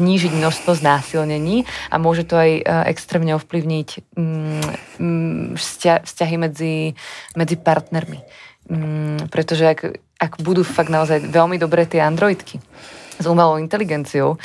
znížiť 0.00 0.32
množstvo 0.34 0.74
znásilnení 0.80 1.68
a 1.92 1.96
môže 2.00 2.24
to 2.24 2.34
aj 2.36 2.50
uh, 2.60 2.84
extrémne 2.88 3.36
ovplyvniť 3.36 3.88
um, 4.18 5.54
vzťahy 5.56 6.36
medzi, 6.40 6.98
medzi 7.38 7.56
partnermi. 7.60 8.20
Pretože 9.28 9.76
ak, 9.76 9.80
ak 10.16 10.32
budú 10.40 10.64
fakt 10.64 10.88
naozaj 10.88 11.28
veľmi 11.28 11.60
dobré 11.60 11.84
tie 11.84 12.00
androidky 12.00 12.56
s 13.20 13.24
umelou 13.28 13.60
inteligenciou, 13.60 14.40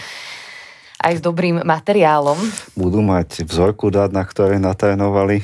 aj 0.99 1.13
s 1.17 1.21
dobrým 1.23 1.63
materiálom. 1.63 2.37
Budú 2.75 2.99
mať 2.99 3.47
vzorku 3.47 3.87
dát, 3.89 4.11
na 4.11 4.27
ktoré 4.27 4.59
natrénovali. 4.59 5.41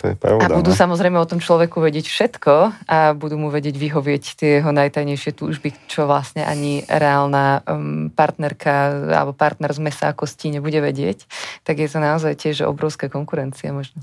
To 0.00 0.08
je 0.08 0.16
pravda. 0.16 0.56
A 0.56 0.58
budú 0.64 0.72
no? 0.72 0.80
samozrejme 0.80 1.20
o 1.20 1.28
tom 1.28 1.44
človeku 1.44 1.76
vedieť 1.76 2.08
všetko 2.08 2.52
a 2.88 3.12
budú 3.12 3.36
mu 3.36 3.52
vedieť 3.52 3.76
vyhovieť 3.76 4.24
tie 4.40 4.50
jeho 4.58 4.72
najtajnejšie 4.72 5.36
túžby, 5.36 5.76
čo 5.92 6.08
vlastne 6.08 6.40
ani 6.40 6.80
reálna 6.88 7.60
um, 7.68 8.08
partnerka 8.08 9.04
alebo 9.12 9.36
partner 9.36 9.76
z 9.76 9.80
mesa 9.84 10.08
a 10.08 10.16
kostí 10.16 10.48
nebude 10.48 10.80
vedieť. 10.80 11.28
Tak 11.68 11.76
je 11.84 11.88
to 11.92 12.00
naozaj 12.00 12.32
tiež 12.32 12.64
obrovská 12.64 13.12
konkurencia 13.12 13.76
možno. 13.76 14.00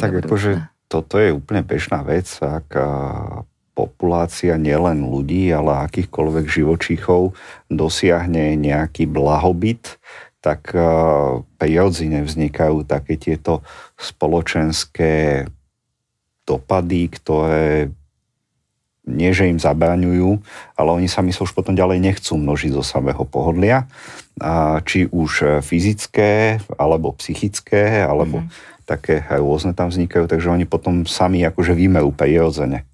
Tak 0.00 0.24
akože 0.24 0.72
toto 0.88 1.20
je 1.20 1.36
úplne 1.36 1.62
bežná 1.68 2.00
vec, 2.00 2.26
ak 2.40 2.72
populácia 3.80 4.60
nielen 4.60 5.08
ľudí, 5.08 5.48
ale 5.48 5.88
akýchkoľvek 5.88 6.44
živočíchov 6.44 7.32
dosiahne 7.72 8.52
nejaký 8.60 9.08
blahobyt, 9.08 9.96
tak 10.44 10.76
e, 10.76 10.80
prirodzene 11.56 12.20
vznikajú 12.24 12.84
také 12.84 13.16
tieto 13.16 13.64
spoločenské 13.96 15.48
dopady, 16.44 17.08
ktoré 17.08 17.92
nie, 19.08 19.32
že 19.32 19.48
im 19.48 19.56
zabraňujú, 19.56 20.38
ale 20.76 20.90
oni 20.92 21.08
sami 21.08 21.32
sa 21.32 21.42
už 21.42 21.56
potom 21.56 21.72
ďalej 21.72 21.98
nechcú 21.98 22.36
množiť 22.36 22.70
zo 22.76 22.84
samého 22.84 23.24
pohodlia, 23.24 23.88
či 24.86 25.08
už 25.08 25.60
fyzické, 25.64 26.62
alebo 26.76 27.16
psychické, 27.18 28.04
alebo 28.04 28.44
mm-hmm. 28.44 28.84
také 28.84 29.24
rôzne 29.40 29.72
tam 29.72 29.88
vznikajú, 29.88 30.28
takže 30.28 30.52
oni 30.52 30.68
potom 30.68 31.08
sami 31.08 31.42
akože 31.42 31.74
vymerú 31.74 32.12
prirodzene 32.12 32.89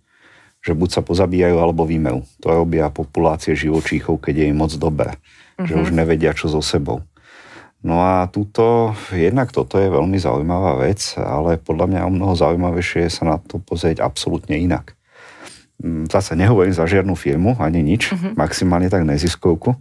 že 0.67 0.75
buď 0.75 0.99
sa 0.99 1.03
pozabíjajú 1.07 1.63
alebo 1.63 1.87
vymejú. 1.87 2.27
To 2.43 2.47
robia 2.51 2.91
populácie 2.91 3.55
živočíchov, 3.55 4.19
keď 4.19 4.43
je 4.43 4.47
im 4.51 4.59
moc 4.59 4.75
dobré. 4.75 5.15
Mm-hmm. 5.15 5.67
Že 5.71 5.75
mhm. 5.79 5.83
už 5.87 5.91
nevedia, 5.95 6.33
čo 6.35 6.51
so 6.51 6.59
sebou. 6.59 7.07
No 7.87 8.03
a 8.03 8.27
túto, 8.27 8.99
jednak 9.15 9.55
toto 9.55 9.79
je 9.79 9.87
veľmi 9.87 10.19
zaujímavá 10.19 10.83
vec, 10.83 11.15
ale 11.15 11.55
podľa 11.55 11.87
mňa 11.87 12.01
o 12.03 12.11
mnoho 12.11 12.35
zaujímavejšie 12.35 13.07
je 13.07 13.11
sa 13.15 13.25
na 13.31 13.37
to 13.39 13.63
pozrieť 13.63 14.03
absolútne 14.03 14.59
inak. 14.59 14.99
Mm, 15.79 16.11
zase 16.11 16.35
nehovorím 16.35 16.75
za 16.75 16.83
žiadnu 16.83 17.15
firmu, 17.15 17.55
ani 17.63 17.87
nič, 17.87 18.11
mm-hmm. 18.11 18.33
maximálne 18.35 18.91
tak 18.91 19.07
neziskovku. 19.07 19.79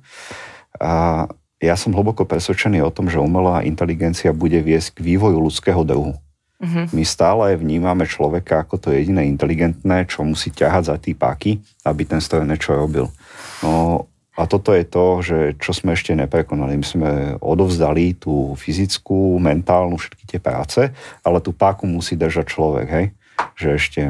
A 0.78 1.26
ja 1.58 1.76
som 1.80 1.96
hlboko 1.98 2.28
presvedčený 2.30 2.84
o 2.86 2.94
tom, 2.94 3.10
že 3.10 3.18
umelá 3.18 3.66
inteligencia 3.66 4.36
bude 4.36 4.62
viesť 4.62 5.02
k 5.02 5.16
vývoju 5.16 5.42
ľudského 5.42 5.82
druhu. 5.82 6.20
Mm-hmm. 6.66 6.86
My 6.98 7.04
stále 7.06 7.46
vnímame 7.54 8.10
človeka 8.10 8.66
ako 8.66 8.82
to 8.82 8.88
jediné 8.90 9.30
inteligentné, 9.30 10.10
čo 10.10 10.26
musí 10.26 10.50
ťahať 10.50 10.84
za 10.90 10.96
tí 10.98 11.14
páky, 11.14 11.62
aby 11.86 12.10
ten 12.10 12.18
stroj 12.18 12.42
niečo 12.42 12.74
robil. 12.74 13.06
No 13.62 14.06
a 14.36 14.50
toto 14.50 14.76
je 14.76 14.84
to, 14.84 15.06
že 15.24 15.38
čo 15.62 15.72
sme 15.72 15.96
ešte 15.96 16.12
neprekonali. 16.12 16.76
My 16.76 16.86
sme 16.86 17.12
odovzdali 17.40 18.20
tú 18.20 18.58
fyzickú, 18.60 19.40
mentálnu, 19.40 19.96
všetky 19.96 20.26
tie 20.28 20.40
práce, 20.44 20.92
ale 21.24 21.38
tú 21.40 21.56
páku 21.56 21.88
musí 21.88 22.20
držať 22.20 22.46
človek, 22.52 22.88
hej? 22.92 23.06
Že 23.56 23.68
ešte 23.80 24.02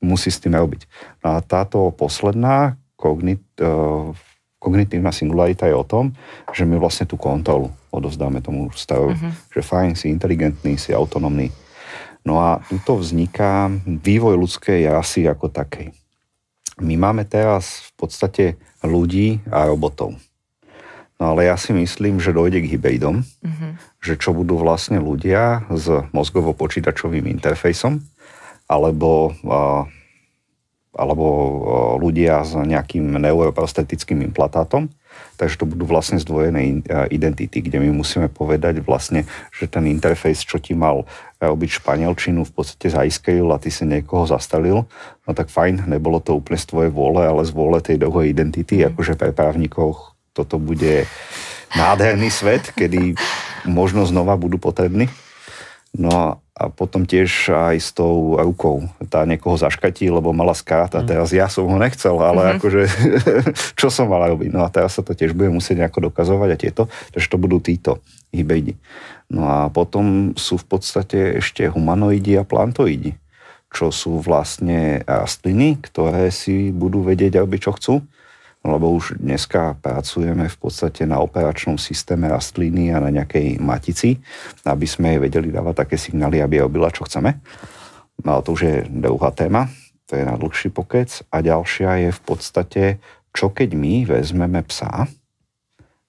musí 0.00 0.32
s 0.32 0.40
tým 0.40 0.56
robiť. 0.56 0.88
No 1.20 1.36
a 1.36 1.44
táto 1.44 1.92
posledná 1.92 2.80
kognit, 2.96 3.44
uh, 3.60 4.08
kognitívna 4.56 5.12
singularita 5.12 5.68
je 5.68 5.76
o 5.76 5.84
tom, 5.84 6.16
že 6.56 6.64
my 6.64 6.80
vlastne 6.80 7.04
tú 7.04 7.20
kontrolu 7.20 7.68
odovzdáme 7.96 8.44
tomu 8.44 8.68
stavu, 8.76 9.16
uh-huh. 9.16 9.32
že 9.50 9.60
fajn, 9.64 9.96
si 9.96 10.12
inteligentný, 10.12 10.76
si 10.76 10.92
autonomný. 10.92 11.48
No 12.26 12.38
a 12.42 12.60
tu 12.84 12.92
vzniká 12.98 13.72
vývoj 13.86 14.36
ľudskej 14.36 14.84
rasy 14.92 15.24
ako 15.24 15.48
takej. 15.48 15.96
My 16.82 16.94
máme 17.00 17.24
teraz 17.24 17.88
v 17.88 17.92
podstate 17.96 18.44
ľudí 18.84 19.40
a 19.48 19.64
robotov. 19.64 20.14
No 21.16 21.32
ale 21.32 21.48
ja 21.48 21.56
si 21.56 21.72
myslím, 21.72 22.20
že 22.20 22.36
dojde 22.36 22.60
k 22.60 22.76
hybridom, 22.76 23.24
uh-huh. 23.24 23.70
že 24.04 24.20
čo 24.20 24.36
budú 24.36 24.60
vlastne 24.60 25.00
ľudia 25.00 25.64
s 25.72 25.88
mozgovo-počítačovým 26.12 27.24
interfejsom, 27.40 28.04
alebo 28.68 29.32
alebo 30.96 31.26
ľudia 32.00 32.40
s 32.40 32.56
nejakým 32.56 33.20
neuroprostetickým 33.20 34.24
implantátom. 34.32 34.88
Takže 35.36 35.60
to 35.60 35.68
budú 35.68 35.84
vlastne 35.84 36.16
zdvojené 36.16 36.82
identity, 37.12 37.60
kde 37.60 37.78
my 37.84 37.92
musíme 37.92 38.32
povedať 38.32 38.80
vlastne, 38.80 39.28
že 39.52 39.68
ten 39.68 39.84
interfejs, 39.84 40.42
čo 40.42 40.56
ti 40.56 40.72
mal 40.72 41.04
robiť 41.36 41.84
španielčinu, 41.84 42.48
v 42.48 42.52
podstate 42.52 42.88
zaiskril 42.88 43.44
a 43.52 43.60
ty 43.60 43.68
si 43.68 43.84
niekoho 43.84 44.24
zastalil, 44.24 44.88
no 45.28 45.30
tak 45.36 45.52
fajn, 45.52 45.84
nebolo 45.84 46.24
to 46.24 46.32
úplne 46.32 46.56
z 46.56 46.66
tvojej 46.72 46.90
vôle, 46.90 47.20
ale 47.20 47.44
z 47.44 47.52
vôle 47.52 47.78
tej 47.84 48.00
druhej 48.00 48.32
identity, 48.32 48.80
mm. 48.80 48.96
akože 48.96 49.14
pre 49.20 49.36
právnikov 49.36 50.16
toto 50.32 50.56
bude 50.56 51.04
nádherný 51.76 52.32
svet, 52.32 52.72
kedy 52.72 53.16
možno 53.68 54.08
znova 54.08 54.40
budú 54.40 54.56
potrební. 54.56 55.12
No 55.92 56.40
a 56.56 56.72
potom 56.72 57.04
tiež 57.04 57.52
aj 57.52 57.76
s 57.76 57.92
tou 57.92 58.40
rukou. 58.40 58.88
Tá 59.12 59.28
niekoho 59.28 59.60
zaškatí, 59.60 60.08
lebo 60.08 60.32
mala 60.32 60.56
skát 60.56 60.96
a 60.96 61.04
mm. 61.04 61.06
teraz 61.06 61.28
ja 61.28 61.52
som 61.52 61.68
ho 61.68 61.76
nechcel, 61.76 62.16
ale 62.16 62.40
mm-hmm. 62.40 62.56
akože 62.56 62.82
čo 63.80 63.92
som 63.92 64.08
mala 64.08 64.32
robiť? 64.32 64.56
No 64.56 64.64
a 64.64 64.72
teraz 64.72 64.96
sa 64.96 65.04
to 65.04 65.12
tiež 65.12 65.36
bude 65.36 65.52
musieť 65.52 65.84
nejako 65.84 66.08
dokazovať 66.08 66.48
a 66.48 66.56
tieto, 66.56 66.82
takže 67.12 67.28
to 67.28 67.36
budú 67.36 67.60
títo 67.60 68.00
hybridi. 68.32 68.80
No 69.28 69.44
a 69.44 69.68
potom 69.68 70.32
sú 70.32 70.56
v 70.56 70.64
podstate 70.64 71.44
ešte 71.44 71.68
humanoidi 71.68 72.40
a 72.40 72.48
plantoidi, 72.48 73.20
čo 73.68 73.92
sú 73.92 74.24
vlastne 74.24 75.04
rastliny, 75.04 75.76
ktoré 75.84 76.32
si 76.32 76.72
budú 76.72 77.04
vedieť 77.04 77.44
robiť, 77.44 77.60
čo 77.60 77.72
chcú 77.76 77.94
lebo 78.66 78.90
už 78.90 79.22
dneska 79.22 79.78
pracujeme 79.78 80.50
v 80.50 80.56
podstate 80.58 81.06
na 81.06 81.22
operačnom 81.22 81.78
systéme 81.78 82.26
rastliny 82.26 82.90
a 82.90 82.98
na 82.98 83.14
nejakej 83.14 83.62
matici, 83.62 84.18
aby 84.66 84.86
sme 84.86 85.16
jej 85.16 85.20
vedeli 85.22 85.48
dávať 85.54 85.86
také 85.86 85.96
signály, 85.96 86.42
aby 86.42 86.60
robila, 86.60 86.90
čo 86.90 87.06
chceme. 87.06 87.38
No 88.26 88.42
to 88.42 88.58
už 88.58 88.60
je 88.66 88.76
druhá 88.90 89.30
téma, 89.30 89.70
to 90.10 90.18
je 90.18 90.24
na 90.26 90.34
dlhší 90.34 90.74
pokec. 90.74 91.22
A 91.30 91.40
ďalšia 91.40 92.08
je 92.08 92.10
v 92.10 92.20
podstate, 92.26 92.84
čo 93.30 93.52
keď 93.54 93.76
my 93.76 94.08
vezmeme 94.08 94.60
psa 94.66 95.06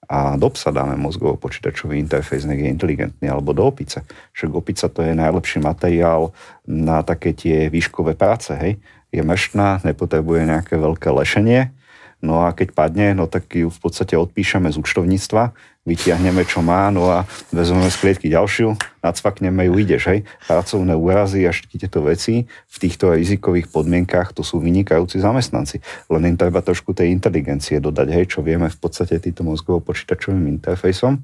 a 0.07 0.39
do 0.39 0.47
psa 0.55 0.71
dáme 0.71 0.95
mozgovo 0.95 1.35
počítačový 1.35 1.99
interfejs, 1.99 2.47
nech 2.47 2.63
je 2.63 2.71
inteligentný, 2.71 3.27
alebo 3.27 3.51
do 3.51 3.67
opice. 3.67 4.07
Však 4.31 4.49
opica 4.55 4.87
to 4.87 5.03
je 5.03 5.11
najlepší 5.11 5.59
materiál 5.59 6.31
na 6.63 7.03
také 7.03 7.35
tie 7.35 7.67
výškové 7.67 8.15
práce, 8.15 8.55
hej. 8.55 8.79
Je 9.11 9.19
mešná, 9.19 9.83
nepotrebuje 9.83 10.47
nejaké 10.47 10.79
veľké 10.79 11.11
lešenie, 11.11 11.75
No 12.17 12.41
a 12.41 12.49
keď 12.49 12.73
padne, 12.73 13.13
no 13.13 13.29
tak 13.29 13.53
ju 13.53 13.69
v 13.69 13.79
podstate 13.79 14.17
odpíšeme 14.17 14.73
z 14.73 14.81
účtovníctva, 14.81 15.53
vytiahneme, 15.87 16.43
čo 16.43 16.59
má, 16.59 16.91
no 16.91 17.07
a 17.07 17.23
vezmeme 17.47 17.87
z 17.87 17.95
klietky 17.95 18.27
ďalšiu, 18.27 18.75
nacvakneme 18.99 19.71
ju, 19.71 19.73
ideš, 19.79 20.03
hej. 20.11 20.19
Pracovné 20.43 20.91
úrazy 20.99 21.47
a 21.47 21.55
všetky 21.55 21.79
tieto 21.79 22.03
veci 22.03 22.43
v 22.43 22.75
týchto 22.75 23.15
rizikových 23.15 23.71
podmienkách, 23.71 24.35
to 24.35 24.43
sú 24.43 24.59
vynikajúci 24.59 25.23
zamestnanci. 25.23 25.79
Len 26.11 26.35
im 26.35 26.35
treba 26.35 26.59
trošku 26.59 26.91
tej 26.91 27.15
inteligencie 27.15 27.79
dodať, 27.79 28.07
hej, 28.11 28.25
čo 28.27 28.43
vieme 28.43 28.67
v 28.67 28.77
podstate 28.81 29.15
týmto 29.23 29.47
mozgovo-počítačovým 29.47 30.59
interfejsom. 30.59 31.23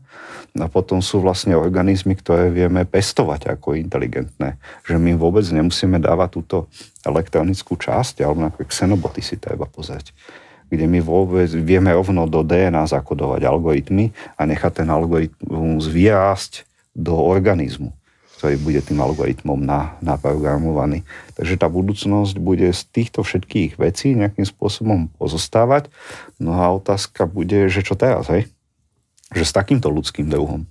A 0.55 0.67
potom 0.71 1.03
sú 1.03 1.19
vlastne 1.19 1.59
organizmy, 1.59 2.15
ktoré 2.15 2.47
vieme 2.47 2.87
pestovať 2.87 3.51
ako 3.59 3.75
inteligentné. 3.75 4.55
Že 4.87 4.95
my 4.95 5.11
vôbec 5.19 5.43
nemusíme 5.43 5.99
dávať 5.99 6.39
túto 6.39 6.71
elektronickú 7.03 7.75
časť, 7.75 8.23
alebo 8.23 8.47
napríklad 8.47 8.71
xenoboty 8.71 9.19
si 9.19 9.35
treba 9.35 9.67
pozrieť 9.67 10.15
kde 10.73 10.89
my 10.89 10.99
vôbec 11.05 11.45
vieme 11.53 11.93
rovno 11.93 12.25
do 12.25 12.41
DNA 12.41 12.89
zakodovať 12.89 13.45
algoritmy 13.45 14.09
a 14.33 14.49
nechať 14.49 14.81
ten 14.81 14.89
algoritmus 14.89 15.85
vyrásť 15.85 16.65
do 16.97 17.13
organizmu, 17.13 17.93
ktorý 18.41 18.57
bude 18.57 18.81
tým 18.81 18.97
algoritmom 18.97 19.61
na, 19.61 19.93
naprogramovaný. 20.01 21.05
Takže 21.37 21.61
tá 21.61 21.69
budúcnosť 21.69 22.41
bude 22.41 22.73
z 22.73 22.81
týchto 22.89 23.21
všetkých 23.21 23.77
vecí 23.77 24.17
nejakým 24.17 24.49
spôsobom 24.49 25.13
pozostávať. 25.21 25.93
No 26.41 26.57
a 26.57 26.73
otázka 26.73 27.29
bude, 27.29 27.69
že 27.69 27.85
čo 27.85 27.93
teraz, 27.93 28.33
hej? 28.33 28.49
Že 29.29 29.43
s 29.45 29.53
takýmto 29.53 29.93
ľudským 29.93 30.25
druhom, 30.25 30.65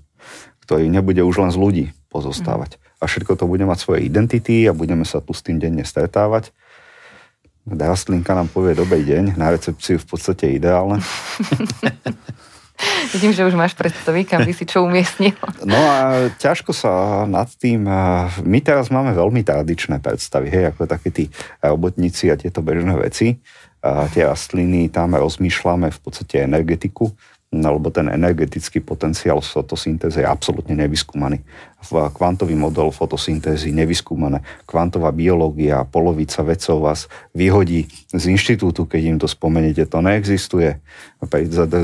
ktorý 0.66 0.90
nebude 0.90 1.22
už 1.22 1.46
len 1.46 1.54
z 1.54 1.58
ľudí 1.58 1.86
pozostávať. 2.10 2.82
A 3.02 3.10
všetko 3.10 3.34
to 3.34 3.50
bude 3.50 3.66
mať 3.66 3.78
svoje 3.82 4.06
identity 4.06 4.66
a 4.66 4.74
budeme 4.74 5.02
sa 5.02 5.18
tu 5.18 5.34
s 5.34 5.42
tým 5.42 5.58
denne 5.58 5.82
stretávať. 5.82 6.54
Rastlinka 7.62 8.34
nám 8.34 8.50
povie 8.50 8.74
dobrý 8.74 9.06
deň, 9.06 9.38
na 9.38 9.54
recepciu 9.54 9.94
v 9.94 10.06
podstate 10.06 10.50
ideálne. 10.50 10.98
Vidím, 13.14 13.30
že 13.30 13.46
už 13.46 13.54
máš 13.54 13.78
predstavy, 13.78 14.26
kam 14.26 14.42
by 14.42 14.50
si 14.50 14.66
čo 14.66 14.82
umiestnil. 14.82 15.38
No 15.62 15.78
a 15.78 16.26
ťažko 16.42 16.74
sa 16.74 17.22
nad 17.30 17.46
tým... 17.54 17.86
My 18.42 18.58
teraz 18.58 18.90
máme 18.90 19.14
veľmi 19.14 19.46
tradičné 19.46 20.02
predstavy, 20.02 20.50
hej, 20.50 20.74
ako 20.74 20.90
také 20.90 21.14
tí 21.14 21.24
robotníci 21.62 22.34
a 22.34 22.36
tieto 22.40 22.66
bežné 22.66 22.98
veci. 22.98 23.38
A 23.82 24.10
tie 24.10 24.26
rastliny, 24.26 24.90
tam 24.90 25.14
rozmýšľame 25.14 25.90
v 25.90 25.98
podstate 26.02 26.42
energetiku, 26.42 27.14
lebo 27.52 27.92
ten 27.92 28.08
energetický 28.08 28.80
potenciál 28.80 29.44
fotosyntézy 29.44 30.24
je 30.24 30.26
absolútne 30.26 30.72
nevyskúmaný. 30.72 31.44
Kvantový 32.16 32.56
model 32.56 32.88
fotosyntézy 32.88 33.76
nevyskúmané. 33.76 34.40
Kvantová 34.64 35.12
biológia, 35.12 35.84
polovica 35.84 36.40
vedcov 36.40 36.80
vás 36.80 37.00
vyhodí 37.36 37.92
z 38.08 38.24
inštitútu, 38.32 38.88
keď 38.88 39.02
im 39.04 39.18
to 39.20 39.28
spomeniete. 39.28 39.84
To 39.84 40.00
neexistuje. 40.00 40.80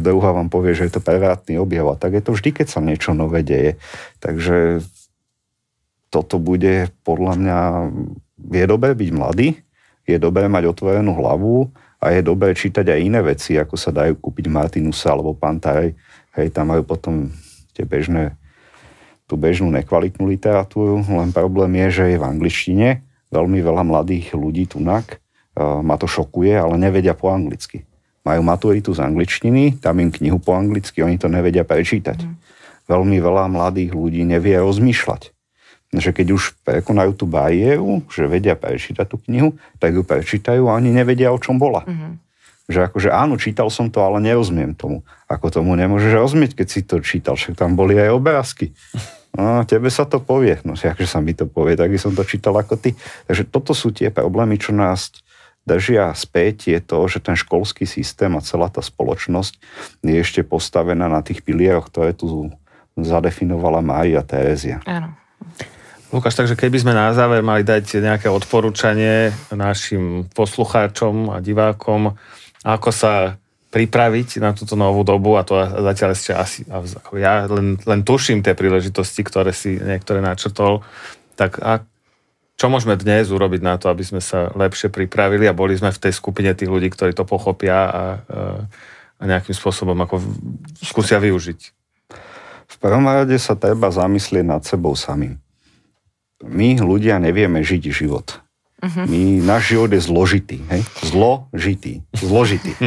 Druhá 0.01 0.33
vám 0.33 0.49
povie, 0.49 0.73
že 0.73 0.89
je 0.89 0.97
to 0.97 1.05
prevratný 1.05 1.61
objav. 1.61 1.93
A 1.93 2.01
tak 2.01 2.17
je 2.17 2.25
to 2.25 2.33
vždy, 2.33 2.65
keď 2.65 2.67
sa 2.73 2.81
niečo 2.81 3.13
nové 3.13 3.45
deje. 3.45 3.77
Takže 4.25 4.81
toto 6.09 6.41
bude 6.41 6.89
podľa 7.05 7.33
mňa... 7.37 7.59
Je 8.39 8.65
dobré 8.65 8.95
byť 8.97 9.11
mladý, 9.13 9.61
je 10.09 10.17
dobré 10.17 10.49
mať 10.49 10.71
otvorenú 10.71 11.13
hlavu, 11.13 11.69
a 11.99 12.15
je 12.15 12.23
dobré 12.23 12.55
čítať 12.55 12.95
aj 12.95 13.01
iné 13.03 13.21
veci, 13.23 13.59
ako 13.59 13.75
sa 13.75 13.91
dajú 13.91 14.19
kúpiť 14.23 14.47
Martinusa 14.47 15.11
alebo 15.11 15.35
Pantaj. 15.35 15.95
Hej, 16.39 16.55
tam 16.55 16.71
majú 16.71 16.87
potom 16.87 17.35
tie 17.75 17.83
bežné, 17.83 18.39
tú 19.27 19.35
bežnú 19.35 19.67
nekvalitnú 19.75 20.31
literatúru, 20.31 21.03
len 21.03 21.35
problém 21.35 21.75
je, 21.87 22.03
že 22.03 22.05
je 22.15 22.19
v 22.23 22.29
angličtine, 22.29 22.89
veľmi 23.35 23.59
veľa 23.59 23.83
mladých 23.83 24.39
ľudí 24.39 24.71
tunak, 24.71 25.19
uh, 25.59 25.83
ma 25.83 25.99
to 25.99 26.07
šokuje, 26.07 26.55
ale 26.55 26.79
nevedia 26.79 27.19
po 27.19 27.35
anglicky. 27.35 27.83
Majú 28.23 28.41
maturitu 28.47 28.95
z 28.95 29.03
angličtiny, 29.03 29.83
tam 29.83 29.99
im 29.99 30.15
knihu 30.15 30.39
po 30.39 30.55
anglicky, 30.55 31.03
oni 31.03 31.19
to 31.19 31.27
nevedia 31.27 31.67
prečítať. 31.67 32.19
Mm. 32.23 32.35
Veľmi 32.89 33.19
veľa 33.21 33.51
mladých 33.51 33.93
ľudí 33.93 34.23
nevie 34.23 34.57
rozmýšľať 34.57 35.38
že 35.89 36.13
keď 36.13 36.37
už 36.37 36.53
prekonajú 36.69 37.17
tú 37.17 37.25
bariéru, 37.25 38.05
že 38.13 38.29
vedia 38.29 38.53
prečítať 38.53 39.09
tú 39.09 39.17
knihu, 39.25 39.57
tak 39.81 39.97
ju 39.97 40.05
prečítajú 40.05 40.69
a 40.69 40.77
oni 40.77 40.93
nevedia, 40.93 41.33
o 41.33 41.41
čom 41.41 41.57
bola. 41.57 41.85
Mm-hmm. 41.89 42.13
Že 42.69 42.79
akože 42.93 43.09
áno, 43.09 43.41
čítal 43.41 43.73
som 43.73 43.89
to, 43.89 44.05
ale 44.05 44.21
nerozumiem 44.21 44.77
tomu. 44.77 45.01
Ako 45.25 45.49
tomu 45.49 45.73
nemôžeš 45.73 46.13
rozumieť, 46.13 46.53
keď 46.61 46.67
si 46.69 46.81
to 46.85 47.01
čítal, 47.01 47.41
však 47.41 47.57
tam 47.57 47.73
boli 47.73 47.97
aj 47.97 48.13
obrázky. 48.13 48.77
No, 49.33 49.65
tebe 49.65 49.89
sa 49.89 50.05
to 50.05 50.21
povie. 50.21 50.61
No, 50.69 50.77
že 50.77 50.93
sa 51.09 51.25
mi 51.25 51.33
to 51.33 51.49
povie, 51.49 51.81
tak 51.81 51.89
som 51.97 52.13
to 52.13 52.29
čítal 52.29 52.53
ako 52.61 52.77
ty. 52.77 52.93
Takže 53.25 53.49
toto 53.49 53.73
sú 53.73 53.89
tie 53.89 54.13
problémy, 54.13 54.61
čo 54.61 54.77
nás 54.77 55.17
držia 55.69 56.17
späť, 56.17 56.73
je 56.73 56.81
to, 56.81 57.05
že 57.09 57.21
ten 57.21 57.37
školský 57.37 57.85
systém 57.85 58.33
a 58.37 58.41
celá 58.41 58.73
tá 58.73 58.81
spoločnosť 58.81 59.61
je 60.01 60.17
ešte 60.17 60.41
postavená 60.41 61.13
na 61.13 61.21
tých 61.21 61.45
pilieroch, 61.45 61.93
ktoré 61.93 62.17
tu 62.17 62.49
zadefinovala 62.97 63.85
Mária 63.85 64.25
Terezia. 64.25 64.81
Áno. 64.89 65.13
Lukáš, 66.09 66.41
takže 66.41 66.57
keby 66.57 66.81
sme 66.81 66.97
na 66.97 67.13
záver 67.13 67.45
mali 67.45 67.61
dať 67.61 68.01
nejaké 68.01 68.33
odporúčanie 68.33 69.29
našim 69.53 70.25
poslucháčom 70.33 71.29
a 71.29 71.45
divákom, 71.45 72.17
ako 72.65 72.89
sa 72.89 73.37
pripraviť 73.69 74.41
na 74.41 74.57
túto 74.57 74.73
novú 74.73 75.05
dobu 75.05 75.37
a 75.37 75.45
to 75.45 75.61
zatiaľ 75.61 76.17
ešte 76.17 76.33
asi, 76.33 76.61
ja 77.13 77.45
len, 77.45 77.77
len 77.85 78.01
tuším 78.01 78.41
tie 78.41 78.57
príležitosti, 78.57 79.21
ktoré 79.21 79.53
si 79.53 79.77
niektoré 79.77 80.25
načrtol, 80.25 80.81
tak 81.37 81.61
a 81.61 81.85
čo 82.57 82.73
môžeme 82.73 82.97
dnes 82.97 83.29
urobiť 83.29 83.61
na 83.61 83.77
to, 83.77 83.93
aby 83.93 84.01
sme 84.01 84.25
sa 84.25 84.49
lepšie 84.57 84.89
pripravili 84.89 85.45
a 85.45 85.53
boli 85.53 85.77
sme 85.77 85.93
v 85.93 86.09
tej 86.09 86.17
skupine 86.17 86.57
tých 86.57 86.73
ľudí, 86.73 86.89
ktorí 86.89 87.13
to 87.13 87.29
pochopia 87.29 87.85
a, 87.85 88.05
a 89.21 89.23
nejakým 89.29 89.53
spôsobom 89.53 90.01
ako 90.09 90.25
skúsia 90.81 91.21
využiť? 91.21 91.61
V 92.65 92.77
prvom 92.81 93.05
rade 93.05 93.37
sa 93.37 93.53
treba 93.61 93.93
zamyslieť 93.93 94.45
nad 94.49 94.65
sebou 94.65 94.97
samým 94.97 95.37
my 96.45 96.79
ľudia 96.79 97.19
nevieme 97.19 97.63
žiť 97.63 97.83
život. 97.91 98.43
Uh-huh. 98.79 99.11
My, 99.11 99.43
náš 99.43 99.75
život 99.75 99.91
je 99.91 99.99
zložitý. 99.99 100.63
Hej? 100.71 100.87
Zložitý. 101.03 102.07
Zložitý. 102.15 102.79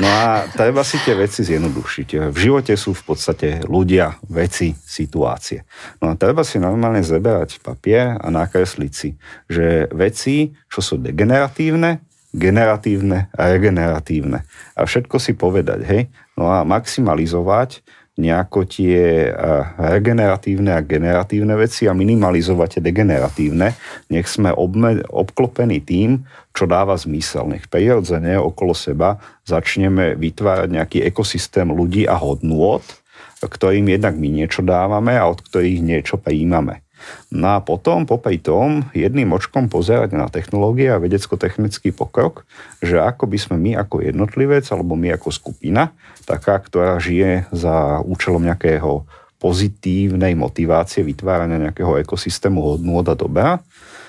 No 0.00 0.08
a 0.08 0.48
treba 0.56 0.80
si 0.80 0.96
tie 1.04 1.12
veci 1.12 1.44
zjednodušiť. 1.44 2.32
V 2.32 2.38
živote 2.38 2.72
sú 2.80 2.96
v 2.96 3.02
podstate 3.12 3.60
ľudia, 3.68 4.16
veci, 4.24 4.72
situácie. 4.72 5.68
No 6.00 6.08
a 6.08 6.16
treba 6.16 6.48
si 6.48 6.56
normálne 6.56 7.04
zeberať 7.04 7.60
papier 7.60 8.16
a 8.16 8.32
nakresliť 8.32 8.92
si, 8.92 9.20
že 9.52 9.92
veci, 9.92 10.56
čo 10.72 10.80
sú 10.80 10.96
degeneratívne, 10.96 12.08
generatívne 12.32 13.28
a 13.28 13.52
regeneratívne. 13.52 14.48
A 14.76 14.80
všetko 14.88 15.16
si 15.20 15.36
povedať, 15.36 15.80
hej? 15.84 16.02
No 16.40 16.48
a 16.48 16.64
maximalizovať 16.64 17.84
nejako 18.18 18.66
tie 18.66 19.30
eh, 19.30 19.64
regeneratívne 19.78 20.74
a 20.74 20.82
generatívne 20.82 21.54
veci 21.54 21.86
a 21.86 21.94
minimalizovať 21.94 22.68
tie 22.78 22.82
degeneratívne. 22.82 23.78
Nech 24.10 24.26
sme 24.26 24.50
obme, 24.50 25.00
obklopení 25.06 25.80
tým, 25.86 26.26
čo 26.50 26.66
dáva 26.66 26.98
zmysel. 26.98 27.46
Nech 27.46 27.70
prirodzene 27.70 28.34
okolo 28.34 28.74
seba 28.74 29.22
začneme 29.46 30.18
vytvárať 30.18 30.68
nejaký 30.74 30.98
ekosystém 31.06 31.70
ľudí 31.70 32.10
a 32.10 32.18
hodnôt, 32.18 32.82
ktorým 33.38 33.86
jednak 33.94 34.18
my 34.18 34.28
niečo 34.42 34.66
dávame 34.66 35.14
a 35.14 35.30
od 35.30 35.38
ktorých 35.38 35.78
niečo 35.78 36.18
prijímame. 36.18 36.82
No 37.28 37.56
a 37.56 37.64
potom, 37.64 38.04
popri 38.04 38.40
tom, 38.40 38.88
jedným 38.96 39.32
očkom 39.34 39.70
pozerať 39.70 40.16
na 40.16 40.26
technológie 40.28 40.88
a 40.90 41.02
vedecko-technický 41.02 41.92
pokrok, 41.92 42.48
že 42.84 42.98
ako 42.98 43.28
by 43.28 43.38
sme 43.38 43.56
my 43.58 43.70
ako 43.78 44.02
jednotlivec 44.04 44.64
alebo 44.72 44.98
my 44.98 45.14
ako 45.14 45.28
skupina 45.30 45.94
taká, 46.28 46.60
ktorá 46.60 47.00
žije 47.00 47.48
za 47.48 48.04
účelom 48.04 48.44
nejakého 48.44 49.08
pozitívnej 49.38 50.34
motivácie 50.34 51.06
vytvárania 51.06 51.70
nejakého 51.70 51.96
ekosystému 52.02 52.58
hodnú 52.58 53.00
a 53.00 53.14
dobra, 53.16 53.62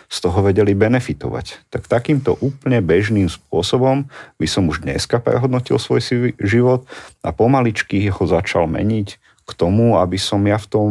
z 0.10 0.18
toho 0.26 0.42
vedeli 0.42 0.74
benefitovať. 0.74 1.70
Tak 1.70 1.86
takýmto 1.86 2.34
úplne 2.42 2.82
bežným 2.82 3.30
spôsobom 3.30 4.10
by 4.42 4.48
som 4.50 4.66
už 4.66 4.82
dneska 4.82 5.22
prehodnotil 5.22 5.78
svoj 5.78 6.34
život 6.42 6.90
a 7.22 7.30
pomaličky 7.30 8.10
ho 8.10 8.24
začal 8.26 8.66
meniť 8.66 9.08
k 9.46 9.52
tomu, 9.54 10.02
aby 10.02 10.18
som 10.18 10.42
ja 10.50 10.58
v 10.58 10.68
tom 10.68 10.90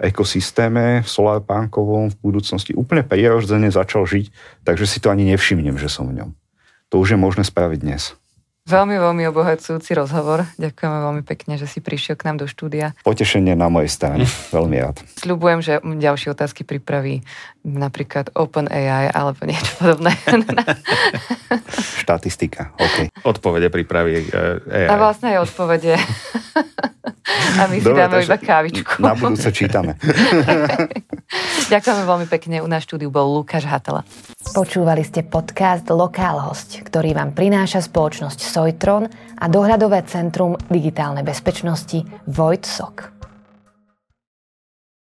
ekosystéme 0.00 1.02
solarpánkovom 1.06 2.12
v 2.12 2.20
budúcnosti 2.20 2.76
úplne 2.76 3.04
prirodzene 3.06 3.72
začal 3.72 4.04
žiť, 4.04 4.32
takže 4.62 4.84
si 4.84 4.98
to 5.00 5.08
ani 5.08 5.28
nevšimnem, 5.32 5.76
že 5.80 5.88
som 5.88 6.08
v 6.08 6.22
ňom. 6.22 6.30
To 6.94 7.02
už 7.02 7.16
je 7.16 7.18
možné 7.18 7.42
spraviť 7.42 7.78
dnes. 7.82 8.14
Veľmi, 8.66 8.98
veľmi 8.98 9.22
obohacujúci 9.30 9.94
rozhovor. 9.94 10.42
Ďakujeme 10.58 10.98
veľmi 10.98 11.22
pekne, 11.22 11.54
že 11.54 11.70
si 11.70 11.78
prišiel 11.78 12.18
k 12.18 12.26
nám 12.26 12.42
do 12.42 12.46
štúdia. 12.50 12.98
Potešenie 13.06 13.54
na 13.54 13.70
mojej 13.70 13.86
strane. 13.86 14.26
veľmi 14.58 14.76
rád. 14.82 15.06
Sľubujem, 15.22 15.62
že 15.62 15.78
ďalšie 15.78 16.34
otázky 16.34 16.66
pripraví 16.66 17.22
napríklad 17.66 18.30
OpenAI 18.30 19.10
alebo 19.10 19.42
niečo 19.42 19.74
podobné. 19.82 20.14
Štatistika, 22.06 22.70
OK. 22.78 23.10
Odpovede 23.26 23.66
pripraví 23.74 24.30
AI. 24.30 24.86
A 24.86 24.94
vlastne 24.94 25.34
aj 25.34 25.50
odpovede. 25.50 25.98
A 27.58 27.66
my 27.66 27.82
si 27.82 27.84
Dobre, 27.84 28.06
dáme 28.06 28.22
iba 28.22 28.38
kávičku. 28.38 29.02
Na 29.02 29.18
budúce 29.18 29.50
čítame. 29.50 29.98
Ďakujeme 31.74 32.02
veľmi 32.06 32.26
pekne. 32.30 32.62
U 32.62 32.68
nás 32.70 32.86
štúdiu 32.86 33.10
bol 33.10 33.26
Lukáš 33.42 33.66
Hatala. 33.66 34.06
Počúvali 34.54 35.02
ste 35.02 35.26
podcast 35.26 35.82
Lokálhosť, 35.90 36.86
ktorý 36.86 37.18
vám 37.18 37.34
prináša 37.34 37.82
spoločnosť 37.82 38.38
Sojtron 38.46 39.10
a 39.42 39.44
dohľadové 39.50 40.06
centrum 40.06 40.54
digitálnej 40.70 41.26
bezpečnosti 41.26 42.06
Vojtsok. 42.30 43.15